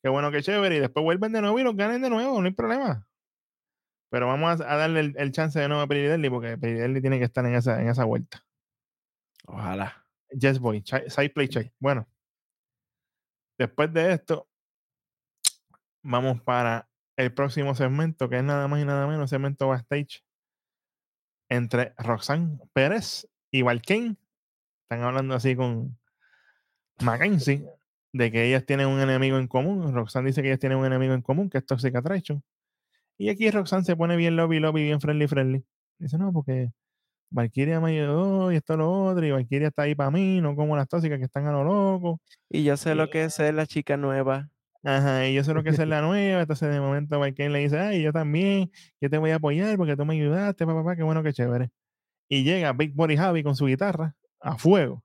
qué 0.03 0.09
bueno, 0.09 0.31
qué 0.31 0.41
chévere, 0.41 0.75
y 0.77 0.79
después 0.79 1.03
vuelven 1.03 1.31
de 1.31 1.41
nuevo 1.41 1.59
y 1.59 1.63
los 1.63 1.75
ganen 1.75 2.01
de 2.01 2.09
nuevo, 2.09 2.39
no 2.39 2.47
hay 2.47 2.53
problema. 2.53 3.07
Pero 4.11 4.27
vamos 4.27 4.61
a, 4.61 4.73
a 4.73 4.77
darle 4.77 4.99
el, 4.99 5.13
el 5.17 5.31
chance 5.31 5.59
de 5.59 5.67
nuevo 5.67 5.83
a 5.83 5.87
Deadly, 5.87 6.29
porque 6.29 6.57
Deadly 6.57 7.01
tiene 7.01 7.19
que 7.19 7.25
estar 7.25 7.45
en 7.45 7.55
esa, 7.55 7.81
en 7.81 7.89
esa 7.89 8.05
vuelta. 8.05 8.43
Ojalá. 9.51 10.05
Yes, 10.31 10.59
boy, 10.59 10.83
side 10.85 11.31
play 11.31 11.47
check. 11.47 11.73
Bueno, 11.79 12.07
después 13.57 13.91
de 13.91 14.13
esto, 14.13 14.47
vamos 16.03 16.41
para 16.41 16.87
el 17.17 17.33
próximo 17.33 17.73
segmento, 17.75 18.29
que 18.29 18.37
es 18.37 18.43
nada 18.43 18.67
más 18.67 18.79
y 18.79 18.85
nada 18.85 19.07
menos 19.07 19.29
segmento 19.29 19.67
backstage 19.67 20.23
entre 21.49 21.93
Roxanne 21.97 22.59
Pérez 22.73 23.27
y 23.51 23.63
Valkane. 23.63 24.15
Están 24.83 25.03
hablando 25.03 25.33
así 25.35 25.55
con 25.55 25.97
Mackenzie 27.01 27.65
de 28.13 28.31
que 28.31 28.45
ellas 28.45 28.65
tienen 28.65 28.87
un 28.87 28.99
enemigo 28.99 29.37
en 29.37 29.47
común. 29.47 29.93
Roxanne 29.93 30.27
dice 30.27 30.41
que 30.41 30.49
ellas 30.49 30.59
tienen 30.59 30.77
un 30.77 30.85
enemigo 30.85 31.13
en 31.13 31.21
común, 31.21 31.49
que 31.49 31.57
es 31.57 31.65
Toxic 31.65 31.95
Attraction. 31.95 32.43
Y 33.17 33.29
aquí 33.29 33.49
Roxanne 33.49 33.83
se 33.83 33.95
pone 33.95 34.15
bien 34.15 34.35
lobby, 34.35 34.59
lobby, 34.59 34.83
bien 34.83 35.01
friendly, 35.01 35.27
friendly. 35.27 35.65
Dice, 35.97 36.17
no, 36.17 36.31
porque 36.31 36.71
Valkyria 37.31 37.79
me 37.79 37.91
ayudó 37.91 38.51
y 38.51 38.55
esto 38.57 38.77
lo 38.77 38.91
otro, 38.91 39.25
y 39.25 39.31
Valkyria 39.31 39.67
está 39.69 39.83
ahí 39.83 39.95
para 39.95 40.11
mí, 40.11 40.41
no 40.41 40.55
como 40.55 40.75
las 40.75 40.87
tóxicas 40.87 41.19
que 41.19 41.25
están 41.25 41.45
a 41.47 41.51
lo 41.51 41.63
loco. 41.63 42.21
Y 42.49 42.63
yo 42.63 42.77
sé 42.77 42.93
Y, 42.93 42.95
lo 42.95 43.09
que 43.09 43.23
es 43.23 43.33
ser 43.33 43.55
la 43.55 43.65
chica 43.65 43.97
nueva. 43.97 44.49
ajá, 44.83 45.27
y 45.27 45.33
yo 45.35 45.43
sé 45.43 45.53
lo 45.53 45.63
que 45.63 45.69
es 45.71 45.75
ser 45.75 45.87
la 45.87 46.01
nueva. 46.01 46.41
Entonces, 46.41 46.71
de 46.71 46.79
momento, 46.79 47.19
Valkyria 47.19 47.49
le 47.51 47.59
dice, 47.59 47.79
ay, 47.79 48.01
yo 48.03 48.11
también, 48.13 48.71
yo 49.01 49.09
te 49.09 49.17
voy 49.17 49.31
a 49.31 49.35
apoyar 49.35 49.77
porque 49.77 49.95
tú 49.95 50.05
me 50.05 50.15
ayudaste, 50.15 50.65
papá, 50.65 50.79
papá, 50.83 50.95
qué 50.95 51.03
bueno, 51.03 51.23
qué 51.23 51.33
chévere. 51.33 51.69
Y 52.29 52.43
llega 52.43 52.73
Big 52.73 52.93
Body 52.95 53.17
Javi 53.17 53.43
con 53.43 53.55
su 53.55 53.67
guitarra 53.67 54.15
a 54.41 54.57
fuego. 54.57 55.03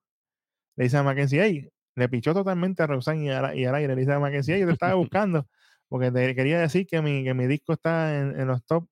Le 0.77 0.85
dice 0.85 0.99
a 0.99 1.03
Mackenzie, 1.03 1.43
hey, 1.45 1.71
le 1.97 2.09
pichó 2.09 2.35
totalmente 2.35 2.83
a 2.83 2.87
Roxanne 2.89 3.25
y, 3.27 3.31
al- 3.31 3.59
y 3.59 3.65
al 3.67 3.75
aire. 3.77 3.95
Le 3.97 4.01
dice 4.03 4.15
a 4.15 4.21
Mackenzie, 4.21 4.55
hey, 4.57 4.61
yo 4.63 4.67
te 4.69 4.75
estaba 4.75 4.95
buscando 4.97 5.49
porque 5.89 6.11
te 6.13 6.35
quería 6.37 6.61
decir 6.61 6.87
que 6.87 7.03
mi, 7.03 7.25
que 7.25 7.35
mi 7.35 7.47
disco 7.49 7.75
está 7.75 8.19
en, 8.21 8.41
en 8.41 8.49
los 8.49 8.65
top 8.67 8.89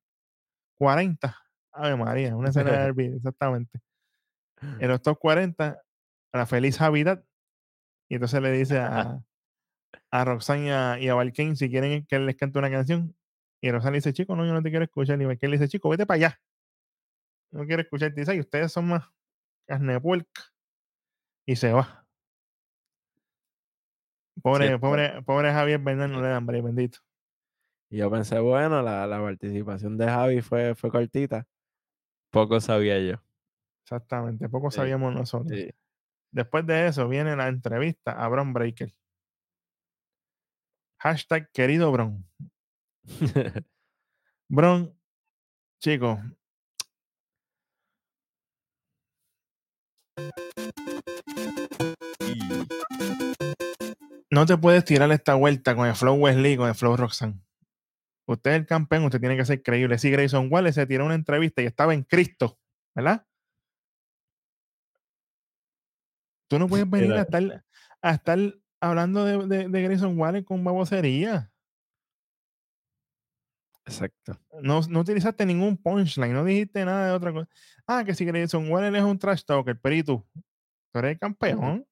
40. 0.79 1.37
Ave 1.73 1.97
María, 1.97 2.37
una 2.37 2.51
escena 2.51 2.71
de 2.73 2.77
R&B, 2.87 3.17
exactamente. 3.17 3.81
En 4.79 4.89
los 4.89 5.03
top 5.03 5.19
40, 5.19 5.83
a 6.33 6.39
la 6.39 6.47
feliz 6.47 6.81
Habitat. 6.81 7.25
Y 8.09 8.15
entonces 8.17 8.41
le 8.43 8.53
dice 8.53 8.79
a, 8.81 9.23
a 10.11 10.25
Roxanne 10.25 10.67
y 10.67 10.71
a, 10.71 10.99
y 11.01 11.09
a 11.09 11.57
si 11.57 11.71
quieren 11.71 12.07
que 12.07 12.19
les 12.19 12.37
cante 12.37 12.59
una 12.59 12.71
canción. 12.71 13.17
Y 13.63 13.71
Roxanne 13.71 13.93
le 13.93 13.99
dice, 13.99 14.13
chico, 14.13 14.37
no, 14.37 14.45
yo 14.47 14.53
no 14.53 14.63
te 14.63 14.71
quiero 14.71 14.85
escuchar. 14.85 15.21
Y 15.21 15.25
Valkane 15.25 15.51
le 15.53 15.59
dice, 15.59 15.69
chico, 15.69 15.89
vete 15.89 16.07
para 16.07 16.17
allá. 16.17 16.41
No 17.53 17.65
quiero 17.67 17.83
escucharte. 17.83 18.21
Y 18.21 18.23
dice, 18.23 18.33
"Ay, 18.33 18.41
ustedes 18.41 18.73
son 18.73 18.89
más 18.89 19.09
carne. 19.67 20.01
Y 21.47 21.57
se 21.57 21.73
va. 21.73 22.07
Pobre, 24.43 24.79
pobre, 24.79 25.23
pobre 25.23 25.53
Javier 25.53 25.79
Bernal 25.81 26.11
no 26.11 26.21
le 26.21 26.29
dan 26.29 26.37
hambre, 26.37 26.63
bendito. 26.63 26.99
Y 27.91 27.99
yo 27.99 28.11
pensé, 28.11 28.41
bueno, 28.41 28.83
la, 28.83 29.07
la 29.07 29.21
participación 29.21 29.99
de 29.99 30.07
Javi 30.07 30.41
fue, 30.41 30.75
fue 30.75 30.91
cortita. 30.91 31.47
Poco 32.33 32.61
sabía 32.61 32.99
yo. 32.99 33.23
Exactamente, 33.85 34.49
poco 34.49 34.71
Sí, 34.71 34.77
sabíamos 34.77 35.15
nosotros. 35.15 35.53
sí. 35.57 35.71
Después 36.33 36.67
de 36.67 36.87
eso 36.87 37.07
viene 37.09 37.37
la 37.37 37.49
entrevista 37.49 38.13
a 38.13 38.27
Bron 38.29 38.55
Breaker. 38.55 38.95
Hashtag 40.99 41.51
querido 41.53 41.93
Bron. 41.93 42.25
Bron, 44.49 44.99
chicos. 45.79 46.19
No 54.31 54.47
te 54.47 54.57
puedes 54.57 54.85
tirar 54.85 55.13
esta 55.13 55.35
vuelta 55.35 55.77
con 55.77 55.87
el 55.87 55.95
Flow 55.95 56.15
Wesley, 56.15 56.57
con 56.57 56.69
el 56.69 56.75
Flow 56.75 56.97
Roxanne. 56.97 57.43
Usted 58.27 58.51
es 58.53 58.57
el 58.59 58.67
campeón, 58.67 59.05
usted 59.05 59.21
tiene 59.21 59.37
que 59.37 59.45
ser 59.45 59.63
creíble. 59.63 59.99
Si 59.99 60.11
Grayson 60.11 60.49
Wallace 60.51 60.81
se 60.81 60.87
tiró 60.87 61.05
una 61.05 61.15
entrevista 61.15 61.63
y 61.63 61.67
estaba 61.67 61.95
en 61.95 62.05
Cristo, 62.05 62.59
¿verdad? 62.95 63.27
Tú 66.49 66.59
no 66.59 66.69
puedes 66.69 66.89
venir 66.89 67.13
a 67.15 67.23
estar, 67.23 67.65
a 68.03 68.11
estar 68.13 68.39
hablando 68.81 69.25
de, 69.25 69.47
de, 69.47 69.69
de 69.69 69.83
Grayson 69.83 70.19
Wallace 70.19 70.45
con 70.45 70.63
babosería. 70.63 71.53
Exacto. 73.85 74.39
No, 74.61 74.81
no 74.89 75.01
utilizaste 75.01 75.45
ningún 75.45 75.77
punchline, 75.77 76.33
no 76.33 76.45
dijiste 76.45 76.85
nada 76.85 77.09
de 77.09 77.13
otra 77.13 77.33
cosa. 77.33 77.49
Ah, 77.87 78.05
que 78.05 78.15
si 78.15 78.25
Grayson 78.25 78.71
Waller 78.71 78.95
es 78.95 79.03
un 79.03 79.19
trash 79.19 79.43
talker, 79.45 79.79
pero 79.81 79.95
¿y 79.95 80.03
tú? 80.03 80.25
Tú 80.93 80.99
eres 80.99 81.13
el 81.13 81.19
campeón. 81.19 81.87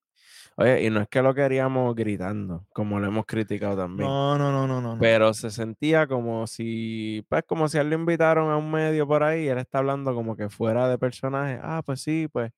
Oye, 0.61 0.83
y 0.85 0.89
no 0.89 1.01
es 1.01 1.07
que 1.07 1.21
lo 1.21 1.33
queríamos 1.33 1.95
gritando, 1.95 2.65
como 2.73 2.99
lo 2.99 3.07
hemos 3.07 3.25
criticado 3.25 3.75
también. 3.77 4.07
No, 4.09 4.37
no, 4.37 4.51
no, 4.51 4.67
no, 4.67 4.81
no. 4.81 4.97
Pero 4.99 5.33
se 5.33 5.49
sentía 5.49 6.07
como 6.07 6.47
si, 6.47 7.25
pues 7.29 7.43
como 7.47 7.67
si 7.67 7.77
a 7.77 7.81
él 7.81 7.89
le 7.89 7.95
invitaron 7.95 8.51
a 8.51 8.57
un 8.57 8.71
medio 8.71 9.07
por 9.07 9.23
ahí 9.23 9.45
y 9.45 9.47
él 9.47 9.57
está 9.57 9.79
hablando 9.79 10.13
como 10.13 10.35
que 10.35 10.49
fuera 10.49 10.87
de 10.87 10.97
personaje. 10.97 11.59
Ah, 11.61 11.81
pues 11.85 12.01
sí, 12.01 12.27
pues 12.31 12.51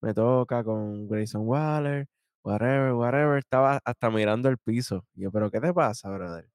me 0.00 0.14
toca 0.14 0.64
con 0.64 1.08
Grayson 1.08 1.42
Waller, 1.46 2.06
whatever, 2.42 2.92
whatever. 2.94 3.38
Estaba 3.38 3.80
hasta 3.84 4.10
mirando 4.10 4.48
el 4.48 4.58
piso. 4.58 5.04
Yo, 5.14 5.30
pero 5.30 5.50
¿qué 5.50 5.60
te 5.60 5.72
pasa, 5.74 6.08
brother? 6.10 6.48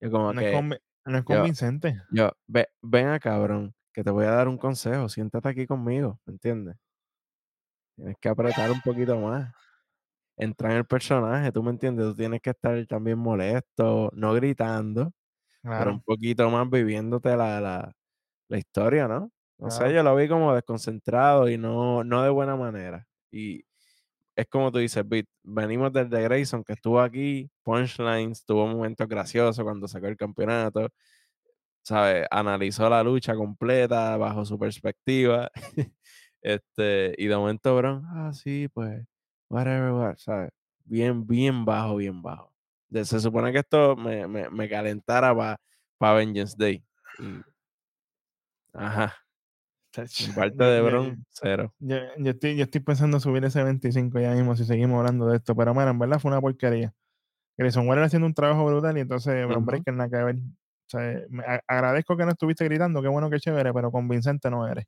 Yo 0.00 0.10
como 0.10 0.32
no, 0.32 0.40
es 0.40 0.46
que, 0.50 0.52
conv- 0.54 0.80
no 1.06 1.18
es 1.18 1.24
yo- 1.24 1.26
convincente. 1.36 2.02
yo, 2.10 2.30
ve, 2.46 2.68
ven 2.82 3.06
acá, 3.08 3.30
cabrón, 3.30 3.74
que 3.94 4.04
te 4.04 4.10
voy 4.10 4.26
a 4.26 4.30
dar 4.32 4.48
un 4.48 4.58
consejo. 4.58 5.08
Siéntate 5.08 5.48
aquí 5.48 5.66
conmigo, 5.66 6.20
¿me 6.26 6.32
entiendes? 6.34 6.76
Tienes 7.96 8.16
que 8.20 8.28
apretar 8.28 8.70
un 8.70 8.80
poquito 8.82 9.18
más. 9.18 9.54
Entrar 10.38 10.72
en 10.72 10.78
el 10.78 10.86
personaje, 10.86 11.50
¿tú 11.52 11.62
me 11.62 11.70
entiendes? 11.70 12.06
Tú 12.06 12.14
tienes 12.16 12.40
que 12.42 12.50
estar 12.50 12.86
también 12.86 13.18
molesto, 13.18 14.10
no 14.14 14.34
gritando, 14.34 15.12
pero 15.76 15.90
Claro. 15.90 15.92
un 15.92 16.02
poquito 16.02 16.50
más 16.50 16.68
viviéndote 16.70 17.36
la, 17.36 17.60
la, 17.60 17.92
la 18.48 18.58
historia, 18.58 19.08
¿no? 19.08 19.30
No 19.58 19.70
sé, 19.70 19.92
Claro. 19.92 19.94
yo 19.94 20.02
lo 20.04 20.16
vi 20.16 20.28
como 20.28 20.54
desconcentrado 20.54 21.48
y 21.50 21.58
no, 21.58 22.04
no 22.04 22.22
de 22.24 22.30
buena 22.30 22.56
manera. 22.56 23.06
Y 23.32 23.64
es 24.36 24.46
como 24.48 24.72
tú 24.72 24.78
dices, 24.78 25.04
venimos 25.44 25.92
del 25.92 26.10
de 26.10 26.22
Grayson, 26.22 26.64
que 26.64 26.74
estuvo 26.74 27.00
aquí, 27.00 27.50
punchlines, 27.64 28.44
tuvo 28.44 28.66
momentos 28.68 29.08
graciosos 29.08 29.64
cuando 29.64 29.88
sacó 29.88 30.08
el 30.08 30.16
campeonato, 30.16 30.88
¿sabes? 31.82 32.26
Analizó 32.30 32.88
la 32.90 33.02
lucha 33.02 33.34
completa 33.34 34.16
bajo 34.16 34.44
su 34.44 34.58
perspectiva. 34.58 35.50
este, 36.42 37.14
y 37.18 37.26
de 37.26 37.36
momento, 37.36 37.76
bro, 37.76 38.02
ah, 38.06 38.32
sí, 38.32 38.68
pues, 38.72 39.04
whatever, 39.48 39.92
what", 39.92 40.16
¿sabes? 40.18 40.50
Bien, 40.84 41.26
bien 41.26 41.64
bajo, 41.64 41.96
bien 41.96 42.22
bajo. 42.22 42.52
Se 43.04 43.20
supone 43.20 43.52
que 43.52 43.58
esto 43.60 43.96
me, 43.96 44.26
me, 44.28 44.48
me 44.50 44.68
calentara 44.68 45.34
para 45.98 46.14
Vengeance 46.14 46.54
Day. 46.58 46.84
Y, 47.18 47.44
ajá, 48.72 49.14
Yo- 50.54 50.68
de 50.68 50.80
Bron, 50.82 51.24
cero. 51.30 51.74
Yo, 51.78 51.96
yo 52.18 52.30
estoy, 52.30 52.56
yo 52.56 52.64
estoy 52.64 52.80
pensando 52.80 53.20
subir 53.20 53.44
ese 53.44 53.62
25 53.62 54.18
ya 54.20 54.32
mismo 54.34 54.56
si 54.56 54.64
seguimos 54.64 54.98
hablando 55.00 55.26
de 55.28 55.36
esto, 55.38 55.54
pero 55.56 55.74
bueno, 55.74 55.90
en 55.90 55.98
verdad 55.98 56.18
fue 56.20 56.30
una 56.30 56.40
porquería. 56.40 56.94
Grayson 57.58 57.88
Waller 57.88 58.04
haciendo 58.04 58.26
un 58.26 58.34
trabajo 58.34 58.66
brutal 58.66 58.96
y 58.98 59.02
entonces 59.02 59.46
Bron. 59.48 59.64
Breaker 59.66 59.94
nada 59.94 60.10
que 60.10 60.24
ver. 60.24 60.36
O 60.36 60.88
sea, 60.88 61.22
me- 61.30 61.44
a- 61.44 61.62
agradezco 61.68 62.16
que 62.16 62.24
no 62.26 62.32
estuviste 62.32 62.64
gritando, 62.66 63.02
qué 63.02 63.08
bueno 63.08 63.30
que 63.30 63.40
chévere, 63.40 63.74
pero 63.74 63.92
convincente 63.92 64.50
no 64.50 64.68
eres. 64.68 64.86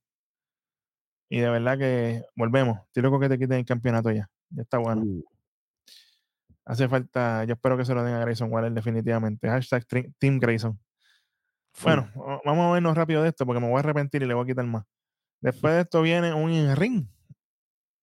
Y 1.31 1.41
de 1.41 1.49
verdad 1.51 1.79
que 1.79 2.23
volvemos. 2.37 2.81
Estoy 2.87 3.03
loco 3.03 3.19
que 3.21 3.29
te 3.29 3.39
quiten 3.39 3.59
el 3.59 3.65
campeonato 3.67 4.11
ya. 4.11 4.29
Ya 4.51 4.63
está 4.63 4.79
bueno. 4.79 5.03
Uh, 5.03 5.25
Hace 6.65 6.87
falta, 6.89 7.45
yo 7.45 7.55
espero 7.55 7.79
que 7.79 7.85
se 7.87 7.95
lo 7.95 8.05
den 8.05 8.15
a 8.15 8.21
Grayson 8.21 8.53
Waller 8.53 8.71
definitivamente. 8.73 9.49
Hashtag 9.49 9.87
Team 10.19 10.39
Grayson. 10.39 10.79
Bueno, 11.83 12.11
va- 12.15 12.41
vamos 12.45 12.67
a 12.69 12.73
vernos 12.75 12.95
rápido 12.97 13.23
de 13.23 13.29
esto 13.31 13.47
porque 13.47 13.61
me 13.61 13.69
voy 13.69 13.77
a 13.77 13.81
arrepentir 13.81 14.23
y 14.23 14.27
le 14.27 14.35
voy 14.35 14.45
a 14.45 14.47
quitar 14.47 14.67
más. 14.67 14.85
Después 15.41 15.73
de 15.75 15.81
esto 15.83 16.03
viene 16.03 16.35
un 16.35 16.77
ring 16.77 17.07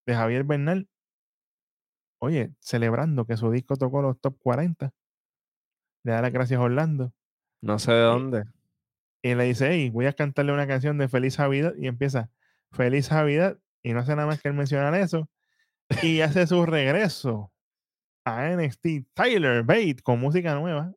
de 0.06 0.14
Javier 0.14 0.42
Bernal. 0.44 0.88
Oye, 2.20 2.54
celebrando 2.58 3.24
que 3.26 3.36
su 3.36 3.50
disco 3.50 3.76
tocó 3.76 4.02
los 4.02 4.18
top 4.20 4.36
40. 4.40 4.90
Le 6.04 6.12
da 6.12 6.22
las 6.22 6.32
gracias 6.32 6.58
a 6.58 6.62
Orlando. 6.62 7.12
no 7.62 7.78
sé 7.78 7.92
de 7.92 8.00
dónde. 8.00 8.44
Y 9.22 9.34
le 9.34 9.44
dice, 9.44 9.68
hey, 9.70 9.90
voy 9.90 10.06
a 10.06 10.12
cantarle 10.12 10.52
una 10.52 10.66
canción 10.66 10.98
de 10.98 11.08
Feliz 11.08 11.38
Navidad. 11.38 11.74
Y 11.78 11.86
empieza, 11.88 12.30
Feliz 12.72 13.10
Navidad. 13.12 13.58
Y 13.82 13.92
no 13.92 14.00
hace 14.00 14.16
nada 14.16 14.26
más 14.26 14.40
que 14.40 14.48
él 14.48 14.54
mencionar 14.54 14.94
eso. 14.94 15.28
Y 16.02 16.20
hace 16.20 16.46
su 16.46 16.66
regreso 16.66 17.52
a 18.24 18.50
NXT 18.50 18.86
Tyler 19.14 19.62
Bate 19.62 19.98
con 20.02 20.20
música 20.20 20.54
nueva. 20.54 20.92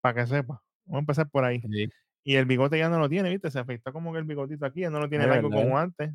Para 0.00 0.22
que 0.22 0.26
sepa. 0.26 0.62
Vamos 0.86 0.96
a 0.96 1.00
empezar 1.00 1.30
por 1.30 1.44
ahí. 1.44 1.60
Sí. 1.60 1.88
Y 2.24 2.36
el 2.36 2.46
bigote 2.46 2.78
ya 2.78 2.88
no 2.88 2.98
lo 2.98 3.08
tiene, 3.08 3.30
¿viste? 3.30 3.50
Se 3.50 3.58
afecta 3.58 3.92
como 3.92 4.12
que 4.12 4.18
el 4.18 4.24
bigotito 4.24 4.66
aquí, 4.66 4.80
ya 4.80 4.90
no 4.90 5.00
lo 5.00 5.08
tiene 5.08 5.26
largo 5.26 5.50
como 5.50 5.78
antes. 5.78 6.12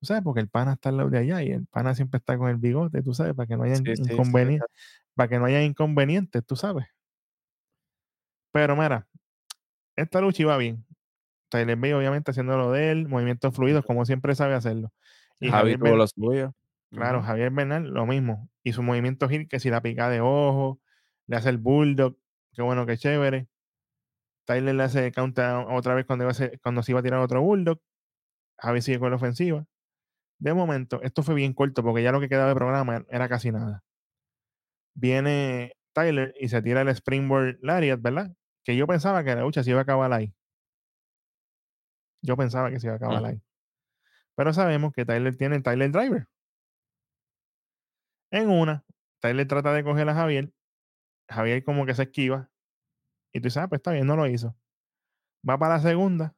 Tú 0.00 0.06
sabes, 0.06 0.22
porque 0.22 0.40
el 0.40 0.48
pana 0.48 0.74
está 0.74 0.90
al 0.90 0.98
lado 0.98 1.10
de 1.10 1.18
allá 1.18 1.42
y 1.42 1.50
el 1.50 1.66
pana 1.66 1.94
siempre 1.94 2.18
está 2.18 2.36
con 2.36 2.50
el 2.50 2.56
bigote, 2.56 3.02
tú 3.02 3.14
sabes, 3.14 3.34
para 3.34 3.46
que 3.46 3.56
no 3.56 3.64
haya 3.64 3.76
Sí, 3.76 3.84
inconvenientes, 3.96 4.68
para 5.14 5.28
que 5.28 5.38
no 5.38 5.46
haya 5.46 5.62
inconvenientes, 5.62 6.44
tú 6.44 6.56
sabes. 6.56 6.86
Pero 8.52 8.76
mira, 8.76 9.08
esta 9.96 10.20
lucha 10.20 10.42
iba 10.42 10.56
bien. 10.58 10.84
Tyler 11.48 11.76
Bate 11.76 11.94
obviamente 11.94 12.30
haciendo 12.30 12.56
lo 12.56 12.70
de 12.70 12.90
él, 12.90 13.08
movimientos 13.08 13.54
fluidos, 13.54 13.84
como 13.84 14.04
siempre 14.04 14.34
sabe 14.34 14.54
hacerlo. 14.54 14.92
Y 15.40 15.48
Javi 15.48 15.72
Javier 15.72 15.78
tuvo 15.78 15.84
Bernal, 15.84 15.98
lo 15.98 16.06
suyo. 16.06 16.54
Claro. 16.94 17.22
Javier 17.22 17.50
Bernal, 17.50 17.88
lo 17.90 18.06
mismo. 18.06 18.48
Y 18.62 18.72
su 18.72 18.82
movimiento 18.82 19.28
gil, 19.28 19.48
que 19.48 19.60
si 19.60 19.70
la 19.70 19.82
pica 19.82 20.08
de 20.08 20.20
ojo, 20.20 20.80
le 21.26 21.36
hace 21.36 21.50
el 21.50 21.58
bulldog, 21.58 22.16
qué 22.52 22.62
bueno, 22.62 22.86
qué 22.86 22.96
chévere. 22.96 23.48
Tyler 24.46 24.74
le 24.74 24.82
hace 24.82 25.12
counter 25.12 25.66
otra 25.70 25.94
vez 25.94 26.06
cuando, 26.06 26.24
iba 26.24 26.32
a 26.32 26.58
cuando 26.62 26.82
se 26.82 26.92
iba 26.92 27.00
a 27.00 27.02
tirar 27.02 27.20
otro 27.20 27.42
bulldog. 27.42 27.80
Javi 28.58 28.82
sigue 28.82 28.98
con 28.98 29.10
la 29.10 29.16
ofensiva. 29.16 29.66
De 30.38 30.52
momento, 30.52 31.00
esto 31.02 31.22
fue 31.22 31.34
bien 31.34 31.54
corto 31.54 31.82
porque 31.82 32.02
ya 32.02 32.12
lo 32.12 32.20
que 32.20 32.28
quedaba 32.28 32.48
de 32.48 32.54
programa 32.54 33.04
era 33.08 33.28
casi 33.28 33.50
nada. 33.50 33.82
Viene 34.94 35.76
Tyler 35.92 36.34
y 36.38 36.48
se 36.48 36.62
tira 36.62 36.82
el 36.82 36.88
Springboard 36.88 37.58
Lariat, 37.62 38.00
¿verdad? 38.00 38.32
Que 38.64 38.76
yo 38.76 38.86
pensaba 38.86 39.24
que 39.24 39.34
la 39.34 39.42
lucha 39.42 39.62
se 39.62 39.70
iba 39.70 39.80
a 39.80 39.82
acabar 39.82 40.12
ahí. 40.12 40.34
Yo 42.22 42.36
pensaba 42.36 42.70
que 42.70 42.80
se 42.80 42.86
iba 42.86 42.94
a 42.94 42.96
acabar 42.96 43.24
ahí. 43.24 43.42
Pero 44.36 44.52
sabemos 44.52 44.92
que 44.92 45.04
Tyler 45.04 45.36
tiene 45.36 45.56
el 45.56 45.62
Tyler 45.62 45.90
Driver. 45.90 46.26
En 48.34 48.50
una, 48.50 48.84
Tyler 49.20 49.46
trata 49.46 49.72
de 49.72 49.84
coger 49.84 50.08
a 50.08 50.14
Javier. 50.14 50.52
Javier 51.28 51.62
como 51.62 51.86
que 51.86 51.94
se 51.94 52.02
esquiva. 52.02 52.50
Y 53.32 53.40
tú 53.40 53.48
sabes, 53.48 53.68
pues 53.68 53.78
está 53.78 53.92
bien, 53.92 54.08
no 54.08 54.16
lo 54.16 54.26
hizo. 54.26 54.56
Va 55.48 55.56
para 55.56 55.76
la 55.76 55.80
segunda. 55.80 56.34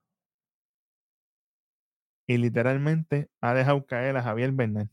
Y 2.28 2.36
literalmente 2.36 3.30
ha 3.40 3.54
dejado 3.54 3.86
caer 3.86 4.14
a 4.18 4.22
Javier 4.22 4.52
Bernal. 4.52 4.90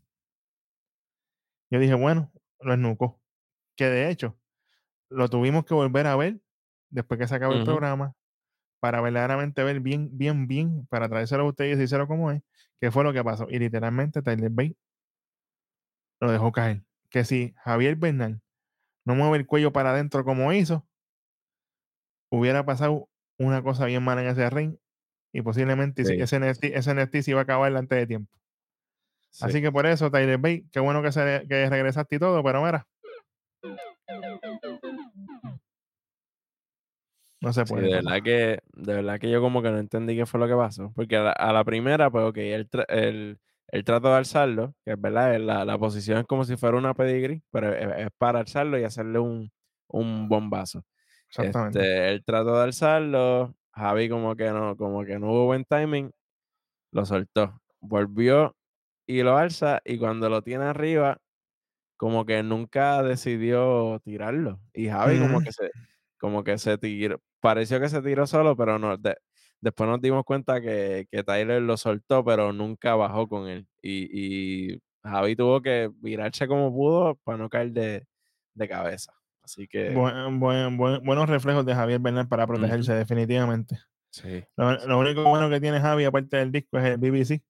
Yo 1.69 1.79
dije, 1.79 1.93
bueno, 1.93 2.31
lo 2.61 2.71
esnucó. 2.73 3.19
Que 3.75 3.89
de 3.89 4.09
hecho, 4.09 4.39
lo 5.09 5.27
tuvimos 5.29 5.65
que 5.65 5.73
volver 5.73 6.07
a 6.07 6.15
ver 6.15 6.39
después 6.89 7.19
que 7.19 7.27
se 7.27 7.35
acabó 7.35 7.53
el 7.53 7.65
programa 7.65 8.15
para 8.79 9.01
verdaderamente 9.01 9.61
ver 9.61 9.81
bien, 9.81 10.09
bien, 10.17 10.47
bien, 10.47 10.87
para 10.87 11.09
traérselo 11.09 11.43
a 11.43 11.49
ustedes 11.49 11.71
y 11.71 11.75
decírselo 11.75 12.07
como 12.07 12.31
es, 12.31 12.41
qué 12.79 12.91
fue 12.91 13.03
lo 13.03 13.11
que 13.11 13.25
pasó. 13.25 13.45
Y 13.49 13.59
literalmente 13.59 14.21
Tyler 14.21 14.51
Bate 14.51 14.77
lo 16.21 16.31
dejó 16.31 16.53
caer. 16.53 16.81
Que 17.13 17.23
si 17.25 17.53
Javier 17.63 17.95
Bernal 17.95 18.41
no 19.05 19.13
mueve 19.13 19.37
el 19.37 19.45
cuello 19.45 19.71
para 19.71 19.91
adentro 19.91 20.25
como 20.25 20.51
hizo, 20.51 20.87
hubiera 22.31 22.65
pasado 22.65 23.07
una 23.37 23.61
cosa 23.61 23.85
bien 23.85 24.01
mala 24.01 24.23
en 24.23 24.29
ese 24.29 24.49
ring 24.49 24.77
y 25.31 25.43
posiblemente 25.43 26.05
Sí, 26.05 26.15
ese, 26.19 26.37
NXT, 26.39 26.63
ese 26.65 27.21
se 27.21 27.29
iba 27.31 27.41
a 27.41 27.43
acabar 27.43 27.75
antes 27.77 27.99
de 27.99 28.07
tiempo. 28.07 28.35
Sí. 29.29 29.45
Así 29.45 29.61
que 29.61 29.71
por 29.71 29.85
eso, 29.85 30.09
Tyler 30.09 30.39
Bate, 30.39 30.65
qué 30.71 30.79
bueno 30.79 31.03
que, 31.03 31.11
se, 31.11 31.45
que 31.47 31.69
regresaste 31.69 32.15
y 32.15 32.19
todo, 32.19 32.43
pero 32.43 32.63
mira. 32.63 32.87
No 37.41 37.53
se 37.53 37.63
Sí, 37.63 37.73
puede. 37.73 37.89
de 37.89 37.95
verdad 37.95 38.23
que, 38.23 38.59
de 38.73 38.93
verdad 38.95 39.19
que 39.19 39.29
yo 39.29 39.39
como 39.39 39.61
que 39.61 39.69
no 39.69 39.77
entendí 39.77 40.15
qué 40.15 40.25
fue 40.25 40.39
lo 40.39 40.47
que 40.47 40.55
pasó. 40.55 40.91
Porque 40.95 41.17
a 41.17 41.21
la, 41.23 41.31
a 41.31 41.53
la 41.53 41.63
primera, 41.63 42.09
pues 42.09 42.25
ok, 42.25 42.37
él, 42.37 42.69
tra- 42.71 42.85
él, 43.73 43.83
trató 43.85 44.09
de 44.09 44.15
alzarlo, 44.17 44.75
que 44.85 44.93
es 44.93 45.01
verdad, 45.01 45.37
la, 45.39 45.65
la 45.65 45.77
posición 45.79 46.19
es 46.19 46.25
como 46.25 46.45
si 46.45 46.57
fuera 46.57 46.77
una 46.77 46.93
pedigree, 46.93 47.43
pero 47.51 47.73
es, 47.75 48.05
es 48.07 48.09
para 48.17 48.39
alzarlo 48.39 48.79
y 48.79 48.83
hacerle 48.83 49.19
un, 49.19 49.51
un 49.87 50.29
bombazo. 50.29 50.83
Exactamente. 51.29 51.87
Este, 51.87 52.09
él 52.11 52.23
trató 52.25 52.57
de 52.57 52.63
alzarlo, 52.65 53.55
Javi 53.73 54.09
como 54.09 54.35
que 54.35 54.51
no, 54.51 54.77
como 54.77 55.05
que 55.05 55.19
no 55.19 55.31
hubo 55.31 55.45
buen 55.47 55.65
timing 55.65 56.11
lo 56.91 57.05
soltó. 57.05 57.61
Volvió 57.81 58.55
y 59.07 59.23
lo 59.23 59.37
alza, 59.37 59.81
y 59.85 59.97
cuando 59.99 60.29
lo 60.29 60.41
tiene 60.43 60.65
arriba, 60.65 61.19
como 61.97 62.25
que 62.25 62.43
nunca 62.43 63.03
decidió 63.03 63.99
tirarlo. 64.03 64.61
Y 64.73 64.89
Javi 64.89 65.19
como 65.19 65.39
Ujú. 65.39 65.43
que 65.43 65.51
se 65.51 65.71
como 66.19 66.43
que 66.43 66.57
se 66.57 66.77
tiró 66.77 67.19
pareció 67.41 67.79
que 67.81 67.89
se 67.89 68.01
tiró 68.01 68.27
solo, 68.27 68.55
pero 68.57 68.79
no, 68.79 68.97
de 68.97 69.17
después 69.63 69.89
nos 69.89 70.01
dimos 70.01 70.23
cuenta 70.25 70.61
que 70.61 71.07
que 71.09 71.23
Tyler 71.23 71.61
lo 71.61 71.77
soltó, 71.77 72.23
pero 72.23 72.51
nunca 72.53 72.95
bajó 72.95 73.27
con 73.27 73.47
él. 73.47 73.67
Y 73.81 74.73
y 74.73 74.81
Javi 75.03 75.35
tuvo 75.35 75.61
que 75.61 75.89
virarse 75.95 76.47
como 76.47 76.71
pudo 76.71 77.15
para 77.23 77.37
no 77.37 77.49
caer 77.49 77.71
de 77.71 78.05
de 78.53 78.67
cabeza. 78.67 79.13
Así 79.41 79.67
que 79.67 79.89
Buen 79.89 80.39
buen 80.39 80.77
buen 80.77 81.03
buenos 81.03 81.29
reflejos 81.29 81.65
de 81.65 81.73
Javier 81.75 81.99
Bernal 81.99 82.27
para 82.27 82.45
protegerse, 82.47 82.93
definitivamente. 82.93 83.79
sí, 84.09 84.43
Lo 84.55 84.85
lo 84.85 84.99
único 84.99 85.23
bueno 85.23 85.49
que 85.49 85.59
tiene 85.59 85.79
Javi, 85.79 86.05
aparte 86.05 86.37
del 86.37 86.51
disco, 86.51 86.77
es 86.77 86.85
el 86.85 86.97
BBC, 86.97 87.41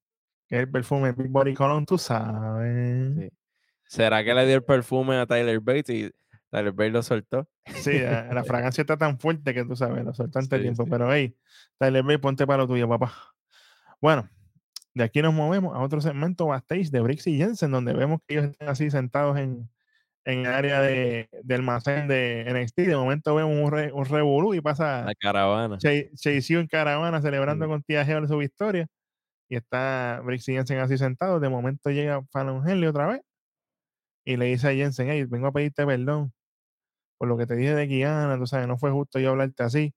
que 0.47 0.55
es 0.55 0.59
el 0.61 0.71
perfume 0.71 1.11
Big 1.11 1.29
Body 1.29 1.53
Cologne, 1.53 1.85
tú 1.85 1.97
sabes. 1.97 3.15
sí. 3.15 3.29
¿Será 3.85 4.23
que 4.23 4.33
le 4.33 4.47
dio 4.47 4.55
el 4.55 4.63
perfume 4.63 5.17
a 5.17 5.27
Tyler 5.27 5.59
Bates 5.59 5.89
y 5.89 6.11
Tyler 6.53 6.71
Bates 6.73 6.93
lo 6.93 7.03
soltó? 7.03 7.49
Sí, 7.65 7.99
la 7.99 8.33
la 8.33 8.43
fragancia 8.45 8.81
está 8.83 8.97
tan 8.97 9.19
fuerte 9.19 9.53
que 9.53 9.65
tú 9.65 9.75
sabes, 9.75 10.05
lo 10.05 10.13
soltó 10.13 10.39
antes 10.39 10.59
Sí, 10.59 10.61
tiempo, 10.61 10.85
sí. 10.85 10.89
pero 10.89 11.11
hey, 11.13 11.35
Tyler 11.79 12.03
Bates, 12.03 12.19
ponte 12.19 12.47
para 12.47 12.63
lo 12.63 12.67
tuyo, 12.67 12.87
papá. 12.89 13.13
Bueno, 14.01 14.29
de 14.95 15.03
aquí 15.05 15.21
nos 15.21 15.33
movemos 15.33 15.75
a 15.75 15.79
otro 15.81 16.01
segmento 16.01 16.47
backstage 16.47 16.91
de 16.91 17.01
Briggs 17.01 17.27
y 17.27 17.37
Jensen, 17.37 17.71
donde 17.71 17.93
vemos 17.93 18.19
que 18.27 18.35
ellos 18.35 18.51
están 18.51 18.69
así 18.69 18.91
sentados 18.91 19.37
en 19.39 19.69
en 20.25 20.41
el 20.41 20.47
área 20.47 20.81
de 20.81 21.29
de 21.43 21.55
almacén 21.55 22.07
de 22.09 22.45
NXT. 22.49 22.77
De 22.87 22.95
momento 22.97 23.35
vemos 23.35 23.53
un 23.57 23.71
re 23.71 23.91
un 23.93 24.05
revolú 24.05 24.53
y 24.55 24.61
pasa 24.61 25.05
La 25.05 25.15
caravana. 25.15 25.77
Chase 25.79 26.11
Chase 26.15 26.57
U 26.57 26.59
en 26.61 26.67
caravana 26.67 27.21
celebrando 27.21 27.65
Sí. 27.65 27.69
con 27.69 27.83
Tía 27.83 28.05
Geo 28.05 28.27
su 28.27 28.37
victoria. 28.37 28.87
Y 29.49 29.57
está 29.57 30.21
Briggs 30.25 30.47
y 30.49 30.53
Jensen 30.55 30.79
así 30.79 30.97
sentados. 30.97 31.41
De 31.41 31.49
momento 31.49 31.91
llega 31.91 32.23
Fallon 32.31 32.67
Henley 32.69 32.87
otra 32.89 33.07
vez 33.07 33.21
y 34.25 34.37
le 34.37 34.45
dice 34.47 34.69
a 34.69 34.73
Jensen: 34.73 35.09
"Hey, 35.09 35.25
vengo 35.25 35.47
a 35.47 35.51
pedirte 35.53 35.85
perdón 35.85 36.33
por 37.23 37.29
lo 37.29 37.37
que 37.37 37.47
te 37.47 37.55
dije 37.55 37.73
de 37.73 37.87
Kiana, 37.87 38.37
tú 38.37 38.45
sabes, 38.47 38.67
no 38.67 38.77
fue 38.77 38.91
justo 38.91 39.17
yo 39.17 39.29
hablarte 39.29 39.63
así". 39.63 39.93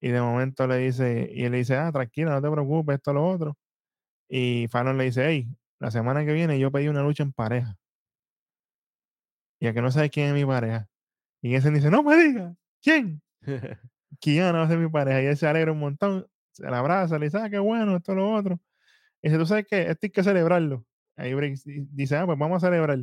Y 0.00 0.10
de 0.10 0.20
momento 0.20 0.66
le 0.68 0.76
dice 0.78 1.30
y 1.32 1.44
él 1.44 1.52
le 1.52 1.58
dice: 1.58 1.76
"Ah, 1.76 1.92
tranquila, 1.92 2.32
no 2.32 2.42
te 2.42 2.50
preocupes, 2.50 2.96
esto, 2.96 3.12
lo 3.12 3.26
otro". 3.26 3.56
Y 4.28 4.68
Fallon 4.70 4.98
le 4.98 5.04
dice: 5.04 5.26
"Hey, 5.26 5.48
la 5.80 5.90
semana 5.92 6.24
que 6.26 6.32
viene 6.34 6.58
yo 6.60 6.72
pedí 6.72 6.88
una 6.88 7.02
lucha 7.02 7.24
en 7.24 7.32
pareja, 7.32 7.76
y 9.60 9.66
a 9.66 9.72
que 9.74 9.82
no 9.82 9.90
sabes 9.90 10.10
quién 10.10 10.28
es 10.28 10.34
mi 10.34 10.44
pareja". 10.44 10.88
Y 11.42 11.50
Jensen 11.50 11.74
dice: 11.74 11.90
"No 11.90 12.02
me 12.02 12.16
digas, 12.16 12.56
¿quién?". 12.82 13.22
Kiana 14.20 14.60
va 14.60 14.64
a 14.64 14.68
ser 14.68 14.78
mi 14.78 14.90
pareja. 14.90 15.22
Y 15.22 15.26
él 15.26 15.36
se 15.36 15.46
alegra 15.48 15.72
un 15.72 15.80
montón, 15.80 16.26
se 16.52 16.64
la 16.70 16.78
abraza, 16.80 17.18
le 17.18 17.26
dice: 17.26 17.38
"Ah, 17.38 17.50
qué 17.50 17.58
bueno, 17.60 17.96
esto, 17.96 18.14
lo 18.14 18.32
otro". 18.34 18.60
Y 19.22 19.28
dice: 19.28 19.38
"¿Tú 19.40 19.46
sabes 19.46 19.66
qué? 19.68 19.82
Esto 19.82 20.06
hay 20.06 20.10
que 20.10 20.24
celebrarlo". 20.24 20.86
Ahí 21.16 21.34
Briggs 21.34 21.64
dice: 21.66 22.16
"Ah, 22.16 22.26
pues 22.26 22.38
vamos 22.38 22.62
a 22.64 22.68
celebrar. 22.68 23.00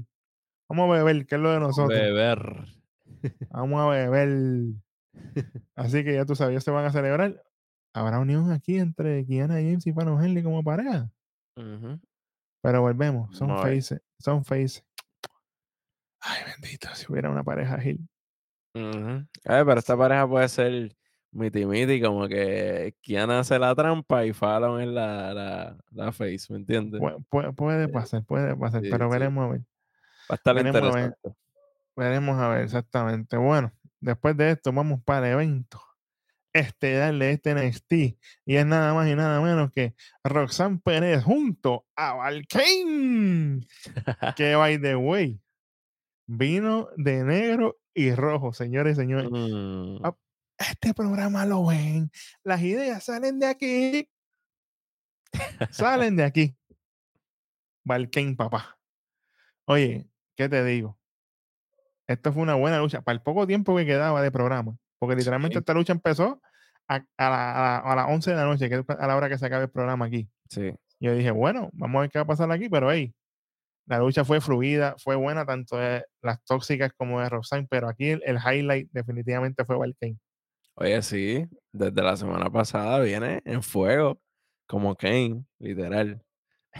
Vamos 0.69 0.89
a 0.91 0.93
beber, 1.03 1.25
que 1.27 1.35
es 1.35 1.41
lo 1.41 1.51
de 1.51 1.59
nosotros. 1.61 1.91
Beber. 1.93 2.41
Vamos 3.49 3.81
a 3.81 3.87
beber". 3.87 4.29
Así 5.75 6.03
que 6.03 6.13
ya 6.13 6.25
tú 6.25 6.35
sabes, 6.35 6.63
se 6.63 6.71
van 6.71 6.85
a 6.85 6.91
celebrar. 6.91 7.43
¿Habrá 7.93 8.19
unión 8.19 8.51
aquí 8.51 8.77
entre 8.77 9.25
Kiana 9.25 9.55
James 9.55 9.87
y 9.87 9.93
Fallon 9.93 10.23
Henley 10.23 10.43
como 10.43 10.63
pareja? 10.63 11.09
Pero 12.61 12.81
volvemos, 12.81 13.35
son 13.37 13.51
a 13.51 13.57
faces, 13.57 14.01
son 14.19 14.43
faces. 14.43 14.83
Ay, 16.19 16.41
bendito, 16.51 16.87
si 16.95 17.05
hubiera 17.11 17.29
una 17.29 17.43
pareja. 17.43 17.77
Ujú. 18.73 18.77
Eh, 18.77 19.27
pero 19.43 19.79
esta 19.79 19.95
pareja 19.95 20.27
puede 20.27 20.49
ser 20.49 20.95
miti 21.31 21.65
miti, 21.65 22.01
como 22.01 22.27
que 22.27 22.95
Kiana 23.01 23.39
hace 23.39 23.59
la 23.59 23.75
trampa 23.75 24.25
y 24.25 24.33
Fallon 24.33 24.81
es 24.81 24.87
la, 24.87 25.33
la, 25.33 25.77
la 25.91 26.11
face, 26.11 26.47
¿me 26.49 26.57
entiendes? 26.57 27.01
pue 27.29 27.53
puede 27.53 27.85
Sí, 27.87 27.93
pasar, 27.93 28.25
puede 28.25 28.55
pasar, 28.55 28.81
sí, 28.81 28.89
pero 28.89 29.07
sí. 29.07 29.11
veremos 29.11 29.45
a 29.45 29.51
ver. 29.51 29.61
Va 29.61 29.65
a 30.29 30.35
estar 30.35 30.55
Veremos 30.55 30.81
a 30.81 30.91
ver, 30.93 31.03
interesante. 31.05 31.35
Veremos 31.95 32.39
a 32.39 32.49
ver, 32.49 32.63
exactamente. 32.63 33.37
Bueno, 33.37 33.71
después 33.99 34.35
de 34.37 34.51
esto 34.51 34.71
vamos 34.71 35.01
para 35.03 35.27
el 35.27 35.33
evento 35.33 35.81
estelar 36.55 37.13
de 37.13 37.31
este 37.31 37.53
NXT, 37.53 37.91
y 38.45 38.55
es 38.55 38.65
nada 38.65 38.93
más 38.93 39.09
y 39.09 39.15
nada 39.15 39.41
menos 39.41 39.71
que 39.73 39.93
Roxanne 40.23 40.79
Pérez 40.79 41.21
junto 41.21 41.85
a 41.97 42.13
Valkane, 42.13 43.67
que 44.37 44.55
by 44.55 44.79
the 44.79 44.95
way, 44.95 45.41
vino 46.25 46.87
de 46.95 47.25
negro 47.25 47.77
y 47.93 48.15
rojo, 48.15 48.53
señores 48.53 48.93
y 48.93 49.01
señores. 49.01 49.29
Mm, 49.29 49.97
este 50.57 50.93
programa 50.93 51.45
lo 51.45 51.65
ven, 51.65 52.09
las 52.43 52.61
ideas 52.61 53.03
salen 53.03 53.37
de 53.39 53.47
aquí, 53.47 54.09
salen 55.71 56.15
de 56.15 56.23
aquí. 56.23 56.55
Valkane, 57.83 58.35
papá. 58.35 58.79
Oye, 59.65 60.09
¿qué 60.35 60.47
te 60.47 60.63
digo? 60.63 60.97
Esto 62.07 62.31
fue 62.33 62.43
una 62.43 62.55
buena 62.55 62.79
lucha 62.79 63.01
para 63.01 63.15
el 63.15 63.21
poco 63.21 63.47
tiempo 63.47 63.75
que 63.75 63.85
quedaba 63.85 64.21
de 64.21 64.31
programa, 64.31 64.75
porque 64.99 65.15
literalmente 65.15 65.55
sí, 65.55 65.59
esta 65.59 65.73
lucha 65.73 65.93
empezó 65.93 66.41
a, 66.87 66.95
a 67.17 67.29
la- 67.29 67.51
a 67.51 67.61
la- 67.61 67.77
a 67.79 67.95
las 67.95 68.05
11 68.09 68.31
de 68.31 68.37
la 68.37 68.45
noche, 68.45 68.69
que 68.69 68.75
es 68.75 68.83
a 68.89 69.07
la 69.07 69.15
hora 69.15 69.27
que 69.29 69.37
se 69.37 69.45
acabe 69.45 69.63
el 69.65 69.71
programa 69.71 70.05
aquí. 70.05 70.29
sí. 70.49 70.73
Yo 70.99 71.13
dije, 71.13 71.29
bueno, 71.31 71.69
vamos 71.73 71.97
a 71.97 72.01
ver 72.01 72.09
qué 72.09 72.19
va 72.19 72.23
a 72.23 72.27
pasar 72.27 72.49
aquí, 72.51 72.69
pero 72.69 72.89
hey, 72.91 73.13
la 73.85 73.99
lucha 73.99 74.23
fue 74.23 74.39
fluida, 74.39 74.95
fue 74.97 75.15
buena, 75.17 75.45
tanto 75.45 75.77
de 75.77 76.05
las 76.21 76.41
tóxicas 76.45 76.91
como 76.95 77.19
de 77.21 77.27
Roxanne, 77.29 77.67
pero 77.69 77.89
aquí 77.89 78.11
el, 78.11 78.23
el 78.25 78.37
highlight 78.37 78.89
definitivamente 78.91 79.65
fue 79.65 79.77
Valkane. 79.77 80.17
Oye, 80.75 81.01
sí, 81.01 81.45
desde 81.73 82.01
la 82.01 82.15
semana 82.15 82.49
pasada 82.49 82.99
viene 83.01 83.41
en 83.45 83.61
fuego, 83.61 84.19
como 84.67 84.95
Kane, 84.95 85.43
literal. 85.59 86.21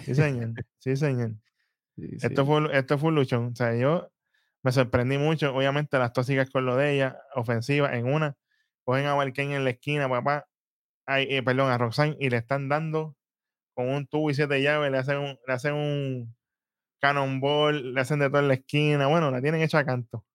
Sí, 0.04 0.16
señor, 0.16 0.54
sí, 0.80 0.96
señor. 0.96 1.32
Sí, 1.98 2.10
Esto 2.22 2.42
sí. 2.44 2.48
fue, 2.48 2.78
esto 2.78 2.98
fue 2.98 3.08
un 3.10 3.16
luchón. 3.16 3.46
O 3.54 3.56
sea, 3.56 3.74
yo 3.76 4.10
me 4.66 4.72
sorprendí 4.72 5.20
mucho. 5.20 5.56
Obviamente, 5.56 6.00
las 6.00 6.12
tóxicas 6.12 6.50
con 6.50 6.66
lo 6.66 6.76
de 6.76 6.96
ella, 6.96 7.20
ofensivas, 7.36 7.94
en 7.94 8.12
una, 8.12 8.36
cogen 8.84 9.06
a 9.06 9.14
Valkane 9.14 9.56
en 9.56 9.64
la 9.64 9.70
esquina, 9.70 10.10
papá, 10.10 10.48
ay, 11.06 11.28
eh, 11.30 11.44
perdón, 11.44 11.72
a 11.72 11.78
Roxanne, 11.78 12.18
y 12.20 12.32
le 12.32 12.38
están 12.38 12.68
dando 12.68 13.16
con 13.76 13.88
un 13.90 14.08
tubo 14.08 14.32
y 14.32 14.34
siete 14.34 14.64
llaves, 14.64 14.92
le 14.92 14.98
hacen 14.98 15.18
un, 15.20 15.38
le 15.46 15.54
hacen 15.54 15.76
un 15.76 16.36
cannonball, 17.00 17.94
le 17.94 18.02
hacen 18.02 18.18
de 18.18 18.28
todo 18.30 18.40
en 18.40 18.48
la 18.48 18.56
esquina. 18.56 19.06
Bueno, 19.06 19.30
la 19.30 19.40
tienen 19.40 19.62
hecha 19.62 19.78
a 19.78 19.86
canto. 19.86 20.26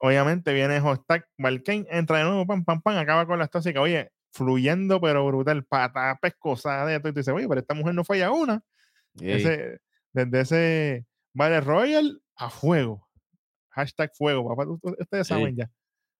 Obviamente 0.00 0.52
viene 0.52 0.78
Hostak, 0.80 1.26
Valkane 1.38 1.86
entra 1.88 2.18
de 2.18 2.24
nuevo, 2.24 2.46
pam, 2.46 2.66
pam, 2.66 2.82
pam, 2.82 2.98
acaba 2.98 3.26
con 3.26 3.38
las 3.38 3.48
tóxicas. 3.48 3.82
Oye, 3.82 4.10
fluyendo, 4.30 5.00
pero 5.00 5.26
brutal, 5.26 5.64
pata 5.64 6.18
pescosa 6.20 6.84
de 6.84 7.00
todo. 7.00 7.08
Y 7.08 7.12
tú 7.14 7.20
dices, 7.20 7.32
oye, 7.32 7.48
pero 7.48 7.62
esta 7.62 7.72
mujer 7.72 7.94
no 7.94 8.04
falla 8.04 8.30
una. 8.30 8.60
Ese, 9.18 9.78
desde 10.12 10.40
ese 10.40 11.06
Battle 11.32 11.62
Royal 11.62 12.20
a 12.36 12.50
fuego. 12.50 13.07
Hashtag 13.78 14.10
fuego, 14.12 14.48
papá. 14.48 14.68
Ustedes 14.68 15.30
ey. 15.30 15.36
saben 15.36 15.56
ya. 15.56 15.70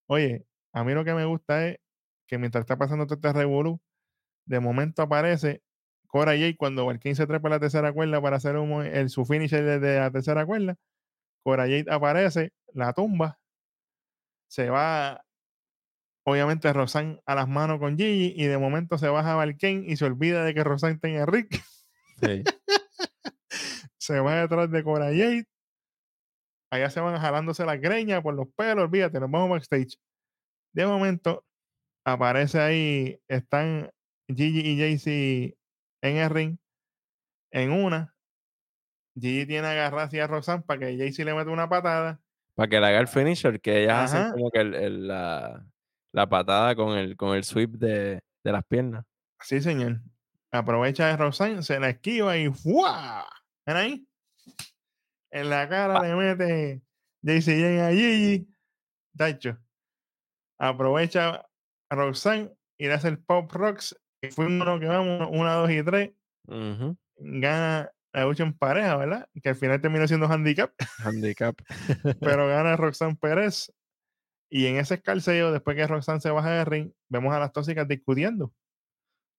Oye, 0.06 0.46
a 0.72 0.84
mí 0.84 0.94
lo 0.94 1.04
que 1.04 1.12
me 1.12 1.24
gusta 1.24 1.66
es 1.66 1.78
que 2.28 2.38
mientras 2.38 2.62
está 2.62 2.78
pasando 2.78 3.06
todo 3.06 3.16
este 3.16 3.32
revolú, 3.32 3.80
de 4.46 4.60
momento 4.60 5.02
aparece 5.02 5.62
Cora 6.06 6.32
Jade 6.32 6.56
cuando 6.56 6.86
Valkyrie 6.86 7.16
se 7.16 7.26
trepa 7.26 7.48
a 7.48 7.52
la 7.52 7.60
tercera 7.60 7.92
cuerda 7.92 8.22
para 8.22 8.36
hacer 8.36 8.56
un 8.56 8.84
el, 8.86 9.10
su 9.10 9.24
finisher 9.24 9.64
desde 9.64 9.98
la 9.98 10.10
tercera 10.12 10.46
cuerda. 10.46 10.76
Cora 11.42 11.64
Jade 11.64 11.86
aparece, 11.90 12.52
la 12.74 12.92
tumba, 12.92 13.40
se 14.46 14.70
va 14.70 15.24
obviamente 16.24 16.72
Roxanne 16.72 17.20
a 17.26 17.34
las 17.34 17.48
manos 17.48 17.80
con 17.80 17.96
Gigi 17.96 18.34
y 18.36 18.46
de 18.46 18.58
momento 18.58 18.98
se 18.98 19.08
baja 19.08 19.34
Valkyrie 19.34 19.90
y 19.90 19.96
se 19.96 20.04
olvida 20.04 20.44
de 20.44 20.54
que 20.54 20.62
Roxanne 20.62 20.98
tenga 20.98 21.24
a 21.24 21.26
Rick. 21.26 21.60
Sí. 22.22 22.44
se 23.98 24.20
va 24.20 24.42
detrás 24.42 24.70
de 24.70 24.84
Cora 24.84 25.06
Jade 25.06 25.46
allá 26.70 26.90
se 26.90 27.00
van 27.00 27.18
jalándose 27.18 27.64
la 27.64 27.76
greña 27.76 28.22
por 28.22 28.34
los 28.34 28.48
pelos, 28.56 28.84
olvídate, 28.84 29.20
nos 29.20 29.30
vamos 29.30 29.50
backstage. 29.50 29.98
De 30.72 30.86
momento 30.86 31.44
aparece 32.04 32.60
ahí, 32.60 33.20
están 33.28 33.90
Gigi 34.28 34.60
y 34.60 34.78
Jaycee 34.78 35.58
en 36.02 36.16
el 36.16 36.30
ring, 36.30 36.58
en 37.50 37.72
una, 37.72 38.14
Gigi 39.18 39.46
tiene 39.46 39.66
agarrada 39.66 40.04
hacia 40.04 40.26
Roxanne 40.26 40.62
para 40.62 40.80
que 40.80 40.96
Jaycee 40.96 41.24
le 41.24 41.34
meta 41.34 41.50
una 41.50 41.68
patada. 41.68 42.20
Para 42.54 42.68
que 42.68 42.80
le 42.80 42.86
haga 42.86 43.00
el 43.00 43.08
finisher, 43.08 43.60
que 43.60 43.84
ellas 43.84 44.12
hacen 44.12 44.26
Ajá, 44.26 44.32
como 44.32 44.50
que 44.50 44.60
el 44.60 44.74
el 44.74 45.08
la 45.08 45.66
la 46.12 46.28
patada 46.28 46.74
con 46.74 46.96
el 46.96 47.16
con 47.16 47.36
el 47.36 47.44
sweep 47.44 47.72
de 47.72 48.22
de 48.44 48.52
las 48.52 48.64
piernas. 48.64 49.04
sí 49.40 49.60
señor. 49.60 50.00
Aprovecha 50.50 51.06
de 51.08 51.16
Roxanne, 51.16 51.62
se 51.62 51.78
la 51.78 51.90
esquiva 51.90 52.36
y 52.36 52.48
¡fua! 52.50 53.28
¿Ven 53.66 53.76
ahí? 53.76 54.08
En 55.30 55.50
la 55.50 55.68
cara 55.68 56.00
le 56.00 56.14
mete 56.14 56.82
Jane 57.22 57.82
a 57.82 57.90
Gigi. 57.90 58.48
Tacho. 59.16 59.58
Aprovecha 60.58 61.46
a 61.90 61.94
Roxanne 61.94 62.50
y 62.78 62.86
le 62.86 62.94
hace 62.94 63.08
el 63.08 63.18
pop 63.18 63.50
rocks. 63.52 63.98
Y 64.22 64.28
fue 64.28 64.46
uno 64.46 64.80
que 64.80 64.86
vamos, 64.86 65.28
una, 65.32 65.54
dos 65.54 65.70
y 65.70 65.82
tres. 65.82 66.12
gana 67.16 67.90
la 68.12 68.24
lucha 68.24 68.42
en 68.42 68.56
pareja, 68.56 68.96
¿verdad? 68.96 69.28
Que 69.42 69.50
al 69.50 69.56
final 69.56 69.80
terminó 69.80 70.06
siendo 70.08 70.26
handicap, 70.26 70.72
handicap. 71.04 71.56
pero 72.20 72.48
gana 72.48 72.76
Roxanne 72.76 73.16
Pérez. 73.16 73.72
Y 74.50 74.66
en 74.66 74.76
ese 74.76 74.94
escarceo, 74.94 75.52
después 75.52 75.76
que 75.76 75.86
Roxanne 75.86 76.20
se 76.20 76.30
baja 76.30 76.50
del 76.50 76.66
ring, 76.66 76.92
vemos 77.08 77.34
a 77.34 77.38
las 77.38 77.52
tóxicas 77.52 77.86
discutiendo 77.86 78.52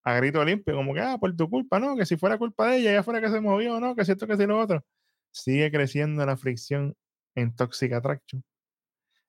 a 0.04 0.16
grito 0.16 0.44
limpio, 0.44 0.76
como 0.76 0.94
que, 0.94 1.02
ah, 1.02 1.18
por 1.18 1.36
tu 1.36 1.50
culpa, 1.50 1.80
no, 1.80 1.96
que 1.96 2.06
si 2.06 2.18
fuera 2.18 2.38
culpa 2.38 2.68
de 2.68 2.78
ella, 2.78 2.92
ella 2.92 3.04
fuera 3.04 3.22
que 3.22 3.30
se 3.30 3.42
movió, 3.42 3.80
no, 3.80 3.96
que 3.96 4.06
si 4.06 4.12
esto, 4.12 4.28
que 4.28 4.38
si 4.38 4.46
lo 4.46 4.60
otro. 4.60 4.84
Sigue 5.32 5.72
creciendo 5.72 6.26
la 6.26 6.38
fricción 6.38 6.96
en 7.36 7.56
Toxic 7.56 7.94
Attraction. 7.94 8.44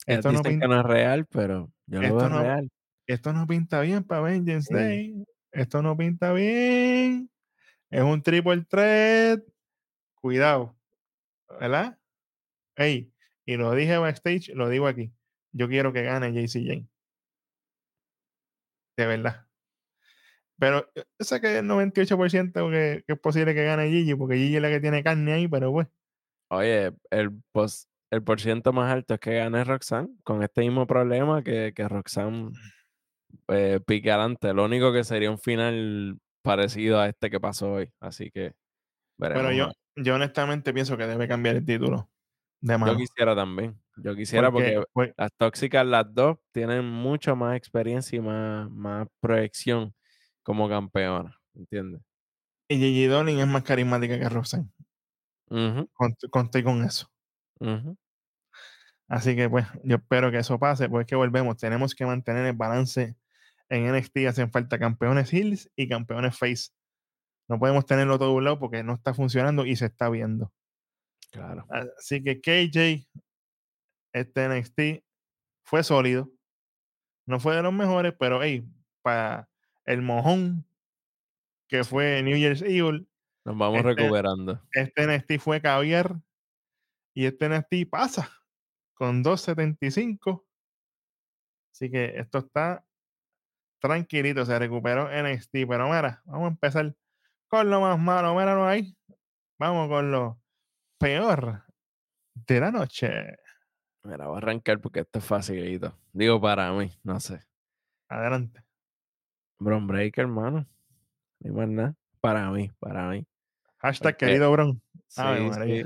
Ellos 0.07 0.19
Esto 0.19 0.33
no, 0.33 0.43
que 0.43 0.51
pinta, 0.51 0.67
no 0.69 0.81
es 0.81 0.87
real, 0.87 1.27
pero 1.27 1.71
yo 1.87 2.01
lo 2.01 2.07
esto 2.07 2.17
veo 2.19 2.29
no- 2.31 2.43
real. 2.43 2.71
esto 3.07 3.33
no 3.33 3.47
pinta 3.47 3.81
bien 3.83 4.03
para 4.05 4.23
Vengeance 4.23 4.69
Sí. 4.69 4.75
Day. 4.75 5.25
Esto 5.53 5.83
no 5.83 5.97
pinta 5.97 6.33
bien. 6.33 7.31
Es 7.91 8.03
un 8.03 8.23
triple 8.23 8.65
threat. 8.65 9.41
Cuidado. 10.15 10.77
¿Verdad? 11.61 11.99
Ey, 12.77 13.13
y 13.45 13.57
lo 13.57 13.75
dije 13.75 13.99
backstage, 13.99 14.51
lo 14.55 14.69
digo 14.69 14.87
aquí. 14.87 15.13
Yo 15.53 15.69
quiero 15.69 15.93
que 15.93 16.03
gane 16.05 16.33
JC 16.33 16.65
Jane. 16.65 16.89
De 18.97 19.07
verdad. 19.07 19.47
Pero 20.61 20.87
eh, 20.95 21.05
sé 21.19 21.41
que 21.41 21.59
el 21.59 21.67
98% 21.67 22.71
que, 22.71 23.03
que 23.07 23.13
es 23.15 23.19
posible 23.19 23.55
que 23.55 23.65
gane 23.65 23.89
Gigi, 23.89 24.15
porque 24.15 24.37
Gigi 24.37 24.57
es 24.57 24.63
la 24.63 24.69
que 24.69 24.81
tiene 24.81 25.03
carne 25.03 25.33
ahí, 25.33 25.49
pero 25.49 25.73
pues. 25.73 25.89
Oye, 26.51 26.93
el, 27.11 27.31
pos- 27.53 27.89
el 28.11 28.23
por 28.23 28.41
ciento 28.41 28.73
más 28.73 28.93
alto 28.93 29.15
es 29.15 29.21
que 29.21 29.37
gane 29.37 29.65
Roxanne 29.65 30.11
con 30.23 30.43
este 30.43 30.61
mismo 30.61 30.87
problema 30.87 31.43
que, 31.43 31.73
que 31.75 31.89
Roxanne 31.89 32.51
eh, 33.49 33.81
pique 33.87 34.11
adelante. 34.11 34.53
Lo 34.53 34.67
único 34.67 34.93
que 34.93 35.03
sería 35.03 35.31
un 35.31 35.39
final 35.39 36.19
parecido 36.43 37.01
a 37.01 37.09
este 37.09 37.31
que 37.31 37.41
pasó 37.41 37.73
hoy. 37.73 37.91
Así 37.99 38.31
que 38.31 38.53
veremos. 39.17 39.43
Pero 39.43 39.53
yo, 39.53 39.73
yo 39.97 40.15
honestamente 40.17 40.75
pienso 40.75 40.97
que 40.99 41.07
debe 41.07 41.27
cambiar 41.27 41.57
el 41.57 41.65
título 41.65 42.11
de 42.61 42.79
Yo 42.79 42.97
quisiera 42.97 43.35
también. 43.35 43.81
Yo 43.97 44.15
quisiera 44.15 44.51
Porque, 44.51 44.73
porque 44.75 44.87
pues, 44.93 45.15
las 45.17 45.31
tóxicas, 45.39 45.87
las 45.87 46.13
dos, 46.13 46.37
tienen 46.53 46.85
mucho 46.85 47.35
más 47.35 47.57
experiencia 47.57 48.17
y 48.17 48.21
más, 48.21 48.71
más 48.71 49.09
proyección 49.21 49.95
como 50.43 50.69
campeonas. 50.69 51.35
¿Entiendes? 51.55 52.03
y 52.69 52.77
Gigi 52.79 53.07
Dolin 53.07 53.41
es 53.41 53.49
más 53.49 53.65
carismática 53.65 54.17
que 54.19 54.29
Roxanne. 54.29 54.69
Ujú, 55.49 55.91
Cont- 55.93 56.31
Conté 56.31 56.63
con 56.63 56.85
eso. 56.85 57.11
Así 59.09 59.35
que 59.35 59.49
pues 59.51 59.67
yo 59.83 59.97
espero 59.97 60.31
que 60.31 60.39
eso 60.39 60.59
pase, 60.59 60.89
pues 60.89 61.07
que 61.07 61.17
volvemos, 61.17 61.57
tenemos 61.57 61.95
que 61.95 62.07
mantener 62.07 62.47
el 62.47 62.53
balance 62.57 63.17
en 63.69 63.87
NXT, 63.95 64.19
hacen 64.29 64.53
falta 64.53 64.79
campeones 64.79 65.33
Hills 65.33 65.71
y 65.77 65.89
campeones 65.89 66.39
Face. 66.39 66.71
No 67.49 67.59
podemos 67.59 67.85
tenerlo 67.87 68.19
todo 68.19 68.33
un 68.35 68.45
lado 68.45 68.61
porque 68.61 68.85
no 68.85 68.95
está 68.95 69.13
funcionando 69.15 69.67
y 69.67 69.75
se 69.75 69.87
está 69.87 70.09
viendo. 70.09 70.53
Claro. 71.33 71.67
Así 71.99 72.23
que 72.23 72.41
KJ, 72.41 73.05
este 74.13 74.45
NXT 74.49 75.05
fue 75.65 75.83
sólido. 75.83 76.31
No 77.27 77.41
fue 77.41 77.57
de 77.57 77.63
los 77.63 77.73
mejores, 77.73 78.15
pero 78.19 78.41
hey, 78.43 78.65
para 79.03 79.49
el 79.87 80.03
mojón 80.03 80.65
que 81.69 81.85
fue 81.85 82.23
New 82.23 82.37
Year's 82.37 82.63
Evil, 82.63 83.07
Nos 83.45 83.57
vamos 83.57 83.79
Este- 83.79 83.95
recuperando. 83.95 84.61
este 84.73 85.03
NXT 85.07 85.39
fue 85.39 85.61
caviar 85.63 86.17
y 87.15 87.27
este 87.27 87.47
NXT 87.49 87.87
pasa 87.91 88.31
con 88.95 89.23
2.75. 89.25 90.45
Así 91.73 91.91
que 91.91 92.19
esto 92.19 92.39
está 92.39 92.85
tranquilito, 93.81 94.45
se 94.45 94.59
recuperó 94.59 95.09
NXT. 95.11 95.67
Pero 95.67 95.87
mira, 95.89 96.23
vamos 96.27 96.45
a 96.47 96.51
empezar 96.51 96.95
con 97.49 97.71
lo 97.71 97.81
más 97.81 97.99
malo. 97.99 98.35
Mira, 98.35 98.55
no 98.55 98.67
hay. 98.67 98.95
Vamos 99.59 99.89
con 99.89 100.11
lo 100.11 100.41
peor 100.99 101.65
de 102.35 102.61
la 102.61 102.71
noche. 102.71 103.09
Mira, 104.05 104.27
voy 104.27 104.35
a 104.37 104.39
arrancar 104.39 104.81
porque 104.81 105.01
esto 105.01 105.19
es 105.19 105.25
facilito. 105.25 105.99
Digo 106.13 106.41
para 106.41 106.71
mí, 106.73 106.91
no 107.03 107.19
sé. 107.21 107.41
Adelante. 108.09 108.63
Bron 109.61 109.87
Breaker, 109.87 110.23
hermano. 110.23 110.67
No 111.41 111.47
hay 111.49 111.53
más 111.53 111.69
nada. 111.69 111.95
Para 112.21 112.51
mí, 112.51 112.71
para 112.81 113.09
mí. 113.11 113.25
Hashtag 113.79 114.15
Porque- 114.15 114.27
querido 114.27 114.51
Bron. 114.51 114.83
Sí. 115.07 115.85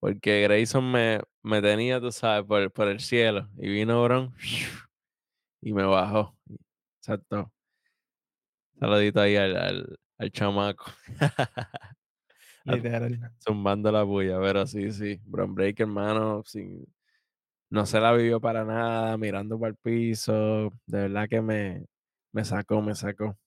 Porque 0.00 0.42
Grayson 0.42 0.90
me, 0.92 1.20
me 1.42 1.60
tenía, 1.62 2.00
tú 2.00 2.10
sabes, 2.12 2.44
por, 2.46 2.70
por 2.72 2.88
el 2.88 3.00
cielo. 3.00 3.48
Y 3.56 3.68
vino 3.68 4.02
Bron 4.04 4.34
y 5.62 5.72
me 5.72 5.84
bajó. 5.84 6.36
Exacto. 7.00 7.52
Saludito 8.78 9.20
ahí 9.20 9.36
al, 9.36 9.56
al, 9.56 9.98
al 10.18 10.30
chamaco. 10.32 10.84
Literal. 12.64 13.32
Zumbando 13.40 13.90
la 13.90 14.02
bulla, 14.02 14.38
pero 14.40 14.66
sí, 14.66 14.92
sí. 14.92 15.20
Bron 15.24 15.54
Breaker, 15.54 15.86
hermano, 15.86 16.42
sin, 16.44 16.86
no 17.70 17.86
se 17.86 17.98
la 18.00 18.12
vivió 18.12 18.40
para 18.40 18.64
nada, 18.64 19.16
mirando 19.16 19.58
para 19.58 19.70
el 19.70 19.76
piso. 19.76 20.70
De 20.86 20.98
verdad 21.08 21.28
que 21.28 21.40
me, 21.40 21.86
me 22.32 22.44
sacó, 22.44 22.80
me 22.82 22.94
sacó. 22.94 23.38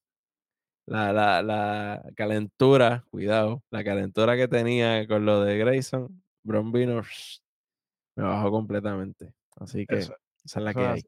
La, 0.85 1.13
la, 1.13 1.41
la 1.43 2.03
calentura, 2.15 3.05
cuidado, 3.11 3.63
la 3.69 3.83
calentura 3.83 4.35
que 4.35 4.47
tenía 4.47 5.07
con 5.07 5.25
lo 5.25 5.41
de 5.43 5.57
Grayson, 5.57 6.23
Bron 6.43 6.71
vino, 6.71 7.01
me 8.15 8.23
bajó 8.23 8.51
completamente. 8.51 9.33
Así 9.57 9.85
que 9.85 9.97
Eso- 9.97 10.15
esa 10.43 10.59
es 10.59 10.65
la 10.65 10.73
que 10.73 10.79
hay. 10.85 10.99
así. 10.99 11.07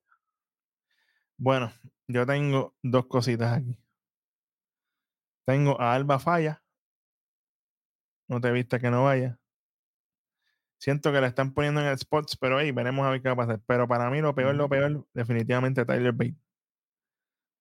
Bueno, 1.37 1.73
yo 2.07 2.25
tengo 2.25 2.75
dos 2.83 3.07
cositas 3.07 3.57
aquí. 3.57 3.77
Tengo 5.45 5.79
a 5.81 5.93
Alba 5.93 6.19
Falla. 6.19 6.63
No 8.29 8.39
te 8.39 8.51
viste 8.51 8.79
que 8.79 8.89
no 8.89 9.03
vaya. 9.03 9.37
Siento 10.77 11.11
que 11.11 11.19
la 11.21 11.27
están 11.27 11.53
poniendo 11.53 11.81
en 11.81 11.87
el 11.87 11.97
spots, 11.97 12.37
pero 12.37 12.57
ahí 12.57 12.71
veremos 12.71 13.05
a 13.05 13.09
ver 13.09 13.21
qué 13.21 13.29
va 13.29 13.33
a 13.33 13.37
pasar. 13.37 13.61
Pero 13.65 13.87
para 13.87 14.09
mí 14.09 14.21
lo 14.21 14.35
peor, 14.35 14.55
lo 14.55 14.65
Ujú. 14.65 14.69
peor, 14.71 15.07
definitivamente 15.13 15.85
Tyler 15.85 16.11
Bate. 16.13 16.35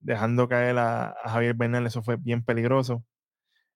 Dejando 0.03 0.49
caer 0.49 0.77
a, 0.79 1.11
a 1.23 1.29
Javier 1.31 1.55
Bernal, 1.55 1.87
eso 1.87 2.03
fue 2.03 2.17
bien 2.17 2.45
peligroso. 2.45 3.05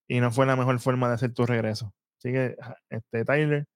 Y 0.09 0.20
no 0.20 0.31
fue 0.31 0.47
la 0.47 0.57
mejor 0.57 0.78
forma 0.81 1.09
de 1.09 1.15
hacer 1.15 1.32
tu 1.32 1.47
regreso. 1.47 1.94
Así 2.19 2.32
que, 2.32 2.57
este, 2.90 3.24
Tyler, 3.24 3.66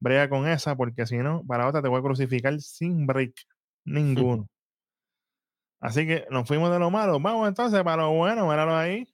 brega 0.00 0.28
con 0.28 0.46
esa, 0.48 0.76
porque 0.76 1.06
si 1.06 1.16
no, 1.18 1.42
para 1.46 1.66
otra 1.66 1.82
te 1.82 1.88
voy 1.88 1.98
a 1.98 2.02
crucificar 2.02 2.58
sin 2.60 3.06
break. 3.06 3.34
Ninguno. 3.84 4.48
Así 5.80 6.06
que 6.06 6.26
nos 6.30 6.46
fuimos 6.48 6.70
de 6.72 6.78
lo 6.78 6.90
malo. 6.90 7.20
Vamos 7.20 7.46
entonces 7.48 7.82
para 7.82 8.02
lo 8.04 8.12
bueno, 8.12 8.46
míralo 8.48 8.74
ahí. 8.74 9.06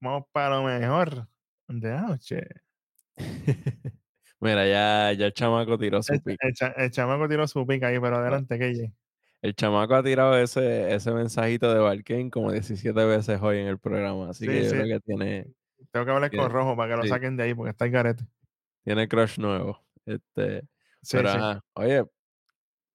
Vamos 0.00 0.24
para 0.32 0.56
lo 0.56 0.62
mejor 0.64 1.26
de 1.68 1.90
noche. 1.96 2.46
Mira, 4.40 4.66
ya, 4.66 5.12
ya 5.14 5.26
el 5.26 5.32
chamaco 5.32 5.78
tiró 5.78 6.02
su 6.02 6.12
El, 6.12 6.20
pick. 6.22 6.36
el 6.40 6.52
cha- 6.54 6.74
el 6.76 6.90
chamaco 6.90 7.26
tiró 7.28 7.46
su 7.48 7.66
pica 7.66 7.86
ahí, 7.86 7.98
pero 7.98 8.16
adelante, 8.18 8.58
KJ. 8.58 8.92
El 9.46 9.54
chamaco 9.54 9.94
ha 9.94 10.02
tirado 10.02 10.36
ese, 10.36 10.92
ese 10.94 11.12
mensajito 11.12 11.72
de 11.72 11.78
Valkane 11.80 12.30
como 12.30 12.50
17 12.52 13.04
veces 13.04 13.40
hoy 13.40 13.58
en 13.58 13.68
el 13.68 13.78
programa. 13.78 14.30
Así 14.30 14.46
Sí, 14.46 14.50
que 14.50 14.64
yo 14.64 14.70
sí. 14.70 14.76
creo 14.76 14.86
que 14.88 15.00
tiene, 15.00 15.54
Tengo 15.90 16.06
que 16.06 16.12
hablar 16.12 16.30
con 16.30 16.50
Rojo 16.50 16.76
para 16.76 16.92
que 16.92 16.96
lo 16.96 17.02
sí. 17.02 17.08
saquen 17.08 17.36
de 17.36 17.42
ahí, 17.44 17.54
porque 17.54 17.70
está 17.70 17.84
el 17.86 17.90
garete. 17.92 18.24
tiene 18.84 19.08
crush 19.08 19.38
nuevo. 19.38 19.84
Este, 20.04 20.62
Sí, 21.02 21.16
pero 21.16 21.30
ajá, 21.30 21.60
oye, 21.74 22.04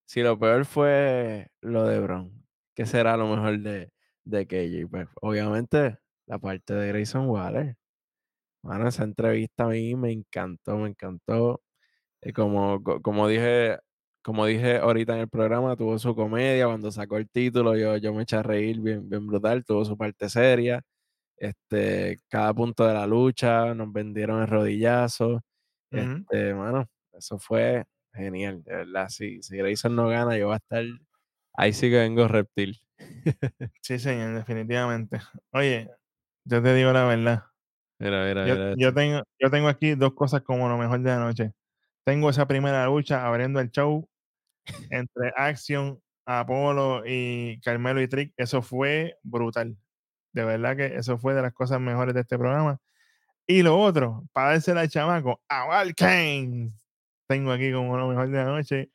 si 0.06 0.22
lo 0.22 0.38
peor 0.38 0.64
fue 0.66 1.48
lo 1.62 1.84
de 1.86 2.00
Bron, 2.00 2.46
¿qué 2.74 2.86
será 2.86 3.16
lo 3.16 3.28
mejor 3.28 3.60
de, 3.60 3.92
de 4.24 4.46
KJ? 4.46 4.88
Pues 4.90 5.08
obviamente 5.22 5.98
la 6.26 6.38
parte 6.38 6.74
de 6.74 6.88
Grayson 6.88 7.28
Waller. 7.28 7.76
Bueno, 8.62 8.88
esa 8.88 9.04
entrevista 9.04 9.64
a 9.64 9.68
mí 9.68 9.94
me 9.96 10.12
encantó, 10.12 10.78
me 10.78 10.90
encantó. 10.90 11.62
Eh, 12.22 12.32
como, 12.32 12.82
co- 12.82 13.02
como 13.02 13.28
dije, 13.28 13.78
como 14.22 14.46
dije 14.46 14.78
ahorita 14.78 15.14
en 15.14 15.20
el 15.20 15.28
programa, 15.28 15.76
tuvo 15.76 15.98
su 15.98 16.14
comedia, 16.14 16.66
cuando 16.66 16.90
sacó 16.92 17.16
el 17.18 17.28
título, 17.28 17.76
yo, 17.76 17.96
yo 17.96 18.14
me 18.14 18.22
eché 18.22 18.36
a 18.36 18.42
reír 18.42 18.80
bien, 18.80 19.08
bien 19.08 19.26
brutal, 19.26 19.64
tuvo 19.64 19.84
su 19.84 19.96
parte 19.96 20.28
seria. 20.28 20.82
Este, 21.36 22.20
cada 22.28 22.54
punto 22.54 22.86
de 22.86 22.94
la 22.94 23.06
lucha, 23.06 23.74
nos 23.74 23.92
vendieron 23.92 24.42
el 24.42 24.48
rodillazo. 24.48 25.42
Ujú. 25.92 26.00
Este, 26.30 26.54
mano, 26.54 26.88
eso 27.12 27.38
fue 27.38 27.84
genial, 28.14 28.62
de 28.64 28.76
verdad. 28.76 29.08
Si, 29.08 29.42
si 29.42 29.56
Grayson 29.56 29.96
no 29.96 30.08
gana, 30.08 30.36
yo 30.38 30.46
voy 30.46 30.54
a 30.54 30.58
estar. 30.58 30.84
Ahí 31.54 31.72
sí 31.72 31.90
que 31.90 31.98
vengo 31.98 32.28
reptil. 32.28 32.80
Sí, 33.82 33.98
señor, 33.98 34.34
definitivamente. 34.34 35.18
Oye, 35.52 35.90
yo 36.44 36.62
te 36.62 36.74
digo 36.74 36.92
la 36.92 37.04
verdad. 37.04 37.44
Mira, 37.98 38.24
mira, 38.26 38.46
Yo, 38.46 38.54
mira. 38.54 38.74
yo 38.76 38.94
tengo, 38.94 39.22
yo 39.40 39.50
tengo 39.50 39.68
aquí 39.68 39.94
dos 39.96 40.14
cosas 40.14 40.42
como 40.42 40.68
lo 40.68 40.78
mejor 40.78 41.00
de 41.00 41.10
la 41.10 41.18
noche. 41.18 41.52
Tengo 42.04 42.30
esa 42.30 42.46
primera 42.46 42.86
lucha 42.86 43.26
abriendo 43.26 43.60
el 43.60 43.70
show 43.70 44.08
entre 44.90 45.32
Action, 45.36 46.00
Apolo 46.26 47.02
y 47.06 47.60
Carmelo 47.62 48.00
y 48.02 48.08
Trick. 48.08 48.32
Eso 48.36 48.62
fue 48.62 49.16
brutal. 49.22 49.76
De 50.32 50.44
verdad 50.44 50.76
que 50.76 50.86
eso 50.96 51.18
fue 51.18 51.34
de 51.34 51.42
las 51.42 51.52
cosas 51.54 51.80
mejores 51.80 52.14
de 52.14 52.22
este 52.22 52.38
programa. 52.38 52.80
Y 53.46 53.62
lo 53.62 53.78
otro, 53.80 54.24
para 54.32 54.50
dársela 54.52 54.82
al 54.82 54.90
chamaco, 54.90 55.42
a 55.48 55.66
Val 55.66 55.94
Kane. 55.94 56.72
Tengo 57.28 57.52
aquí 57.52 57.72
como 57.72 57.96
lo 57.98 58.08
mejor 58.08 58.28
de 58.30 58.38
la 58.38 58.44
noche. 58.46 58.90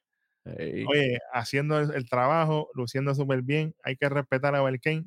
Oye, 0.87 1.19
haciendo 1.33 1.79
el, 1.79 1.93
el 1.93 2.09
trabajo, 2.09 2.69
luciendo 2.73 3.13
súper 3.15 3.41
bien. 3.41 3.75
Hay 3.83 3.97
que 3.97 4.09
respetar 4.09 4.55
a 4.55 4.61
Val 4.61 4.79
Kane. 4.81 5.05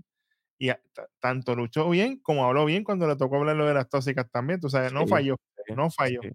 Y 0.59 0.70
a- 0.70 0.81
tanto 1.20 1.57
luchó 1.57 1.89
bien 1.91 2.20
como 2.20 2.45
habló 2.47 2.65
bien 2.66 2.85
cuando 2.85 3.09
le 3.09 3.16
tocó 3.16 3.37
hablar 3.39 3.57
lo 3.57 3.66
de 3.66 3.74
las 3.74 3.89
tóxicas 3.89 4.31
también. 4.31 4.61
Tú 4.61 4.70
sabes, 4.70 4.93
no 4.93 5.07
Sí, 5.07 5.11
falló, 5.11 5.37
no 5.77 5.91
falló, 5.91 6.20
sí. 6.23 6.31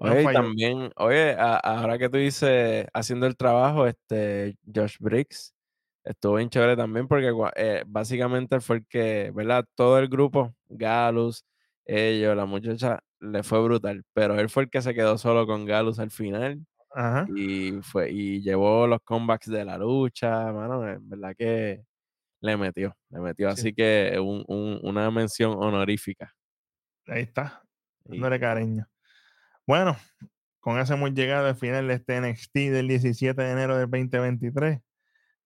Oye, 0.00 0.28
también, 0.28 0.90
oye, 0.96 1.32
a- 1.32 1.56
ahora 1.56 1.98
que 1.98 2.08
tú 2.08 2.18
dices 2.18 2.86
haciendo 2.92 3.26
el 3.26 3.36
trabajo, 3.36 3.86
este 3.86 4.56
Josh 4.74 4.96
Briggs 5.00 5.54
estuvo 6.04 6.34
bien 6.36 6.50
chévere 6.50 6.76
también 6.76 7.08
porque 7.08 7.32
eh, 7.56 7.84
básicamente 7.86 8.60
fue 8.60 8.76
el 8.78 8.86
que, 8.86 9.30
¿verdad? 9.34 9.64
Todo 9.74 9.98
el 9.98 10.08
grupo, 10.08 10.54
Galus, 10.68 11.44
ellos, 11.86 12.36
la 12.36 12.44
muchacha, 12.46 13.00
le 13.20 13.42
fue 13.42 13.62
brutal, 13.62 14.04
pero 14.12 14.38
él 14.38 14.50
fue 14.50 14.64
el 14.64 14.70
que 14.70 14.82
se 14.82 14.94
quedó 14.94 15.16
solo 15.18 15.46
con 15.46 15.64
Galus 15.64 15.98
al 15.98 16.10
final 16.10 16.66
Ajá. 16.94 17.28
y 17.28 17.72
fue 17.82 18.10
y 18.12 18.42
llevó 18.42 18.86
los 18.88 19.00
comebacks 19.04 19.48
de 19.50 19.64
la 19.64 19.78
lucha, 19.78 20.52
mano, 20.52 20.88
en 20.88 21.08
verdad 21.10 21.34
que 21.38 21.84
le 22.42 22.56
metió, 22.58 22.96
le 23.10 23.20
metió, 23.20 23.50
Sí, 23.54 23.64
así 23.64 23.74
que 23.74 24.18
un- 24.20 24.44
un- 24.48 24.80
una 24.84 25.10
mención 25.12 25.52
honorífica. 25.58 26.34
ahí 27.06 27.22
está, 27.22 27.62
dándole 28.04 28.38
cariño. 28.40 28.86
Bueno, 29.66 29.96
con 30.60 30.78
eso 30.78 30.94
hemos 30.94 31.12
llegado 31.14 31.46
al 31.48 31.56
final 31.56 31.88
de 31.88 31.94
este 31.94 32.20
NXT 32.20 32.54
del 32.70 32.88
17 32.88 33.40
de 33.40 33.50
enero 33.50 33.76
del 33.76 33.90
2023. 33.90 34.80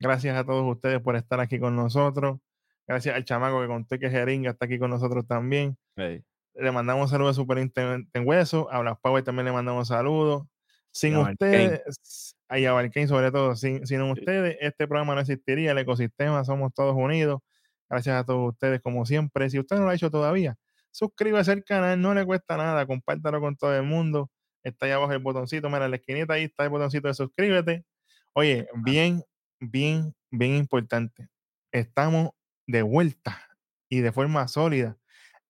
Gracias 0.01 0.37
a 0.37 0.45
todos 0.45 0.65
ustedes 0.75 1.01
por 1.01 1.17
estar 1.17 1.41
aquí 1.41 1.59
con 1.59 1.77
nosotros. 1.77 2.39
Gracias 2.87 3.15
al 3.15 3.25
chamaco 3.25 3.61
que 3.61 3.67
conté 3.67 3.99
que 3.99 4.11
Jeringa 4.11 4.51
está 4.51 4.67
aquí 4.67 4.79
con 4.79 4.91
nosotros 4.91 5.27
también. 5.27 5.77
hey, 5.97 6.23
Le 6.55 6.73
mandamos 6.73 7.11
saludos 7.11 7.37
a 7.37 7.41
Superintendente 7.41 8.21
Hueso. 8.21 8.71
A 8.73 8.81
Black 8.81 8.99
Power 9.03 9.23
también 9.23 9.47
le 9.47 9.53
mandamos 9.53 9.89
saludos. 9.89 10.47
Sin 10.91 11.15
Mark 11.15 11.33
ustedes, 11.33 12.35
y 12.51 12.65
a 12.65 13.07
sobre 13.07 13.31
todo, 13.31 13.55
sin, 13.55 13.87
sin 13.87 14.01
Sí. 14.01 14.11
ustedes, 14.11 14.57
este 14.61 14.89
programa 14.89 15.15
no 15.15 15.21
existiría. 15.21 15.73
El 15.73 15.79
ecosistema 15.79 16.45
somos 16.45 16.73
todos 16.75 16.97
unidos. 16.97 17.41
Gracias 17.89 18.17
a 18.17 18.25
todos 18.25 18.53
ustedes, 18.53 18.81
como 18.81 19.05
siempre. 19.07 19.49
Si 19.51 19.59
usted 19.59 19.77
no 19.77 19.85
lo 19.85 19.91
ha 19.91 19.95
hecho 19.95 20.11
todavía, 20.11 20.57
suscríbase 20.91 21.53
al 21.53 21.65
canal, 21.65 22.01
no 22.01 22.15
le 22.15 22.25
cuesta 22.25 22.57
nada, 22.57 22.87
compártalo 22.87 23.41
con 23.41 23.57
todo 23.57 23.75
el 23.77 23.83
mundo. 23.83 24.31
Está 24.63 24.87
ahí 24.87 24.93
abajo 24.93 25.13
el 25.13 25.21
botoncito, 25.21 25.69
mira, 25.69 25.85
en 25.85 25.93
la 25.93 25.97
esquinita 25.97 26.35
ahí 26.35 26.45
está 26.45 26.65
el 26.65 26.71
botoncito 26.71 27.09
de 27.09 27.15
suscríbete. 27.15 27.85
Oye, 28.35 28.69
bien, 28.75 29.23
bien, 29.61 30.15
bien 30.31 30.57
importante. 30.57 31.29
Estamos 31.73 32.31
de 32.67 32.83
vuelta 32.83 33.41
y 33.89 34.01
de 34.01 34.13
forma 34.13 34.47
sólida 34.49 34.97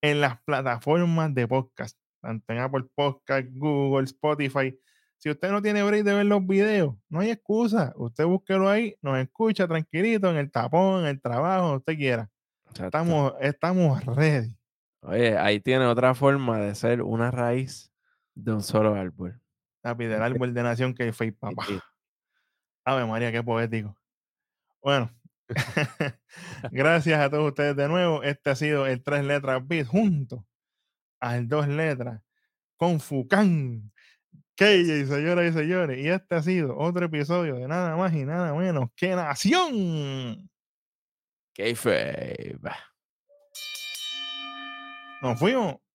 en 0.00 0.20
las 0.20 0.40
plataformas 0.42 1.34
de 1.34 1.48
podcast, 1.48 1.98
tanto 2.20 2.52
en 2.52 2.58
Apple 2.60 2.84
Podcast, 2.94 3.48
Google, 3.52 4.04
Spotify. 4.04 4.78
Si 5.18 5.30
usted 5.30 5.50
no 5.50 5.60
tiene 5.60 5.82
break 5.82 6.04
de 6.04 6.14
ver 6.14 6.26
los 6.26 6.46
videos, 6.46 6.94
no 7.08 7.20
hay 7.20 7.30
excusa. 7.30 7.92
Usted 7.96 8.24
búsquelo 8.24 8.68
ahí, 8.68 8.94
nos 9.02 9.18
escucha 9.18 9.66
tranquilito 9.66 10.30
en 10.30 10.36
el 10.36 10.50
tapón, 10.50 11.00
en 11.00 11.08
el 11.08 11.20
trabajo, 11.20 11.62
donde 11.62 11.78
usted 11.78 11.96
quiera. 11.96 12.30
exacto. 12.70 12.84
Estamos, 12.86 13.32
estamos 13.40 14.04
ready. 14.04 14.57
Oye, 15.02 15.38
ahí 15.38 15.60
tiene 15.60 15.86
otra 15.86 16.14
forma 16.14 16.58
de 16.58 16.74
ser 16.74 17.02
una 17.02 17.30
raíz 17.30 17.92
de 18.34 18.52
un 18.52 18.62
solo 18.62 18.94
árbol. 18.94 19.40
Papi, 19.80 20.06
del 20.06 20.22
árbol 20.22 20.54
de 20.54 20.62
nación 20.62 20.94
que 20.94 21.12
fue 21.12 21.32
papá. 21.32 21.64
sí. 21.66 21.78
Ave 22.84 23.04
María, 23.06 23.30
qué 23.30 23.42
poético. 23.42 23.96
Bueno, 24.82 25.10
gracias 26.72 27.20
a 27.20 27.30
todos 27.30 27.48
ustedes 27.48 27.76
de 27.76 27.88
nuevo. 27.88 28.22
Este 28.22 28.50
ha 28.50 28.54
sido 28.54 28.86
el 28.86 29.02
tres 29.02 29.24
letras 29.24 29.66
beat 29.66 29.86
junto 29.86 30.46
al 31.20 31.48
dos 31.48 31.68
letras 31.68 32.22
con 32.76 33.00
Fucán. 33.00 33.92
KJ, 34.56 35.06
señoras 35.06 35.50
y 35.50 35.52
señores. 35.52 35.98
Y 35.98 36.08
este 36.08 36.34
ha 36.34 36.42
sido 36.42 36.76
otro 36.76 37.06
episodio 37.06 37.56
de 37.56 37.68
nada 37.68 37.96
más 37.96 38.12
y 38.14 38.24
nada 38.24 38.54
menos 38.54 38.88
que 38.96 39.14
Nación. 39.14 40.50
Kayfabe. 45.20 45.28
Nos 45.30 45.38
fuimos. 45.38 45.87